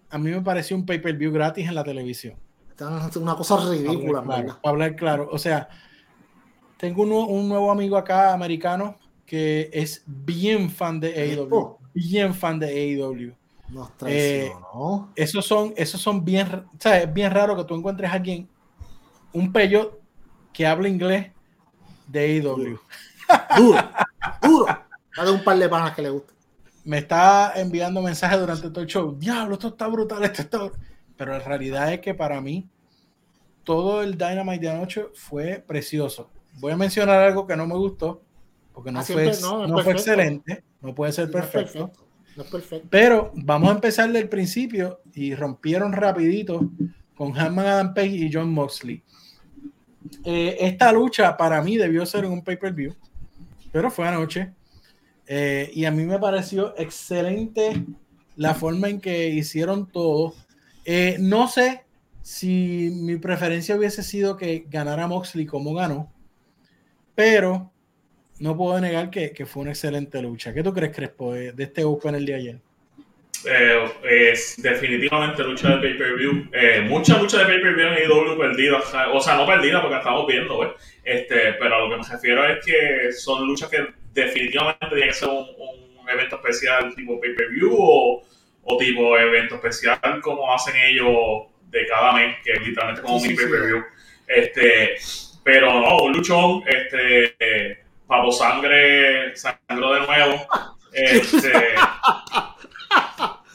a 0.09 0.17
mí 0.17 0.31
me 0.31 0.41
pareció 0.41 0.79
un 0.79 0.87
pay-per-view 0.87 1.31
gratis 1.31 1.69
en 1.69 1.75
la 1.75 1.85
televisión. 1.85 2.37
Una 2.81 3.35
cosa 3.37 3.57
Para 3.59 3.69
ridícula, 3.69 4.21
hablar, 4.21 4.25
claro, 4.45 4.59
para 4.63 4.71
hablar 4.73 4.97
claro. 4.97 5.29
O 5.31 5.37
sea, 5.37 5.69
tengo 6.79 7.03
un, 7.03 7.11
nuevo- 7.11 7.27
un 7.27 7.49
nuevo 7.51 7.71
amigo 7.71 7.99
acá 7.99 8.33
americano 8.33 8.97
que 9.27 9.69
es 9.75 10.03
bien 10.07 10.71
fan 10.71 10.99
de 10.99 11.09
AEW. 11.13 11.49
Oh. 11.55 11.79
Bien 11.93 12.33
fan 12.35 12.59
de 12.59 12.69
AEW. 12.69 13.35
Nos 13.69 13.91
Eh. 14.07 14.51
Esos 15.17 15.45
son, 15.45 15.75
esos 15.77 16.01
son 16.01 16.25
bien, 16.25 16.49
o 16.51 16.65
sea, 16.79 17.03
es 17.03 17.13
bien 17.13 17.31
raro 17.31 17.55
que 17.59 17.65
tú 17.65 17.75
encuentres 17.75 18.11
a 18.11 18.15
alguien, 18.15 18.49
un 19.35 19.53
pello 19.53 20.01
que 20.55 20.67
habla 20.67 20.89
inglés 20.89 21.31
de 22.07 22.21
AEW. 22.21 22.79
Duro, 23.55 23.79
duro. 24.41 24.67
Dale 25.15 25.31
un 25.31 25.45
par 25.45 25.59
de 25.59 25.69
panas 25.69 25.95
que 25.95 26.01
le 26.01 26.09
gusta. 26.09 26.38
Me 26.89 26.97
está 26.97 27.53
enviando 27.57 28.01
mensajes 28.01 28.41
durante 28.41 28.71
todo 28.71 28.81
el 28.81 28.87
show. 28.87 29.15
Diablo, 29.19 29.57
esto 29.57 29.69
está 29.69 29.87
brutal, 29.89 30.25
esto 30.25 30.41
está 30.41 30.59
br-". 30.59 30.73
Pero 31.19 31.33
la 31.33 31.41
realidad 31.41 31.93
es 31.93 32.01
que 32.01 32.15
para 32.15 32.41
mí, 32.41 32.67
todo 33.63 34.03
el 34.03 34.17
Dynamite 34.17 34.61
de 34.61 34.71
anoche 34.71 35.05
fue 35.13 35.63
precioso. 35.67 36.31
Voy 36.55 36.73
a 36.73 36.79
mencionar 36.79 37.21
algo 37.21 37.47
que 37.47 37.57
no 37.57 37.67
me 37.67 37.75
gustó, 37.75 38.23
porque 38.73 38.91
no, 38.91 39.01
Ah, 39.01 39.03
fue, 39.03 39.31
no, 39.43 39.83
fue 39.83 39.93
excelente, 39.93 40.65
no 40.81 40.95
puede 40.95 41.13
ser 41.13 41.29
No 41.29 41.41
es 41.41 41.47
perfecto. 41.47 41.93
No 42.35 42.43
es 42.45 42.51
perfecto. 42.51 42.89
Pero 42.89 43.33
vamos 43.35 43.69
a 43.69 43.75
empezar 43.75 44.11
del 44.11 44.31
principio 44.31 45.03
y 45.13 45.35
rompieron 45.35 45.93
rapidito 45.93 46.71
con 47.15 47.39
Hanman 47.39 47.67
Adam 47.67 47.93
Page 47.93 48.09
y 48.09 48.31
John 48.33 48.51
Moxley. 48.51 49.03
Eh, 50.25 50.57
esta 50.59 50.91
lucha 50.91 51.37
para 51.37 51.61
mí 51.61 51.77
debió 51.77 52.07
ser 52.07 52.25
en 52.25 52.33
un 52.33 52.43
pay-per-view, 52.43 52.95
pero 53.71 53.91
fue 53.91 54.09
anoche. 54.09 54.55
Eh, 55.29 55.71
y 55.75 55.85
a 55.85 55.91
mí 55.91 56.05
me 56.05 56.19
pareció 56.19 56.75
excelente 56.79 57.85
la 58.37 58.55
forma 58.55 58.89
en 58.89 59.01
que 59.01 59.29
hicieron 59.29 59.91
todo. 59.91 60.35
Eh, 60.85 61.17
no 61.21 61.49
sé 61.49 61.85
si 62.23 62.91
mi 62.95 63.17
preferencia 63.17 63.77
hubiese 63.77 64.03
sido 64.03 64.37
que 64.37 64.65
ganara 64.69 65.07
Moxley 65.07 65.45
como 65.45 65.75
ganó, 65.75 66.11
pero 67.15 67.71
no 68.39 68.57
puedo 68.57 68.81
negar 68.81 69.11
que, 69.11 69.35
fue 69.47 69.63
una 69.63 69.73
excelente 69.73 70.23
lucha. 70.23 70.55
¿Qué 70.55 70.63
tú 70.63 70.73
crees, 70.73 70.95
Crespo, 70.95 71.35
de, 71.35 71.53
de 71.53 71.65
este 71.65 71.85
Open 71.85 72.15
el 72.15 72.25
de 72.25 72.35
ayer? 72.35 72.61
Eh, 73.45 73.85
es 74.03 74.61
definitivamente 74.61 75.45
lucha 75.45 75.69
de 75.69 75.79
pay-per-view. 75.79 76.51
Eh, 76.53 76.81
mucha 76.89 77.19
lucha 77.19 77.39
de 77.39 77.45
pay-per-view 77.45 77.87
en 77.87 77.95
AEW 77.95 78.37
perdida. 78.37 78.79
O 79.13 79.21
sea, 79.21 79.37
no 79.37 79.47
perdida 79.47 79.81
porque 79.81 79.97
estamos 79.97 80.27
viendo, 80.27 80.57
güey. 80.57 80.71
Este, 81.05 81.53
pero 81.55 81.77
a 81.77 81.81
lo 81.81 81.91
que 81.91 81.97
me 82.03 82.09
refiero 82.09 82.45
es 82.47 82.65
que 82.65 83.13
son 83.13 83.47
luchas 83.47 83.69
que 83.69 83.87
definitivamente 84.13 84.87
tienen 84.89 85.09
que 85.09 85.15
ser 85.15 85.29
un, 85.29 85.47
un 86.01 86.09
evento 86.11 86.37
especial 86.37 86.95
tipo 86.95 87.21
pay-per-view 87.21 87.75
o, 87.79 88.23
o 88.63 88.77
tipo 88.77 89.17
evento 89.19 89.57
especial 89.57 90.21
como 90.23 90.53
hacen 90.53 90.75
ellos 90.77 91.47
de 91.71 91.87
cada 91.87 92.13
mes, 92.13 92.37
que 92.45 92.53
es 92.53 92.61
literalmente 92.67 93.03
como 93.03 93.19
Sí, 93.21 93.29
sí. 93.29 93.35
pay-per-view. 93.37 93.85
Este, 94.27 94.97
pero 95.45 95.73
no, 95.81 95.97
un 96.05 96.13
luchón, 96.13 96.63
este, 96.67 97.35
eh, 97.39 97.79
papo 98.07 98.33
sangre, 98.33 99.35
sangró 99.37 99.95
de 99.95 100.01
nuevo. 100.07 100.47
Este, 100.93 101.53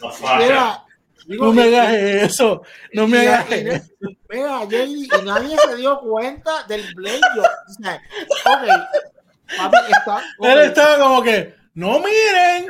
no 0.01 0.11
falla. 0.11 0.79
Digo, 1.25 1.45
No 1.45 1.53
me 1.53 1.63
hagas 1.63 1.93
eso, 1.93 2.63
no 2.91 3.07
me 3.07 3.19
hagas 3.27 3.49
eso. 3.51 3.83
Mira, 4.29 4.63
y 4.85 5.07
nadie 5.23 5.55
se 5.57 5.75
dio 5.77 5.99
cuenta 5.99 6.63
del 6.67 6.83
Blade 6.95 7.21
Job. 7.35 7.45
O 7.45 7.73
sea, 7.81 8.01
ok, 8.45 9.12
papi, 9.57 9.77
está. 9.91 10.21
Él 10.51 10.59
estaba 10.61 10.97
como 10.99 11.21
que, 11.23 11.55
no 11.75 11.99
miren, 11.99 12.67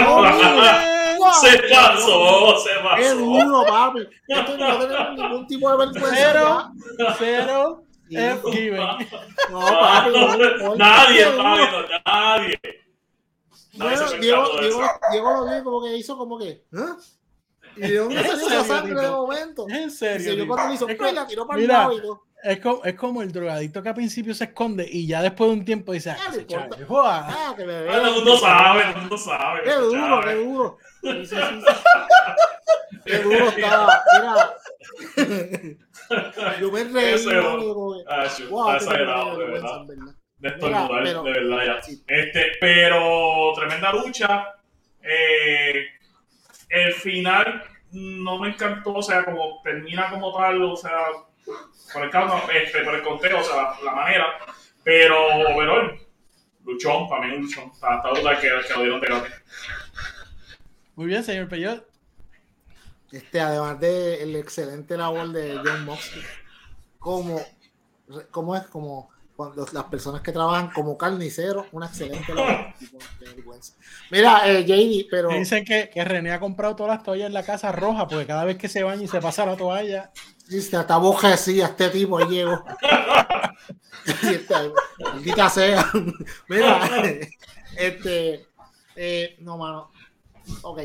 no 0.00 0.22
miren. 0.22 1.02
Se 1.40 1.56
pasó, 1.72 2.58
se 2.58 2.70
Qué 2.70 2.80
pasó. 2.82 3.14
duro, 3.16 3.64
papi. 3.64 4.00
Esto 4.26 4.56
no 4.58 4.78
tenemos 4.78 5.16
ningún 5.16 5.46
tipo 5.46 5.70
de 5.70 5.76
vergüenza. 5.86 6.14
Cero, 6.16 6.72
ya. 6.98 7.14
cero. 7.16 7.82
F 8.10 8.50
given. 8.52 8.80
No, 9.50 9.60
papi, 9.60 10.10
no. 10.10 10.74
Nadie 10.74 11.18
Qué 11.18 11.24
viendo, 11.24 11.42
nadie. 12.04 12.60
Bueno, 13.74 14.10
Diego, 14.20 14.44
Diego. 14.60 14.82
Diego 15.12 15.30
lo 15.32 15.44
vio 15.50 15.64
como 15.64 15.82
que 15.84 15.96
hizo 15.96 16.18
como 16.18 16.38
que, 16.38 16.48
¿eh? 16.48 16.64
¿Y 17.76 17.80
de 17.80 17.96
dónde 17.98 18.16
¿En 18.16 18.26
salió 18.26 18.36
serio, 18.48 18.60
esa 18.60 18.74
sangre 18.76 19.00
de 19.00 19.08
momento? 19.10 19.66
En 19.70 19.88
Y 19.88 19.90
serio. 19.90 20.24
se 20.24 20.34
vio 20.34 20.42
tipo. 20.44 20.54
cuando 20.54 20.68
le 20.68 20.74
hizo, 20.74 20.88
Es 20.88 20.96
como- 20.98 21.08
pega, 21.08 21.26
tiró 21.26 21.46
para 21.46 21.58
el 21.60 21.66
mira, 21.66 21.78
lado 21.78 21.92
y 21.96 22.02
todo. 22.02 22.22
Es 22.44 22.58
como, 22.60 22.84
es 22.84 22.94
como 22.94 23.22
el 23.22 23.30
drogadicto 23.32 23.82
que 23.82 23.88
al 23.90 23.94
principio 23.94 24.34
se 24.34 24.44
esconde 24.44 24.88
y 24.90 25.06
ya 25.06 25.22
después 25.22 25.48
de 25.50 25.56
un 25.58 25.64
tiempo 25.64 25.92
dice, 25.92 26.10
ah, 26.10 26.16
importa. 26.26 26.46
chaval, 26.46 26.84
joda. 26.86 27.26
Ah, 27.28 27.54
que 27.56 27.64
me 27.64 27.72
Ah. 27.72 27.84
Todo 27.86 28.06
el 28.06 28.14
mundo 28.14 28.36
sabe, 28.36 28.80
todo 28.82 28.90
el 28.92 28.98
mundo 29.00 29.18
sabe. 29.18 29.62
Qué 29.62 29.72
duro, 29.74 30.20
qué 30.22 30.34
duro. 30.34 30.78
Sí, 31.02 31.26
sí, 31.26 31.36
sí, 31.36 31.60
sí. 31.60 31.66
Qué 33.04 33.18
duro 33.18 33.48
estaba. 33.48 34.02
Mira. 34.20 34.54
Yo 36.60 36.70
me 36.70 36.84
reí. 36.84 37.14
Ese 37.14 37.40
como 37.40 37.94
que, 37.94 38.04
Ah, 38.08 38.26
Wow, 38.50 38.70
está 38.72 38.76
exagerado, 38.84 39.38
de 39.38 39.44
verdad. 39.46 39.86
De 40.38 40.48
estornudar, 40.48 41.04
de 41.04 41.32
verdad 41.32 41.64
ya. 41.66 41.82
Sí. 41.82 42.02
Este, 42.06 42.52
pero 42.60 43.52
tremenda 43.54 43.92
lucha. 43.92 44.46
Eh, 45.02 45.84
el 46.68 46.92
final 46.94 47.62
no 47.92 48.38
me 48.38 48.48
encantó, 48.50 48.94
o 48.94 49.02
sea, 49.02 49.24
como 49.24 49.60
termina 49.62 50.10
como 50.10 50.36
tal, 50.36 50.62
o 50.62 50.76
sea, 50.76 50.98
por 51.92 52.02
el, 52.04 52.10
calma, 52.10 52.42
este, 52.52 52.82
por 52.82 52.94
el 52.94 53.02
conteo, 53.02 53.40
o 53.40 53.42
sea, 53.42 53.56
la, 53.56 53.76
la 53.84 53.94
manera. 53.94 54.26
Pero, 54.84 55.16
pero, 55.56 55.96
luchón, 56.64 57.08
para 57.08 57.26
mí 57.26 57.34
un 57.34 57.42
luchón. 57.42 57.70
Está, 57.72 57.96
está 57.96 58.08
duda 58.08 58.40
que, 58.40 58.48
que 58.66 58.74
lo 58.74 58.80
dieron 58.80 59.00
de 59.00 59.06
gratis. 59.06 59.32
Muy 60.94 61.06
bien, 61.06 61.24
señor 61.24 61.48
Peyot. 61.48 61.86
Este, 63.12 63.40
además 63.40 63.78
de 63.78 64.22
el 64.22 64.36
excelente 64.36 64.96
labor 64.96 65.28
de 65.32 65.60
John 65.62 65.84
Moxley, 65.84 66.24
como, 66.98 67.42
como 68.30 68.56
es 68.56 68.66
como 68.68 69.10
cuando 69.36 69.66
las 69.72 69.84
personas 69.84 70.22
que 70.22 70.32
trabajan 70.32 70.70
como 70.70 70.96
carnicero, 70.96 71.66
una 71.72 71.86
excelente 71.86 72.34
labor. 72.34 72.72
Mira, 74.10 74.48
eh, 74.50 74.64
JD, 74.64 75.08
pero. 75.10 75.28
Dicen 75.30 75.64
que, 75.64 75.90
que, 75.92 76.04
René 76.04 76.32
ha 76.32 76.40
comprado 76.40 76.74
todas 76.74 76.96
las 76.96 77.04
toallas 77.04 77.26
en 77.26 77.34
la 77.34 77.42
casa 77.42 77.70
roja, 77.70 78.06
porque 78.06 78.26
cada 78.26 78.44
vez 78.44 78.56
que 78.56 78.68
se 78.68 78.82
baña 78.82 79.02
y 79.02 79.08
se 79.08 79.20
pasa 79.20 79.44
la 79.44 79.56
toalla. 79.56 80.10
Dice, 80.52 80.76
hasta 80.76 80.98
bojecía 80.98 81.66
este 81.66 81.88
tipo, 81.88 82.18
ahí 82.18 82.26
llegó. 82.28 82.62
Maldita 84.98 85.48
sea. 85.48 85.90
Mira, 86.48 86.88
este. 87.76 88.46
Eh, 88.94 89.36
no, 89.38 89.56
mano. 89.56 89.90
Ok. 90.62 90.80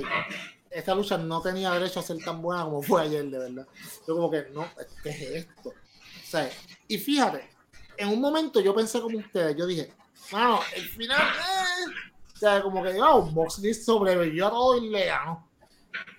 Esta 0.70 0.96
lucha 0.96 1.18
no 1.18 1.42
tenía 1.42 1.74
derecho 1.74 2.00
a 2.00 2.04
ser 2.04 2.18
tan 2.24 2.42
buena 2.42 2.64
como 2.64 2.82
fue 2.82 3.02
ayer, 3.02 3.26
de 3.26 3.40
verdad. 3.40 3.68
Yo, 4.08 4.16
como 4.16 4.32
que, 4.32 4.48
no, 4.54 4.68
¿qué 5.04 5.10
es 5.10 5.22
esto? 5.22 5.70
O 5.70 6.30
sea, 6.30 6.50
y 6.88 6.98
fíjate, 6.98 7.50
en 7.98 8.10
un 8.10 8.22
momento 8.22 8.60
yo 8.60 8.76
pensé 8.76 9.02
como 9.02 9.18
ustedes, 9.18 9.56
yo 9.58 9.66
dije, 9.66 9.92
mano, 10.32 10.60
el 10.76 10.84
final, 10.84 11.20
eh", 11.20 11.92
o 12.36 12.38
sea, 12.38 12.62
como 12.62 12.84
que, 12.84 13.02
oh, 13.02 13.24
Moxley 13.24 13.74
sobrevivió 13.74 14.48
a 14.48 14.52
todo 14.52 14.78
y 14.78 14.90
le 14.90 15.06
ganó. 15.06 15.50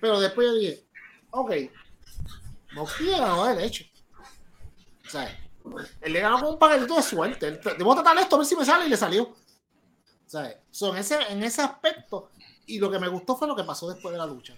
Pero 0.00 0.18
después 0.18 0.48
yo 0.48 0.54
dije, 0.54 0.84
ok, 1.30 1.52
Moxley 2.72 3.10
ganó 3.10 3.46
derecho. 3.46 3.84
O 5.06 5.10
sea, 5.10 5.38
él 6.00 6.12
le 6.12 6.20
ganó 6.20 6.40
con 6.40 6.52
un 6.54 6.58
paquetito 6.58 6.96
de 6.96 7.02
suerte. 7.02 7.60
Debo 7.78 7.94
tratar 7.94 8.18
esto 8.18 8.36
a 8.36 8.38
ver 8.38 8.46
si 8.46 8.56
me 8.56 8.64
sale 8.64 8.86
y 8.86 8.88
le 8.90 8.96
salió. 8.96 9.24
O 9.24 10.30
sea, 10.30 10.60
so, 10.70 10.92
en, 10.92 10.98
ese, 10.98 11.18
en 11.30 11.42
ese 11.42 11.62
aspecto, 11.62 12.30
y 12.66 12.78
lo 12.78 12.90
que 12.90 12.98
me 12.98 13.08
gustó 13.08 13.34
fue 13.34 13.48
lo 13.48 13.56
que 13.56 13.64
pasó 13.64 13.88
después 13.88 14.12
de 14.12 14.18
la 14.18 14.26
lucha. 14.26 14.54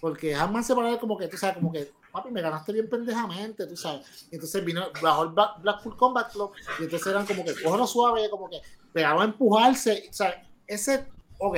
Porque 0.00 0.34
Hanman 0.34 0.62
se 0.62 0.74
paró 0.74 0.98
como 0.98 1.18
que, 1.18 1.26
tú 1.26 1.36
sabes, 1.36 1.56
como 1.56 1.72
que, 1.72 1.92
papi, 2.12 2.30
me 2.30 2.40
ganaste 2.40 2.72
bien 2.72 2.88
pendejamente, 2.88 3.66
tú 3.66 3.76
sabes. 3.76 4.28
Y 4.30 4.36
entonces 4.36 4.64
vino, 4.64 4.86
bajó 5.02 5.24
el 5.24 5.30
Blackpool 5.30 5.96
Combat 5.96 6.32
Club, 6.32 6.52
y 6.78 6.84
entonces 6.84 7.08
eran 7.08 7.26
como 7.26 7.44
que, 7.44 7.54
cógelo 7.60 7.86
suave, 7.86 8.30
como 8.30 8.48
que, 8.48 8.62
pegaron 8.92 9.22
a 9.22 9.24
empujarse, 9.24 10.06
o 10.08 10.12
sea, 10.12 10.48
ese, 10.66 11.08
ok. 11.38 11.56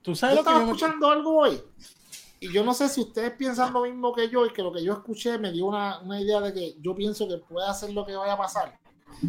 ¿Tú 0.00 0.14
sabes 0.14 0.36
yo 0.36 0.40
lo 0.40 0.44
que 0.44 0.50
estaba 0.50 0.64
escuchando 0.64 1.10
algo 1.10 1.38
hoy? 1.40 1.62
Y 2.40 2.52
yo 2.52 2.64
no 2.64 2.72
sé 2.74 2.88
si 2.88 3.00
ustedes 3.00 3.32
piensan 3.32 3.72
lo 3.72 3.82
mismo 3.82 4.14
que 4.14 4.28
yo 4.28 4.46
y 4.46 4.50
que 4.50 4.62
lo 4.62 4.72
que 4.72 4.82
yo 4.82 4.92
escuché 4.92 5.38
me 5.38 5.52
dio 5.52 5.66
una, 5.66 6.00
una 6.00 6.20
idea 6.20 6.40
de 6.40 6.52
que 6.52 6.76
yo 6.80 6.94
pienso 6.94 7.26
que 7.26 7.38
puede 7.38 7.68
hacer 7.68 7.92
lo 7.92 8.06
que 8.06 8.14
vaya 8.14 8.34
a 8.34 8.38
pasar. 8.38 8.78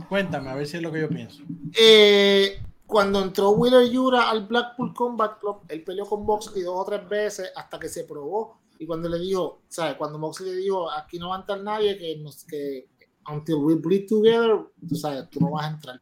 Cuéntame, 0.08 0.50
a 0.50 0.56
ver 0.56 0.68
si 0.68 0.78
es 0.78 0.84
lo 0.84 0.92
que 0.92 1.02
yo 1.02 1.10
pienso. 1.10 1.44
Eh, 1.78 2.62
cuando 2.86 3.22
entró 3.22 3.52
Wheeler 3.52 3.90
Yura 3.90 4.30
al 4.30 4.48
Blackpool 4.48 4.94
Combat 4.94 5.40
Club, 5.40 5.62
él 5.68 5.84
peleó 5.84 6.06
con 6.06 6.26
Moxley 6.26 6.64
dos 6.64 6.76
o 6.76 6.86
tres 6.86 7.08
veces 7.08 7.52
hasta 7.56 7.80
que 7.80 7.90
se 7.90 8.04
probó. 8.04 8.60
Y 8.78 8.86
cuando 8.86 9.10
le 9.10 9.20
dijo, 9.20 9.62
¿sabes? 9.68 9.96
Cuando 9.96 10.20
Moxley 10.20 10.52
le 10.52 10.58
dijo, 10.58 10.90
aquí 10.92 11.20
no 11.20 11.30
va 11.30 11.38
a 11.38 11.40
entrar 11.40 11.62
nadie, 11.62 11.98
que, 11.98 12.18
nos, 12.18 12.44
que 12.46 12.88
until 13.28 13.56
we 13.56 13.76
bleed 13.76 14.08
together, 14.08 14.58
tú 14.88 14.96
sabes, 14.96 15.30
tú 15.30 15.40
no 15.40 15.52
vas 15.52 15.66
a 15.66 15.70
entrar. 15.70 16.02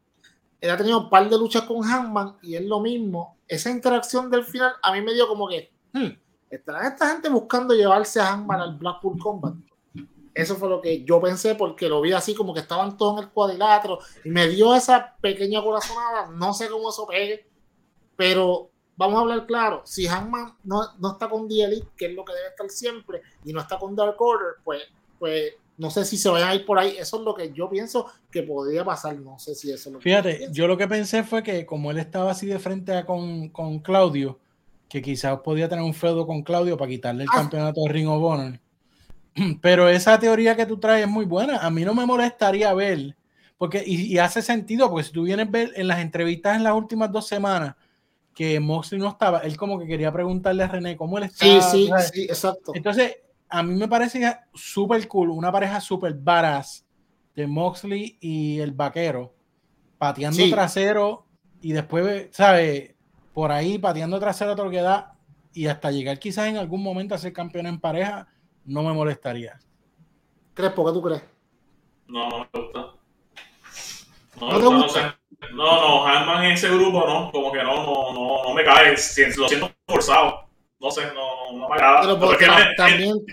Él 0.60 0.70
ha 0.70 0.78
tenido 0.78 1.00
un 1.00 1.10
par 1.10 1.30
de 1.30 1.38
luchas 1.38 1.64
con 1.64 1.82
Hangman 1.82 2.38
y 2.42 2.56
es 2.56 2.66
lo 2.66 2.80
mismo. 2.80 3.38
Esa 3.48 3.70
interacción 3.70 4.30
del 4.30 4.44
final 4.44 4.74
a 4.82 4.92
mí 4.92 5.02
me 5.02 5.14
dio 5.14 5.28
como 5.28 5.48
que, 5.48 5.72
hmm, 5.94 6.08
¿estará 6.50 6.88
esta 6.88 7.10
gente 7.10 7.30
buscando 7.30 7.74
llevarse 7.74 8.20
a 8.20 8.28
Hangman 8.28 8.62
al 8.62 8.76
Blackpool 8.78 9.20
Combat? 9.20 9.56
Eso 10.34 10.56
fue 10.56 10.70
lo 10.70 10.82
que 10.82 11.04
yo 11.04 11.20
pensé 11.20 11.56
porque 11.56 11.90
lo 11.90 12.00
vi 12.00 12.14
así 12.14 12.36
como 12.36 12.54
que 12.54 12.60
estaban 12.60 12.96
todos 12.96 13.18
en 13.18 13.24
el 13.24 13.32
cuadrilátero 13.32 13.98
y 14.24 14.30
me 14.30 14.48
dio 14.48 14.76
esa 14.76 15.16
pequeña 15.20 15.64
corazonada. 15.64 16.30
No 16.30 16.54
sé 16.54 16.70
cómo 16.70 16.92
eso 16.92 17.08
pegue, 17.08 17.48
pero 18.16 18.70
vamos 18.96 19.18
a 19.18 19.22
hablar 19.22 19.48
claro. 19.48 19.82
Si 19.84 20.06
Hangman 20.06 20.56
no, 20.64 20.82
no 21.00 21.14
está 21.14 21.28
con 21.28 21.48
Elite, 21.50 21.88
que 21.98 22.08
es 22.08 22.14
lo 22.14 22.24
que 22.24 22.34
debe 22.34 22.50
estar 22.50 22.70
siempre, 22.70 23.22
y 23.46 23.52
no 23.52 23.62
está 23.62 23.80
con 23.80 23.96
Dark 23.96 24.22
Order, 24.22 24.56
pues, 24.64 24.84
pues 25.18 25.54
no 25.78 25.90
sé 25.90 26.06
si 26.06 26.18
se 26.18 26.30
vayan 26.30 26.50
a 26.50 26.56
ir 26.56 26.66
por 26.66 26.78
ahí. 26.78 26.96
Eso 26.98 27.18
es 27.18 27.24
lo 27.24 27.34
que 27.34 27.52
yo 27.54 27.70
pienso 27.70 28.08
que 28.30 28.44
podría 28.44 28.86
pasar. 28.86 29.18
No 29.18 29.40
sé 29.40 29.56
si 29.56 29.72
eso 29.72 29.90
es 29.90 29.94
lo 29.94 30.02
Fíjate, 30.02 30.48
yo, 30.48 30.52
yo 30.52 30.68
lo 30.68 30.78
que 30.78 30.88
pensé 30.88 31.24
fue 31.24 31.42
que 31.42 31.66
como 31.66 31.90
él 31.90 31.98
estaba 31.98 32.32
así 32.32 32.46
de 32.46 32.60
frente 32.60 32.96
a 32.96 33.06
con, 33.06 33.50
con 33.50 33.80
Claudio, 33.80 34.40
que 34.90 35.02
quizás 35.02 35.40
podía 35.40 35.68
tener 35.68 35.84
un 35.84 35.94
feudo 35.94 36.26
con 36.26 36.44
Claudio 36.44 36.78
para 36.78 36.90
quitarle 36.90 37.24
el 37.24 37.30
ah. 37.32 37.38
campeonato 37.38 37.82
de 37.82 37.90
Ring 37.90 38.08
of 38.08 38.24
Honor. 38.24 38.60
Pero 39.62 39.90
esa 39.90 40.20
teoría 40.20 40.56
que 40.56 40.66
tú 40.66 40.78
traes 40.80 41.06
es 41.06 41.10
muy 41.10 41.26
buena. 41.26 41.58
A 41.58 41.70
mí 41.70 41.84
no 41.84 41.94
me 41.94 42.06
molestaría 42.06 42.74
ver, 42.74 43.16
porque, 43.58 43.84
y, 43.86 44.18
hace 44.18 44.42
sentido, 44.42 44.90
porque 44.90 45.06
si 45.06 45.12
tú 45.12 45.24
vienes 45.24 45.48
a 45.48 45.52
ver 45.52 45.74
en 45.76 45.88
las 45.88 46.00
entrevistas 46.00 46.56
en 46.56 46.64
las 46.64 46.74
últimas 46.74 47.12
dos 47.12 47.28
semanas 47.28 47.76
que 48.34 48.60
Moxley 48.60 49.00
no 49.00 49.10
estaba, 49.10 49.40
él 49.40 49.58
como 49.58 49.80
que 49.80 49.88
quería 49.88 50.12
preguntarle 50.12 50.64
a 50.64 50.68
René 50.68 50.96
cómo 50.96 51.18
él 51.18 51.24
estaba. 51.24 51.62
Sí, 51.62 51.88
sí, 51.88 51.92
sí, 52.14 52.24
exacto. 52.24 52.72
Entonces, 52.76 53.18
a 53.50 53.64
mí 53.64 53.74
me 53.74 53.88
parece 53.88 54.38
súper 54.54 55.08
cool, 55.08 55.32
una 55.32 55.52
pareja 55.52 55.82
súper 55.82 56.14
varas 56.14 56.86
de 57.36 57.48
Moxley 57.48 58.18
y 58.20 58.60
el 58.60 58.74
vaquero, 58.74 59.34
pateando 59.98 60.48
trasero 60.50 61.26
y 61.62 61.72
después, 61.72 62.28
¿sabes? 62.32 62.94
Por 63.38 63.52
ahí 63.52 63.78
pateando 63.78 64.20
trasero 64.20 64.56
todo 64.56 64.66
lo 64.66 64.72
que 64.72 64.82
da 64.82 65.14
y 65.54 65.68
hasta 65.68 65.92
llegar 65.92 66.18
quizás 66.18 66.48
en 66.48 66.58
algún 66.58 66.82
momento 66.82 67.14
a 67.14 67.20
ser 67.20 67.34
campeón 67.34 67.68
en 67.68 67.80
pareja 67.80 68.28
no 68.66 68.82
me 68.82 68.92
molestaría. 68.94 69.60
¿Crees? 70.56 70.72
¿Por 70.74 70.88
qué 70.88 70.94
tú 70.94 71.04
crees? 71.04 71.24
No, 72.08 72.30
no 72.30 72.40
me 72.40 72.60
gusta. 72.60 72.80
No, 74.42 74.60
¿No, 74.60 74.72
no, 74.72 74.90
sé. 74.90 75.02
no, 75.54 75.82
no, 75.82 76.08
Hanman 76.08 76.46
en 76.46 76.52
ese 76.54 76.68
grupo 76.70 77.06
no, 77.06 77.32
como 77.32 77.52
que 77.52 77.62
no, 77.62 77.76
no, 77.86 78.12
no, 78.12 78.44
no 78.44 78.54
me 78.56 78.64
cae, 78.64 78.94
lo 78.94 79.48
siento 79.48 79.72
forzado. 79.88 80.50
No 80.80 80.90
sé, 80.90 81.06
no, 81.14 81.52
no 81.52 81.70
me 81.70 81.76
agrada. 81.76 82.02
Pero 82.02 82.20
porque 82.20 82.48
también... 82.76 83.24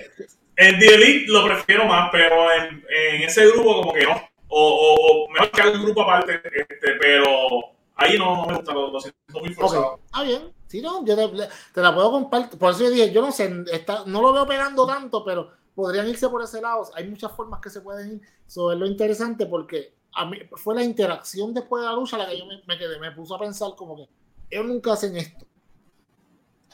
En, 0.57 0.79
The 0.81 0.95
Elite 0.97 1.33
lo 1.33 1.47
prefiero 1.47 1.87
más, 1.87 2.11
pero 2.13 2.53
en, 2.53 2.85
en 2.91 3.23
ese 3.23 3.47
grupo 3.47 3.81
como 3.81 3.95
que 3.95 4.05
no. 4.05 4.21
O, 4.49 4.69
o, 4.69 5.25
o 5.25 5.29
mejor 5.31 5.51
que 5.51 5.79
un 5.79 5.83
grupo 5.83 6.03
aparte, 6.03 6.43
este, 6.45 6.93
pero 7.01 7.74
ahí 7.97 8.19
no, 8.19 8.37
no 8.37 8.47
me 8.47 8.55
gusta, 8.57 8.73
lo, 8.73 8.91
lo 8.91 9.01
siento 9.01 9.41
muy 9.41 9.55
forzado. 9.55 9.95
Okay. 9.95 10.07
Ah, 10.13 10.23
bien. 10.23 10.53
Sí, 10.67 10.81
no, 10.81 11.05
yo 11.05 11.17
te, 11.17 11.49
te, 11.73 11.81
la 11.81 11.95
puedo 11.95 12.11
compartir. 12.11 12.59
Por 12.59 12.73
eso 12.73 12.85
yo 12.85 12.91
dije, 12.91 13.13
yo 13.13 13.23
no 13.23 13.31
sé, 13.31 13.65
está, 13.73 14.05
no 14.07 14.21
lo 14.21 14.33
veo 14.33 14.47
pegando 14.47 14.87
tanto, 14.87 15.25
pero 15.25 15.51
podrían 15.75 16.09
irse 16.09 16.29
por 16.29 16.43
ese 16.43 16.61
lado. 16.61 16.89
Hay 16.95 17.09
muchas 17.09 17.33
formas 17.33 17.61
que 17.61 17.71
se 17.71 17.81
pueden 17.81 18.15
ir. 18.15 18.23
Eso 18.47 18.73
es 18.73 18.79
lo 18.79 18.87
interesante 18.87 19.47
porque 19.47 19.95
a 20.13 20.27
mí, 20.27 20.39
fue 20.53 20.75
la 20.75 20.83
interacción 20.83 21.55
después 21.55 21.83
de 21.83 21.89
la 21.89 21.95
lucha 21.95 22.19
la 22.19 22.27
que 22.29 22.39
yo 22.39 22.47
me, 22.47 22.63
me 22.67 22.79
quedé, 22.79 22.99
me 22.99 23.13
puso 23.13 23.35
a 23.35 23.39
pensar 23.39 23.75
como 23.77 23.97
que 23.97 24.09
ellos 24.51 24.67
nunca 24.67 24.93
hacen 24.93 25.17
esto. 25.17 25.47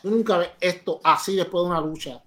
Nunca 0.03 0.39
ves 0.39 0.51
esto 0.61 1.01
así 1.05 1.37
después 1.37 1.65
de 1.65 1.71
una 1.71 1.81
lucha 1.81 2.23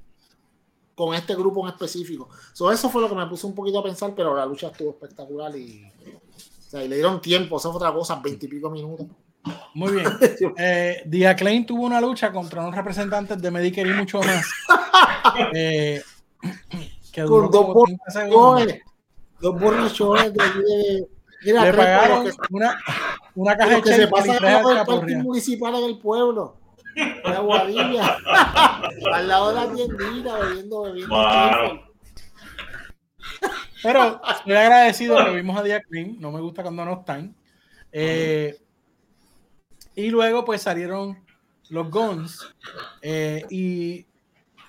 con 0.96 1.16
este 1.16 1.36
grupo 1.36 1.62
en 1.66 1.74
específico. 1.74 2.30
So, 2.54 2.72
eso 2.72 2.90
fue 2.90 3.02
lo 3.02 3.10
que 3.10 3.16
me 3.16 3.26
puso 3.28 3.48
un 3.48 3.56
poquito 3.56 3.80
a 3.80 3.84
pensar, 3.84 4.14
pero 4.16 4.36
la 4.36 4.46
lucha 4.46 4.68
estuvo 4.68 4.92
espectacular 4.92 5.56
y, 5.56 5.84
sea, 6.74 6.84
y 6.84 6.88
le 6.88 6.96
dieron 6.96 7.22
tiempo, 7.22 7.58
eso 7.58 7.72
fue 7.72 7.78
otra 7.78 7.94
cosa, 7.94 8.20
veintipico 8.24 8.70
minutos. 8.70 9.08
Muy 9.74 9.94
bien. 9.94 10.06
Eh, 10.58 11.04
Dia 11.06 11.36
Klein 11.36 11.66
tuvo 11.66 11.84
una 11.84 12.00
lucha 12.00 12.32
contra 12.32 12.62
unos 12.62 12.76
representantes 12.76 13.42
de 13.42 13.52
Medicare 13.52 13.90
y 13.90 13.94
mucho 13.94 14.20
más. 14.22 14.46
Eh, 15.56 16.02
que 17.12 17.22
duró 17.22 17.48
dos 17.48 17.74
borrachones. 17.74 18.82
Dos 19.40 19.60
borrachones 19.60 20.34
de, 20.34 21.08
Mira, 21.44 21.66
Le 21.66 21.74
pagaron 21.74 22.30
una, 22.52 22.78
una 23.36 23.58
caja 23.58 23.76
de 23.76 23.82
que 23.82 23.94
se 23.94 24.08
pasa 24.08 24.38
el 24.38 24.86
parque 24.86 25.16
municipal 25.16 25.76
en 25.76 25.84
el 25.86 25.98
pueblo. 25.98 26.58
La 27.24 27.40
guadilla. 27.40 28.18
Al 29.14 29.28
lado 29.28 29.50
de 29.50 29.56
la 29.56 29.74
tiendita 29.74 30.38
bebiendo, 30.38 30.84
bebiendo. 30.84 31.16
Wow. 31.16 31.93
Pero 33.84 34.22
estoy 34.28 34.54
agradecido 34.54 35.24
que 35.24 35.32
vimos 35.36 35.58
a 35.60 35.64
Dia 35.64 35.82
Klein. 35.82 36.20
No 36.20 36.32
me 36.32 36.42
gusta 36.42 36.64
cuando 36.64 36.86
no 36.86 37.00
están. 37.02 37.36
Eh, 37.92 38.58
y 39.96 40.10
luego 40.10 40.44
pues 40.44 40.64
salieron 40.64 41.24
los 41.70 41.90
Guns 41.90 42.40
eh, 43.02 43.46
y 43.50 44.06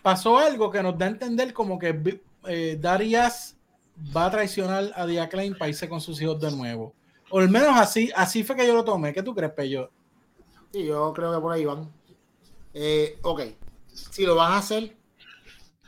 pasó 0.03 0.39
algo 0.39 0.71
que 0.71 0.83
nos 0.83 0.99
da 0.99 1.07
a 1.07 1.11
entender 1.11 1.55
como 1.55 1.79
que 1.79 2.21
eh, 2.47 2.79
Darius 2.79 3.57
va 4.15 4.27
a 4.27 4.31
traicionar 4.31 4.91
a 4.95 5.07
Dia 5.07 5.29
Klein 5.29 5.57
para 5.57 5.71
irse 5.71 5.89
con 5.89 6.01
sus 6.01 6.21
hijos 6.21 6.41
de 6.41 6.51
nuevo. 6.51 6.95
O 7.31 7.41
al 7.41 7.49
menos 7.49 7.71
así, 7.77 8.11
así 8.15 8.45
fue 8.45 8.57
que 8.57 8.67
yo 8.67 8.75
lo 8.75 8.85
tomé. 8.85 9.13
¿Qué 9.13 9.23
tú 9.23 9.35
crees, 9.35 9.53
Pello? 9.53 9.91
Sí, 10.73 10.85
yo 10.85 11.13
creo 11.15 11.33
que 11.33 11.41
por 11.41 11.53
ahí 11.53 11.65
van. 11.65 11.91
Eh, 12.75 13.19
ok, 13.23 13.43
si 13.87 14.27
lo 14.27 14.35
van 14.35 14.53
a 14.53 14.59
hacer, 14.59 14.97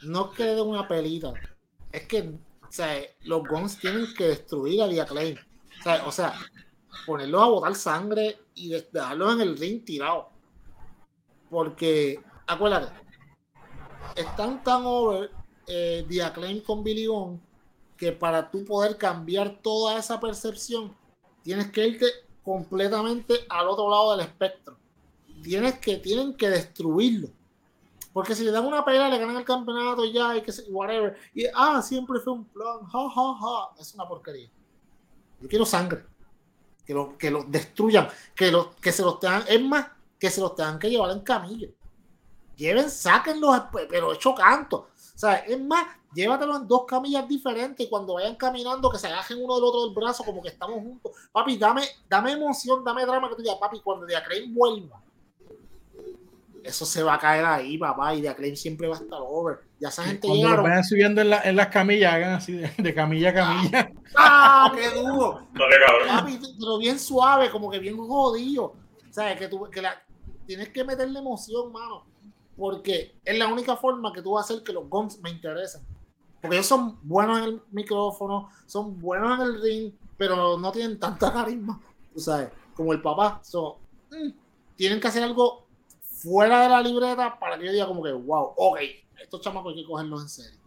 no 0.03 0.31
quede 0.31 0.63
una 0.63 0.89
pelita. 0.89 1.35
Es 1.93 2.03
que 2.07 2.39
o 2.69 2.73
sea, 2.73 3.01
los 3.23 3.43
Guns 3.47 3.79
tienen 3.79 4.07
que 4.15 4.29
destruir 4.29 4.83
a 4.83 4.89
Dia 4.89 5.07
Klein. 5.07 5.39
O 6.05 6.13
sea, 6.13 6.35
ponerlos 7.07 7.43
a 7.43 7.47
botar 7.47 7.75
sangre 7.75 8.39
y 8.55 8.71
dejarlos 8.71 9.35
en 9.35 9.41
el 9.41 9.57
ring 9.57 9.85
tirado. 9.85 10.31
Porque, 11.49 12.21
acuérdate, 12.47 12.93
están 14.17 14.63
tan 14.65 14.83
over 14.85 15.31
eh, 15.67 16.07
con 16.67 16.83
Billy 16.83 17.07
Gunn 17.07 17.41
que 17.97 18.13
para 18.13 18.51
tú 18.51 18.65
poder 18.65 18.97
cambiar 18.99 19.61
toda 19.63 19.99
esa 19.99 20.21
percepción, 20.21 20.95
tienes 21.43 21.71
que 21.71 21.87
irte 21.87 22.07
completamente 22.43 23.35
al 23.49 23.69
otro 23.69 23.91
lado 23.91 24.17
del 24.17 24.27
espectro. 24.27 24.77
Tienes 25.43 25.79
que, 25.79 25.97
tienen 25.97 26.35
que 26.35 26.51
destruirlo. 26.51 27.29
Porque 28.17 28.35
si 28.35 28.45
le 28.45 28.51
dan 28.51 28.65
una 28.65 28.83
pelea, 28.83 29.11
le 29.11 29.19
ganan 29.19 29.37
el 29.37 29.45
campeonato 29.45 30.03
y 30.03 30.15
ya, 30.15 30.35
y 30.35 30.41
que 30.41 30.51
whatever. 30.71 31.19
Y 31.35 31.45
ah, 31.55 31.83
siempre 31.83 32.19
fue 32.19 32.33
un 32.33 32.47
plan, 32.47 32.83
ja, 32.87 33.11
ja, 33.11 33.35
ja. 33.39 33.71
Es 33.79 33.93
una 33.93 34.09
porquería. 34.09 34.49
Yo 35.39 35.47
quiero 35.47 35.67
sangre. 35.67 36.03
Que 36.87 36.95
lo, 36.95 37.19
que 37.19 37.31
lo 37.31 37.45
destruyan. 37.45 38.09
Que, 38.35 38.51
lo, 38.51 38.75
que 38.77 38.91
se 38.91 39.03
los 39.03 39.21
tengan. 39.21 39.45
Es 39.47 39.63
más, 39.63 39.89
que 40.19 40.31
se 40.31 40.41
los 40.41 40.55
tengan 40.55 40.79
que 40.79 40.89
llevar 40.89 41.11
en 41.11 41.21
camillo. 41.21 41.69
Lleven, 42.57 42.89
sáquenlos, 42.89 43.65
pero 43.91 44.15
hecho 44.15 44.35
canto. 44.35 44.89
O 45.15 45.19
sea, 45.19 45.35
es 45.35 45.61
más, 45.61 45.85
llévatelo 46.15 46.57
en 46.57 46.67
dos 46.67 46.87
camillas 46.87 47.29
diferentes 47.29 47.87
y 47.87 47.91
cuando 47.91 48.15
vayan 48.15 48.37
caminando 48.37 48.91
que 48.91 48.99
se 48.99 49.09
agajen 49.09 49.45
uno 49.45 49.57
del 49.57 49.65
otro 49.65 49.85
del 49.85 49.95
brazo 49.95 50.25
como 50.25 50.41
que 50.41 50.49
estamos 50.49 50.77
juntos. 50.77 51.13
Papi, 51.33 51.59
dame, 51.59 51.83
dame 52.09 52.33
emoción, 52.33 52.83
dame 52.83 53.05
drama 53.05 53.29
que 53.29 53.37
tú 53.37 53.43
digas, 53.43 53.59
papi, 53.61 53.81
cuando 53.81 54.07
Diaclaim 54.07 54.55
vuelva, 54.55 55.03
eso 56.67 56.85
se 56.85 57.03
va 57.03 57.15
a 57.15 57.19
caer 57.19 57.45
ahí, 57.45 57.79
papá, 57.79 58.15
y 58.15 58.21
Diaclaim 58.21 58.57
siempre 58.57 58.89
va 58.89 58.97
a 58.97 59.01
estar 59.01 59.19
over. 59.23 59.61
Ya 59.79 59.89
esa 59.89 60.03
gente 60.03 60.27
cuando 60.27 60.45
llegaron. 60.45 60.65
vayan 60.65 60.85
subiendo 60.85 61.21
en, 61.21 61.31
la, 61.31 61.43
en, 61.43 61.57
las 61.57 61.69
camillas, 61.69 62.13
hagan 62.13 62.35
así 62.35 62.53
de, 62.53 62.95
camilla 62.95 63.31
a 63.31 63.35
camilla. 63.35 63.93
¡Ah, 64.17 64.73
qué 64.75 64.91
duro! 64.91 65.47
papi, 66.09 66.41
pero 66.59 66.79
bien 66.79 66.99
suave, 66.99 67.51
como 67.51 67.71
que 67.71 67.79
bien 67.79 67.97
jodido. 67.97 68.65
O 68.65 69.13
sea, 69.13 69.37
que, 69.37 69.49
tú, 69.49 69.69
que 69.71 69.81
la, 69.81 70.03
tienes 70.47 70.71
que 70.71 70.85
meterle 70.85 71.19
emoción, 71.19 71.73
mano. 71.73 72.05
Porque 72.57 73.15
es 73.25 73.39
la 73.39 73.49
única 73.49 73.77
forma 73.77 74.13
que 74.13 74.23
tú 74.23 74.33
vas 74.33 74.51
a 74.51 74.53
hacer 74.53 74.65
que 74.65 74.73
los 74.73 74.89
guns 74.89 75.21
me 75.21 75.31
interesen. 75.31 75.83
Porque 76.41 76.57
ellos 76.57 76.67
son 76.67 76.99
buenos 77.03 77.39
en 77.39 77.45
el 77.45 77.63
micrófono, 77.71 78.51
son 78.67 78.99
buenos 79.01 79.39
en 79.39 79.47
el 79.47 79.63
ring, 79.63 79.93
pero 80.17 80.59
no 80.59 80.73
tienen 80.73 80.99
tanta 80.99 81.33
carisma, 81.33 81.81
tú 82.15 82.21
sabes, 82.21 82.49
como 82.75 82.93
el 82.93 83.03
papá. 83.03 83.41
So, 83.43 83.79
mm, 84.11 84.31
tienen 84.77 85.01
que 85.01 85.09
hacer 85.09 85.23
algo 85.23 85.66
fuera 86.27 86.63
de 86.63 86.69
la 86.69 86.83
libreta 86.83 87.39
para 87.39 87.59
que 87.59 87.67
yo 87.67 87.73
diga 87.73 87.87
como 87.87 88.03
que, 88.03 88.13
wow, 88.13 88.53
ok, 88.57 88.79
estos 89.23 89.41
chamacos 89.41 89.75
hay 89.75 89.83
que 89.83 89.89
cogerlos 89.89 90.23
en 90.23 90.29
serio. 90.29 90.61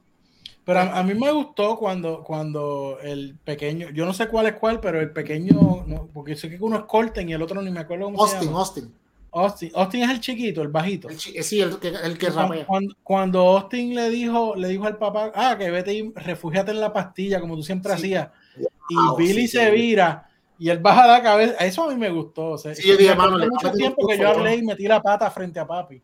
Pero 0.63 0.81
a, 0.81 1.03
mí 1.03 1.15
me 1.15 1.31
gustó 1.31 1.77
cuando, 1.77 2.23
cuando 2.23 2.99
el 3.01 3.35
pequeño, 3.43 3.89
yo 3.89 4.05
no 4.05 4.13
sé 4.13 4.27
cuál 4.27 4.45
es 4.45 4.53
cuál, 4.53 4.79
pero 4.79 5.01
el 5.01 5.11
pequeño, 5.11 5.85
porque 6.13 6.35
sé 6.35 6.49
que 6.49 6.57
uno 6.61 6.77
es 6.77 6.83
Colten 6.83 7.27
y 7.27 7.33
el 7.33 7.41
otro 7.41 7.61
ni 7.61 7.71
me 7.71 7.79
acuerdo 7.79 8.05
cómo 8.05 8.21
Austin, 8.21 8.39
se 8.39 8.45
llama. 8.45 8.59
Austin. 8.59 8.93
Austin. 9.31 9.71
Austin 9.73 10.03
es 10.03 10.09
el 10.11 10.19
chiquito, 10.19 10.61
el 10.61 10.67
bajito. 10.67 11.09
Eh, 11.09 11.43
sí, 11.43 11.59
el 11.59 11.79
que, 11.79 11.87
el 11.87 12.17
que 12.17 12.29
cuando, 12.29 12.95
cuando, 13.01 13.39
Austin 13.39 13.95
le 13.95 14.09
dijo, 14.11 14.55
le 14.55 14.67
dijo 14.67 14.85
al 14.85 14.97
papá, 14.97 15.31
ah, 15.33 15.55
que 15.57 15.71
vete 15.71 15.93
y 15.93 16.11
refúgiate 16.13 16.69
en 16.71 16.81
la 16.81 16.93
pastilla, 16.93 17.39
como 17.39 17.55
tú 17.55 17.63
siempre 17.63 17.91
hacías. 17.93 18.29
Y 18.57 18.95
Billy 19.17 19.47
se 19.47 19.71
vira 19.71 20.28
y 20.59 20.69
él 20.69 20.79
baja 20.79 21.07
la 21.07 21.23
cabeza. 21.23 21.53
Eso 21.65 21.83
a 21.83 21.87
mí 21.87 21.95
me 21.95 22.11
gustó. 22.11 22.51
O 22.51 22.57
sea, 22.57 22.75
sí, 22.75 22.87
yo 22.87 22.97
dije, 22.97 23.15
mano, 23.15 23.37
mucho 23.37 23.71
tiempo 23.71 24.07
que 24.07 24.17
yo 24.17 24.29
hablé 24.29 24.57
y 24.57 24.61
metí 24.61 24.87
la 24.87 25.01
pata 25.01 25.31
frente 25.31 25.59
a 25.59 25.65
papi. 25.65 26.03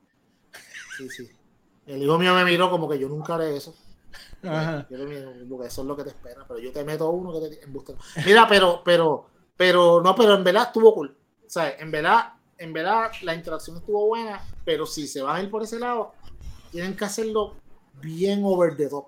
Sí, 0.97 1.09
sí. 1.09 1.29
El 1.85 2.01
hijo 2.01 2.17
mío 2.17 2.33
me 2.33 2.45
miró 2.45 2.71
como 2.71 2.89
que 2.89 2.97
yo 2.97 3.07
nunca 3.07 3.35
haré 3.35 3.57
eso. 3.57 3.75
Ajá. 4.43 4.87
porque 4.87 5.67
eso 5.67 5.81
es 5.81 5.87
lo 5.87 5.95
que 5.95 6.03
te 6.03 6.09
espera, 6.09 6.45
pero 6.47 6.59
yo 6.59 6.71
te 6.71 6.83
meto 6.83 7.09
uno 7.09 7.33
que 7.33 7.49
te 7.49 7.59
Mira, 8.25 8.47
pero, 8.47 8.81
pero, 8.85 9.25
pero, 9.57 10.01
no, 10.01 10.15
pero 10.15 10.35
en 10.35 10.43
verdad 10.43 10.63
estuvo 10.67 10.93
cool. 10.93 11.17
O 11.45 11.49
sea, 11.49 11.71
en 11.77 11.91
verdad 11.91 12.35
en 12.57 12.73
verdad 12.73 13.11
la 13.21 13.35
interacción 13.35 13.77
estuvo 13.77 14.07
buena, 14.07 14.41
pero 14.63 14.85
si 14.85 15.07
se 15.07 15.21
van 15.21 15.35
a 15.35 15.43
ir 15.43 15.49
por 15.49 15.63
ese 15.63 15.79
lado, 15.79 16.13
tienen 16.71 16.95
que 16.95 17.05
hacerlo 17.05 17.55
bien 18.01 18.41
over 18.43 18.75
the 18.75 18.87
top. 18.87 19.07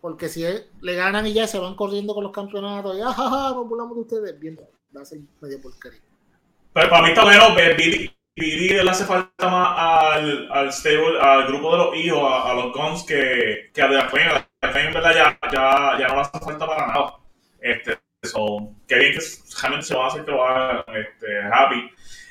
Porque 0.00 0.28
si 0.28 0.44
le 0.80 0.94
ganan 0.94 1.26
y 1.26 1.34
ya 1.34 1.46
se 1.46 1.58
van 1.58 1.74
corriendo 1.74 2.14
con 2.14 2.24
los 2.24 2.32
campeonatos, 2.32 2.96
y 2.96 3.02
jajaja, 3.02 3.54
nos 3.54 3.68
burlamos 3.68 3.96
de 3.96 4.00
ustedes, 4.00 4.40
bien, 4.40 4.58
va 4.96 5.02
a 5.02 5.04
ser 5.04 5.20
medio 5.40 5.60
porquería. 5.60 6.00
Pero 6.72 6.88
para 6.88 7.02
mí 7.02 7.08
está 7.10 7.24
bueno, 7.24 7.54
Billy, 7.76 8.10
Billy 8.36 8.68
le 8.68 8.90
hace 8.90 9.04
falta 9.04 9.48
más 9.48 9.78
al, 9.78 10.50
al, 10.50 10.72
stable, 10.72 11.20
al 11.20 11.46
grupo 11.48 11.72
de 11.72 11.78
los 11.78 11.96
hijos, 11.96 12.22
a, 12.22 12.54
los 12.54 12.72
guns, 12.72 13.02
que, 13.02 13.70
que 13.74 13.82
a 13.82 13.88
la 13.88 14.00
A 14.02 14.80
en 14.80 14.92
verdad 14.94 15.14
ya, 15.14 15.38
ya, 15.52 15.98
ya 15.98 16.08
no 16.08 16.14
le 16.14 16.20
hace 16.20 16.38
falta 16.38 16.66
para 16.66 16.86
nada. 16.86 17.14
Este, 17.60 17.98
so, 18.22 18.72
qué 18.86 18.98
bien 18.98 19.12
que 19.12 19.20
realmente 19.60 19.86
se 19.86 19.94
va 19.94 20.04
a 20.04 20.08
hacer 20.08 20.24
que 20.24 20.30
lo 20.30 20.46
haga 20.46 20.84
este, 20.94 21.42
Happy. 21.52 21.90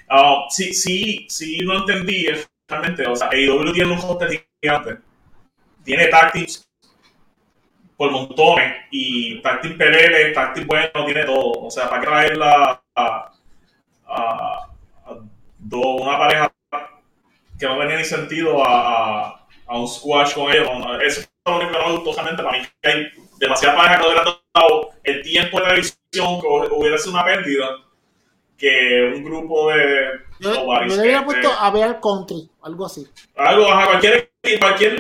Uh, 0.09 0.49
sí, 0.49 0.73
sí, 0.73 1.27
sí, 1.29 1.59
no 1.59 1.79
entendí 1.79 2.27
realmente. 2.67 3.05
O 3.07 3.15
sea, 3.15 3.29
AEW 3.29 3.73
tiene 3.73 3.91
un 3.91 3.99
hotel 3.99 4.43
gigante. 4.61 4.97
Tiene 5.83 6.07
tactics 6.07 6.68
por 7.99 8.11
montones. 8.11 8.85
Y 8.91 9.41
tactics 9.41 9.75
PLL, 9.75 10.33
tactics 10.33 10.65
bueno, 10.65 11.05
tiene 11.05 11.25
todo. 11.25 11.65
O 11.65 11.69
sea, 11.69 11.89
para 11.89 12.01
traerla 12.01 12.81
a, 12.95 13.31
a, 14.07 14.67
a, 15.05 15.17
una 15.59 16.17
pareja 16.17 16.53
que 17.59 17.67
no 17.67 17.77
tenía 17.77 17.97
ni 17.97 18.05
sentido 18.05 18.65
a, 18.65 19.45
a, 19.67 19.77
un 19.77 19.85
squash 19.85 20.33
con 20.33 20.49
ellos. 20.49 20.69
Eso 21.03 21.19
es 21.19 21.29
lo 21.45 21.57
único 21.57 21.71
que 21.73 22.21
no 22.21 22.23
me 22.23 22.37
para 22.37 22.57
mí. 22.57 22.65
Que 22.81 22.89
hay 22.89 23.07
demasiadas 23.37 23.75
parejas 23.75 23.97
que 23.97 24.03
no 24.03 24.07
hubieran 24.07 24.33
dado 24.53 24.89
el 25.03 25.21
tiempo 25.21 25.59
de 25.59 25.67
la 25.67 25.73
visión 25.73 26.41
que 26.41 26.47
hubiera 26.47 26.97
sido 26.97 27.11
una 27.11 27.25
pérdida 27.25 27.67
que 28.57 29.13
un 29.15 29.23
grupo 29.23 29.71
de 29.71 30.19
yo, 30.39 30.53
yo 30.53 30.95
le 30.95 31.01
hubiera 31.01 31.25
puesto 31.25 31.51
a 31.51 31.69
ver 31.71 31.99
country, 32.01 32.49
algo 32.61 32.85
así. 32.85 33.05
Algo, 33.35 33.69
a 33.71 33.85
cualquier, 33.85 34.31
cualquier 34.59 34.99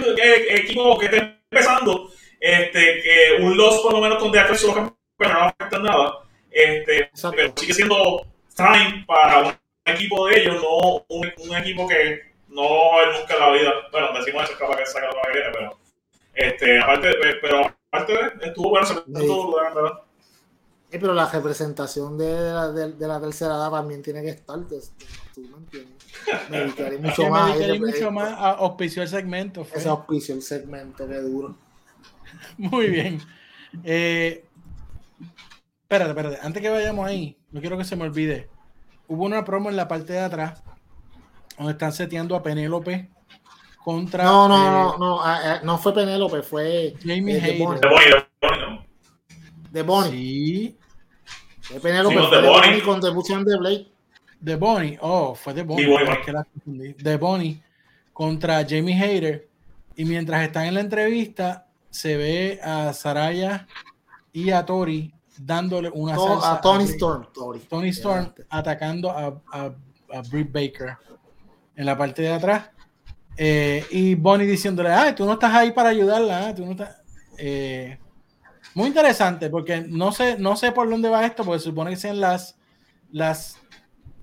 equipo 0.49 0.97
que 0.97 1.05
esté 1.05 1.39
empezando, 1.49 2.09
este, 2.39 3.01
que 3.01 3.43
un 3.43 3.57
loss 3.57 3.79
por 3.81 3.93
lo 3.93 4.01
menos 4.01 4.17
con 4.17 4.31
de 4.31 4.39
acceso 4.39 4.73
no 4.75 4.97
va 5.19 5.33
a 5.33 5.47
afectar 5.47 5.81
nada. 5.81 6.19
Este, 6.51 7.11
pero 7.35 7.53
sigue 7.55 7.73
siendo 7.73 8.25
time 8.55 9.03
para 9.07 9.39
un 9.39 9.53
equipo 9.85 10.27
de 10.27 10.41
ellos, 10.41 10.61
no 10.61 11.05
un, 11.09 11.31
un 11.37 11.55
equipo 11.55 11.87
que 11.87 12.21
no 12.47 12.63
va 12.63 12.99
a 12.99 13.03
haber 13.03 13.19
nunca 13.19 13.33
en 13.33 13.39
la 13.39 13.51
vida. 13.51 13.71
Bueno, 13.91 14.07
decimos 14.17 14.43
eso, 14.43 14.57
capaz 14.57 14.77
que 14.77 14.85
saca 14.85 15.07
la 15.07 15.21
que 15.21 15.39
viene, 15.39 15.49
pero 15.53 15.77
este, 16.33 16.79
aparte, 16.79 17.11
pero 17.41 17.75
aparte 17.91 18.13
estuvo 18.41 18.69
bueno, 18.69 18.85
se 18.85 18.93
estuvo 18.93 19.55
verdad. 19.55 20.01
Eh, 20.91 20.97
pero 20.99 21.13
la 21.13 21.29
representación 21.29 22.17
de 22.17 22.33
la, 22.33 22.71
de, 22.71 23.07
la, 23.07 23.21
tercera 23.21 23.55
edad 23.55 23.69
también 23.69 24.01
tiene 24.01 24.23
que 24.23 24.29
estar. 24.29 24.57
Pues, 24.67 24.91
tú 25.35 25.41
no 25.47 25.57
entiendes. 25.57 25.95
Me 26.49 26.59
dedicaré 26.61 26.97
mucho 26.97 27.29
más. 27.29 27.57
Me 27.57 27.79
mucho 27.79 28.11
más 28.11 28.31
a 28.31 28.51
auspicio 28.51 29.03
el 29.03 29.07
segmento. 29.07 29.67
Ese 29.71 29.87
auspicio 29.87 30.33
el 30.33 30.41
segmento, 30.41 31.07
qué 31.07 31.15
duro. 31.17 31.55
Muy 32.57 32.89
bien. 32.89 33.19
Eh, 33.83 34.45
espérate, 35.83 36.11
espérate. 36.11 36.39
Antes 36.41 36.61
que 36.61 36.69
vayamos 36.69 37.07
ahí, 37.07 37.37
no 37.51 37.61
quiero 37.61 37.77
que 37.77 37.83
se 37.83 37.95
me 37.95 38.03
olvide. 38.03 38.49
Hubo 39.07 39.25
una 39.25 39.43
promo 39.43 39.69
en 39.69 39.75
la 39.75 39.87
parte 39.87 40.13
de 40.13 40.19
atrás 40.19 40.63
donde 41.57 41.73
están 41.73 41.91
seteando 41.91 42.35
a 42.35 42.43
Penélope 42.43 43.09
contra. 43.83 44.23
No, 44.23 44.47
no, 44.47 44.55
eh, 44.55 44.71
no, 44.71 44.97
no, 44.97 45.21
ah, 45.21 45.41
eh, 45.43 45.59
no 45.63 45.77
fue 45.77 45.93
Penélope, 45.93 46.41
fue 46.41 46.93
Jamie 47.03 47.37
eh, 47.37 47.41
Hayter. 47.41 48.29
De 49.71 49.81
Bonnie. 49.83 50.11
Sí. 50.11 50.77
De 51.73 51.79
Penélope, 51.79 52.15
sí, 52.15 52.31
de 52.31 52.47
Bonnie 52.47 52.81
con 52.81 53.01
debución 53.01 53.43
de 53.43 53.57
Blade. 53.57 53.87
De 54.39 54.55
Bonnie, 54.55 54.97
oh, 55.01 55.35
fue 55.35 55.53
de 55.53 55.63
Bonnie. 55.63 56.95
De 56.97 57.17
Bonnie 57.17 57.61
contra 58.13 58.65
Jamie 58.67 58.95
Hayter. 59.01 59.47
Y 59.95 60.05
mientras 60.05 60.41
están 60.43 60.65
en 60.65 60.75
la 60.75 60.79
entrevista, 60.79 61.67
se 61.89 62.17
ve 62.17 62.59
a 62.63 62.93
Saraya 62.93 63.67
y 64.31 64.51
a 64.51 64.65
Tori 64.65 65.13
dándole 65.37 65.89
una 65.89 66.15
salsa 66.15 66.53
a 66.53 66.61
Tony 66.61 66.83
Storm. 66.85 67.27
Tony 67.69 67.89
Storm 67.89 68.33
atacando 68.49 69.09
a, 69.09 69.41
a, 69.51 69.71
Britt 70.29 70.51
Baker 70.51 70.97
en 71.75 71.85
la 71.85 71.97
parte 71.97 72.23
de 72.23 72.33
atrás. 72.33 72.69
Eh, 73.37 73.85
y 73.91 74.15
Bonnie 74.15 74.45
diciéndole, 74.45 74.89
ay, 74.89 75.15
tú 75.15 75.25
no 75.25 75.33
estás 75.33 75.53
ahí 75.53 75.71
para 75.71 75.89
ayudarla, 75.89 76.49
¿eh? 76.49 76.53
tú 76.53 76.65
no 76.65 76.71
estás... 76.71 76.97
Eh, 77.37 77.97
muy 78.73 78.87
interesante, 78.87 79.49
porque 79.49 79.81
no 79.81 80.11
sé, 80.11 80.37
no 80.37 80.55
sé 80.55 80.71
por 80.71 80.89
dónde 80.89 81.09
va 81.09 81.25
esto, 81.25 81.43
porque 81.43 81.59
se 81.59 81.65
supone 81.65 81.91
que 81.91 81.95
sean 81.95 82.19
las, 82.19 82.57
las 83.11 83.57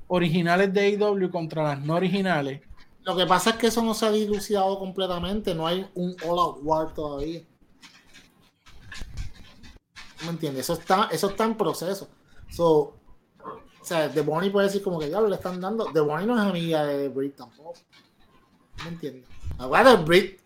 originales 0.07 0.73
de 0.73 0.81
AEW 0.81 1.31
contra 1.31 1.63
las 1.63 1.81
no 1.81 1.95
originales. 1.95 2.61
Lo 3.03 3.17
que 3.17 3.27
pasa 3.27 3.51
es 3.51 3.57
que 3.57 3.69
eso 3.69 3.83
no 3.83 3.95
se 3.95 4.07
ha 4.07 4.11
dilucidado 4.11 4.79
completamente, 4.79 5.55
no 5.55 5.67
hay 5.67 5.87
un 5.95 6.15
All 6.25 6.39
Out 6.39 6.59
War 6.63 6.93
todavía. 6.93 7.41
¿Me 10.25 10.31
entiendes? 10.31 10.65
Eso 10.65 10.75
está, 10.75 11.09
eso 11.13 11.31
está 11.31 11.45
en 11.45 11.57
proceso. 11.57 12.09
So, 12.51 12.69
o 12.69 13.85
sea, 13.85 14.11
The 14.11 14.21
Bonnie 14.23 14.51
puede 14.51 14.67
decir 14.67 14.83
como 14.83 14.99
que 14.99 15.11
ya 15.11 15.21
le 15.21 15.35
están 15.35 15.61
dando. 15.61 15.87
The 15.93 16.01
Bonnie 16.01 16.27
no 16.27 16.37
es 16.37 16.43
amiga 16.43 16.85
de 16.85 17.09
Britt 17.09 17.37
tampoco. 17.37 17.75
¿Me 18.85 18.91
entiendes? 18.91 19.29
Ahora 19.59 19.97
Britt, 19.97 20.41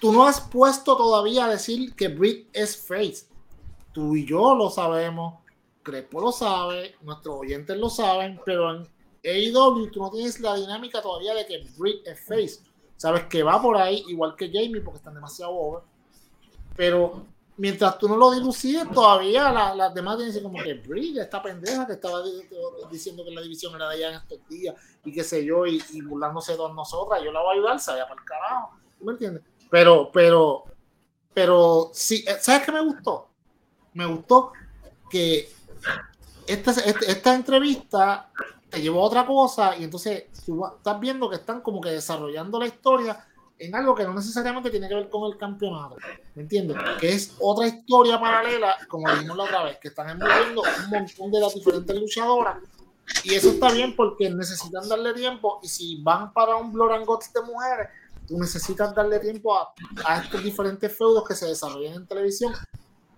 tú 0.00 0.12
no 0.12 0.26
has 0.26 0.40
puesto 0.40 0.96
todavía 0.96 1.46
a 1.46 1.48
decir 1.48 1.94
que 1.94 2.08
Britt 2.08 2.48
es 2.52 2.76
face 2.76 3.28
tú 3.98 4.14
y 4.14 4.24
yo 4.24 4.54
lo 4.54 4.70
sabemos, 4.70 5.40
Crespo 5.82 6.20
lo 6.20 6.30
sabe, 6.30 6.94
nuestros 7.02 7.40
oyentes 7.40 7.76
lo 7.76 7.90
saben, 7.90 8.40
pero 8.44 8.70
en 8.70 8.88
AEW 9.24 9.90
tú 9.90 10.00
no 10.00 10.10
tienes 10.12 10.38
la 10.38 10.54
dinámica 10.54 11.02
todavía 11.02 11.34
de 11.34 11.44
que 11.46 11.66
Britt 11.76 12.06
es 12.06 12.20
face. 12.20 12.60
Sabes 12.96 13.24
que 13.24 13.42
va 13.42 13.60
por 13.60 13.76
ahí, 13.76 14.04
igual 14.06 14.36
que 14.36 14.52
Jamie, 14.52 14.80
porque 14.82 14.98
están 14.98 15.14
demasiado 15.14 15.52
over. 15.52 15.82
Pero 16.76 17.26
mientras 17.58 17.98
tú 17.98 18.08
no 18.08 18.16
lo 18.16 18.30
dilucides, 18.30 18.90
todavía 18.90 19.52
las 19.52 19.76
la 19.76 19.90
demás 19.90 20.18
dicen 20.18 20.44
como 20.44 20.62
que 20.62 20.74
brilla 20.74 21.24
esta 21.24 21.42
pendeja 21.42 21.86
que 21.86 21.94
estaba 21.94 22.22
diciendo 22.90 23.24
que 23.24 23.32
la 23.32 23.42
división 23.42 23.74
era 23.74 23.88
de 23.88 23.96
allá 23.96 24.08
en 24.10 24.14
estos 24.14 24.48
días 24.48 24.74
y 25.04 25.12
qué 25.12 25.24
sé 25.24 25.44
yo, 25.44 25.66
y, 25.66 25.82
burlándose 26.02 26.52
de 26.52 26.58
nosotras, 26.58 27.20
yo 27.22 27.32
la 27.32 27.40
voy 27.40 27.50
a 27.50 27.52
ayudar, 27.54 27.80
se 27.80 27.90
vaya 27.90 28.08
para 28.08 28.20
el 28.20 28.26
carajo, 28.26 28.70
¿tú 28.98 29.04
me 29.04 29.12
entiendes? 29.12 29.42
Pero, 29.70 30.10
pero, 30.12 30.64
pero, 31.34 31.90
sí, 31.92 32.24
eh, 32.26 32.36
¿sabes 32.40 32.64
qué 32.64 32.72
me 32.72 32.80
gustó? 32.80 33.28
Me 33.92 34.06
gustó 34.06 34.52
que 35.10 35.50
esta, 36.46 36.70
esta 36.70 37.34
entrevista 37.34 38.30
te 38.70 38.80
llevó 38.80 39.02
a 39.02 39.06
otra 39.06 39.26
cosa 39.26 39.76
y 39.76 39.84
entonces 39.84 40.26
estás 40.32 41.00
viendo 41.00 41.28
que 41.28 41.36
están 41.36 41.60
como 41.60 41.80
que 41.80 41.90
desarrollando 41.90 42.58
la 42.60 42.66
historia 42.66 43.24
en 43.58 43.74
algo 43.74 43.94
que 43.94 44.04
no 44.04 44.14
necesariamente 44.14 44.70
tiene 44.70 44.88
que 44.88 44.94
ver 44.94 45.08
con 45.08 45.30
el 45.30 45.38
campeonato, 45.38 45.96
¿me 46.34 46.42
entiendes? 46.42 46.76
Que 47.00 47.12
es 47.12 47.34
otra 47.40 47.66
historia 47.66 48.20
paralela, 48.20 48.76
como 48.88 49.10
dijimos 49.10 49.36
la 49.36 49.44
otra 49.44 49.64
vez, 49.64 49.78
que 49.78 49.88
están 49.88 50.10
envolviendo 50.10 50.62
un 50.62 50.90
montón 50.90 51.30
de 51.32 51.40
las 51.40 51.54
diferentes 51.54 51.96
luchadoras 51.96 52.58
y 53.24 53.34
eso 53.34 53.50
está 53.50 53.72
bien 53.72 53.96
porque 53.96 54.30
necesitan 54.30 54.88
darle 54.88 55.14
tiempo 55.14 55.60
y 55.62 55.68
si 55.68 56.00
van 56.02 56.32
para 56.32 56.56
un 56.56 56.68
and 56.80 57.06
de 57.06 57.42
mujeres, 57.42 57.88
tú 58.26 58.38
necesitas 58.38 58.94
darle 58.94 59.18
tiempo 59.18 59.56
a, 59.56 59.72
a 60.04 60.22
estos 60.22 60.42
diferentes 60.44 60.96
feudos 60.96 61.26
que 61.26 61.34
se 61.34 61.46
desarrollan 61.46 61.94
en 61.94 62.06
televisión. 62.06 62.52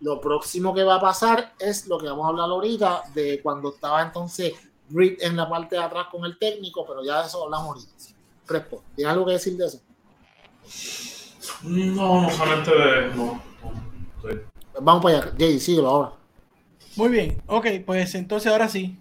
Lo 0.00 0.20
próximo 0.20 0.72
que 0.72 0.84
va 0.84 0.94
a 0.94 1.00
pasar 1.00 1.52
es 1.58 1.86
lo 1.86 1.98
que 1.98 2.06
vamos 2.06 2.24
a 2.24 2.28
hablar 2.28 2.48
ahorita 2.48 3.02
de 3.14 3.40
cuando 3.42 3.70
estaba 3.70 4.02
entonces 4.02 4.54
Reed 4.92 5.18
en 5.20 5.36
la 5.36 5.48
parte 5.48 5.76
de 5.76 5.82
atrás 5.82 6.06
con 6.10 6.24
el 6.24 6.38
técnico, 6.38 6.84
pero 6.86 7.04
ya 7.04 7.20
de 7.20 7.28
eso 7.28 7.44
hablamos 7.44 7.68
ahorita. 7.68 7.92
Crespo, 8.46 8.82
¿tienes 8.96 9.12
algo 9.12 9.26
que 9.26 9.32
decir 9.32 9.56
de 9.56 9.66
eso? 9.66 9.80
No, 11.62 12.22
no 12.22 12.30
solamente 12.30 12.70
de. 12.70 13.14
No, 13.14 13.42
Vamos 14.80 15.02
para 15.02 15.18
allá, 15.18 15.32
Jay, 15.38 15.58
síguelo 15.58 15.88
ahora. 15.88 16.12
Muy 16.96 17.08
bien, 17.08 17.42
ok, 17.46 17.66
pues 17.84 18.14
entonces 18.14 18.50
ahora 18.50 18.68
sí. 18.68 18.96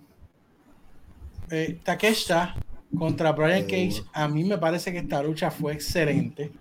Eh, 1.51 1.79
Takeshita 1.83 2.55
contra 2.97 3.31
Brian 3.31 3.63
Cage, 3.63 4.03
a 4.13 4.27
mí 4.27 4.43
me 4.43 4.57
parece 4.57 4.91
que 4.91 4.99
esta 4.99 5.21
lucha 5.23 5.51
fue 5.51 5.73
excelente. 5.73 6.51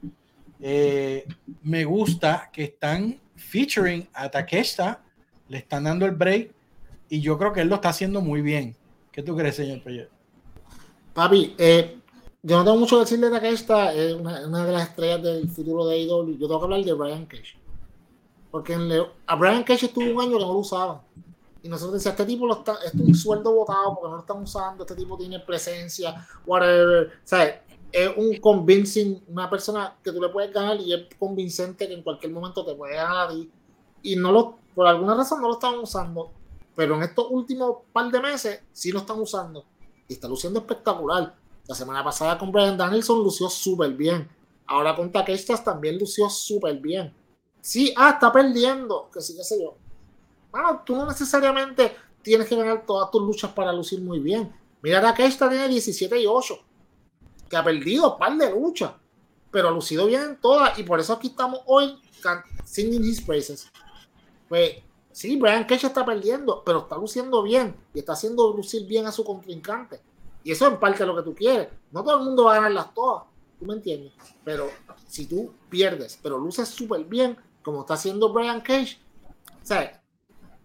Eh, 0.60 1.26
me 1.62 1.85
gusta 1.85 2.51
que 2.52 2.64
están 2.64 3.18
featuring 3.36 4.09
a 4.12 4.28
Takeshita, 4.28 5.02
le 5.48 5.59
están 5.59 5.85
dando 5.85 6.06
el 6.06 6.12
break 6.12 6.52
y 7.09 7.20
yo 7.20 7.39
creo 7.39 7.52
que 7.52 7.60
él 7.60 7.68
lo 7.68 7.76
está 7.76 7.90
haciendo 7.90 8.20
muy 8.20 8.43
bien. 8.43 8.76
¿Qué 9.12 9.22
tú 9.22 9.36
crees, 9.36 9.56
señor 9.56 9.82
Pellet? 9.82 10.09
Papi, 11.14 11.55
eh, 11.59 11.98
yo 12.43 12.56
no 12.56 12.65
tengo 12.65 12.77
mucho 12.77 12.97
que 12.97 13.01
decirle 13.01 13.31
de 13.31 13.40
que 13.40 13.48
esta 13.51 13.93
es 13.93 14.15
una, 14.15 14.65
de 14.65 14.73
las 14.73 14.89
estrellas 14.89 15.23
del 15.23 15.48
futuro 15.51 15.86
de 15.86 15.97
AEW. 15.97 16.39
Yo 16.39 16.47
tengo 16.47 16.60
que 16.60 16.65
hablar 16.65 16.85
de 16.85 16.93
Brian 16.93 17.27
Cage. 17.27 17.59
Porque 18.51 18.77
a 19.27 19.36
Brian 19.36 19.65
Cage 19.65 19.86
estuvo 19.86 20.05
un 20.05 20.20
año 20.20 20.39
que 20.39 20.44
no 20.44 20.52
lo 20.52 20.59
usaba. 20.59 21.02
Y 21.62 21.69
nosotros 21.69 21.94
decíamos, 21.94 22.20
este 22.20 22.32
tipo 22.32 22.47
lo 22.47 22.59
está, 22.59 22.77
es 22.85 22.94
un 22.94 23.15
sueldo 23.15 23.52
votado 23.52 23.94
porque 23.94 24.09
no 24.09 24.15
lo 24.15 24.20
están 24.20 24.43
usando, 24.43 24.85
este 24.85 24.94
tipo 24.94 25.19
tiene 25.19 25.40
presencia, 25.40 26.27
whatever. 26.47 27.12
Sea, 27.24 27.65
es 27.90 28.10
un 28.16 28.36
convincing, 28.36 29.24
una 29.28 29.51
persona 29.51 29.97
que 30.02 30.12
tú 30.12 30.23
le 30.23 30.28
puedes 30.28 30.52
ganar 30.52 30.81
y 30.81 30.94
es 30.94 31.06
convincente 31.19 31.89
que 31.89 31.94
en 31.94 32.02
cualquier 32.02 32.32
momento 32.32 32.65
te 32.65 32.74
puede 32.74 32.94
ganar 32.94 33.27
a 33.27 33.31
ti. 33.31 33.51
Y 34.02 34.15
no 34.15 34.31
lo, 34.31 34.59
por 34.74 34.86
alguna 34.86 35.15
razón 35.16 35.40
no 35.40 35.48
lo 35.48 35.55
están 35.55 35.78
usando. 35.78 36.31
Pero 36.77 36.94
en 36.94 37.02
estos 37.02 37.27
últimos 37.31 37.78
par 37.93 38.09
de 38.10 38.20
meses 38.20 38.62
sí 38.73 38.93
lo 38.93 39.01
están 39.01 39.19
usando. 39.19 39.65
Y 40.06 40.15
está 40.15 40.28
luciendo 40.28 40.60
espectacular. 40.60 41.35
La 41.69 41.74
semana 41.74 42.03
pasada 42.03 42.39
con 42.39 42.51
Brian 42.51 42.78
Danielson 42.78 43.23
lució 43.23 43.51
súper 43.51 43.93
bien. 43.93 44.27
Ahora 44.66 44.97
con 44.97 45.12
Takeshita 45.12 45.62
también 45.62 45.99
lució 45.99 46.31
súper 46.31 46.78
bien. 46.78 47.15
Sí, 47.61 47.93
ah, 47.95 48.12
está 48.15 48.32
perdiendo, 48.32 49.11
que 49.12 49.20
sí, 49.20 49.36
qué 49.36 49.45
sé 49.45 49.62
yo. 49.62 49.77
Bueno, 50.51 50.82
tú 50.86 50.97
no 50.97 51.05
necesariamente 51.05 51.95
tienes 52.23 52.49
que 52.49 52.57
ganar 52.57 52.86
todas 52.86 53.11
tus 53.11 53.20
luchas 53.20 53.53
para 53.53 53.70
lucir 53.70 54.01
muy 54.01 54.19
bien. 54.19 54.51
Mira, 54.81 55.03
Takeshita 55.03 55.51
tiene 55.51 55.69
17 55.69 56.19
y 56.19 56.24
8, 56.27 56.59
que 57.51 57.57
ha 57.59 57.62
perdido 57.62 58.15
un 58.15 58.19
par 58.19 58.35
de 58.39 58.51
luchas, 58.51 58.93
pero 59.51 59.69
ha 59.69 59.70
lucido 59.70 60.07
bien 60.07 60.23
en 60.23 60.40
todas, 60.40 60.78
y 60.78 60.85
por 60.85 60.99
eso 61.01 61.12
aquí 61.12 61.28
estamos 61.28 61.61
hoy 61.66 62.01
singing 62.65 63.05
his 63.05 63.20
praises. 63.20 63.70
Pues 64.49 64.77
sí, 65.12 65.36
Brian 65.36 65.65
Cage 65.65 65.89
está 65.89 66.03
perdiendo, 66.07 66.62
pero 66.65 66.78
está 66.78 66.97
luciendo 66.97 67.43
bien 67.43 67.77
y 67.93 67.99
está 67.99 68.15
haciendo 68.15 68.55
lucir 68.55 68.86
bien 68.86 69.07
a 69.07 69.12
su 69.12 69.23
contrincante. 69.23 70.01
Y 70.49 70.53
eso 70.53 70.66
en 70.66 70.81
parte 70.81 71.03
es 71.03 71.07
lo 71.07 71.15
que 71.15 71.23
tú 71.23 71.35
quieres. 71.35 71.69
No 71.91 72.03
todo 72.03 72.20
el 72.20 72.25
mundo 72.25 72.45
va 72.45 72.53
a 72.53 72.55
ganarlas 72.55 72.95
todas. 72.95 73.25
¿Tú 73.59 73.66
me 73.66 73.75
entiendes? 73.75 74.15
Pero 74.43 74.70
si 75.07 75.27
tú 75.27 75.53
pierdes, 75.69 76.19
pero 76.23 76.39
luces 76.39 76.70
súper 76.70 77.05
bien, 77.05 77.37
como 77.62 77.81
está 77.81 77.93
haciendo 77.93 78.33
Brian 78.33 78.62
Cage, 78.62 78.99
o 79.62 79.66
sea, 79.66 80.03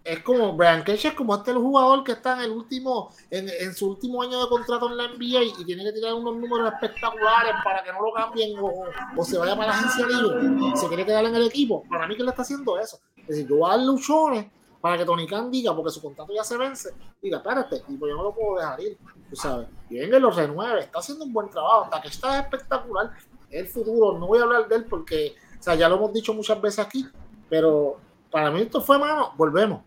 es 0.05 0.19
como 0.23 0.53
Brian 0.53 0.83
Cage 0.83 1.09
es 1.09 1.13
como 1.15 1.35
este 1.35 1.51
el 1.51 1.57
jugador 1.57 2.05
que 2.05 2.13
está 2.13 2.35
en 2.35 2.43
el 2.43 2.51
último, 2.51 3.13
en, 3.29 3.75
su 3.75 3.89
último 3.89 4.21
año 4.21 4.41
de 4.41 4.47
contrato 4.47 4.89
en 4.89 4.95
la 4.95 5.09
NBA 5.09 5.43
y, 5.59 5.65
tiene 5.65 5.83
que 5.83 5.91
tirar 5.91 6.13
unos 6.13 6.37
números 6.37 6.71
espectaculares 6.71 7.55
para 7.65 7.83
que 7.83 7.91
no 7.91 8.03
lo 8.03 8.13
cambien 8.13 8.57
o, 8.61 9.25
se 9.25 9.37
vaya 9.37 9.53
para 9.53 9.67
la 9.67 9.79
agencia 9.79 10.07
libre. 10.07 10.77
Se 10.77 10.87
quiere 10.87 11.05
quedar 11.05 11.25
en 11.25 11.35
el 11.35 11.47
equipo. 11.47 11.83
Para 11.89 12.07
mí 12.07 12.15
que 12.15 12.23
le 12.23 12.29
está 12.29 12.43
haciendo 12.43 12.79
eso. 12.79 13.01
Es 13.17 13.27
decir, 13.27 13.47
yo 13.49 13.57
voy 13.57 13.69
a 13.69 13.75
dar 13.75 13.85
luchones 13.85 14.45
para 14.83 14.97
que 14.97 15.05
Tony 15.05 15.25
Khan 15.25 15.49
diga, 15.49 15.73
porque 15.73 15.91
su 15.91 16.01
contrato 16.01 16.33
ya 16.33 16.43
se 16.43 16.57
vence, 16.57 16.93
diga, 17.21 17.37
espérate, 17.37 17.79
tipo, 17.87 18.05
yo 18.05 18.17
no 18.17 18.23
lo 18.23 18.35
puedo 18.35 18.57
dejar 18.57 18.81
ir, 18.81 18.97
tú 19.29 19.35
sabes. 19.37 19.69
Y 19.89 19.97
venga 19.97 20.19
lo 20.19 20.29
renueve, 20.29 20.81
está 20.81 20.99
haciendo 20.99 21.23
un 21.23 21.31
buen 21.31 21.49
trabajo, 21.49 21.85
hasta 21.85 22.01
que 22.01 22.09
está 22.09 22.41
espectacular. 22.41 23.11
el 23.49 23.65
futuro, 23.65 24.19
no 24.19 24.27
voy 24.27 24.39
a 24.39 24.43
hablar 24.43 24.67
de 24.67 24.75
él 24.75 24.85
porque, 24.89 25.35
o 25.57 25.63
sea, 25.63 25.75
ya 25.75 25.87
lo 25.87 25.95
hemos 25.95 26.11
dicho 26.11 26.33
muchas 26.33 26.61
veces 26.61 26.85
aquí, 26.85 27.07
pero 27.49 27.95
para 28.29 28.51
mí 28.51 28.59
esto 28.59 28.81
fue, 28.81 28.99
mano, 28.99 29.31
volvemos. 29.37 29.83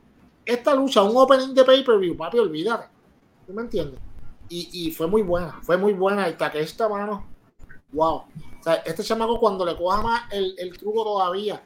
Esta 0.47 0.75
lucha, 0.75 1.03
un 1.03 1.15
opening 1.15 1.53
de 1.53 1.63
pay-per-view, 1.63 2.17
papi, 2.17 2.39
olvídate. 2.39 2.89
¿Tú 3.47 3.53
me 3.53 3.61
entiendes? 3.61 4.01
Y, 4.49 4.71
y, 4.73 4.93
fue 4.93 5.07
muy 5.07 5.21
buena, 5.21 5.61
fue 5.61 5.77
muy 5.77 5.93
buena. 5.93 6.25
Hasta 6.25 6.51
que 6.51 6.61
esta 6.61 6.89
mano, 6.89 7.27
wow. 7.93 8.15
O 8.15 8.63
sea, 8.63 8.77
este 8.77 9.03
chamaco 9.03 9.39
cuando 9.39 9.67
le 9.67 9.77
coja 9.77 10.01
más 10.01 10.33
el, 10.33 10.55
el 10.57 10.75
truco 10.79 11.05
todavía, 11.05 11.63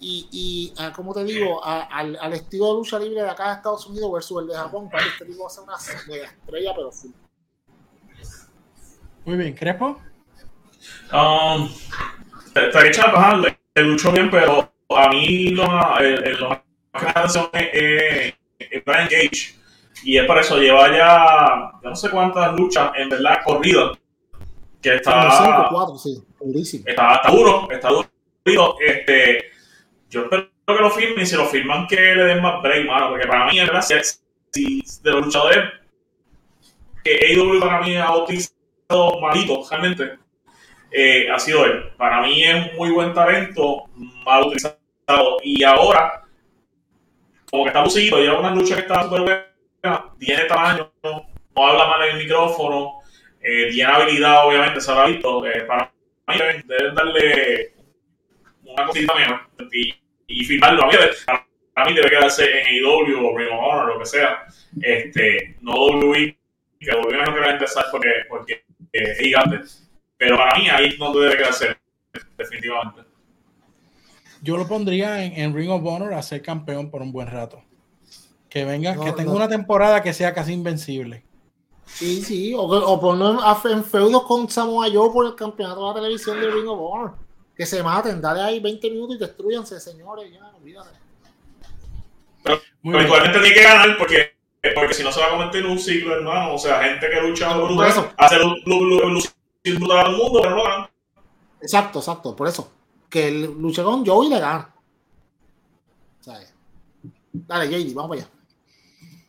y, 0.00 0.28
y 0.30 0.74
ah, 0.78 0.92
como 0.94 1.14
te 1.14 1.24
digo, 1.24 1.64
al, 1.64 2.16
al, 2.20 2.32
estilo 2.32 2.68
de 2.68 2.74
lucha 2.74 2.98
libre 2.98 3.22
de 3.22 3.30
acá 3.30 3.48
de 3.48 3.54
Estados 3.54 3.86
Unidos 3.86 4.12
versus 4.12 4.42
el 4.42 4.48
de 4.48 4.54
Japón, 4.54 4.90
para 4.90 5.06
este 5.06 5.24
tipo 5.24 5.42
va 5.42 5.46
a 5.46 5.50
ser 5.50 5.64
una 5.64 5.76
mega 6.08 6.26
estrella, 6.26 6.72
pero 6.74 6.92
full. 6.92 7.10
Muy 9.24 9.36
bien, 9.36 9.54
¿Crepo? 9.54 9.98
Um, 11.12 11.70
estaría 12.54 12.90
echando 12.90 13.48
le 13.74 13.82
luchó 13.82 14.12
bien, 14.12 14.30
pero 14.30 14.72
a 14.90 15.08
mí 15.08 15.48
lo, 15.48 15.64
el, 15.98 16.38
lo 16.38 16.48
más 16.92 17.38
que 17.52 18.34
es, 18.58 18.84
Brian 18.84 19.08
Gage. 19.08 19.54
Y 20.04 20.18
es 20.18 20.26
por 20.26 20.38
eso, 20.38 20.58
lleva 20.58 20.94
ya, 20.94 21.72
no 21.82 21.96
sé 21.96 22.10
cuántas 22.10 22.54
luchas 22.54 22.92
en 22.96 23.08
verdad 23.08 23.38
corridas. 23.44 23.98
Que 24.82 24.96
está. 24.96 25.30
5, 25.44 25.68
4, 25.70 25.98
sí, 25.98 26.84
está, 26.84 27.14
está 27.14 27.30
duro, 27.30 27.68
está 27.70 27.88
duro. 27.88 28.06
Este, 28.86 29.53
yo 30.14 30.22
espero 30.22 30.48
que 30.66 30.74
lo 30.74 30.90
firmen 30.90 31.22
y 31.22 31.26
si 31.26 31.36
lo 31.36 31.46
firman 31.46 31.86
que 31.88 31.96
le 31.96 32.24
den 32.24 32.42
más 32.42 32.62
break, 32.62 32.86
mano, 32.86 33.10
porque 33.10 33.26
para 33.26 33.46
mí, 33.46 33.58
es 33.58 33.66
verdad, 33.66 33.82
si, 33.82 34.82
de 35.02 35.10
los 35.10 35.26
luchadores 35.26 35.72
que 37.02 37.18
AEW 37.26 37.60
para 37.60 37.80
mí 37.80 37.96
ha 37.96 38.16
utilizado 38.16 39.20
malito, 39.20 39.62
realmente, 39.68 40.18
eh, 40.92 41.28
ha 41.30 41.38
sido 41.38 41.64
él. 41.66 41.90
Para 41.96 42.22
mí 42.22 42.44
es 42.44 42.70
un 42.70 42.76
muy 42.76 42.90
buen 42.90 43.12
talento, 43.12 43.84
mal 44.24 44.44
utilizado. 44.44 44.78
Y 45.42 45.64
ahora, 45.64 46.22
como 47.50 47.64
que 47.64 47.68
está 47.68 47.82
lucido, 47.82 48.18
lleva 48.18 48.38
una 48.38 48.54
lucha 48.54 48.76
que 48.76 48.82
está 48.82 49.02
súper 49.02 49.20
buena, 49.22 50.12
tiene 50.18 50.44
tamaño, 50.44 50.92
no 51.02 51.26
habla 51.56 51.86
mal 51.88 52.08
en 52.08 52.16
el 52.16 52.22
micrófono, 52.22 53.00
eh, 53.40 53.68
tiene 53.70 53.92
habilidad, 53.92 54.46
obviamente, 54.46 54.80
se 54.80 54.92
ha 54.92 55.04
visto. 55.06 55.44
Eh, 55.44 55.62
para 55.62 55.92
mí 56.28 56.62
deben 56.64 56.94
darle 56.94 57.74
una 58.64 58.86
cosita 58.86 59.14
menos. 59.14 59.40
Y 60.26 60.44
firmarlo. 60.44 60.84
A 60.84 60.86
mí, 60.86 60.94
a 61.76 61.84
mí 61.84 61.94
debe 61.94 62.10
quedarse 62.10 62.44
en 62.44 62.66
AEW 62.66 63.26
o 63.26 63.36
Ring 63.36 63.48
of 63.52 63.60
Honor 63.60 63.90
o 63.90 63.94
lo 63.94 63.98
que 64.00 64.06
sea. 64.06 64.46
Este, 64.80 65.56
no 65.60 65.72
WWE, 65.72 66.38
que 66.78 66.90
WWE 66.90 67.18
no 67.18 67.32
quiere 67.32 67.50
empezar 67.50 67.86
porque, 67.90 68.08
porque 68.28 68.64
es 68.92 69.18
gigante. 69.18 69.60
Pero 70.16 70.36
para 70.36 70.58
mí 70.58 70.68
ahí 70.68 70.96
no 70.98 71.12
debe 71.12 71.36
quedarse, 71.36 71.76
definitivamente. 72.36 73.02
Yo 74.42 74.56
lo 74.56 74.68
pondría 74.68 75.24
en, 75.24 75.54
Ring 75.54 75.70
of 75.70 75.84
Honor 75.84 76.14
a 76.14 76.22
ser 76.22 76.42
campeón 76.42 76.90
por 76.90 77.02
un 77.02 77.12
buen 77.12 77.28
rato. 77.28 77.62
Que 78.48 78.64
venga, 78.64 78.94
que 79.02 79.12
tenga 79.12 79.32
una 79.32 79.48
temporada 79.48 80.02
que 80.02 80.12
sea 80.12 80.32
casi 80.32 80.52
invencible. 80.52 81.24
Sí, 81.86 82.22
sí, 82.22 82.54
o, 82.54 82.62
o 82.62 83.00
ponerlo 83.00 83.40
en 83.64 83.84
feudos 83.84 84.22
con 84.24 84.48
Samoa 84.48 84.86
Joe 84.92 85.10
por 85.12 85.26
el 85.26 85.34
campeonato 85.34 85.80
de 85.80 85.86
la 85.86 85.94
televisión 85.94 86.40
de 86.40 86.50
Ring 86.50 86.68
of 86.68 86.78
Honor 86.80 87.23
que 87.56 87.66
se 87.66 87.82
maten, 87.82 88.20
dale 88.20 88.40
ahí 88.40 88.60
20 88.60 88.90
minutos 88.90 89.16
y 89.16 89.18
destruyanse, 89.18 89.80
señores, 89.80 90.32
ya, 90.32 90.50
olvídate. 90.56 90.90
Pero, 92.42 92.60
pero 92.82 93.02
igualmente 93.02 93.38
tiene 93.38 93.54
que 93.54 93.62
ganar 93.62 93.96
porque, 93.96 94.34
porque 94.74 94.94
si 94.94 95.02
no 95.02 95.12
se 95.12 95.20
va 95.20 95.26
a 95.26 95.30
convertir 95.30 95.64
en 95.64 95.70
un 95.70 95.78
ciclo, 95.78 96.14
hermano. 96.16 96.54
O 96.54 96.58
sea, 96.58 96.82
gente 96.82 97.08
que 97.08 97.20
lucha 97.20 97.54
por 97.54 97.68
brutal, 97.68 98.12
hace 98.16 98.38
lucir 98.38 99.78
brutal 99.78 100.06
al 100.06 100.16
mundo, 100.16 100.40
pero 100.42 100.56
no 100.56 100.90
Exacto, 101.60 102.00
exacto, 102.00 102.36
por 102.36 102.48
eso. 102.48 102.70
Que 103.08 103.30
luche 103.30 103.82
con 103.82 104.04
Joe 104.04 104.26
y 104.26 104.30
le 104.30 104.40
gana. 104.40 104.70
Dale, 107.32 107.68
JD, 107.68 107.94
vamos 107.94 108.16
allá. 108.16 108.28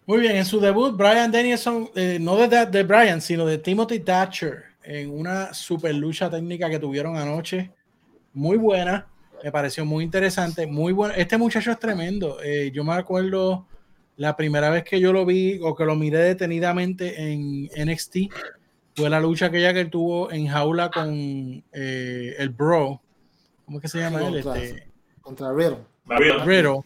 Muy 0.05 0.19
bien, 0.19 0.35
en 0.35 0.45
su 0.45 0.59
debut, 0.59 0.95
Brian 0.95 1.31
Danielson, 1.31 1.89
eh, 1.95 2.19
no 2.21 2.35
de, 2.35 2.65
de 2.67 2.83
Brian, 2.83 3.19
sino 3.19 3.45
de 3.45 3.57
Timothy 3.57 4.01
Thatcher, 4.01 4.65
en 4.83 5.09
una 5.09 5.53
super 5.53 5.95
lucha 5.95 6.29
técnica 6.29 6.69
que 6.69 6.77
tuvieron 6.77 7.17
anoche. 7.17 7.71
Muy 8.35 8.57
buena, 8.57 9.07
me 9.43 9.51
pareció 9.51 9.85
muy 9.85 10.03
interesante, 10.03 10.67
muy 10.67 10.93
bueno. 10.93 11.13
Este 11.15 11.37
muchacho 11.37 11.71
es 11.71 11.79
tremendo. 11.79 12.37
Eh, 12.43 12.69
yo 12.71 12.83
me 12.83 12.93
acuerdo 12.93 13.65
la 14.17 14.35
primera 14.35 14.69
vez 14.69 14.83
que 14.83 14.99
yo 14.99 15.11
lo 15.11 15.25
vi 15.25 15.59
o 15.63 15.75
que 15.75 15.85
lo 15.85 15.95
miré 15.95 16.19
detenidamente 16.19 17.31
en 17.31 17.69
NXT 17.75 18.17
fue 18.95 19.09
la 19.09 19.19
lucha 19.19 19.47
aquella 19.47 19.73
que 19.73 19.85
tuvo 19.85 20.31
en 20.31 20.47
jaula 20.47 20.89
con 20.89 21.63
eh, 21.73 22.35
el 22.37 22.49
Bro. 22.49 23.01
¿Cómo 23.65 23.77
es 23.77 23.81
que 23.81 23.87
se 23.87 23.99
llama 23.99 24.25
él? 24.25 24.37
Este, 24.37 24.87
contra 25.21 25.51
Riddle. 25.53 25.79
Riddle. 26.45 26.81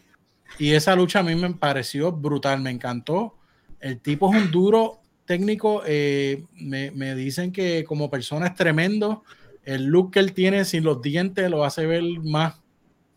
Y 0.57 0.73
esa 0.73 0.95
lucha 0.95 1.19
a 1.19 1.23
mí 1.23 1.35
me 1.35 1.51
pareció 1.53 2.11
brutal, 2.11 2.61
me 2.61 2.71
encantó. 2.71 3.35
El 3.80 3.99
tipo 3.99 4.34
es 4.34 4.41
un 4.41 4.51
duro 4.51 5.01
técnico. 5.26 5.84
Eh, 5.85 6.45
me, 6.55 6.91
me, 6.91 7.15
dicen 7.15 7.51
que 7.51 7.84
como 7.84 8.09
persona 8.09 8.47
es 8.47 8.55
tremendo. 8.55 9.23
El 9.69 9.85
look 9.85 10.13
que 10.13 10.19
él 10.19 10.33
tiene 10.33 10.65
sin 10.65 10.83
los 10.83 11.01
dientes 11.01 11.49
lo 11.49 11.63
hace 11.63 11.85
ver 11.85 12.03
más 12.23 12.59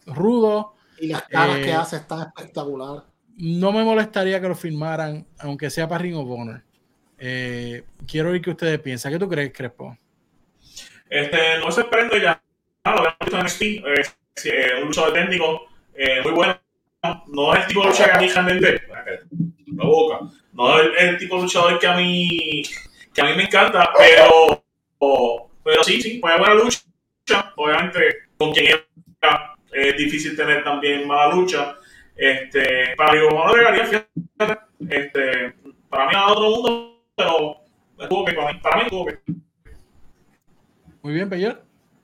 rudo. 0.04 0.74
Y 0.98 1.08
las 1.08 1.22
caras 1.22 1.56
que 1.58 1.70
eh, 1.70 1.74
hace 1.74 1.96
están 1.96 2.28
espectacular. 2.28 3.04
No 3.36 3.72
me 3.72 3.82
molestaría 3.82 4.38
que 4.40 4.48
lo 4.48 4.54
firmaran, 4.54 5.26
aunque 5.38 5.70
sea 5.70 5.88
para 5.88 6.02
Ring 6.02 6.16
of 6.16 6.28
Honor. 6.28 6.62
Eh, 7.18 7.84
quiero 8.06 8.30
oír 8.30 8.42
qué 8.42 8.50
ustedes 8.50 8.78
piensan. 8.80 9.12
¿Qué 9.12 9.18
tú 9.18 9.28
crees, 9.28 9.52
Crespo? 9.52 9.96
Este, 11.08 11.58
no 11.58 11.70
se 11.70 11.80
sorprende 11.80 12.20
ya. 12.20 12.42
Lo 12.84 12.90
habíamos 12.90 13.16
visto 13.20 13.38
en 13.38 13.48
Steam. 13.48 13.84
un 14.82 14.88
luchador 14.88 15.12
técnico 15.14 15.62
muy 16.24 16.32
bueno 16.32 16.58
no 17.28 17.54
es 17.54 17.62
el 17.62 17.66
tipo 17.68 17.82
de 17.82 17.88
luchador 17.88 18.10
que 18.10 18.16
a 18.16 18.20
mí 18.20 18.28
realmente. 18.28 18.82
La 19.74 19.84
boca. 19.84 20.18
No 20.52 20.80
es 20.80 20.88
el, 20.98 21.18
tipo 21.18 21.36
de 21.36 21.42
luchador 21.42 21.78
que 21.78 21.86
a 21.86 21.96
mí, 21.96 22.62
que 23.14 23.20
a 23.22 23.24
mí 23.24 23.34
me 23.34 23.44
encanta, 23.44 23.90
pero, 23.96 24.62
pero 25.64 25.84
sí, 25.84 26.00
sí, 26.00 26.20
fue 26.20 26.38
buena 26.38 26.54
lucha. 26.54 26.80
Obviamente, 27.56 28.00
con 28.36 28.52
quien 28.52 28.66
era 28.66 29.52
es 29.72 29.96
difícil 29.96 30.36
tener 30.36 30.62
también 30.64 31.06
mala 31.06 31.34
lucha. 31.34 31.76
Este, 32.14 32.94
para 32.96 33.12
mi 33.12 33.18
no 33.20 33.56
le 33.56 34.06
este, 34.90 35.54
para 35.88 36.08
mí 36.08 36.14
a 36.14 36.26
otro 36.28 36.50
mundo, 36.50 37.04
pero 37.16 37.56
estuvo 37.98 38.24
que 38.24 38.32
para 38.32 38.52
mí, 38.52 38.58
para 38.60 38.76
mí 38.76 38.82
estuvo 38.82 39.06
que. 39.06 39.18
Muy 41.02 41.14
bien, 41.14 41.28
Peyor. 41.28 41.62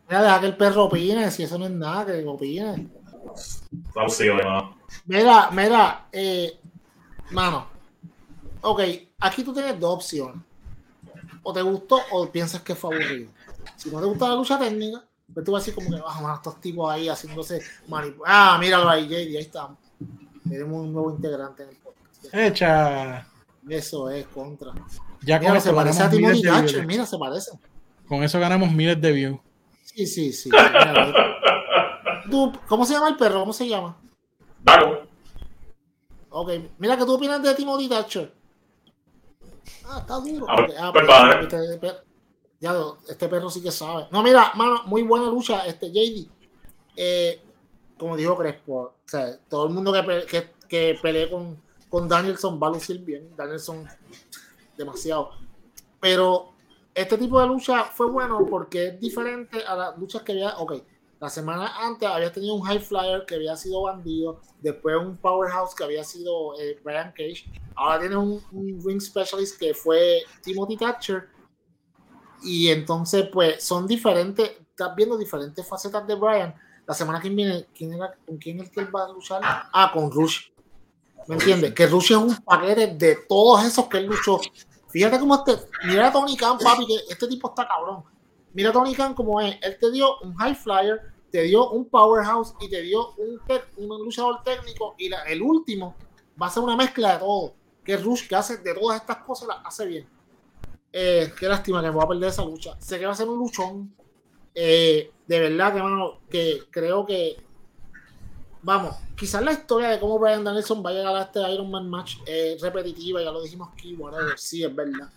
Mira, 0.09 0.23
deja 0.23 0.41
que 0.41 0.47
el 0.47 0.57
perro 0.57 0.85
opine, 0.85 1.31
si 1.31 1.43
eso 1.43 1.59
no 1.59 1.67
es 1.67 1.71
nada, 1.71 2.07
que 2.07 2.25
opine. 2.27 2.89
Mira, 5.05 5.51
mira, 5.53 6.07
eh, 6.11 6.59
mano. 7.31 7.69
Ok, 8.63 8.81
aquí 9.21 9.45
tú 9.45 9.53
tienes 9.53 9.79
dos 9.79 9.97
opciones. 9.97 10.43
O 11.43 11.53
te 11.53 11.63
gustó 11.63 12.01
o 12.11 12.31
piensas 12.31 12.63
que 12.63 12.75
fue 12.75 12.95
aburrido. 12.95 13.31
Si 13.77 13.91
no 13.91 14.01
te 14.01 14.07
gusta 14.07 14.29
la 14.29 14.35
lucha 14.35 14.59
técnica, 14.59 15.05
pues 15.33 15.45
tú 15.45 15.53
vas 15.53 15.63
a 15.63 15.67
decir 15.67 15.75
como 15.75 15.95
que 15.95 16.03
vas 16.03 16.17
a 16.17 16.35
estos 16.35 16.61
tipos 16.61 16.91
ahí 16.91 17.09
haciéndose 17.09 17.63
Ah, 18.27 18.57
míralo 18.61 18.89
ahí, 18.89 19.07
JD, 19.07 19.13
ahí 19.13 19.37
está. 19.37 19.69
Tenemos 20.49 20.81
un 20.81 20.93
nuevo 20.93 21.11
integrante 21.11 21.65
en 21.65 21.69
el 21.71 21.77
podcast. 21.77 22.35
Hecha. 22.35 23.27
Eso 23.69 24.09
es 24.11 24.27
contra. 24.29 24.73
Ya 25.23 25.41
con 25.41 25.61
se 25.61 25.73
parece 25.73 26.03
a 26.03 26.11
Timothy 26.11 26.43
Thatcher, 26.43 26.87
mira, 26.87 27.05
se 27.05 27.19
parece. 27.19 27.51
Con 28.07 28.23
eso 28.23 28.39
ganamos 28.41 28.73
miles 28.73 28.99
de 29.01 29.13
views. 29.13 29.41
Sí, 29.83 30.07
sí, 30.07 30.33
sí. 30.33 30.49
¿Cómo 32.69 32.87
se 32.87 32.95
llama 32.95 33.09
el 33.09 33.17
perro? 33.17 33.41
¿Cómo 33.41 33.53
se 33.53 33.69
llama? 33.69 33.97
Dago. 34.63 35.03
Ok, 36.31 36.51
mira 36.79 36.97
que 36.97 37.05
tú 37.05 37.15
opinas 37.15 37.43
de 37.43 37.55
Timothy 37.55 37.89
Thatcher. 37.89 38.33
Ah, 39.87 39.99
está 40.01 40.15
duro. 40.17 40.47
Ah, 40.49 40.67
ah 40.81 40.93
pues, 40.93 41.07
este 42.61 43.29
perro 43.29 43.51
sí 43.51 43.63
que 43.63 43.71
sabe. 43.71 44.07
No, 44.11 44.23
mira, 44.23 44.53
mano, 44.55 44.83
muy 44.87 45.03
buena 45.03 45.27
lucha, 45.27 45.67
este 45.67 45.91
JD. 45.91 46.29
Eh, 46.97 47.41
como 47.97 48.17
dijo 48.17 48.37
Crespo, 48.37 48.95
todo 49.49 49.67
el 49.67 49.73
mundo 49.73 49.93
que, 49.93 50.27
que, 50.27 50.51
que 50.69 50.99
pelee 51.01 51.31
con, 51.31 51.61
con 51.89 52.09
Danielson 52.09 52.61
va 52.63 52.69
a 52.69 52.71
lucir 52.71 53.01
bien. 53.05 53.35
Danielson, 53.37 53.87
demasiado. 54.77 55.31
Pero 56.01 56.53
este 56.95 57.17
tipo 57.19 57.41
de 57.41 57.47
lucha 57.47 57.85
fue 57.85 58.11
bueno 58.11 58.47
porque 58.49 58.89
es 58.89 59.01
diferente 59.01 59.63
a 59.65 59.77
las 59.77 59.99
luchas 59.99 60.23
que 60.23 60.33
había. 60.33 60.59
Ok, 60.59 60.75
la 61.21 61.29
semana 61.29 61.85
antes 61.85 62.09
había 62.09 62.33
tenido 62.33 62.55
un 62.55 62.63
High 62.63 62.79
Flyer 62.79 63.25
que 63.27 63.35
había 63.35 63.57
sido 63.57 63.83
bandido, 63.83 64.41
después 64.61 64.97
un 64.97 65.17
Powerhouse 65.17 65.75
que 65.75 65.83
había 65.83 66.05
sido 66.05 66.59
eh, 66.61 66.79
Brian 66.85 67.11
Cage, 67.11 67.45
ahora 67.75 67.99
tiene 67.99 68.17
un, 68.17 68.41
Ring 68.85 69.01
Specialist 69.01 69.59
que 69.59 69.75
fue 69.75 70.23
Timothy 70.43 70.77
Thatcher. 70.77 71.29
Y 72.43 72.69
entonces, 72.69 73.29
pues, 73.33 73.63
son 73.63 73.87
diferentes, 73.87 74.51
estás 74.71 74.95
viendo 74.95 75.17
diferentes 75.17 75.67
facetas 75.67 76.07
de 76.07 76.15
Brian. 76.15 76.55
La 76.87 76.95
semana 76.95 77.21
que 77.21 77.29
viene, 77.29 77.67
¿quién 77.77 77.93
era, 77.93 78.15
¿con 78.27 78.39
quién 78.39 78.61
es 78.61 78.71
que 78.71 78.81
él 78.81 78.95
va 78.95 79.05
a 79.05 79.09
luchar? 79.09 79.41
Ah, 79.43 79.91
con 79.93 80.11
Rush. 80.11 80.49
¿Me 81.27 81.35
entiendes? 81.35 81.75
Que 81.75 81.87
Rush 81.87 82.13
es 82.13 82.17
un 82.17 82.37
paquete 82.37 82.87
de 82.87 83.17
todos 83.29 83.63
esos 83.65 83.87
que 83.87 83.99
él 83.99 84.07
luchó. 84.07 84.41
Fíjate 84.89 85.19
cómo 85.19 85.35
este, 85.35 85.69
mira 85.85 86.09
a 86.09 86.13
Tony 86.13 86.35
Khan, 86.35 86.57
papi, 86.59 86.87
que 86.87 86.97
este 87.11 87.29
tipo 87.29 87.49
está 87.49 87.69
cabrón. 87.69 88.03
Mira 88.55 88.73
Tony 88.73 88.95
Khan 88.95 89.13
como 89.13 89.39
es. 89.41 89.57
Él 89.61 89.77
te 89.79 89.91
dio 89.91 90.19
un 90.21 90.35
high 90.37 90.55
flyer, 90.55 91.13
te 91.31 91.43
dio 91.43 91.71
un 91.71 91.85
powerhouse 91.85 92.55
y 92.61 92.71
te 92.71 92.81
dio 92.81 93.13
un, 93.17 93.39
un 93.77 94.05
luchador 94.05 94.43
técnico. 94.43 94.95
Y 94.97 95.11
el 95.27 95.43
último 95.43 95.95
va 96.41 96.47
a 96.47 96.51
ser 96.51 96.63
una 96.63 96.77
mezcla 96.77 97.13
de 97.13 97.19
todo. 97.19 97.53
Que 97.85 97.99
Rush, 97.99 98.27
que 98.27 98.35
hace 98.35 98.57
de 98.57 98.75
todas 98.75 98.99
estas 98.99 99.19
cosas, 99.19 99.49
las 99.49 99.59
hace 99.67 99.87
bien. 99.87 100.09
Eh, 100.93 101.33
qué 101.39 101.49
lástima 101.49 101.81
que 101.81 101.89
me 101.89 101.95
voy 101.95 102.05
a 102.05 102.09
perder 102.09 102.29
esa 102.31 102.45
lucha. 102.45 102.77
Sé 102.81 102.99
que 102.99 103.07
va 103.07 103.13
a 103.13 103.17
ser 103.17 103.29
un 103.29 103.39
luchón. 103.39 103.95
Eh, 104.55 105.11
de 105.27 105.41
verdad 105.41 105.75
que, 105.75 106.29
que 106.31 106.65
creo 106.71 107.07
que. 107.07 107.37
Vamos, 108.63 108.97
quizás 109.17 109.43
la 109.43 109.53
historia 109.53 109.89
de 109.91 110.01
cómo 110.01 110.19
Brian 110.19 110.43
Danielson 110.43 110.85
va 110.85 110.91
a 110.91 110.93
llegar 110.93 111.15
a 111.15 111.23
este 111.23 111.41
Iron 111.53 111.71
Man 111.71 111.89
match 111.89 112.17
es 112.27 112.61
repetitiva, 112.61 113.23
ya 113.23 113.31
lo 113.31 113.41
dijimos 113.41 113.69
aquí, 113.73 113.95
whatever, 113.95 114.37
sí, 114.37 114.65
es 114.65 114.75
verdad 114.75 115.09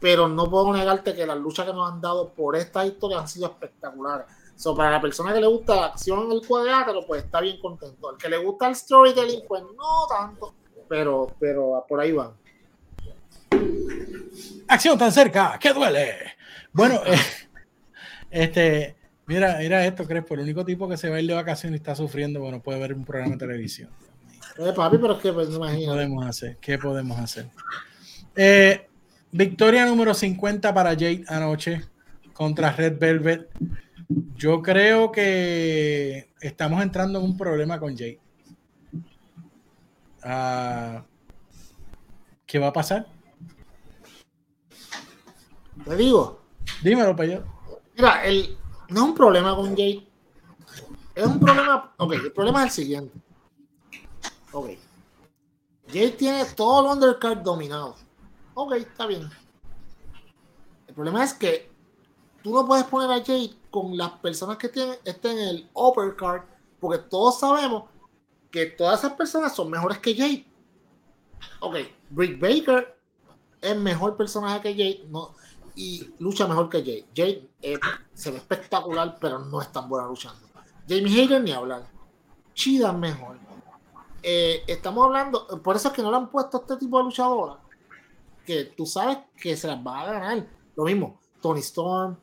pero 0.00 0.28
no 0.28 0.48
puedo 0.50 0.72
negarte 0.72 1.14
que 1.14 1.26
las 1.26 1.38
luchas 1.38 1.66
que 1.66 1.72
nos 1.72 1.90
han 1.90 2.00
dado 2.00 2.28
por 2.28 2.56
esta 2.56 2.84
historia 2.84 3.20
han 3.20 3.28
sido 3.28 3.46
espectaculares. 3.46 4.26
So, 4.56 4.74
para 4.74 4.90
la 4.90 5.00
persona 5.00 5.34
que 5.34 5.40
le 5.40 5.46
gusta 5.46 5.74
la 5.74 5.86
acción 5.86 6.24
en 6.24 6.32
el 6.32 6.46
cuadrilátero, 6.46 7.04
pues 7.06 7.24
está 7.24 7.40
bien 7.40 7.60
contento. 7.60 8.08
Al 8.08 8.16
que 8.16 8.28
le 8.28 8.38
gusta 8.38 8.68
el 8.68 8.76
storytelling, 8.76 9.42
pues 9.46 9.62
no 9.62 10.06
tanto, 10.08 10.54
pero, 10.88 11.28
pero 11.38 11.84
por 11.86 12.00
ahí 12.00 12.12
van. 12.12 12.32
Acción 14.68 14.98
tan 14.98 15.12
cerca, 15.12 15.58
que 15.58 15.72
duele. 15.72 16.14
Bueno, 16.72 17.00
eh, 17.06 17.18
este, 18.30 18.96
mira, 19.26 19.56
mira 19.58 19.86
esto, 19.86 20.06
Crespo, 20.06 20.34
el 20.34 20.40
único 20.40 20.64
tipo 20.64 20.88
que 20.88 20.96
se 20.96 21.08
va 21.08 21.16
a 21.16 21.20
ir 21.20 21.26
de 21.26 21.34
vacaciones 21.34 21.78
y 21.78 21.82
está 21.82 21.94
sufriendo, 21.94 22.40
bueno, 22.40 22.60
puede 22.60 22.78
ver 22.80 22.94
un 22.94 23.04
programa 23.04 23.32
de 23.32 23.38
televisión. 23.38 23.90
Eh, 24.58 24.72
papi, 24.74 24.98
pero 24.98 25.14
es 25.14 25.20
que 25.20 25.32
pues, 25.32 25.48
¿Qué 25.48 25.86
podemos 25.86 26.26
hacer? 26.26 26.56
¿Qué 26.58 26.78
podemos 26.78 27.18
hacer? 27.18 27.46
Eh, 28.34 28.86
Victoria 29.32 29.84
número 29.86 30.14
50 30.14 30.72
para 30.72 30.90
Jade 30.90 31.24
anoche 31.28 31.82
contra 32.32 32.72
Red 32.72 32.98
Velvet. 32.98 33.48
Yo 34.34 34.62
creo 34.62 35.10
que 35.10 36.30
estamos 36.40 36.82
entrando 36.82 37.18
en 37.18 37.24
un 37.24 37.36
problema 37.36 37.78
con 37.78 37.96
Jade. 37.96 38.20
Ah, 40.22 41.04
¿Qué 42.46 42.58
va 42.58 42.68
a 42.68 42.72
pasar? 42.72 43.06
Te 45.86 45.96
digo. 45.96 46.40
Dímelo, 46.82 47.16
yo. 47.24 47.40
Mira, 47.96 48.26
el, 48.26 48.58
no 48.90 49.00
es 49.00 49.08
un 49.08 49.14
problema 49.14 49.56
con 49.56 49.70
Jade. 49.70 50.06
Es 51.14 51.24
un 51.24 51.40
problema. 51.40 51.94
Ok, 51.96 52.12
el 52.12 52.32
problema 52.32 52.60
es 52.60 52.66
el 52.66 52.84
siguiente. 52.84 53.18
Ok. 54.52 54.70
Jade 55.86 56.10
tiene 56.10 56.44
todo 56.44 56.84
el 56.84 56.98
undercard 56.98 57.38
dominado 57.38 57.94
ok, 58.56 58.72
está 58.72 59.06
bien. 59.06 59.30
El 60.88 60.94
problema 60.94 61.22
es 61.22 61.34
que 61.34 61.70
tú 62.42 62.54
no 62.54 62.66
puedes 62.66 62.84
poner 62.84 63.10
a 63.10 63.24
Jade 63.24 63.54
con 63.70 63.96
las 63.96 64.12
personas 64.12 64.56
que 64.56 64.68
tienen, 64.68 64.96
estén 65.04 65.38
en 65.38 65.48
el 65.48 65.70
uppercard, 65.74 66.42
porque 66.80 66.98
todos 66.98 67.38
sabemos 67.38 67.84
que 68.50 68.66
todas 68.66 69.00
esas 69.00 69.12
personas 69.12 69.54
son 69.54 69.70
mejores 69.70 69.98
que 69.98 70.14
Jade. 70.14 70.46
Ok, 71.60 71.76
Brick 72.08 72.40
Baker 72.40 72.98
es 73.60 73.76
mejor 73.76 74.16
personaje 74.16 74.62
que 74.62 74.72
Jade 74.72 75.06
no, 75.10 75.34
y 75.76 76.14
lucha 76.18 76.48
mejor 76.48 76.68
que. 76.68 77.06
Jade 77.14 77.48
eh, 77.62 77.78
se 78.12 78.32
ve 78.32 78.38
espectacular, 78.38 79.16
pero 79.20 79.38
no 79.38 79.60
es 79.60 79.70
tan 79.70 79.88
buena 79.88 80.08
luchando. 80.08 80.40
Jamie 80.88 81.22
Hager 81.22 81.42
ni 81.42 81.52
hablar. 81.52 81.86
Chida 82.54 82.92
mejor. 82.92 83.38
Eh, 84.22 84.64
estamos 84.66 85.06
hablando, 85.06 85.46
por 85.62 85.76
eso 85.76 85.88
es 85.88 85.94
que 85.94 86.02
no 86.02 86.10
le 86.10 86.16
han 86.16 86.30
puesto 86.30 86.56
este 86.56 86.76
tipo 86.78 86.98
de 86.98 87.04
luchadora 87.04 87.60
que 88.46 88.64
tú 88.64 88.86
sabes 88.86 89.18
que 89.36 89.56
se 89.56 89.66
las 89.66 89.84
va 89.84 90.00
a 90.00 90.12
ganar. 90.12 90.46
Lo 90.76 90.84
mismo, 90.84 91.20
Tony 91.42 91.60
Storm. 91.60 92.16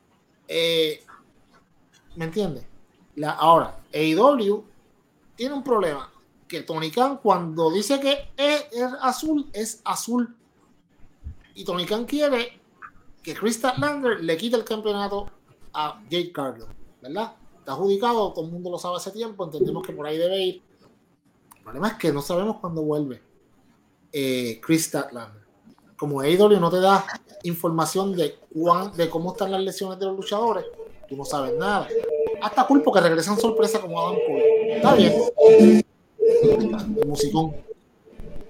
Eh, 0.48 1.04
¿Me 2.16 2.24
entiendes? 2.24 2.64
La, 3.14 3.32
ahora, 3.32 3.78
AEW 3.92 4.64
tiene 5.36 5.54
un 5.54 5.62
problema. 5.62 6.10
que 6.48 6.62
Tony 6.62 6.90
Khan 6.90 7.18
cuando 7.22 7.70
dice 7.70 8.00
que 8.00 8.30
es, 8.36 8.66
azul, 9.00 9.48
es 9.52 9.80
azul. 9.84 10.36
Y 11.54 11.64
Tony 11.64 11.86
Khan 11.86 12.04
quiere 12.04 12.60
que 13.24 13.34
Chris 13.34 13.60
Lander 13.78 14.22
le 14.22 14.36
quite 14.36 14.54
el 14.54 14.64
campeonato 14.64 15.28
a 15.72 16.00
Jake 16.10 16.30
Cargill, 16.30 16.66
¿verdad? 17.00 17.32
Está 17.58 17.72
adjudicado, 17.72 18.32
todo 18.32 18.44
el 18.44 18.52
mundo 18.52 18.70
lo 18.70 18.78
sabe 18.78 18.96
hace 18.96 19.10
tiempo, 19.10 19.44
entendemos 19.44 19.84
que 19.84 19.94
por 19.94 20.06
ahí 20.06 20.18
debe 20.18 20.38
ir. 20.38 20.62
El 21.56 21.62
problema 21.62 21.88
es 21.88 21.94
que 21.94 22.12
no 22.12 22.20
sabemos 22.20 22.58
cuándo 22.60 22.82
vuelve 22.82 23.22
eh, 24.12 24.60
Chris 24.62 24.84
Statlander. 24.84 25.42
Como 25.96 26.20
AEW 26.20 26.60
no 26.60 26.70
te 26.70 26.80
da 26.80 27.06
información 27.44 28.14
de, 28.14 28.36
cuán, 28.52 28.94
de 28.94 29.08
cómo 29.08 29.32
están 29.32 29.50
las 29.50 29.62
lesiones 29.62 29.98
de 29.98 30.04
los 30.04 30.16
luchadores, 30.16 30.66
tú 31.08 31.16
no 31.16 31.24
sabes 31.24 31.56
nada. 31.56 31.88
Hasta 32.42 32.66
culpo 32.66 32.92
que 32.92 33.00
regresan 33.00 33.40
sorpresa 33.40 33.80
como 33.80 33.98
Adam 33.98 34.18
Cole. 34.26 34.76
Está 34.76 34.94
bien. 34.94 35.14
El 36.18 37.06
musicón. 37.06 37.56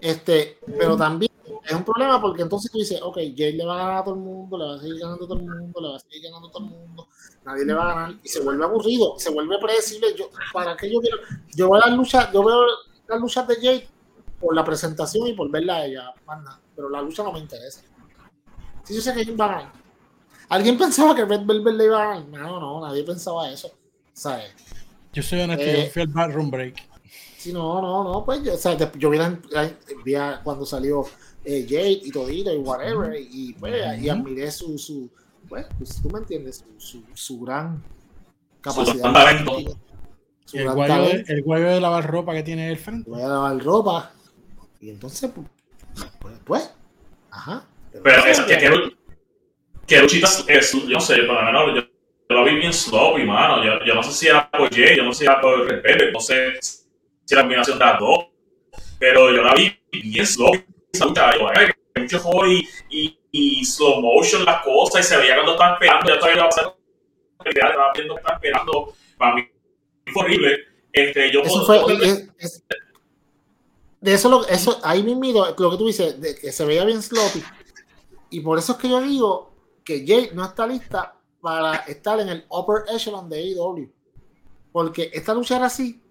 Este, 0.01 0.59
pero 0.77 0.97
también 0.97 1.31
es 1.65 1.73
un 1.73 1.85
problema 1.85 2.20
porque 2.20 2.43
entonces 2.43 2.70
tú 2.70 2.78
dices, 2.78 3.01
ok, 3.03 3.16
Jay 3.36 3.53
le 3.53 3.65
va 3.65 3.74
a 3.74 3.78
ganar 3.78 3.97
a 3.99 4.05
todo 4.05 4.15
el 4.15 4.20
mundo, 4.20 4.59
le 4.59 4.65
va 4.65 4.74
a 4.74 4.78
seguir 4.78 4.99
ganando 4.99 5.24
a 5.24 5.28
todo 5.28 5.39
el 5.39 5.47
mundo, 5.47 5.81
le 5.81 5.89
va 5.89 5.97
a 5.97 6.01
seguir 6.01 6.23
ganando 6.23 6.49
a 6.49 6.51
todo 6.51 6.65
el 6.65 6.70
mundo, 6.70 7.09
nadie 7.45 7.65
le 7.65 7.73
va 7.74 7.82
a 7.82 7.95
ganar 7.95 8.20
y 8.23 8.28
se 8.28 8.41
vuelve 8.41 8.65
aburrido, 8.65 9.15
se 9.19 9.31
vuelve 9.31 9.59
predecible. 9.59 10.15
Yo, 10.16 10.28
¿Para 10.53 10.77
qué 10.77 10.93
yo 10.93 11.01
quiero? 11.01 11.19
Yo 11.55 11.70
veo 11.70 11.81
las 11.81 11.97
luchas, 11.97 12.32
yo 12.32 12.45
veo 12.45 12.66
las 13.09 13.20
luchas 13.20 13.49
de 13.49 13.57
Jay 13.57 13.89
por 14.41 14.55
la 14.55 14.65
presentación 14.65 15.27
y 15.27 15.32
por 15.32 15.51
verla 15.51 15.77
a 15.77 15.86
ella, 15.86 16.12
pero 16.77 16.91
la 16.91 17.01
lucha 17.01 17.23
no 17.23 17.32
me 17.32 17.39
interesa. 17.39 17.82
Si 18.82 18.95
yo 18.95 19.01
sé 19.01 19.15
que 19.15 19.32
va 19.32 19.45
a 19.47 19.49
ganar. 19.49 19.73
¿Alguien 20.51 20.77
pensaba 20.77 21.15
que 21.15 21.24
Red 21.24 21.47
Velvet 21.47 21.74
le 21.74 21.85
iba 21.86 22.03
a 22.03 22.20
ganar? 22.20 22.28
No, 22.28 22.61
no, 22.61 22.86
nadie 22.86 23.03
pensaba 23.03 23.51
eso. 23.51 23.70
¿Sabes? 24.12 24.53
Yo 25.12 25.23
soy 25.23 25.41
honesto, 25.41 25.65
eh, 25.65 25.85
yo 25.86 25.91
fui 25.91 26.03
al 26.03 26.09
backroom 26.09 26.51
break. 26.51 26.95
Sí, 27.39 27.53
no, 27.53 27.81
no, 27.81 28.05
no, 28.05 28.24
pues 28.24 28.43
yo, 28.43 28.55
o 28.55 28.57
sea, 28.57 28.77
yo 28.95 29.11
vi, 29.11 29.19
cuando 30.43 30.65
salió 30.65 31.05
eh, 31.45 31.66
Jade 31.69 32.01
y 32.05 32.11
todito 32.11 32.53
y 32.53 32.59
whatever, 32.59 33.15
y 33.19 33.53
pues 33.55 34.01
y 34.01 34.09
admiré 34.09 34.51
su, 34.51 34.79
su 34.79 35.11
pues, 35.49 35.66
pues, 35.79 36.03
tú 36.03 36.11
me 36.11 36.21
entiendes, 36.21 36.65
su, 36.79 36.81
su, 36.81 37.05
su 37.15 37.41
gran 37.41 37.83
capacidad. 38.61 39.12
Su 40.47 40.59
el, 40.59 40.71
guayo 40.71 41.03
de, 41.03 41.25
el 41.29 41.43
guayo 41.43 41.66
de 41.66 41.81
lavar 41.81 42.07
ropa 42.07 42.35
que 42.35 42.43
tiene 42.43 42.71
el 42.71 42.79
frente. 42.79 43.11
Voy 43.11 43.23
a 43.23 43.29
lavar 43.29 43.62
ropa. 43.62 44.12
Y 44.81 44.91
entonces, 44.91 45.31
pues, 45.35 45.47
pues, 46.21 46.35
pues 46.45 46.75
ajá. 47.31 47.66
Pero, 48.03 48.25
es 48.27 48.41
que, 48.41 48.59
que, 48.59 48.97
que 49.87 50.01
luchitas, 50.03 50.45
yo 50.47 50.95
no 50.95 51.01
sé, 51.01 51.23
para 51.23 51.47
menor, 51.47 51.75
yo, 51.75 51.83
yo 52.29 52.37
la 52.37 52.45
vi 52.45 52.57
bien 52.57 52.73
sloppy, 52.73 53.25
mano. 53.25 53.65
Yo, 53.65 53.85
yo 53.87 53.95
no 53.95 54.03
sé 54.03 54.12
si 54.12 54.27
era 54.29 54.51
por 54.51 54.69
Jay, 54.75 54.97
yo 54.97 55.05
no 55.05 55.12
sé 55.12 55.21
si 55.21 55.25
era 55.25 55.41
por 55.41 55.66
respeto, 55.66 56.11
no 56.12 56.21
sé 56.21 56.55
si 56.61 57.35
era 57.35 57.43
combinación 57.43 57.79
de 57.79 57.85
las 57.85 58.01
dos. 58.01 58.27
Pero 58.99 59.35
yo 59.35 59.43
la 59.43 59.55
vi 59.55 59.79
bien 59.93 60.27
sloppy 60.27 60.74
mucho 61.97 62.47
y, 62.91 63.19
y, 63.31 63.65
slow 63.65 64.01
motion 64.01 64.45
las 64.45 64.62
cosas 64.65 65.07
y 65.07 65.09
se 65.09 65.16
veía 65.16 65.35
cuando 65.35 65.53
estaba 65.53 65.75
esperando, 65.75 66.09
ya 66.09 66.19
todavía 66.19 66.47
estaba 66.47 67.93
viendo 67.95 68.15
que 68.15 68.21
estaba 68.21 68.37
esperando, 68.37 68.95
para 69.19 69.35
mí 69.35 69.49
fue 70.12 70.25
horrible. 70.25 70.59
Este, 70.93 71.29
eso 71.29 71.66
fue, 71.66 71.81
de 74.01 74.12
eso, 74.12 74.29
lo, 74.29 74.47
eso 74.47 74.79
ahí 74.85 75.03
mismo 75.03 75.47
lo 75.59 75.71
que 75.71 75.77
tú 75.79 75.87
dices, 75.87 76.21
de 76.21 76.35
que 76.35 76.53
se 76.53 76.65
veía 76.66 76.85
bien 76.85 77.03
sloppy. 77.03 77.43
Y 78.29 78.41
por 78.41 78.59
eso 78.59 78.73
es 78.73 78.79
que 78.79 78.89
yo 78.89 79.01
digo 79.01 79.55
que 79.83 80.05
Jay 80.07 80.31
no 80.35 80.45
está 80.45 80.66
lista 80.66 81.16
para 81.41 81.77
estar 81.77 82.21
en 82.21 82.29
el 82.29 82.45
upper 82.51 82.85
echelon 82.95 83.31
de 83.31 83.39
AEW. 83.39 83.91
Porque 84.73 85.11
esta 85.12 85.33
lucha 85.33 85.65
así 85.65 86.03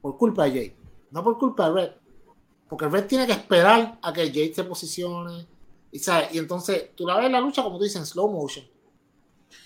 por 0.00 0.16
culpa 0.16 0.44
de 0.44 0.50
Jay, 0.52 0.76
no 1.10 1.22
por 1.22 1.36
culpa 1.38 1.68
de 1.68 1.74
Red. 1.74 1.90
Porque 2.68 2.88
Red 2.88 3.06
tiene 3.06 3.26
que 3.26 3.32
esperar 3.32 3.98
a 4.02 4.12
que 4.12 4.26
Jade 4.26 4.54
se 4.54 4.64
posicione. 4.64 5.46
Y, 5.90 6.00
y 6.32 6.38
entonces 6.38 6.94
tú 6.96 7.06
la 7.06 7.16
ves 7.16 7.30
la 7.30 7.40
lucha, 7.40 7.62
como 7.62 7.78
tú 7.78 7.84
dices, 7.84 8.00
en 8.00 8.06
slow 8.06 8.28
motion. 8.28 8.66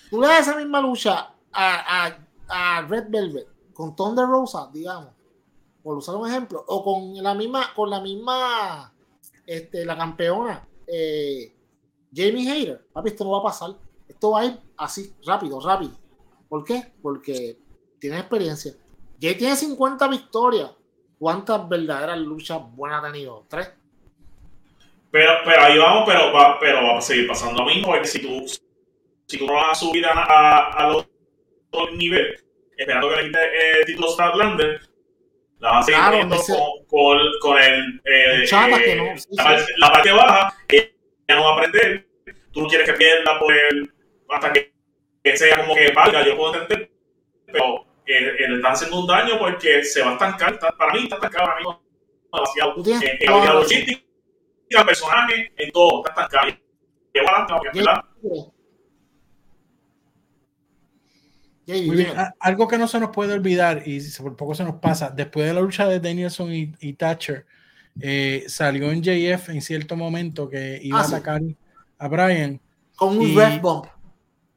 Tú 0.09 0.21
le 0.21 0.27
das 0.27 0.41
esa 0.41 0.57
misma 0.57 0.81
lucha 0.81 1.33
a, 1.51 2.17
a, 2.47 2.81
Red 2.83 3.05
Velvet 3.09 3.47
con 3.73 3.95
Thunder 3.95 4.25
Rosa, 4.25 4.69
digamos, 4.73 5.09
por 5.81 5.97
usar 5.97 6.15
un 6.15 6.27
ejemplo, 6.27 6.63
o 6.67 6.83
con 6.83 7.15
la 7.23 7.33
misma, 7.33 7.73
con 7.75 7.89
la 7.89 8.01
misma, 8.01 8.93
este, 9.45 9.85
la 9.85 9.97
campeona 9.97 10.67
eh, 10.91 11.55
Jamie 12.13 12.49
Hayter. 12.49 12.87
Papi, 12.91 13.09
esto 13.09 13.23
no 13.23 13.31
va 13.31 13.39
a 13.39 13.43
pasar. 13.43 13.75
Esto 14.07 14.31
va 14.31 14.41
a 14.41 14.45
ir 14.45 14.59
así, 14.77 15.13
rápido, 15.25 15.59
rápido. 15.59 15.91
¿Por 16.47 16.63
qué? 16.63 16.93
Porque 17.01 17.59
tiene 17.99 18.19
experiencia. 18.19 18.73
Jay 19.21 19.37
tiene 19.37 19.55
50 19.55 20.07
victorias. 20.07 20.71
¿Cuántas 21.19 21.67
verdaderas 21.67 22.17
luchas 22.17 22.59
buenas 22.71 23.03
ha 23.03 23.11
tenido? 23.11 23.45
¿Tres? 23.49 23.73
Pero, 25.11 25.31
pero 25.43 25.61
ahí 25.61 25.77
vamos, 25.77 26.03
pero 26.07 26.31
va, 26.31 26.57
pero 26.59 26.81
va 26.81 26.97
a 26.97 27.01
seguir 27.01 27.27
pasando 27.27 27.61
lo 27.61 27.69
mismo, 27.69 27.87
porque 27.87 28.07
si 28.07 28.21
tú, 28.21 28.45
si 29.25 29.37
tú 29.37 29.45
no 29.45 29.53
vas 29.53 29.71
a 29.71 29.75
subir 29.75 30.05
a, 30.05 30.11
a, 30.13 30.85
a 30.85 30.89
los 30.89 31.05
niveles, 31.93 32.45
esperando 32.77 33.09
que 33.09 33.15
le 33.17 33.23
quite 33.23 33.79
el 33.79 33.85
título 33.85 34.07
Statlander, 34.07 34.81
la 35.59 35.71
vas 35.71 35.79
a 35.79 35.83
seguir 35.83 35.99
claro, 35.99 36.29
con, 36.29 36.87
con, 36.87 37.19
con, 37.41 37.61
el, 37.61 38.01
eh, 38.05 38.45
que 38.45 38.95
no, 38.95 39.17
sí, 39.17 39.27
la, 39.31 39.59
sí. 39.59 39.73
la, 39.77 39.91
parte 39.91 40.11
baja, 40.13 40.55
ella 40.69 40.89
no 41.29 41.43
va 41.43 41.49
a 41.49 41.53
aprender, 41.53 42.07
tú 42.53 42.61
no 42.61 42.67
quieres 42.69 42.89
que 42.89 42.95
pierda 42.95 43.37
por 43.39 43.53
el, 43.53 43.91
hasta 44.29 44.53
que, 44.53 44.71
que 45.21 45.35
sea 45.35 45.57
como 45.57 45.75
que 45.75 45.91
valga, 45.91 46.25
yo 46.25 46.37
puedo 46.37 46.53
entender, 46.53 46.89
pero 47.45 47.88
que 48.09 48.47
le 48.47 48.55
están 48.55 48.73
haciendo 48.73 48.99
un 49.01 49.07
daño 49.07 49.37
porque 49.37 49.83
se 49.83 50.01
va 50.01 50.11
a 50.11 50.13
estancar. 50.13 50.57
para 50.59 50.93
mí 50.93 51.03
está 51.03 51.15
estancado 51.15 51.45
ahora 51.45 51.57
mismo 51.57 51.83
demasiado. 52.31 52.75
En, 52.85 53.17
en 53.19 53.45
la 53.45 53.53
logística, 53.53 54.01
el 54.69 54.85
personaje, 54.85 55.51
en 55.57 55.71
todo, 55.71 56.03
está 56.07 56.23
estancado. 56.23 56.57
Muy 61.67 61.95
bien. 61.97 62.13
Algo 62.39 62.67
que 62.67 62.77
no 62.79 62.87
se 62.87 62.99
nos 62.99 63.11
puede 63.11 63.33
olvidar 63.33 63.83
y 63.85 64.01
por 64.17 64.35
poco 64.35 64.55
se 64.55 64.63
nos 64.63 64.75
pasa, 64.75 65.11
después 65.11 65.45
de 65.45 65.53
la 65.53 65.61
lucha 65.61 65.87
de 65.87 65.99
Danielson 65.99 66.51
y, 66.51 66.73
y 66.79 66.93
Thatcher, 66.93 67.45
eh, 68.01 68.45
salió 68.47 68.91
en 68.91 69.03
JF 69.03 69.49
en 69.49 69.61
cierto 69.61 69.95
momento 69.95 70.49
que 70.49 70.79
iba 70.81 70.99
ah, 70.99 71.03
a 71.03 71.07
atacar 71.07 71.41
a 71.99 72.07
Brian. 72.07 72.59
Con 72.95 73.19
un 73.19 73.35
red 73.35 73.61
bomb. 73.61 73.85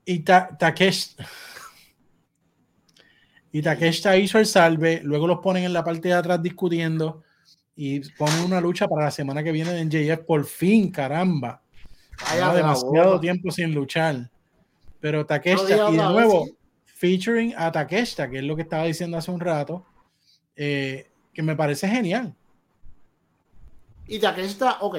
Y 0.06 0.20
Takesh. 0.20 1.16
Y 3.54 3.60
Takeshita 3.60 4.16
hizo 4.16 4.38
el 4.38 4.46
salve, 4.46 5.02
luego 5.04 5.26
los 5.26 5.40
ponen 5.40 5.64
en 5.64 5.74
la 5.74 5.84
parte 5.84 6.08
de 6.08 6.14
atrás 6.14 6.42
discutiendo 6.42 7.22
y 7.76 8.00
ponen 8.12 8.44
una 8.46 8.62
lucha 8.62 8.88
para 8.88 9.04
la 9.04 9.10
semana 9.10 9.44
que 9.44 9.52
viene 9.52 9.78
en 9.78 9.90
JF. 9.90 10.24
Por 10.24 10.46
fin, 10.46 10.90
caramba. 10.90 11.60
Vaya 12.30 12.54
demasiado 12.54 13.20
tiempo 13.20 13.50
sin 13.50 13.74
luchar. 13.74 14.30
Pero 15.00 15.26
Takeshita, 15.26 15.90
y 15.90 15.96
de 15.96 16.02
nuevo, 16.02 16.48
featuring 16.86 17.54
a 17.54 17.70
Takeshita, 17.70 18.30
que 18.30 18.38
es 18.38 18.44
lo 18.44 18.56
que 18.56 18.62
estaba 18.62 18.84
diciendo 18.84 19.18
hace 19.18 19.30
un 19.30 19.40
rato, 19.40 19.84
eh, 20.56 21.10
que 21.34 21.42
me 21.42 21.54
parece 21.54 21.86
genial. 21.88 22.34
Y 24.06 24.18
Takeshita, 24.18 24.78
ok. 24.80 24.98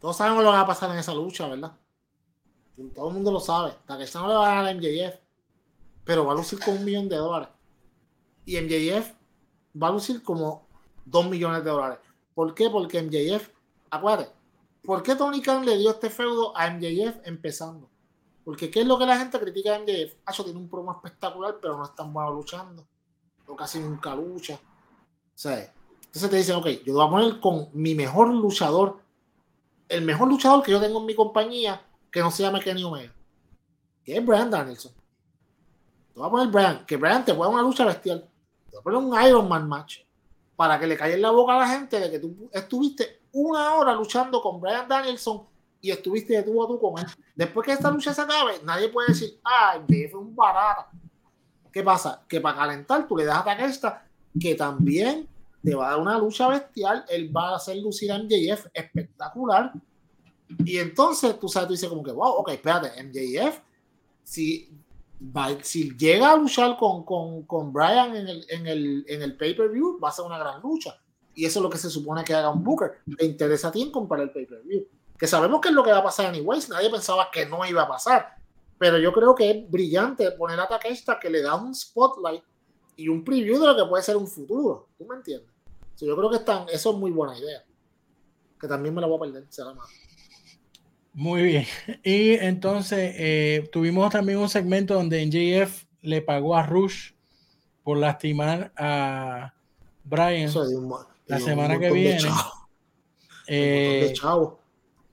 Todos 0.00 0.16
sabemos 0.16 0.44
lo 0.44 0.50
que 0.50 0.56
va 0.56 0.62
a 0.62 0.66
pasar 0.68 0.92
en 0.92 0.98
esa 0.98 1.14
lucha, 1.14 1.48
¿verdad? 1.48 1.72
Todo 2.94 3.08
el 3.08 3.14
mundo 3.14 3.32
lo 3.32 3.40
sabe. 3.40 3.72
Takeshita 3.86 4.20
no 4.20 4.28
le 4.28 4.34
va 4.34 4.46
a 4.46 4.54
ganar 4.54 4.66
a 4.68 4.74
MJF 4.74 5.25
pero 6.06 6.24
va 6.24 6.32
a 6.32 6.36
lucir 6.36 6.58
con 6.60 6.78
un 6.78 6.84
millón 6.84 7.08
de 7.08 7.16
dólares. 7.16 7.48
Y 8.46 8.58
MJF 8.58 9.12
va 9.80 9.88
a 9.88 9.90
lucir 9.90 10.22
como 10.22 10.66
dos 11.04 11.28
millones 11.28 11.64
de 11.64 11.70
dólares. 11.70 11.98
¿Por 12.32 12.54
qué? 12.54 12.70
Porque 12.70 13.02
MJF, 13.02 13.50
acuérdate, 13.90 14.30
¿por 14.84 15.02
qué 15.02 15.16
Tony 15.16 15.42
Khan 15.42 15.66
le 15.66 15.76
dio 15.76 15.90
este 15.90 16.08
feudo 16.08 16.56
a 16.56 16.70
MJF 16.70 17.18
empezando? 17.24 17.90
Porque 18.44 18.70
¿qué 18.70 18.82
es 18.82 18.86
lo 18.86 18.96
que 18.96 19.04
la 19.04 19.18
gente 19.18 19.40
critica 19.40 19.74
a 19.74 19.80
MJF? 19.80 20.14
Acho 20.24 20.44
tiene 20.44 20.60
un 20.60 20.70
promo 20.70 20.92
espectacular, 20.92 21.58
pero 21.60 21.76
no 21.76 21.84
es 21.84 21.94
tan 21.96 22.12
bueno 22.12 22.32
luchando. 22.32 22.86
O 23.48 23.56
casi 23.56 23.80
nunca 23.80 24.14
lucha. 24.14 24.60
Entonces 25.34 26.30
te 26.30 26.36
dicen, 26.36 26.54
ok, 26.56 26.66
yo 26.84 26.94
voy 26.94 27.06
a 27.06 27.10
poner 27.10 27.40
con 27.40 27.68
mi 27.72 27.94
mejor 27.94 28.32
luchador, 28.32 29.00
el 29.88 30.02
mejor 30.02 30.28
luchador 30.28 30.62
que 30.62 30.70
yo 30.70 30.80
tengo 30.80 31.00
en 31.00 31.06
mi 31.06 31.14
compañía, 31.14 31.84
que 32.10 32.20
no 32.20 32.30
se 32.30 32.44
llama 32.44 32.60
Kenny 32.60 32.84
Omega, 32.84 33.12
que 34.04 34.16
es 34.16 34.24
Brand 34.24 34.52
Danielson. 34.52 34.92
Te 36.16 36.20
voy 36.20 36.28
a 36.28 36.30
poner 36.30 36.48
Brian, 36.48 36.86
que 36.86 36.96
Brian 36.96 37.26
te 37.26 37.34
pueda 37.34 37.50
una 37.50 37.60
lucha 37.60 37.84
bestial. 37.84 38.26
Te 38.70 38.78
voy 38.78 38.80
a 38.80 38.82
poner 38.82 38.98
un 39.00 39.28
Iron 39.28 39.46
Man 39.50 39.68
match 39.68 39.98
para 40.56 40.80
que 40.80 40.86
le 40.86 40.96
caiga 40.96 41.14
en 41.14 41.20
la 41.20 41.30
boca 41.30 41.54
a 41.54 41.58
la 41.58 41.68
gente 41.68 42.00
de 42.00 42.10
que 42.10 42.18
tú 42.18 42.48
estuviste 42.54 43.20
una 43.32 43.74
hora 43.74 43.92
luchando 43.94 44.40
con 44.40 44.58
Brian 44.58 44.88
Danielson 44.88 45.42
y 45.78 45.90
estuviste 45.90 46.32
de 46.32 46.42
tú 46.42 46.64
a 46.64 46.68
tú 46.68 46.80
con 46.80 46.98
él. 46.98 47.04
Después 47.34 47.66
que 47.66 47.72
esta 47.74 47.90
lucha 47.90 48.14
se 48.14 48.22
acabe, 48.22 48.54
nadie 48.64 48.88
puede 48.88 49.08
decir, 49.08 49.38
MJF 49.78 50.12
fue 50.12 50.20
un 50.20 50.34
barato. 50.34 50.86
¿Qué 51.70 51.82
pasa? 51.82 52.24
Que 52.26 52.40
para 52.40 52.56
calentar 52.56 53.06
tú 53.06 53.14
le 53.14 53.26
das 53.26 53.46
a 53.46 53.52
esta 53.66 54.08
que 54.40 54.54
también 54.54 55.28
te 55.62 55.74
va 55.74 55.88
a 55.88 55.90
dar 55.90 56.00
una 56.00 56.18
lucha 56.18 56.48
bestial. 56.48 57.04
Él 57.10 57.30
va 57.36 57.50
a 57.50 57.56
hacer 57.56 57.76
lucir 57.76 58.10
a 58.10 58.18
MJF 58.18 58.68
espectacular. 58.72 59.70
Y 60.64 60.78
entonces 60.78 61.38
tú 61.38 61.46
sabes, 61.46 61.66
tú 61.66 61.74
dices 61.74 61.90
como 61.90 62.02
que, 62.02 62.12
wow, 62.12 62.36
ok, 62.36 62.52
espérate, 62.52 63.02
MJF, 63.02 63.60
si 64.24 64.70
si 65.62 65.96
llega 65.96 66.32
a 66.32 66.36
luchar 66.36 66.76
con, 66.76 67.04
con, 67.04 67.44
con 67.44 67.72
Brian 67.72 68.14
en 68.16 68.28
el, 68.28 68.46
en 68.48 68.66
el, 68.66 69.04
en 69.08 69.22
el 69.22 69.36
pay-per-view, 69.36 69.98
va 70.02 70.10
a 70.10 70.12
ser 70.12 70.24
una 70.24 70.38
gran 70.38 70.60
lucha. 70.60 70.98
Y 71.34 71.44
eso 71.44 71.58
es 71.58 71.62
lo 71.62 71.70
que 71.70 71.78
se 71.78 71.90
supone 71.90 72.24
que 72.24 72.34
haga 72.34 72.50
un 72.50 72.64
Booker. 72.64 73.00
Le 73.06 73.26
interesa 73.26 73.68
a 73.68 73.72
ti 73.72 73.82
en 73.82 73.90
comprar 73.90 74.20
el 74.20 74.30
pay-per-view. 74.30 74.86
Que 75.18 75.26
sabemos 75.26 75.60
que 75.60 75.68
es 75.68 75.74
lo 75.74 75.82
que 75.82 75.92
va 75.92 75.98
a 75.98 76.04
pasar 76.04 76.26
anyways. 76.26 76.68
Nadie 76.68 76.90
pensaba 76.90 77.28
que 77.30 77.46
no 77.46 77.64
iba 77.66 77.82
a 77.82 77.88
pasar. 77.88 78.36
Pero 78.78 78.98
yo 78.98 79.12
creo 79.12 79.34
que 79.34 79.50
es 79.50 79.70
brillante 79.70 80.30
poner 80.32 80.60
a 80.60 80.68
Takeshita 80.68 81.18
que 81.18 81.30
le 81.30 81.42
da 81.42 81.54
un 81.54 81.74
spotlight 81.74 82.42
y 82.96 83.08
un 83.08 83.24
preview 83.24 83.58
de 83.60 83.66
lo 83.66 83.76
que 83.76 83.84
puede 83.84 84.02
ser 84.02 84.16
un 84.16 84.26
futuro. 84.26 84.88
¿Tú 84.98 85.04
me 85.06 85.16
entiendes? 85.16 85.50
yo 85.98 86.14
creo 86.14 86.28
que 86.28 86.36
están, 86.36 86.66
eso 86.68 86.90
es 86.90 86.96
muy 86.96 87.10
buena 87.10 87.38
idea. 87.38 87.64
Que 88.60 88.68
también 88.68 88.94
me 88.94 89.00
la 89.00 89.06
voy 89.06 89.16
a 89.16 89.20
perder, 89.20 89.46
será 89.48 89.72
más. 89.72 89.88
Muy 91.16 91.42
bien. 91.44 91.64
Y 92.04 92.32
entonces 92.32 93.14
eh, 93.16 93.68
tuvimos 93.72 94.12
también 94.12 94.38
un 94.38 94.50
segmento 94.50 94.92
donde 94.92 95.24
NJF 95.24 95.84
le 96.02 96.20
pagó 96.20 96.54
a 96.54 96.62
Rush 96.62 97.12
por 97.82 97.96
lastimar 97.96 98.70
a 98.76 99.54
Brian 100.04 100.52
la 101.26 101.40
semana 101.40 101.78
que 101.78 101.90
viene. 101.90 102.28
Eh, 103.48 104.12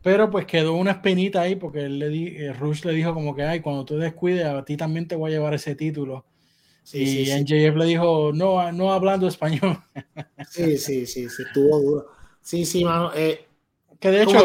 pero 0.01 0.29
pues 0.31 0.47
quedó 0.47 0.73
una 0.73 0.91
espinita 0.91 1.41
ahí 1.41 1.55
porque 1.55 1.85
él 1.85 1.99
le 1.99 2.09
di, 2.09 2.27
eh, 2.35 2.51
Rush 2.51 2.83
le 2.83 2.91
dijo 2.93 3.13
como 3.13 3.35
que, 3.35 3.43
ay, 3.43 3.61
cuando 3.61 3.85
tú 3.85 3.95
descuides, 3.97 4.45
a 4.45 4.65
ti 4.65 4.75
también 4.75 5.07
te 5.07 5.15
voy 5.15 5.31
a 5.31 5.35
llevar 5.35 5.53
ese 5.53 5.75
título. 5.75 6.25
y 6.91 7.31
NJF 7.31 7.75
le 7.77 7.85
dijo, 7.85 8.31
no, 8.33 8.71
no 8.71 8.91
hablando 8.91 9.27
español. 9.27 9.77
sí, 10.49 10.77
sí, 10.77 11.05
sí, 11.05 11.29
sí, 11.29 11.43
estuvo 11.43 11.79
duro. 11.79 12.07
Sí, 12.41 12.65
sí, 12.65 12.83
mano. 12.83 13.11
Eh, 13.15 13.45
que 14.03 14.11
de 14.11 14.23
hecho, 14.23 14.37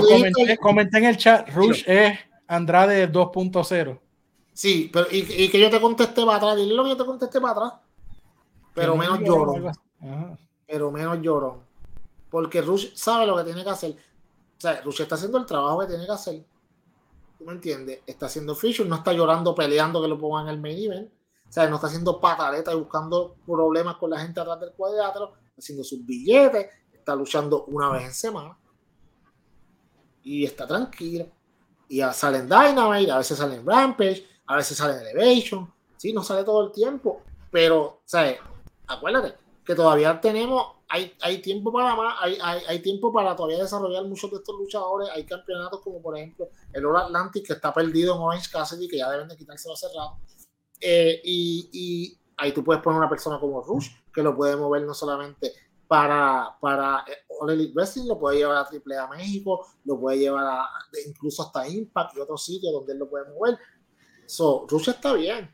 comenté, 0.61 0.99
en 0.99 1.05
el 1.05 1.17
chat, 1.17 1.49
Rush 1.51 1.83
es 1.85 2.17
Andrade 2.47 3.11
2.0. 3.11 3.99
Sí, 4.53 4.89
pero 4.93 5.09
y, 5.11 5.49
que 5.49 5.59
yo 5.61 5.69
te 5.69 5.81
contesté 5.81 6.25
para 6.25 6.37
atrás, 6.37 6.57
dile 6.59 6.75
lo 6.75 6.85
que 6.85 6.91
yo 6.91 6.97
te 6.97 7.05
contesté 7.05 7.41
para 7.41 7.53
atrás. 7.55 7.73
Pero 8.73 8.95
menos 8.95 9.19
lloro. 9.19 9.73
Pero 10.65 10.93
menos 10.93 11.21
lloro. 11.21 11.65
Porque 12.31 12.63
Rush 12.63 12.95
sabe 12.95 13.27
lo 13.27 13.37
que 13.37 13.43
tiene 13.43 13.65
que 13.65 13.71
hacer. 13.71 13.91
O 13.91 14.61
sea, 14.61 14.81
Rush 14.81 15.01
está 15.01 15.17
haciendo 15.17 15.39
el 15.39 15.45
trabajo 15.45 15.81
que 15.81 15.87
tiene 15.89 16.07
que 16.07 16.13
hacer. 16.13 16.45
¿Tú 17.37 17.45
me 17.45 17.55
entiendes? 17.55 18.03
Está 18.07 18.27
haciendo 18.27 18.55
feature, 18.55 18.89
no 18.89 18.95
está 18.95 19.13
llorando, 19.13 19.57
peleando 19.57 20.01
que 20.01 20.07
lo 20.07 20.21
pongan 20.21 20.47
en 20.47 20.55
el 20.55 20.61
main 20.61 20.79
event. 20.79 21.11
O 21.49 21.53
sea, 21.53 21.69
no 21.69 21.75
está 21.75 21.89
haciendo 21.89 22.21
pataleta 22.21 22.73
y 22.73 22.77
buscando 22.77 23.35
problemas 23.45 23.97
con 23.97 24.11
la 24.11 24.21
gente 24.21 24.39
atrás 24.39 24.61
del 24.61 24.71
cuadrilátero, 24.71 25.33
haciendo 25.59 25.83
sus 25.83 26.07
billetes, 26.07 26.69
está 26.93 27.17
luchando 27.17 27.65
una 27.65 27.91
vez 27.91 28.05
en 28.05 28.15
semana 28.15 28.57
y 30.29 30.45
está 30.45 30.67
tranquila. 30.67 31.25
Y 31.89 32.03
sale 32.13 32.39
en 32.39 32.49
Dynamite, 32.49 33.11
a 33.11 33.19
veces 33.19 33.39
sale 33.39 33.57
en 33.57 33.67
Rampage, 33.67 34.27
a 34.47 34.57
veces 34.57 34.77
sale 34.77 34.99
en 34.99 35.07
Elevation. 35.07 35.73
Sí, 35.97 36.13
no 36.13 36.23
sale 36.23 36.45
todo 36.45 36.67
el 36.67 36.73
tiempo, 36.73 37.23
pero, 37.51 38.03
¿sabes? 38.05 38.39
Acuérdate 38.87 39.35
que 39.65 39.75
todavía 39.75 40.21
tenemos, 40.21 40.67
hay, 40.89 41.15
hay 41.23 41.39
tiempo 41.39 41.73
para 41.73 41.97
más, 41.97 42.17
hay, 42.21 42.39
hay, 42.43 42.63
hay, 42.69 42.79
tiempo 42.81 43.11
para 43.13 43.35
todavía 43.35 43.59
desarrollar 43.59 44.05
muchos 44.05 44.31
de 44.31 44.37
estos 44.37 44.55
luchadores. 44.57 45.09
Hay 45.15 45.25
campeonatos 45.25 45.81
como, 45.81 46.03
por 46.03 46.17
ejemplo, 46.17 46.49
el 46.75 46.85
All 46.85 46.97
Atlantic, 46.97 47.47
que 47.47 47.55
está 47.55 47.73
perdido 47.73 48.15
en 48.15 48.21
Orange 48.21 48.51
Cassidy, 48.51 48.87
que 48.87 48.99
ya 48.99 49.11
deben 49.11 49.29
de 49.29 49.37
quitárselo 49.37 49.77
cerrado. 49.77 50.19
Eh, 50.79 51.21
y, 51.25 51.71
y 51.73 52.19
ahí 52.37 52.53
tú 52.53 52.63
puedes 52.63 52.83
poner 52.83 52.99
una 52.99 53.09
persona 53.09 53.41
como 53.41 53.63
Rush, 53.63 53.89
que 54.13 54.23
lo 54.23 54.37
puede 54.37 54.57
mover 54.57 54.83
no 54.83 54.93
solamente 54.93 55.53
para, 55.89 56.55
para 56.61 57.05
eh, 57.09 57.25
All 57.41 57.51
Elite 57.51 57.73
Wrestling, 57.75 58.07
lo 58.07 58.19
puede 58.19 58.39
llevar 58.39 58.59
a 58.59 58.69
AAA 58.69 59.09
México, 59.17 59.67
lo 59.85 59.99
puede 59.99 60.19
llevar 60.19 60.45
a, 60.47 60.69
incluso 61.07 61.43
hasta 61.43 61.67
Impact 61.67 62.17
y 62.17 62.21
otros 62.21 62.45
sitios 62.45 62.73
donde 62.73 62.93
él 62.93 62.99
lo 62.99 63.09
puede 63.09 63.25
mover. 63.33 63.59
So, 64.27 64.67
lucha 64.71 64.91
está 64.93 65.15
bien, 65.15 65.53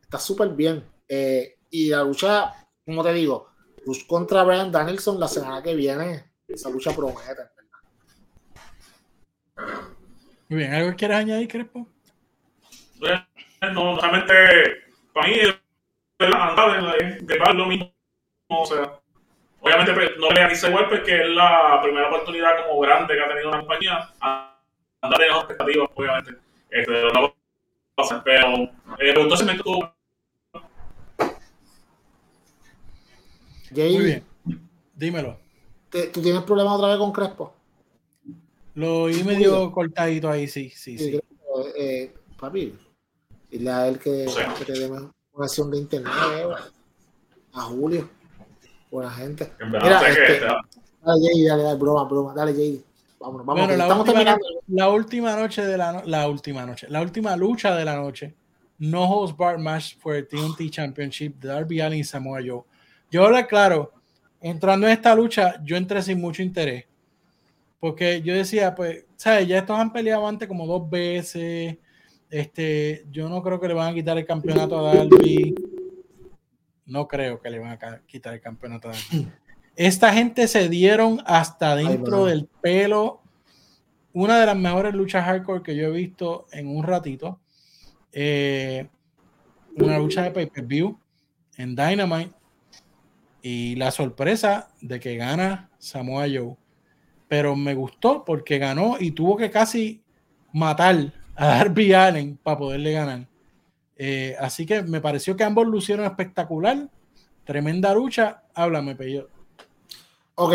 está 0.00 0.18
súper 0.18 0.50
bien. 0.50 0.84
Eh, 1.08 1.58
y 1.70 1.88
la 1.88 2.04
lucha, 2.04 2.54
como 2.86 3.02
te 3.02 3.12
digo, 3.12 3.48
Rush 3.84 4.06
contra 4.06 4.44
Brian 4.44 4.70
Danielson 4.70 5.18
la 5.18 5.28
semana 5.28 5.60
que 5.60 5.74
viene, 5.74 6.30
esa 6.46 6.70
lucha 6.70 6.92
promete. 6.92 7.42
Muy 10.48 10.58
bien, 10.58 10.72
¿algo 10.72 10.96
quieres 10.96 11.16
añadir, 11.16 11.48
Crespo? 11.48 11.88
No, 13.72 13.98
realmente, 13.98 14.34
para 15.12 15.28
mí, 15.28 15.34
de 16.18 17.54
lo 17.54 17.66
mismo, 17.66 17.92
o 18.48 18.66
sea, 18.66 19.00
Obviamente 19.64 19.94
pues, 19.94 20.10
no 20.18 20.28
le 20.28 20.46
dice 20.48 20.68
igual 20.68 20.90
porque 20.90 21.22
es 21.22 21.28
la 21.30 21.80
primera 21.82 22.08
oportunidad 22.08 22.66
como 22.66 22.80
grande 22.80 23.14
que 23.14 23.20
ha 23.22 23.28
tenido 23.28 23.48
una 23.48 23.60
compañía. 23.60 24.10
Andar 24.20 25.22
en 25.22 25.28
las 25.28 25.38
expectativas, 25.38 25.88
obviamente. 25.94 26.32
Este, 26.68 26.92
no 27.14 27.22
va 27.22 27.28
a 27.28 27.32
pasar, 27.94 28.22
pero 28.22 28.56
eh, 28.58 29.14
entonces 29.16 29.46
me 29.46 29.56
tuvo... 29.56 29.90
Muy 33.70 34.04
bien. 34.04 34.24
Dímelo. 34.94 35.38
¿Tú 36.12 36.20
tienes 36.20 36.42
problemas 36.42 36.74
otra 36.74 36.88
vez 36.88 36.98
con 36.98 37.12
Crespo? 37.12 37.54
Lo 38.74 39.04
oí 39.04 39.24
medio 39.24 39.72
cortadito 39.72 40.28
ahí, 40.28 40.46
sí, 40.46 40.68
sí, 40.70 40.98
sí. 40.98 41.20
Eh, 41.76 42.12
papi, 42.38 42.76
dile 43.50 43.70
a 43.70 43.88
él 43.88 43.98
que, 43.98 44.26
que 44.58 44.64
te 44.64 44.72
dé 44.78 44.90
una 44.90 45.10
acción 45.38 45.70
de 45.70 45.78
internet, 45.78 46.12
eh, 46.12 46.54
a 47.54 47.60
Julio. 47.62 48.08
Buena 48.94 49.10
gente. 49.10 49.50
Mira, 49.58 50.08
este, 50.08 50.38
dale, 51.04 51.20
Jay, 51.20 51.42
dale, 51.42 51.64
dale, 51.64 51.76
broma, 51.76 52.04
broma. 52.04 52.32
Dale, 52.32 52.54
Jay. 52.54 52.80
Vámonos, 53.18 53.44
vámonos. 53.44 53.66
Bueno, 53.66 53.76
la, 53.76 53.84
estamos 53.86 54.06
última, 54.06 54.18
terminando. 54.20 54.62
la 54.68 54.88
última 54.88 55.36
noche 55.36 55.66
de 55.66 55.76
la, 55.76 56.02
la 56.06 56.28
última 56.28 56.64
noche, 56.64 56.86
la 56.88 57.02
última 57.02 57.36
lucha 57.36 57.74
de 57.74 57.84
la 57.84 57.96
noche. 57.96 58.36
No 58.78 59.02
holds 59.02 59.36
bar 59.36 59.58
match 59.58 59.96
for 59.98 60.14
el 60.14 60.28
TNT 60.28 60.70
Championship 60.70 61.40
de 61.40 61.48
Darby 61.48 61.80
Allin 61.80 61.98
y 61.98 62.04
Samoa 62.04 62.38
Joe. 62.38 62.62
Yo 63.10 63.24
hablo 63.24 63.44
claro, 63.48 63.92
entrando 64.40 64.86
en 64.86 64.92
esta 64.92 65.12
lucha, 65.12 65.60
yo 65.64 65.76
entré 65.76 66.00
sin 66.00 66.20
mucho 66.20 66.44
interés. 66.44 66.84
Porque 67.80 68.22
yo 68.22 68.32
decía, 68.32 68.76
pues, 68.76 69.06
¿sabes? 69.16 69.48
Ya 69.48 69.58
estos 69.58 69.76
han 69.76 69.92
peleado 69.92 70.24
antes 70.28 70.46
como 70.46 70.68
dos 70.68 70.88
veces. 70.88 71.78
Este, 72.30 73.04
yo 73.10 73.28
no 73.28 73.42
creo 73.42 73.58
que 73.58 73.66
le 73.66 73.74
van 73.74 73.90
a 73.90 73.94
quitar 73.94 74.16
el 74.16 74.24
campeonato 74.24 74.78
a 74.78 74.94
Darby 74.94 75.52
no 76.86 77.08
creo 77.08 77.40
que 77.40 77.50
le 77.50 77.58
van 77.58 77.72
a 77.72 78.00
quitar 78.06 78.34
el 78.34 78.40
campeonato. 78.40 78.90
Esta 79.76 80.12
gente 80.12 80.46
se 80.48 80.68
dieron 80.68 81.20
hasta 81.26 81.74
dentro 81.76 82.26
del 82.26 82.46
pelo. 82.60 83.22
Una 84.12 84.38
de 84.38 84.46
las 84.46 84.56
mejores 84.56 84.94
luchas 84.94 85.24
hardcore 85.24 85.62
que 85.62 85.76
yo 85.76 85.88
he 85.88 85.90
visto 85.90 86.46
en 86.52 86.68
un 86.68 86.84
ratito. 86.84 87.40
Eh, 88.12 88.88
una 89.76 89.98
lucha 89.98 90.22
de 90.22 90.30
pay-per-view 90.30 90.98
en 91.56 91.74
Dynamite. 91.74 92.32
Y 93.42 93.74
la 93.76 93.90
sorpresa 93.90 94.68
de 94.80 95.00
que 95.00 95.16
gana 95.16 95.70
Samoa 95.78 96.26
Joe. 96.32 96.56
Pero 97.28 97.56
me 97.56 97.74
gustó 97.74 98.24
porque 98.24 98.58
ganó 98.58 98.96
y 99.00 99.10
tuvo 99.10 99.36
que 99.36 99.50
casi 99.50 100.02
matar 100.52 101.12
a 101.34 101.46
Darby 101.46 101.92
Allen 101.92 102.38
para 102.42 102.58
poderle 102.58 102.92
ganar. 102.92 103.26
Eh, 103.96 104.36
así 104.40 104.66
que 104.66 104.82
me 104.82 105.00
pareció 105.00 105.36
que 105.36 105.44
ambos 105.44 105.66
lucieron 105.66 106.04
espectacular. 106.06 106.88
Tremenda 107.44 107.94
lucha. 107.94 108.42
Háblame, 108.54 108.96
Peyo. 108.96 109.28
Ok. 110.34 110.54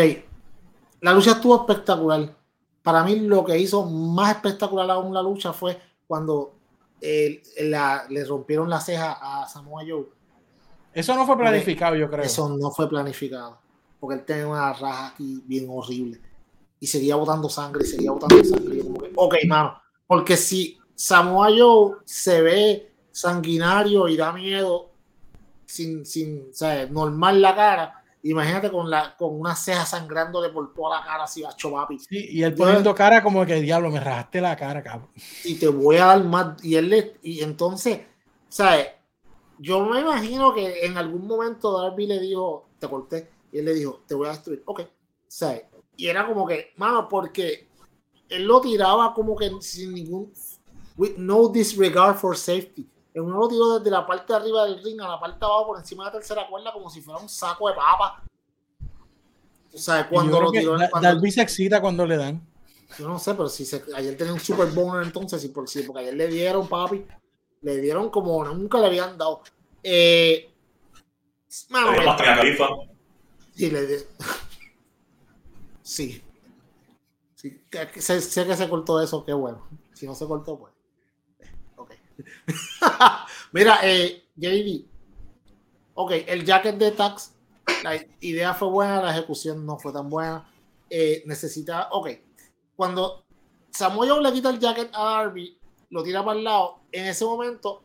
La 1.00 1.12
lucha 1.12 1.32
estuvo 1.32 1.56
espectacular. 1.56 2.34
Para 2.82 3.04
mí, 3.04 3.16
lo 3.20 3.44
que 3.44 3.58
hizo 3.58 3.84
más 3.84 4.36
espectacular 4.36 4.90
aún 4.90 5.14
la 5.14 5.22
lucha 5.22 5.52
fue 5.52 5.78
cuando 6.06 6.54
le 7.00 8.24
rompieron 8.26 8.68
la 8.68 8.80
ceja 8.80 9.18
a 9.20 9.48
Samoa 9.48 9.82
Joe. 9.88 10.06
Eso 10.92 11.14
no 11.14 11.24
fue 11.24 11.36
planificado, 11.36 11.94
yo 11.96 12.10
creo. 12.10 12.24
Eso 12.24 12.48
no 12.48 12.70
fue 12.70 12.88
planificado. 12.88 13.58
Porque 13.98 14.16
él 14.16 14.24
tenía 14.24 14.48
una 14.48 14.72
raja 14.72 15.08
aquí 15.08 15.42
bien 15.46 15.66
horrible. 15.68 16.20
Y 16.80 16.86
seguía 16.86 17.16
botando 17.16 17.48
sangre, 17.48 17.84
seguía 17.84 18.10
botando 18.10 18.42
sangre. 18.42 18.82
ok, 19.14 19.34
mano. 19.46 19.80
Porque 20.06 20.36
si 20.36 20.78
Samoa 20.94 21.48
Joe 21.56 21.96
se 22.04 22.40
ve 22.40 22.89
sanguinario 23.20 24.08
y 24.08 24.16
da 24.16 24.32
miedo 24.32 24.90
sin, 25.66 26.04
sin 26.04 26.52
sea, 26.52 26.86
normal 26.86 27.40
la 27.40 27.54
cara. 27.54 28.04
Imagínate 28.22 28.70
con 28.70 28.90
la 28.90 29.16
con 29.16 29.38
una 29.38 29.56
ceja 29.56 29.86
sangrándole 29.86 30.50
por 30.50 30.74
toda 30.74 30.98
la 30.98 31.06
cara 31.06 31.24
así 31.24 31.42
a 31.42 31.50
papi. 31.50 31.98
y 32.10 32.42
él 32.42 32.54
poniendo 32.54 32.94
cara 32.94 33.22
como 33.22 33.46
que 33.46 33.54
diablo, 33.62 33.90
me 33.90 34.00
rajaste 34.00 34.40
la 34.42 34.56
cara, 34.56 34.82
cabrón. 34.82 35.08
Y 35.44 35.54
te 35.54 35.68
voy 35.68 35.96
a 35.96 36.06
dar 36.06 36.24
más. 36.24 36.62
Y 36.62 36.76
él 36.76 36.90
le, 36.90 37.16
y 37.22 37.42
entonces, 37.42 38.00
¿sabes? 38.48 38.88
Yo 39.58 39.84
me 39.86 40.00
imagino 40.00 40.52
que 40.52 40.84
en 40.84 40.98
algún 40.98 41.26
momento 41.26 41.80
Darby 41.80 42.06
le 42.06 42.20
dijo, 42.20 42.68
te 42.78 42.88
corté, 42.88 43.30
y 43.52 43.58
él 43.58 43.64
le 43.66 43.74
dijo, 43.74 44.02
te 44.06 44.14
voy 44.14 44.26
a 44.26 44.30
destruir. 44.30 44.62
Ok. 44.66 44.82
¿Sabes? 45.26 45.64
Y 45.96 46.06
era 46.08 46.26
como 46.26 46.46
que, 46.46 46.72
mano, 46.76 47.08
porque 47.08 47.68
él 48.28 48.44
lo 48.44 48.60
tiraba 48.60 49.14
como 49.14 49.36
que 49.36 49.50
sin 49.60 49.94
ningún, 49.94 50.32
with 50.96 51.16
no 51.16 51.48
disregard 51.48 52.16
for 52.16 52.36
safety. 52.36 52.88
En 53.12 53.22
uno 53.22 53.38
lo 53.38 53.48
tiró 53.48 53.78
desde 53.78 53.90
la 53.90 54.06
parte 54.06 54.32
de 54.32 54.38
arriba 54.38 54.64
del 54.66 54.82
ring 54.82 55.00
a 55.00 55.08
la 55.08 55.20
parte 55.20 55.38
de 55.40 55.46
abajo 55.46 55.66
por 55.68 55.78
encima 55.78 56.04
de 56.04 56.08
la 56.10 56.12
tercera 56.12 56.46
cuerda 56.48 56.72
como 56.72 56.88
si 56.88 57.00
fuera 57.00 57.20
un 57.20 57.28
saco 57.28 57.68
de 57.68 57.74
papa. 57.74 58.22
O 59.72 59.78
sea, 59.78 60.08
cuando 60.08 60.40
lo 60.40 60.50
tiró. 60.50 60.76
Dalby 60.78 61.30
se 61.30 61.42
excita 61.42 61.80
cuando 61.80 62.06
le 62.06 62.16
dan. 62.16 62.46
Yo 62.98 63.08
no 63.08 63.18
sé, 63.18 63.34
pero 63.34 63.48
si 63.48 63.64
ayer 63.94 64.16
tenía 64.16 64.32
un 64.32 64.40
super 64.40 64.68
boner 64.68 65.04
entonces, 65.04 65.44
y 65.44 65.48
por 65.48 65.68
si 65.68 65.82
porque 65.82 66.02
ayer 66.02 66.14
le 66.14 66.26
dieron, 66.28 66.68
papi. 66.68 67.04
Le 67.62 67.80
dieron 67.80 68.10
como 68.10 68.44
nunca 68.44 68.78
le 68.78 68.86
habían 68.86 69.16
dado. 69.16 69.42
Eh, 69.82 70.50
mano, 71.68 71.92
sí, 73.54 73.70
le 73.70 73.98
sí. 75.82 76.22
sí. 77.34 77.64
Sé, 77.96 78.20
sé, 78.20 78.46
que 78.46 78.56
se 78.56 78.68
cortó 78.68 79.00
eso, 79.00 79.24
qué 79.24 79.32
bueno. 79.32 79.66
Si 79.94 80.06
no 80.06 80.14
se 80.14 80.26
cortó, 80.26 80.58
pues. 80.58 80.72
Mira, 83.52 83.78
eh, 83.82 84.24
JD. 84.36 84.86
Ok, 85.94 86.12
el 86.26 86.44
jacket 86.44 86.76
de 86.76 86.92
Tax, 86.92 87.34
la 87.82 87.96
idea 88.20 88.54
fue 88.54 88.68
buena, 88.68 89.02
la 89.02 89.10
ejecución 89.10 89.66
no 89.66 89.78
fue 89.78 89.92
tan 89.92 90.08
buena. 90.08 90.50
Eh, 90.88 91.22
necesita, 91.26 91.88
ok, 91.92 92.08
cuando 92.74 93.24
Samuel 93.70 94.22
le 94.22 94.32
quita 94.32 94.50
el 94.50 94.58
jacket 94.58 94.90
a 94.94 95.04
Darby, 95.04 95.58
lo 95.90 96.02
tira 96.02 96.24
para 96.24 96.38
el 96.38 96.44
lado, 96.44 96.80
en 96.90 97.06
ese 97.06 97.24
momento, 97.24 97.82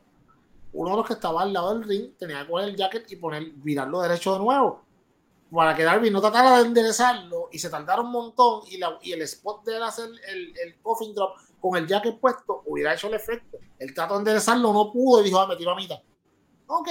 uno 0.74 0.92
de 0.92 0.98
los 0.98 1.08
que 1.08 1.14
estaba 1.14 1.42
al 1.42 1.54
lado 1.54 1.74
del 1.74 1.84
ring 1.84 2.16
tenía 2.18 2.44
que 2.44 2.50
poner 2.50 2.70
el 2.70 2.76
jacket 2.76 3.12
y 3.12 3.16
poner, 3.16 3.52
virarlo 3.56 4.02
derecho 4.02 4.34
de 4.34 4.40
nuevo. 4.40 4.82
Para 5.52 5.76
que 5.76 5.84
Darby 5.84 6.10
no 6.10 6.22
tratara 6.22 6.58
de 6.58 6.66
enderezarlo 6.68 7.50
y 7.52 7.60
se 7.60 7.70
tardara 7.70 8.02
un 8.02 8.12
montón 8.12 8.64
y, 8.68 9.12
el 9.12 9.22
spot 9.22 9.64
de 9.64 9.78
él 9.78 9.84
hacer 9.84 10.10
el 10.28 10.76
coffin 10.82 11.14
drop 11.14 11.38
con 11.66 11.78
el 11.78 11.88
jacket 11.88 12.20
puesto 12.20 12.62
hubiera 12.68 12.94
hecho 12.94 13.08
el 13.08 13.16
efecto. 13.16 13.58
El 13.80 13.92
trató 13.92 14.14
de 14.14 14.20
enderezarlo, 14.20 14.72
no 14.72 14.92
pudo 14.92 15.22
y 15.22 15.26
dijo, 15.26 15.40
ah, 15.40 15.48
me 15.48 15.56
tiro 15.56 15.72
a 15.72 15.76
mitad. 15.76 15.98
Ok, 16.68 16.90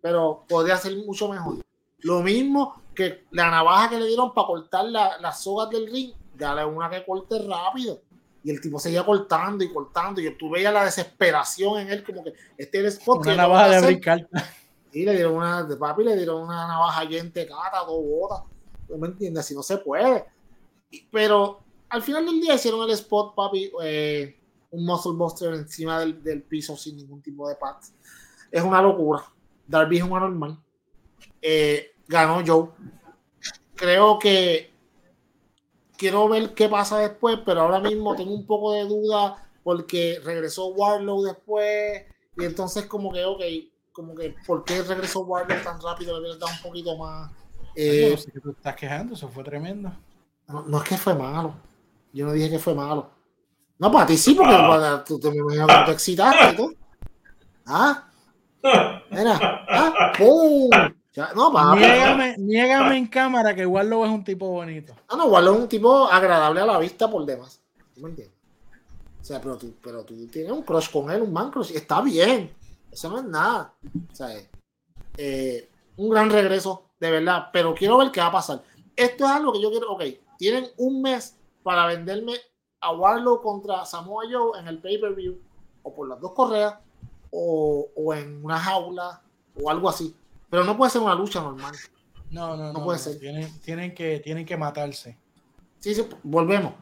pero 0.00 0.46
podría 0.48 0.78
ser 0.78 0.96
mucho 0.96 1.28
mejor. 1.28 1.56
Lo 1.98 2.20
mismo 2.20 2.80
que 2.94 3.26
la 3.32 3.50
navaja 3.50 3.90
que 3.90 4.00
le 4.00 4.06
dieron 4.06 4.32
para 4.32 4.46
cortar 4.46 4.86
las 4.86 5.42
sogas 5.42 5.68
del 5.68 5.90
ring, 5.90 6.14
dale 6.34 6.64
una 6.64 6.88
que 6.88 7.04
corte 7.04 7.38
rápido. 7.46 8.00
Y 8.42 8.50
el 8.50 8.62
tipo 8.62 8.78
seguía 8.78 9.04
cortando 9.04 9.62
y 9.62 9.70
cortando. 9.70 10.22
Y 10.22 10.38
tú 10.38 10.48
veías 10.48 10.72
la 10.72 10.86
desesperación 10.86 11.80
en 11.80 11.90
él, 11.90 12.02
como 12.02 12.24
que 12.24 12.32
este 12.56 12.78
es 12.78 12.84
el 12.84 12.86
spot. 12.86 13.26
Una 13.26 13.36
navaja 13.36 13.68
de 13.68 13.86
brincar. 13.86 14.26
Y 14.90 15.04
le 15.04 15.12
dieron 15.12 15.34
una, 15.34 15.64
de 15.64 15.76
papi 15.76 16.02
le 16.02 16.16
dieron 16.16 16.44
una 16.44 16.66
navaja 16.66 17.06
gente 17.06 17.46
cata, 17.46 17.80
dos 17.86 18.02
botas. 18.02 18.42
¿No 18.88 18.96
me 18.96 19.08
entiendes? 19.08 19.44
Si 19.44 19.54
no 19.54 19.62
se 19.62 19.76
puede. 19.78 20.24
Pero 21.10 21.63
al 21.94 22.02
final 22.02 22.26
del 22.26 22.40
día 22.40 22.54
hicieron 22.54 22.82
el 22.82 22.90
spot, 22.90 23.36
papi, 23.36 23.70
eh, 23.84 24.36
un 24.72 24.84
muscle 24.84 25.12
buster 25.12 25.54
encima 25.54 26.00
del, 26.00 26.20
del, 26.24 26.42
piso 26.42 26.76
sin 26.76 26.96
ningún 26.96 27.22
tipo 27.22 27.48
de 27.48 27.54
pads. 27.54 27.94
Es 28.50 28.64
una 28.64 28.82
locura. 28.82 29.24
Darby 29.68 29.98
es 29.98 30.02
un 30.02 30.16
anormal. 30.16 30.58
Eh, 31.40 31.92
ganó 32.08 32.42
Joe. 32.44 32.70
Creo 33.76 34.18
que 34.18 34.72
quiero 35.96 36.28
ver 36.28 36.52
qué 36.54 36.68
pasa 36.68 36.98
después, 36.98 37.38
pero 37.46 37.60
ahora 37.60 37.78
mismo 37.78 38.16
tengo 38.16 38.34
un 38.34 38.44
poco 38.44 38.72
de 38.72 38.86
duda 38.86 39.48
porque 39.62 40.20
regresó 40.24 40.66
Warlow 40.66 41.22
después 41.22 42.02
y 42.36 42.44
entonces 42.44 42.86
como 42.86 43.12
que, 43.12 43.24
ok, 43.24 43.42
como 43.92 44.16
que, 44.16 44.34
¿por 44.44 44.64
qué 44.64 44.82
regresó 44.82 45.20
Warlow 45.20 45.62
tan 45.62 45.80
rápido? 45.80 46.20
Le 46.20 46.30
hubiera 46.30 46.46
un 46.46 46.60
poquito 46.60 46.98
más. 46.98 47.30
Eh, 47.76 48.08
no 48.10 48.16
sé 48.16 48.32
que 48.32 48.40
tú 48.40 48.50
estás 48.50 48.74
quejando, 48.74 49.14
eso 49.14 49.28
fue 49.28 49.44
tremendo. 49.44 49.92
No, 50.48 50.78
es 50.78 50.88
que 50.88 50.96
fue 50.96 51.14
malo. 51.14 51.54
Yo 52.14 52.26
no 52.26 52.32
dije 52.32 52.48
que 52.48 52.58
fue 52.60 52.74
malo. 52.74 53.10
No, 53.78 53.90
para 53.90 54.06
ti 54.06 54.16
sí, 54.16 54.34
porque 54.34 54.54
ah. 54.54 55.04
tú 55.04 55.18
te 55.18 55.30
me 55.30 55.38
imagino 55.38 55.66
que 55.66 55.74
te 55.86 55.90
excitaste 55.90 56.52
y 56.52 56.56
todo. 56.56 56.72
¿Ah? 57.66 58.08
Mira, 59.10 59.66
¿ah? 59.68 60.12
¡Pum! 60.16 60.70
no, 61.34 61.76
niégame, 62.38 62.96
en 62.96 63.06
cámara 63.08 63.54
que 63.54 63.66
Warlow 63.66 64.04
es 64.04 64.10
un 64.10 64.22
tipo 64.22 64.48
bonito. 64.48 64.94
Ah, 65.08 65.16
no, 65.16 65.26
Warlow 65.26 65.54
es 65.54 65.60
un 65.62 65.68
tipo 65.68 66.06
agradable 66.06 66.60
a 66.60 66.66
la 66.66 66.78
vista 66.78 67.10
por 67.10 67.26
demás. 67.26 67.60
¿Tú 67.94 68.00
me 68.00 68.10
entiendes? 68.10 68.34
O 69.20 69.24
sea, 69.24 69.40
pero 69.40 69.56
tú, 69.56 69.74
pero 69.82 70.04
tú 70.04 70.14
tienes 70.28 70.52
un 70.52 70.62
crush 70.62 70.90
con 70.90 71.10
él, 71.10 71.22
un 71.22 71.32
man 71.32 71.50
crush. 71.50 71.72
Está 71.72 72.00
bien. 72.00 72.54
Eso 72.92 73.10
no 73.10 73.18
es 73.18 73.24
nada. 73.24 73.74
O 74.12 74.14
sea, 74.14 74.28
eh, 75.16 75.68
un 75.96 76.10
gran 76.10 76.30
regreso, 76.30 76.90
de 77.00 77.10
verdad. 77.10 77.48
Pero 77.52 77.74
quiero 77.74 77.98
ver 77.98 78.12
qué 78.12 78.20
va 78.20 78.26
a 78.26 78.32
pasar. 78.32 78.62
Esto 78.94 79.24
es 79.24 79.30
algo 79.30 79.52
que 79.52 79.60
yo 79.60 79.70
quiero. 79.70 79.90
Ok, 79.92 80.02
tienen 80.38 80.68
un 80.76 81.02
mes 81.02 81.36
para 81.64 81.86
venderme 81.86 82.34
a 82.80 82.92
Warlow 82.92 83.42
contra 83.42 83.84
Samoa 83.84 84.22
Joe 84.30 84.60
en 84.60 84.68
el 84.68 84.78
pay-per-view, 84.78 85.36
o 85.82 85.92
por 85.92 86.08
las 86.08 86.20
dos 86.20 86.32
correas, 86.32 86.76
o, 87.32 87.88
o 87.96 88.14
en 88.14 88.44
una 88.44 88.60
jaula, 88.60 89.20
o 89.60 89.68
algo 89.68 89.88
así 89.88 90.14
pero 90.54 90.62
no 90.62 90.76
puede 90.76 90.92
ser 90.92 91.00
una 91.00 91.16
lucha 91.16 91.40
normal. 91.40 91.74
No, 92.30 92.56
no, 92.56 92.72
no. 92.72 92.84
puede 92.84 93.00
ser. 93.00 93.18
Tienen, 93.18 93.92
que, 93.92 94.20
tienen 94.20 94.46
que 94.46 94.56
matarse. 94.56 95.18
Sí, 95.80 95.92
sí, 95.96 96.06
volvemos. 96.22 96.74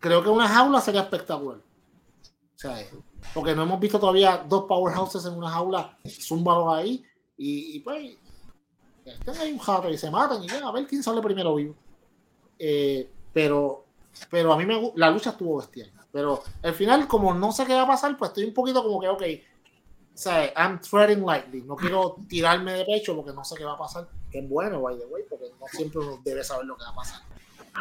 Creo 0.00 0.20
que 0.20 0.28
una 0.28 0.48
jaula 0.48 0.80
sería 0.80 1.02
espectacular. 1.02 1.58
O 1.58 2.58
sea, 2.58 2.76
porque 3.32 3.54
no 3.54 3.62
hemos 3.62 3.78
visto 3.78 4.00
todavía 4.00 4.44
dos 4.48 4.64
powerhouses 4.64 5.24
en 5.26 5.34
una 5.34 5.48
jaula, 5.48 5.96
zúmbalos 6.08 6.74
ahí, 6.74 7.04
y, 7.36 7.76
y 7.76 7.78
pues 7.78 8.16
estén 9.04 9.36
ahí 9.36 9.52
un 9.52 9.60
jato 9.60 9.88
y 9.88 9.96
se 9.96 10.10
matan 10.10 10.42
y 10.42 10.48
ven 10.48 10.64
a 10.64 10.72
ver 10.72 10.84
quién 10.88 11.00
sale 11.00 11.22
primero 11.22 11.54
vivo. 11.54 11.76
Eh, 12.58 13.08
pero, 13.32 13.84
pero 14.30 14.52
a 14.52 14.56
mí 14.56 14.66
me 14.66 14.92
la 14.96 15.10
lucha 15.10 15.30
estuvo 15.30 15.58
bestial. 15.58 15.92
Pero 16.12 16.42
al 16.62 16.74
final, 16.74 17.06
como 17.06 17.34
no 17.34 17.52
sé 17.52 17.66
qué 17.66 17.74
va 17.74 17.82
a 17.82 17.86
pasar, 17.86 18.16
pues 18.16 18.30
estoy 18.30 18.44
un 18.44 18.54
poquito 18.54 18.82
como 18.82 19.00
que, 19.00 19.08
ok, 19.08 19.22
o 20.14 20.20
sea, 20.20 20.52
I'm 20.56 20.80
treading 20.80 21.24
lightly. 21.24 21.62
No 21.62 21.76
quiero 21.76 22.16
tirarme 22.28 22.72
de 22.72 22.84
pecho 22.84 23.14
porque 23.14 23.32
no 23.32 23.44
sé 23.44 23.56
qué 23.56 23.64
va 23.64 23.74
a 23.74 23.78
pasar. 23.78 24.08
Que 24.30 24.40
es 24.40 24.48
bueno, 24.48 24.80
by 24.80 24.98
the 24.98 25.06
way, 25.06 25.22
porque 25.28 25.46
no 25.60 25.66
siempre 25.68 26.00
uno 26.00 26.20
debe 26.24 26.42
saber 26.42 26.66
lo 26.66 26.76
que 26.76 26.84
va 26.84 26.90
a 26.90 26.94
pasar. 26.94 27.22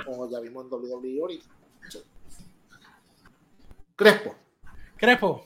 Como 0.06 0.30
ya 0.30 0.40
vimos 0.40 0.66
en 0.66 0.72
WWE 0.72 1.22
ahorita. 1.22 1.46
Crespo. 3.96 4.36
Crespo. 4.98 5.44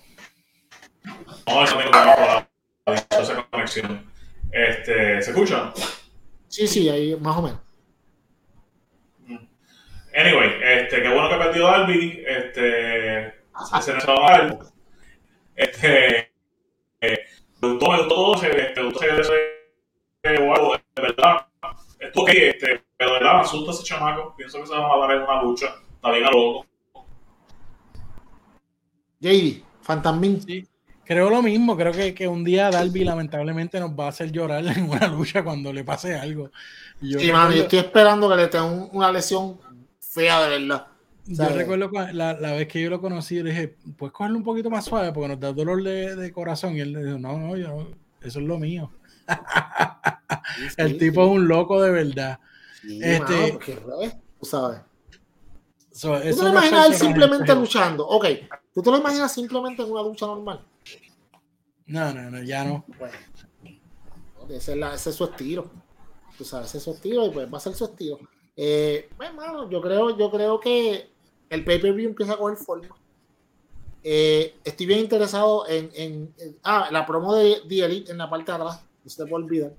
No, 1.48 1.64
eso 1.64 1.78
tengo 1.78 1.92
la 1.92 2.48
esa 2.86 3.48
conexión. 3.50 4.12
Este, 4.52 5.22
¿Se 5.22 5.32
escucha? 5.32 5.74
Sí, 6.50 6.68
sí, 6.68 6.90
ahí 6.90 7.16
más 7.16 7.38
o 7.38 7.42
menos. 7.44 7.60
Anyway, 10.16 10.52
este, 10.62 11.02
qué 11.02 11.10
bueno 11.10 11.30
que 11.30 11.36
perdió 11.36 11.66
Darby. 11.66 12.24
Este, 12.28 13.34
se 13.82 13.94
nos 13.94 14.08
va 14.08 14.60
Este, 15.56 16.32
me 17.02 17.70
gustó, 17.70 17.92
me 17.92 17.98
gustó 18.00 18.16
todo, 18.16 18.42
me 18.42 18.84
gustó 18.84 19.04
ese 19.04 19.62
de 20.24 21.02
verdad. 21.02 21.48
Esto 22.00 22.22
ok, 22.22 22.30
este, 22.34 22.84
pero 22.98 23.14
de 23.14 23.20
verdad 23.20 23.36
me 23.36 23.42
asusta 23.42 23.72
ese 23.72 23.84
chamaco. 23.84 24.34
Pienso 24.36 24.60
que 24.60 24.68
se 24.68 24.74
va 24.74 24.94
a 24.94 25.00
dar 25.00 25.12
en 25.12 25.24
una 25.24 25.44
lucha. 25.44 25.68
Está 25.96 26.12
bien 26.12 26.26
a 26.26 26.32
loco. 26.32 26.66
JD, 29.20 29.64
Fantasmin. 29.82 30.42
Sí, 30.42 30.68
creo 31.06 31.30
lo 31.30 31.42
mismo. 31.42 31.78
Creo 31.78 31.92
que, 31.92 32.14
que, 32.14 32.28
un 32.28 32.44
día 32.44 32.72
Darby 32.72 33.04
lamentablemente 33.04 33.80
nos 33.80 33.92
va 33.92 34.06
a 34.06 34.10
hacer 34.10 34.32
llorar 34.32 34.66
en 34.76 34.90
una 34.90 35.08
lucha 35.08 35.44
cuando 35.44 35.72
le 35.72 35.84
pase 35.84 36.16
algo. 36.18 36.50
Yo 37.02 37.20
sí, 37.20 37.32
man, 37.32 37.52
yo 37.52 37.64
estoy 37.64 37.80
esperando 37.80 38.30
que 38.30 38.36
le 38.36 38.48
tenga 38.48 38.66
una 38.66 39.12
lesión 39.12 39.60
fea 40.12 40.42
de 40.42 40.60
verdad. 40.60 40.88
Yo 41.26 41.50
recuerdo 41.50 41.90
la, 42.14 42.34
la, 42.34 42.54
vez 42.54 42.68
que 42.68 42.82
yo 42.82 42.90
lo 42.90 43.00
conocí, 43.00 43.42
le 43.42 43.52
dije, 43.52 43.78
puedes 43.98 44.12
cogerlo 44.12 44.38
un 44.38 44.44
poquito 44.44 44.70
más 44.70 44.86
suave 44.86 45.12
porque 45.14 45.30
nos 45.30 45.40
da 45.40 45.54
dolor 45.54 45.82
de, 45.82 46.16
de 46.16 46.32
corazón. 46.32 46.76
Y 46.76 46.82
él 46.82 46.94
le 46.94 47.06
dijo, 47.06 47.20
no, 47.20 47.38
no, 47.38 47.56
yo, 47.56 47.88
eso 48.22 48.40
es 48.40 48.46
lo 48.46 48.58
mío. 48.58 48.92
el 50.78 50.98
tipo 50.98 51.24
es 51.24 51.30
un 51.30 51.48
loco 51.48 51.82
de 51.82 51.92
verdad. 51.92 52.40
este, 52.84 53.60
tú 54.40 54.46
sabes. 54.46 54.82
¿Tú 55.92 56.10
te 56.10 56.44
lo 56.44 56.50
imaginas 56.50 56.88
él 56.88 56.96
simplemente 56.96 57.54
luchando? 57.54 58.08
Ok, 58.08 58.26
¿tú 58.74 58.82
te 58.82 58.92
lo 58.92 58.98
imaginas 58.98 59.32
simplemente 59.32 59.84
en 59.84 59.92
una 59.92 60.02
lucha 60.02 60.26
normal? 60.26 60.66
No, 61.86 62.14
no, 62.14 62.32
no, 62.32 62.42
ya 62.42 62.64
no. 62.66 62.84
Bueno, 62.98 63.16
ese, 64.50 64.72
es 64.72 64.78
la, 64.78 64.96
ese 64.96 65.12
es 65.12 65.16
su 65.16 65.26
estilo. 65.26 65.70
Tú 66.38 66.44
sabes, 66.44 66.68
ese 66.70 66.80
es 66.80 66.84
su 66.84 66.92
estilo 66.92 67.28
y 67.28 67.30
pues 67.30 67.54
va 67.54 67.58
a 67.58 67.62
ser 67.62 67.74
su 67.74 67.86
estilo. 67.86 68.20
Eh, 68.56 69.10
bueno, 69.18 69.70
yo 69.70 69.82
creo, 69.82 70.18
yo 70.18 70.30
creo 70.30 70.60
que 70.60 71.10
el 71.50 71.64
pay-per-view 71.64 72.10
empieza 72.10 72.34
a 72.34 72.38
coger 72.38 72.58
forma. 72.58 72.96
Eh, 74.04 74.56
estoy 74.64 74.86
bien 74.86 75.00
interesado 75.00 75.68
en, 75.68 75.92
en, 75.94 76.34
Ah, 76.64 76.90
la 76.92 77.06
promo 77.06 77.36
de 77.36 77.62
The 77.68 77.86
Elite 77.86 78.12
en 78.12 78.18
la 78.18 78.30
parte 78.30 78.52
de 78.52 78.58
atrás. 78.58 78.84
No 79.04 79.10
se 79.10 79.24
te 79.24 79.30
puede 79.30 79.46
olvidar. 79.46 79.74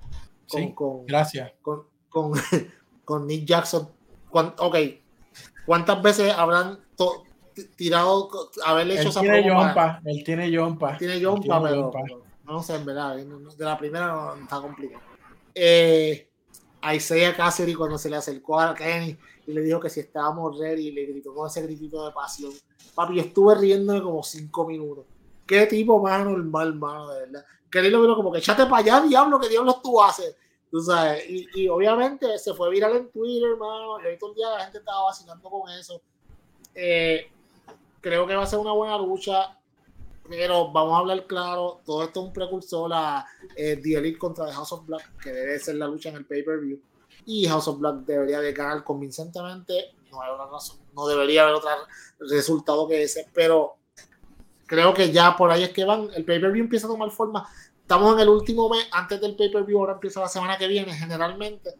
Con, 0.49 0.73
con 0.73 1.07
gracias. 1.07 1.53
Con, 1.62 1.85
con, 2.09 2.32
con, 3.05 3.27
Nick 3.27 3.44
Jackson. 3.47 3.89
ok. 4.31 4.77
¿Cuántas 5.66 6.03
veces 6.03 6.32
habrán 6.32 6.81
tirado, 7.77 8.28
haberle 8.65 9.01
hecho 9.01 9.11
esa 9.11 9.20
tiene 9.20 9.43
promo? 9.44 9.73
él 10.05 10.24
tiene 10.24 10.57
Jompa. 10.57 10.99
Tiene 10.99 11.23
Jompa, 11.23 11.62
pero, 11.62 11.93
no 12.44 12.62
sé, 12.62 12.77
en 12.77 12.85
verdad. 12.85 13.16
De 13.16 13.65
la 13.65 13.78
primera 13.78 14.07
no, 14.09 14.35
está 14.35 14.61
complicado. 14.61 15.03
Eh, 15.55 16.32
a 16.83 16.95
Isaiah 16.95 17.35
Cassidy 17.35 17.75
cuando 17.75 17.97
se 17.97 18.11
le 18.11 18.17
acercó 18.17 18.61
a 18.61 18.75
Kenny 18.75 19.17
y 19.47 19.53
le 19.53 19.63
dijo 19.63 19.81
que 19.81 19.89
si 19.89 20.01
estábamos 20.01 20.59
ready 20.59 20.89
y 20.89 20.93
le 20.93 21.07
gritó 21.07 21.33
con 21.33 21.47
ese 21.47 21.63
gritito 21.63 22.05
de 22.05 22.13
pasión. 22.13 22.53
Papi, 22.95 23.21
estuve 23.21 23.55
riéndome 23.55 24.03
como 24.03 24.23
cinco 24.23 24.67
minutos. 24.67 25.07
Qué 25.47 25.67
tipo 25.67 26.01
más 26.03 26.25
normal, 26.25 26.75
mano, 26.75 27.11
de 27.11 27.21
verdad. 27.21 27.45
Kenny 27.71 27.89
lo 27.89 28.03
vino 28.03 28.17
como 28.17 28.33
que 28.33 28.39
echate 28.39 28.67
para 28.67 28.79
allá, 28.79 29.01
diablo, 29.07 29.39
que 29.41 29.49
diablos 29.49 29.81
tú 29.81 30.03
haces. 30.03 30.37
Tú 30.71 30.81
sabes, 30.81 31.25
y, 31.29 31.69
obviamente 31.69 32.39
se 32.39 32.55
fue 32.55 32.71
viral 32.71 32.97
en 32.97 33.11
Twitter, 33.11 33.51
hermano. 33.51 33.99
Y 33.99 34.19
todo 34.19 34.31
el 34.31 34.37
día 34.37 34.51
la 34.51 34.65
gente 34.65 34.79
estaba 34.79 35.05
vacilando 35.05 35.49
con 35.49 35.71
eso. 35.71 36.01
Eh, 36.75 37.31
creo 38.01 38.27
que 38.27 38.35
va 38.35 38.43
a 38.43 38.47
ser 38.47 38.59
una 38.59 38.73
buena 38.73 38.99
lucha. 38.99 39.59
Pero 40.28 40.70
vamos 40.70 40.94
a 40.94 40.99
hablar 40.99 41.27
claro, 41.27 41.81
todo 41.85 42.05
esto 42.05 42.20
es 42.20 42.27
un 42.27 42.32
precursor 42.32 42.90
a 42.94 43.27
eh, 43.57 44.16
contra 44.19 44.47
The 44.47 44.53
House 44.53 44.73
of 44.73 44.86
Black, 44.86 45.19
que 45.23 45.32
debe 45.32 45.59
ser 45.59 45.77
la 45.77 45.86
lucha 45.86 46.11
en 46.11 46.16
el 46.16 46.24
pay-per-view. 46.24 46.81
Y 47.27 47.47
House 47.47 47.69
of 47.69 47.78
Black 47.78 47.97
debería 48.07 48.40
de 48.40 48.53
ganar 48.53 48.85
convincentemente. 48.85 49.94
No 50.11 50.23
hay 50.23 50.31
otra 50.31 50.47
razón, 50.47 50.78
no 50.94 51.07
debería 51.07 51.43
haber 51.43 51.55
otro 51.55 51.70
resultado 52.19 52.86
que 52.86 53.03
ese, 53.03 53.28
pero 53.32 53.77
creo 54.66 54.94
que 54.94 55.11
ya 55.11 55.36
por 55.36 55.51
ahí 55.51 55.65
es 55.65 55.70
que 55.70 55.85
van. 55.85 56.09
El 56.15 56.24
pay-per-view 56.24 56.65
empieza 56.65 56.86
a 56.86 56.90
tomar 56.90 57.11
forma. 57.11 57.49
Estamos 57.81 58.15
en 58.15 58.20
el 58.20 58.28
último 58.28 58.69
mes, 58.69 58.86
antes 58.93 59.20
del 59.20 59.36
pay-per-view, 59.36 59.78
ahora 59.78 59.94
empieza 59.94 60.20
la 60.20 60.28
semana 60.28 60.57
que 60.57 60.69
viene, 60.69 60.94
generalmente. 60.94 61.74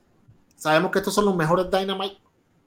Sabemos 0.57 0.91
que 0.91 0.99
estos 0.99 1.15
son 1.15 1.25
los 1.25 1.37
mejores 1.37 1.71
Dynamite 1.71 2.19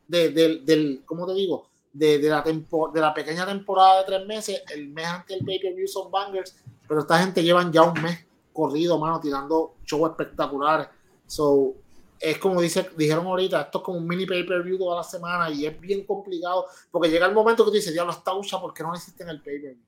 de, 0.08 0.30
del, 0.30 1.04
¿cómo 1.06 1.28
te 1.28 1.34
digo? 1.34 1.70
De, 1.96 2.20
de 2.20 2.28
la 2.30 2.42
de 2.42 3.00
la 3.00 3.14
pequeña 3.14 3.46
temporada 3.46 4.00
de 4.00 4.06
tres 4.06 4.28
meses. 4.28 4.62
El 4.70 4.90
mes 4.90 5.06
antes 5.06 5.38
del 5.38 5.46
pay-per-view 5.46 5.88
son 5.88 6.12
bangers, 6.12 6.54
pero 6.86 7.00
esta 7.00 7.20
gente 7.20 7.42
llevan 7.42 7.72
ya 7.72 7.84
un 7.84 8.02
mes 8.02 8.28
corrido, 8.52 9.00
mano, 9.00 9.22
tirando 9.22 9.76
shows 9.86 10.10
espectaculares. 10.10 10.90
So, 11.26 11.74
es 12.20 12.38
como 12.38 12.60
dice, 12.60 12.90
dijeron 12.98 13.26
ahorita, 13.28 13.62
esto 13.62 13.78
es 13.78 13.84
como 13.86 13.98
un 13.98 14.08
mini 14.08 14.26
pay-per-view 14.26 14.78
toda 14.78 14.98
la 14.98 15.04
semana 15.04 15.50
y 15.50 15.66
es 15.66 15.80
bien 15.80 16.06
complicado 16.06 16.66
porque 16.92 17.10
llega 17.10 17.28
el 17.28 17.34
momento 17.34 17.64
que 17.64 17.72
tú 17.72 17.76
dices, 17.76 17.94
ya 17.94 18.04
lo 18.04 18.12
está 18.12 18.34
usa 18.34 18.60
porque 18.60 18.84
no 18.84 18.94
existe 18.94 19.24
en 19.24 19.30
el 19.30 19.42
pay-per-view. 19.42 19.86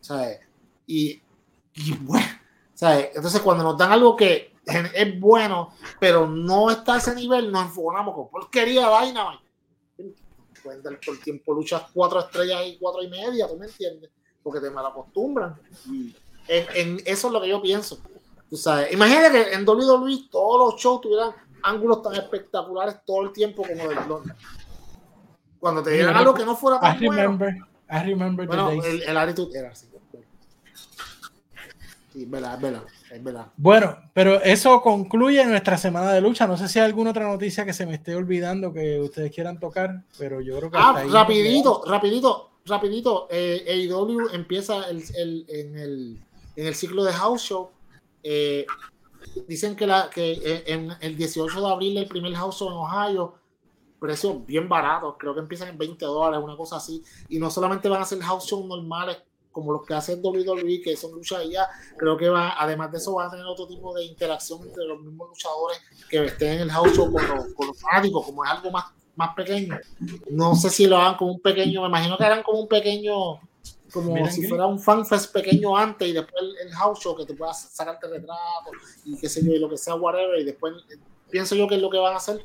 ¿Sabes? 0.00 0.40
Y, 0.86 1.22
y 1.74 1.92
bueno, 2.00 2.28
¿sabes? 2.74 3.10
Entonces 3.14 3.40
cuando 3.40 3.64
nos 3.64 3.78
dan 3.78 3.92
algo 3.92 4.16
que 4.16 4.54
es 4.66 5.20
bueno, 5.20 5.72
pero 5.98 6.26
no 6.26 6.70
está 6.70 6.94
a 6.94 6.98
ese 6.98 7.14
nivel, 7.14 7.50
nos 7.50 7.66
enfocamos 7.66 8.14
con 8.14 8.28
porquería 8.28 8.88
Dynamite. 9.00 9.47
Cuenta 10.68 10.90
por 11.06 11.18
tiempo 11.18 11.54
luchas 11.54 11.84
cuatro 11.94 12.20
estrellas 12.20 12.60
y 12.66 12.76
cuatro 12.76 13.02
y 13.02 13.08
media, 13.08 13.48
¿tú 13.48 13.56
me 13.56 13.64
entiendes? 13.64 14.10
Porque 14.42 14.60
te 14.60 14.70
mal 14.70 14.84
acostumbran. 14.84 15.58
Y 15.86 16.14
en, 16.46 17.00
eso 17.06 17.28
es 17.28 17.32
lo 17.32 17.40
que 17.40 17.48
yo 17.48 17.62
pienso. 17.62 17.98
Tú 18.50 18.56
sabes, 18.58 18.92
imagínate 18.92 19.32
que 19.32 19.54
en 19.54 19.66
WWE 19.66 20.28
todos 20.30 20.72
los 20.72 20.80
shows 20.80 21.00
tuvieran 21.00 21.32
ángulos 21.62 22.02
tan 22.02 22.16
espectaculares 22.16 22.96
todo 23.06 23.22
el 23.22 23.32
tiempo 23.32 23.62
como 23.62 23.88
del 23.88 24.06
Londres. 24.06 24.36
Cuando 25.58 25.82
te 25.82 25.92
dieran 25.92 26.14
algo 26.14 26.34
que 26.34 26.44
no 26.44 26.54
fuera 26.54 26.78
tan 26.78 27.02
I 27.02 27.08
remember, 27.08 27.56
I 27.90 28.02
remember 28.04 28.46
bueno, 28.46 28.70
el, 28.70 29.02
el 29.04 29.16
attitude 29.16 29.58
era 29.58 29.70
así. 29.70 29.88
Sí, 32.12 32.24
es 32.24 32.30
verdad, 32.30 32.56
es 32.56 32.60
verdad, 32.60 32.82
es 33.10 33.24
verdad. 33.24 33.46
Bueno, 33.56 33.96
pero 34.12 34.40
eso 34.42 34.80
concluye 34.82 35.44
nuestra 35.46 35.78
semana 35.78 36.12
de 36.12 36.20
lucha. 36.20 36.46
No 36.46 36.56
sé 36.56 36.68
si 36.68 36.78
hay 36.78 36.86
alguna 36.86 37.10
otra 37.10 37.26
noticia 37.26 37.64
que 37.64 37.72
se 37.72 37.86
me 37.86 37.94
esté 37.94 38.14
olvidando 38.14 38.72
que 38.72 39.00
ustedes 39.00 39.32
quieran 39.32 39.58
tocar, 39.58 40.04
pero 40.18 40.40
yo 40.40 40.58
creo 40.58 40.70
que. 40.70 40.78
Ah, 40.78 41.04
rapidito, 41.10 41.82
rapidito, 41.86 42.50
rapidito. 42.66 43.28
Eh, 43.30 43.88
AEW 43.90 44.30
empieza 44.32 44.88
el, 44.88 45.02
el, 45.16 45.46
en, 45.48 45.78
el, 45.78 46.18
en 46.56 46.66
el 46.66 46.74
ciclo 46.74 47.04
de 47.04 47.12
House 47.12 47.42
Show. 47.42 47.70
Eh, 48.22 48.66
dicen 49.46 49.76
que, 49.76 49.86
la, 49.86 50.10
que 50.10 50.32
eh, 50.32 50.64
en 50.66 50.92
el 51.00 51.16
18 51.16 51.60
de 51.60 51.68
abril 51.68 51.96
el 51.96 52.06
primer 52.06 52.34
house 52.34 52.56
show 52.58 52.68
en 52.68 52.74
Ohio, 52.74 53.34
precios 53.98 54.44
bien 54.46 54.68
baratos, 54.68 55.16
creo 55.18 55.34
que 55.34 55.40
empiezan 55.40 55.68
en 55.68 55.78
20 55.78 56.04
dólares, 56.04 56.40
una 56.42 56.56
cosa 56.56 56.76
así, 56.76 57.02
y 57.28 57.38
no 57.38 57.50
solamente 57.50 57.88
van 57.88 58.02
a 58.02 58.04
ser 58.04 58.20
house 58.20 58.46
shows 58.46 58.66
normales 58.66 59.18
como 59.58 59.72
los 59.72 59.84
que 59.84 59.94
hace 59.94 60.14
WWE, 60.14 60.80
que 60.80 60.96
son 60.96 61.10
luchas 61.10 61.42
ya, 61.50 61.68
creo 61.96 62.16
que 62.16 62.28
va, 62.28 62.54
además 62.62 62.92
de 62.92 62.98
eso 62.98 63.14
va 63.14 63.26
a 63.26 63.30
tener 63.30 63.44
otro 63.44 63.66
tipo 63.66 63.92
de 63.92 64.04
interacción 64.04 64.62
entre 64.62 64.84
los 64.84 65.00
mismos 65.00 65.30
luchadores 65.30 65.80
que 66.08 66.24
estén 66.24 66.52
en 66.52 66.60
el 66.60 66.70
house 66.70 66.94
show 66.94 67.12
con 67.12 67.26
los, 67.26 67.54
con 67.54 67.66
los 67.66 67.80
fanáticos, 67.80 68.24
como 68.24 68.44
es 68.44 68.50
algo 68.52 68.70
más, 68.70 68.84
más 69.16 69.34
pequeño. 69.34 69.76
No 70.30 70.54
sé 70.54 70.70
si 70.70 70.86
lo 70.86 70.96
hagan 70.96 71.16
como 71.16 71.32
un 71.32 71.40
pequeño, 71.40 71.82
me 71.82 71.88
imagino 71.88 72.16
que 72.16 72.24
harán 72.24 72.44
como 72.44 72.60
un 72.60 72.68
pequeño 72.68 73.40
como 73.92 74.30
si 74.30 74.46
fuera 74.46 74.66
un 74.66 74.78
fanfest 74.78 75.32
pequeño 75.32 75.76
antes 75.76 76.06
y 76.06 76.12
después 76.12 76.44
el, 76.62 76.70
house 76.72 77.00
show 77.00 77.16
que 77.16 77.24
te 77.24 77.34
puedas 77.34 77.70
sacarte 77.72 78.06
retrato 78.06 78.70
y 79.04 79.18
qué 79.18 79.28
sé 79.28 79.44
yo, 79.44 79.52
y 79.52 79.58
lo 79.58 79.68
que 79.68 79.76
sea, 79.76 79.96
whatever, 79.96 80.38
y 80.38 80.44
después 80.44 80.74
eh, 80.90 80.98
pienso 81.30 81.56
yo 81.56 81.66
que 81.66 81.76
es 81.76 81.82
lo 81.82 81.90
que 81.90 81.98
van 81.98 82.12
a 82.14 82.18
hacer. 82.18 82.40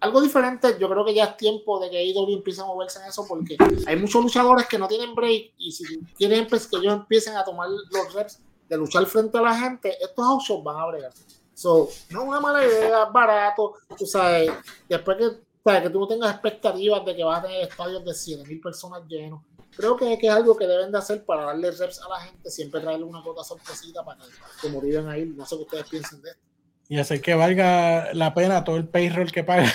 Algo 0.00 0.20
diferente, 0.20 0.76
yo 0.78 0.88
creo 0.88 1.04
que 1.04 1.14
ya 1.14 1.24
es 1.24 1.36
tiempo 1.36 1.80
de 1.80 1.90
que 1.90 1.98
AEW 1.98 2.34
empiece 2.34 2.60
a 2.60 2.66
moverse 2.66 3.00
en 3.00 3.06
eso 3.06 3.24
porque 3.26 3.56
hay 3.86 3.96
muchos 3.96 4.22
luchadores 4.22 4.66
que 4.66 4.78
no 4.78 4.86
tienen 4.86 5.14
break 5.14 5.54
y 5.56 5.72
si 5.72 5.84
quieren 6.16 6.46
que 6.46 6.56
ellos 6.56 6.94
empiecen 6.94 7.36
a 7.36 7.44
tomar 7.44 7.68
los 7.68 8.12
reps 8.12 8.40
de 8.68 8.76
luchar 8.76 9.06
frente 9.06 9.38
a 9.38 9.42
la 9.42 9.58
gente, 9.58 9.96
estos 10.02 10.42
shows 10.44 10.62
van 10.62 10.76
a 10.76 10.86
bregar. 10.86 11.12
So, 11.54 11.88
no 12.10 12.22
es 12.22 12.28
una 12.28 12.40
mala 12.40 12.66
idea, 12.66 13.06
barato, 13.06 13.74
tú 13.96 14.04
sabes, 14.04 14.52
después 14.88 15.16
que, 15.16 15.30
sabes, 15.64 15.82
que 15.84 15.90
tú 15.90 16.00
no 16.00 16.06
tengas 16.06 16.32
expectativas 16.32 17.04
de 17.04 17.16
que 17.16 17.24
vas 17.24 17.38
a 17.38 17.46
tener 17.46 17.62
estadios 17.62 18.04
de 18.04 18.10
100.000 18.10 18.62
personas 18.62 19.02
llenos 19.08 19.40
creo 19.76 19.96
que, 19.96 20.14
es 20.14 20.30
algo 20.30 20.56
que 20.56 20.66
deben 20.66 20.90
de 20.90 20.98
hacer 20.98 21.24
para 21.24 21.44
darle 21.44 21.70
reps 21.70 22.00
a 22.00 22.08
la 22.08 22.20
gente, 22.20 22.50
siempre 22.50 22.80
traerle 22.80 23.04
una 23.04 23.22
cuota 23.22 23.44
sorpresita 23.44 24.04
para 24.04 24.24
que 24.24 24.30
como 24.60 24.80
viven 24.80 25.06
ahí, 25.08 25.26
no 25.26 25.44
sé 25.44 25.56
qué 25.56 25.62
ustedes 25.62 25.88
piensen 25.88 26.22
de 26.22 26.30
esto. 26.30 26.45
Y 26.88 26.98
hacer 26.98 27.20
que 27.20 27.34
valga 27.34 28.12
la 28.14 28.32
pena 28.34 28.64
todo 28.64 28.76
el 28.76 28.86
payroll 28.88 29.32
que 29.32 29.44
paga. 29.44 29.72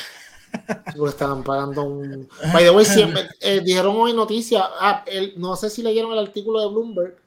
Estaban 1.08 1.44
pagando 1.44 1.84
un. 1.84 2.28
By 2.54 2.64
the 2.64 2.72
way, 2.72 2.86
siempre, 2.86 3.30
eh, 3.40 3.62
dijeron 3.62 3.96
hoy 3.98 4.14
noticias. 4.14 4.64
Ah, 4.80 5.04
no 5.38 5.56
sé 5.56 5.70
si 5.70 5.82
leyeron 5.82 6.12
el 6.14 6.20
artículo 6.20 6.60
de 6.62 6.68
Bloomberg, 6.68 7.18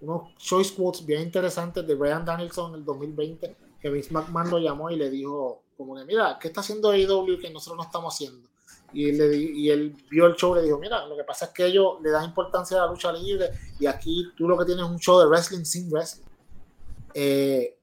unos 0.00 0.34
choice 0.36 0.74
quotes 0.74 1.04
bien 1.06 1.22
interesantes 1.22 1.86
de 1.86 1.94
Brian 1.94 2.24
Danielson 2.24 2.72
en 2.72 2.80
el 2.80 2.84
2020, 2.84 3.56
que 3.80 3.90
Vince 3.90 4.12
McMahon 4.12 4.50
lo 4.50 4.58
llamó 4.58 4.90
y 4.90 4.96
le 4.96 5.10
dijo, 5.10 5.62
como 5.76 5.94
que, 5.96 6.04
mira, 6.04 6.38
¿qué 6.40 6.48
está 6.48 6.60
haciendo 6.60 6.90
AEW 6.90 7.38
que 7.40 7.50
nosotros 7.50 7.76
no 7.76 7.84
estamos 7.84 8.14
haciendo? 8.14 8.48
y 8.92 9.12
le, 9.12 9.36
y 9.36 9.70
él 9.70 9.94
vio 10.10 10.26
el 10.26 10.34
show 10.34 10.54
y 10.54 10.58
le 10.58 10.64
dijo, 10.64 10.78
mira, 10.78 11.06
lo 11.06 11.16
que 11.16 11.24
pasa 11.24 11.46
es 11.46 11.50
que 11.52 11.66
ellos 11.66 11.94
le 12.02 12.10
dan 12.10 12.24
importancia 12.24 12.76
a 12.76 12.86
la 12.86 12.92
lucha 12.92 13.12
libre 13.12 13.50
y 13.78 13.86
aquí 13.86 14.30
tú 14.36 14.46
lo 14.46 14.58
que 14.58 14.66
tienes 14.66 14.84
es 14.84 14.90
un 14.90 14.98
show 14.98 15.18
de 15.18 15.26
wrestling 15.26 15.64
sin 15.64 15.90
wrestling. 15.90 16.24
Eh, 17.14 17.78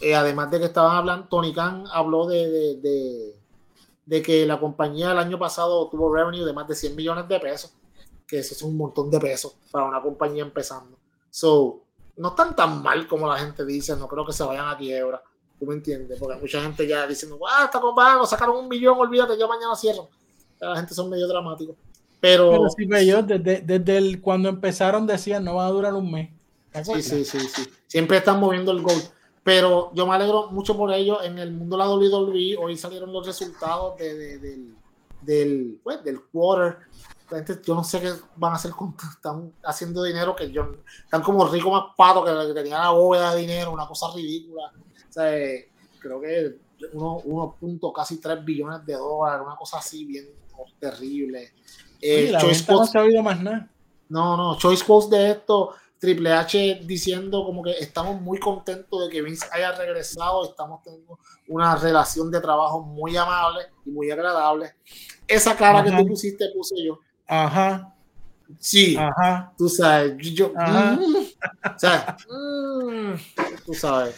eh, 0.00 0.14
además 0.14 0.50
de 0.50 0.58
que 0.58 0.64
estaban 0.66 0.96
hablando, 0.96 1.28
Tony 1.28 1.52
Khan 1.52 1.84
habló 1.92 2.26
de, 2.26 2.76
de, 2.76 3.34
de, 4.04 4.22
que 4.22 4.46
la 4.46 4.58
compañía 4.58 5.12
el 5.12 5.18
año 5.18 5.38
pasado 5.38 5.88
tuvo 5.88 6.14
revenue 6.14 6.44
de 6.44 6.52
más 6.52 6.68
de 6.68 6.74
100 6.74 6.96
millones 6.96 7.28
de 7.28 7.40
pesos, 7.40 7.72
que 8.26 8.38
eso 8.38 8.54
es 8.54 8.62
un 8.62 8.76
montón 8.76 9.10
de 9.10 9.20
pesos 9.20 9.54
para 9.70 9.86
una 9.86 10.02
compañía 10.02 10.42
empezando. 10.42 10.96
So, 11.30 11.82
no 12.16 12.28
están 12.28 12.56
tan 12.56 12.82
mal 12.82 13.06
como 13.06 13.28
la 13.28 13.38
gente 13.38 13.64
dice, 13.64 13.96
no 13.96 14.08
creo 14.08 14.24
que 14.26 14.32
se 14.32 14.44
vayan 14.44 14.68
a 14.68 14.76
quiebra. 14.76 15.22
¿Tú 15.58 15.66
me 15.66 15.74
entiendes? 15.74 16.18
Porque 16.18 16.38
mucha 16.38 16.60
gente 16.60 16.86
ya 16.86 17.06
diciendo, 17.06 17.38
ah, 17.48 17.64
está 17.64 17.80
comprando, 17.80 18.26
sacaron 18.26 18.56
un 18.56 18.68
millón, 18.68 18.98
olvídate, 18.98 19.38
yo 19.38 19.48
mañana 19.48 19.74
cierro 19.74 20.08
la 20.60 20.76
gente 20.76 20.94
son 20.94 21.10
medio 21.10 21.28
dramáticos. 21.28 21.76
Pero, 22.20 22.66
desde, 23.26 23.60
desde 23.60 23.96
el, 23.98 24.20
cuando 24.20 24.48
empezaron 24.48 25.06
decían 25.06 25.44
no 25.44 25.56
va 25.56 25.66
a 25.66 25.70
durar 25.70 25.94
un 25.94 26.10
mes. 26.10 26.30
Sí, 26.82 27.02
sí, 27.02 27.24
sí, 27.24 27.40
sí. 27.40 27.68
Siempre 27.86 28.18
están 28.18 28.40
moviendo 28.40 28.72
el 28.72 28.82
gol. 28.82 28.96
Pero 29.46 29.92
yo 29.94 30.08
me 30.08 30.16
alegro 30.16 30.48
mucho 30.50 30.76
por 30.76 30.92
ello. 30.92 31.22
En 31.22 31.38
el 31.38 31.52
mundo 31.52 31.76
de 31.76 31.84
la 31.84 31.88
WWE 31.88 32.56
hoy 32.56 32.76
salieron 32.76 33.12
los 33.12 33.24
resultados 33.24 33.96
de, 33.96 34.38
del, 34.40 34.74
del, 35.20 35.80
pues, 35.84 36.02
del 36.02 36.20
quarter. 36.20 36.78
yo 37.64 37.76
no 37.76 37.84
sé 37.84 38.00
qué 38.00 38.12
van 38.34 38.54
a 38.54 38.56
hacer 38.56 38.72
con 38.72 38.96
están 39.08 39.52
haciendo 39.62 40.02
dinero 40.02 40.34
que 40.34 40.50
yo 40.50 40.72
están 41.04 41.22
como 41.22 41.46
ricos 41.46 41.70
más 41.70 41.94
patos 41.96 42.24
que, 42.24 42.48
que 42.48 42.54
tenían 42.54 42.82
la 42.82 42.90
bóveda 42.90 43.36
de 43.36 43.42
dinero, 43.42 43.70
una 43.70 43.86
cosa 43.86 44.08
ridícula. 44.12 44.72
O 45.08 45.12
sea, 45.12 45.30
creo 46.00 46.20
que 46.20 46.58
uno, 46.94 47.20
uno 47.24 47.54
punto 47.60 47.92
casi 47.92 48.20
3 48.20 48.44
billones 48.44 48.84
de 48.84 48.94
dólares, 48.94 49.46
una 49.46 49.54
cosa 49.54 49.78
así 49.78 50.06
bien 50.06 50.26
terrible. 50.80 51.52
Eh, 52.02 52.36
no 52.68 52.84
se 52.84 52.98
ha 52.98 53.02
oído 53.02 53.22
más 53.22 53.40
nada. 53.40 53.70
No, 54.08 54.36
no, 54.36 54.58
Choice 54.58 54.84
Post 54.84 55.12
de 55.12 55.30
esto, 55.30 55.70
Triple 56.06 56.32
H 56.32 56.82
diciendo 56.84 57.44
como 57.44 57.64
que 57.64 57.72
estamos 57.72 58.20
muy 58.20 58.38
contentos 58.38 59.04
de 59.04 59.12
que 59.12 59.22
Vince 59.22 59.44
haya 59.50 59.72
regresado, 59.72 60.48
estamos 60.48 60.80
teniendo 60.84 61.18
una 61.48 61.74
relación 61.74 62.30
de 62.30 62.40
trabajo 62.40 62.80
muy 62.80 63.16
amable 63.16 63.62
y 63.84 63.90
muy 63.90 64.08
agradable. 64.08 64.76
Esa 65.26 65.56
cara 65.56 65.82
que 65.82 65.90
tú 65.90 66.06
pusiste, 66.06 66.44
puse 66.54 66.76
yo. 66.84 67.00
Ajá. 67.26 67.92
Sí, 68.60 68.96
Ajá. 68.96 69.52
tú 69.58 69.68
sabes, 69.68 70.16
yo, 70.32 70.52
mm, 70.54 71.00
mm, 72.28 73.16
tú 73.66 73.74
sabes, 73.74 74.14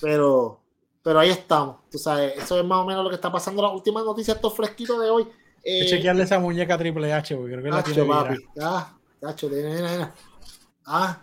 pero, 0.00 0.58
pero 1.00 1.20
ahí 1.20 1.30
estamos, 1.30 1.76
tú 1.88 1.96
sabes, 1.96 2.36
eso 2.38 2.58
es 2.58 2.64
más 2.64 2.80
o 2.80 2.84
menos 2.84 3.04
lo 3.04 3.10
que 3.10 3.14
está 3.14 3.30
pasando. 3.30 3.62
La 3.62 3.68
última 3.68 4.02
noticia, 4.02 4.34
estos 4.34 4.52
fresquitos 4.52 5.00
de 5.00 5.08
hoy, 5.08 5.28
eh, 5.62 5.86
chequearle 5.86 6.24
esa 6.24 6.40
muñeca 6.40 6.76
Triple 6.76 7.12
H, 7.12 7.36
porque 7.36 7.52
creo 7.52 7.62
que 7.62 7.70
la 7.70 7.84
tiene 7.84 8.04
papi. 8.04 8.34
Ah, 8.60 8.98
tacho, 9.20 9.48
Ah. 10.86 11.20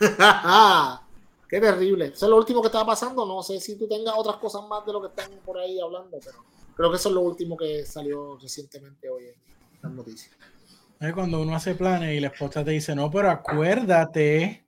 Qué 1.48 1.60
terrible. 1.60 2.06
Eso 2.06 2.26
es 2.26 2.30
lo 2.30 2.36
último 2.36 2.62
que 2.62 2.68
estaba 2.68 2.86
pasando. 2.86 3.26
No 3.26 3.42
sé 3.42 3.60
si 3.60 3.76
tú 3.76 3.86
tengas 3.86 4.14
otras 4.16 4.36
cosas 4.36 4.62
más 4.68 4.86
de 4.86 4.92
lo 4.92 5.00
que 5.02 5.08
están 5.08 5.30
por 5.44 5.58
ahí 5.58 5.78
hablando, 5.80 6.18
pero 6.24 6.44
creo 6.74 6.90
que 6.90 6.96
eso 6.96 7.08
es 7.10 7.14
lo 7.14 7.20
último 7.20 7.56
que 7.56 7.84
salió 7.84 8.38
recientemente 8.38 9.08
hoy 9.10 9.24
en 9.26 9.34
las 9.82 9.92
noticias. 9.92 10.34
Es 10.98 11.12
cuando 11.12 11.42
uno 11.42 11.54
hace 11.54 11.74
planes 11.74 12.16
y 12.16 12.20
la 12.20 12.28
esposa 12.28 12.64
te 12.64 12.70
dice, 12.70 12.94
no, 12.94 13.10
pero 13.10 13.30
acuérdate 13.30 14.64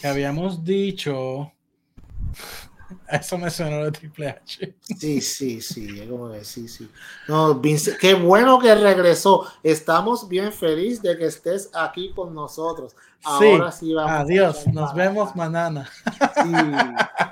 que 0.00 0.06
habíamos 0.06 0.64
dicho 0.64 1.52
Eso 3.10 3.38
me 3.38 3.50
suena 3.50 3.78
de 3.78 3.92
Triple 3.92 4.28
H. 4.28 4.74
Sí, 4.98 5.20
sí, 5.20 5.60
sí, 5.60 6.00
es 6.00 6.08
como 6.08 6.30
que 6.32 6.44
sí, 6.44 6.68
sí. 6.68 6.90
No, 7.28 7.54
Vince, 7.54 7.96
qué 7.98 8.14
bueno 8.14 8.58
que 8.58 8.74
regresó. 8.74 9.46
Estamos 9.62 10.28
bien 10.28 10.52
felices 10.52 11.02
de 11.02 11.16
que 11.16 11.26
estés 11.26 11.70
aquí 11.74 12.12
con 12.14 12.34
nosotros. 12.34 12.96
Ahora 13.22 13.72
sí, 13.72 13.92
vamos. 13.94 14.12
Adiós, 14.12 14.66
nos 14.68 14.94
vemos 14.94 15.34
mañana. 15.34 15.88
Sí, 16.42 16.52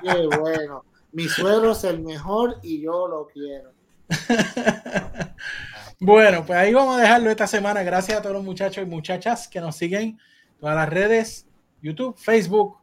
qué 0.03 0.27
bueno. 0.39 0.83
Mi 1.11 1.27
suegro 1.27 1.73
es 1.73 1.83
el 1.83 2.01
mejor 2.01 2.59
y 2.63 2.81
yo 2.81 3.07
lo 3.07 3.27
quiero. 3.27 3.71
bueno, 5.99 6.43
pues 6.45 6.57
ahí 6.57 6.73
vamos 6.73 6.97
a 6.97 7.01
dejarlo 7.01 7.29
esta 7.29 7.45
semana. 7.45 7.83
Gracias 7.83 8.17
a 8.17 8.21
todos 8.21 8.35
los 8.35 8.43
muchachos 8.43 8.83
y 8.83 8.87
muchachas 8.87 9.47
que 9.47 9.61
nos 9.61 9.75
siguen 9.75 10.19
todas 10.59 10.75
las 10.75 10.89
redes, 10.89 11.45
YouTube, 11.81 12.17
Facebook, 12.17 12.77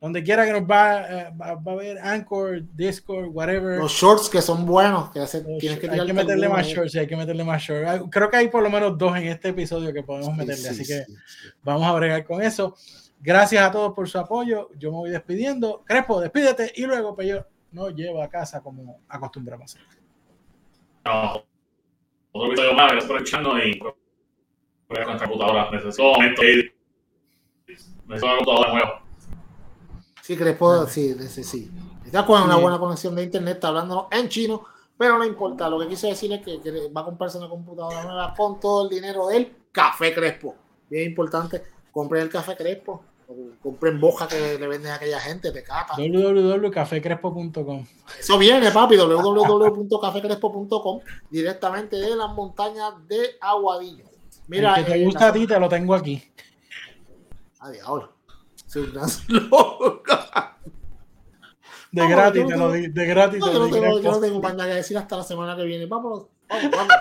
donde 0.00 0.22
quiera 0.22 0.46
que 0.46 0.52
nos 0.52 0.62
va, 0.62 1.00
eh, 1.08 1.32
va, 1.40 1.72
a 1.72 1.74
ver 1.74 1.98
Anchor, 1.98 2.62
Discord, 2.74 3.30
whatever. 3.32 3.78
Los 3.78 3.92
shorts 3.92 4.28
que 4.28 4.40
son 4.40 4.64
buenos, 4.64 5.10
que, 5.10 5.20
tienes 5.58 5.80
que, 5.80 5.90
hay 5.90 6.06
que 6.06 6.12
meterle 6.12 6.48
más 6.48 6.66
shorts, 6.66 6.94
hay 6.94 7.06
que 7.06 7.16
meterle 7.16 7.42
más 7.42 7.60
shorts. 7.60 8.04
Creo 8.10 8.30
que 8.30 8.36
hay 8.36 8.48
por 8.48 8.62
lo 8.62 8.70
menos 8.70 8.96
dos 8.96 9.16
en 9.16 9.24
este 9.24 9.48
episodio 9.48 9.92
que 9.92 10.02
podemos 10.02 10.36
meterle, 10.36 10.68
así 10.68 10.86
que 10.86 11.04
vamos 11.62 11.84
a 11.84 11.92
bregar 11.94 12.24
con 12.24 12.42
eso. 12.42 12.76
Gracias 13.20 13.64
a 13.64 13.72
todos 13.72 13.92
por 13.94 14.08
su 14.08 14.18
apoyo. 14.18 14.70
Yo 14.78 14.92
me 14.92 14.98
voy 14.98 15.10
despidiendo. 15.10 15.82
Crespo, 15.84 16.20
despídete 16.20 16.72
y 16.76 16.86
luego 16.86 17.16
pues 17.16 17.28
yo 17.28 17.44
no 17.72 17.90
llevo 17.90 18.22
a 18.22 18.28
casa 18.28 18.60
como 18.60 19.00
acostumbramos. 19.08 19.76
No, 21.04 21.44
otro 22.30 22.48
episodio 22.48 22.74
más, 22.74 22.92
gracias 22.92 23.04
por 23.06 23.16
escucharnos 23.16 23.64
y 23.64 23.78
voy 23.80 23.92
a 24.90 25.04
con 25.04 25.14
esta 25.14 25.26
computadora. 25.26 25.70
Necesito 25.72 26.04
un 26.04 26.12
momento. 26.12 26.42
Necesito 26.42 28.26
una 28.26 28.36
computadora 28.36 28.72
nueva. 28.72 29.07
Sí, 30.28 30.36
Crespo, 30.36 30.86
sí, 30.86 31.16
sí, 31.26 31.42
sí. 31.42 31.70
Está 32.04 32.26
con 32.26 32.42
una 32.42 32.56
buena 32.56 32.78
conexión 32.78 33.14
de 33.14 33.22
internet, 33.22 33.54
está 33.54 33.68
hablando 33.68 34.08
en 34.10 34.28
chino, 34.28 34.62
pero 34.98 35.16
no 35.16 35.24
importa. 35.24 35.70
Lo 35.70 35.80
que 35.80 35.88
quise 35.88 36.08
decir 36.08 36.30
es 36.30 36.42
que, 36.42 36.60
va 36.94 37.00
a 37.00 37.06
comprarse 37.06 37.38
una 37.38 37.48
computadora 37.48 38.04
nueva 38.04 38.34
con 38.36 38.60
todo 38.60 38.82
el 38.82 38.90
dinero 38.90 39.28
del 39.28 39.56
café 39.72 40.12
Crespo. 40.12 40.54
Bien 40.90 41.08
importante, 41.08 41.62
compren 41.90 42.24
el 42.24 42.28
café 42.28 42.58
Crespo. 42.58 43.02
Compren 43.62 43.98
boja 43.98 44.28
que 44.28 44.58
le 44.58 44.68
venden 44.68 44.92
a 44.92 44.96
aquella 44.96 45.18
gente, 45.18 45.50
te 45.50 45.62
capa. 45.62 45.96
www.cafecrespo.com 45.96 47.86
Eso 48.20 48.36
viene, 48.36 48.70
papi, 48.70 48.98
www.cafecrespo.com 48.98 51.00
directamente 51.30 51.96
de 51.96 52.14
las 52.14 52.34
montañas 52.34 52.92
de 53.08 53.38
Aguadillo. 53.40 54.04
Mira, 54.46 54.74
el 54.74 54.84
que 54.84 54.92
te 54.92 55.04
gusta 55.06 55.28
a 55.28 55.32
ti, 55.32 55.46
te 55.46 55.58
lo 55.58 55.70
tengo 55.70 55.94
aquí. 55.94 56.22
Adiós. 57.60 58.17
De 61.90 62.06
gratis, 62.06 62.46
te 62.46 62.56
lo 62.56 62.70
de 62.70 63.06
gratis. 63.06 63.40
Yo, 63.40 63.52
no 63.52 63.70
tengo, 63.70 63.98
yo 64.00 64.10
no 64.10 64.20
tengo 64.20 64.42
más 64.42 64.54
nada 64.54 64.68
que 64.68 64.76
decir 64.76 64.98
hasta 64.98 65.16
la 65.16 65.24
semana 65.24 65.56
que 65.56 65.64
viene. 65.64 65.86
Vámonos. 65.86 66.26
Vamos, 66.48 66.70
vamos. 66.76 66.92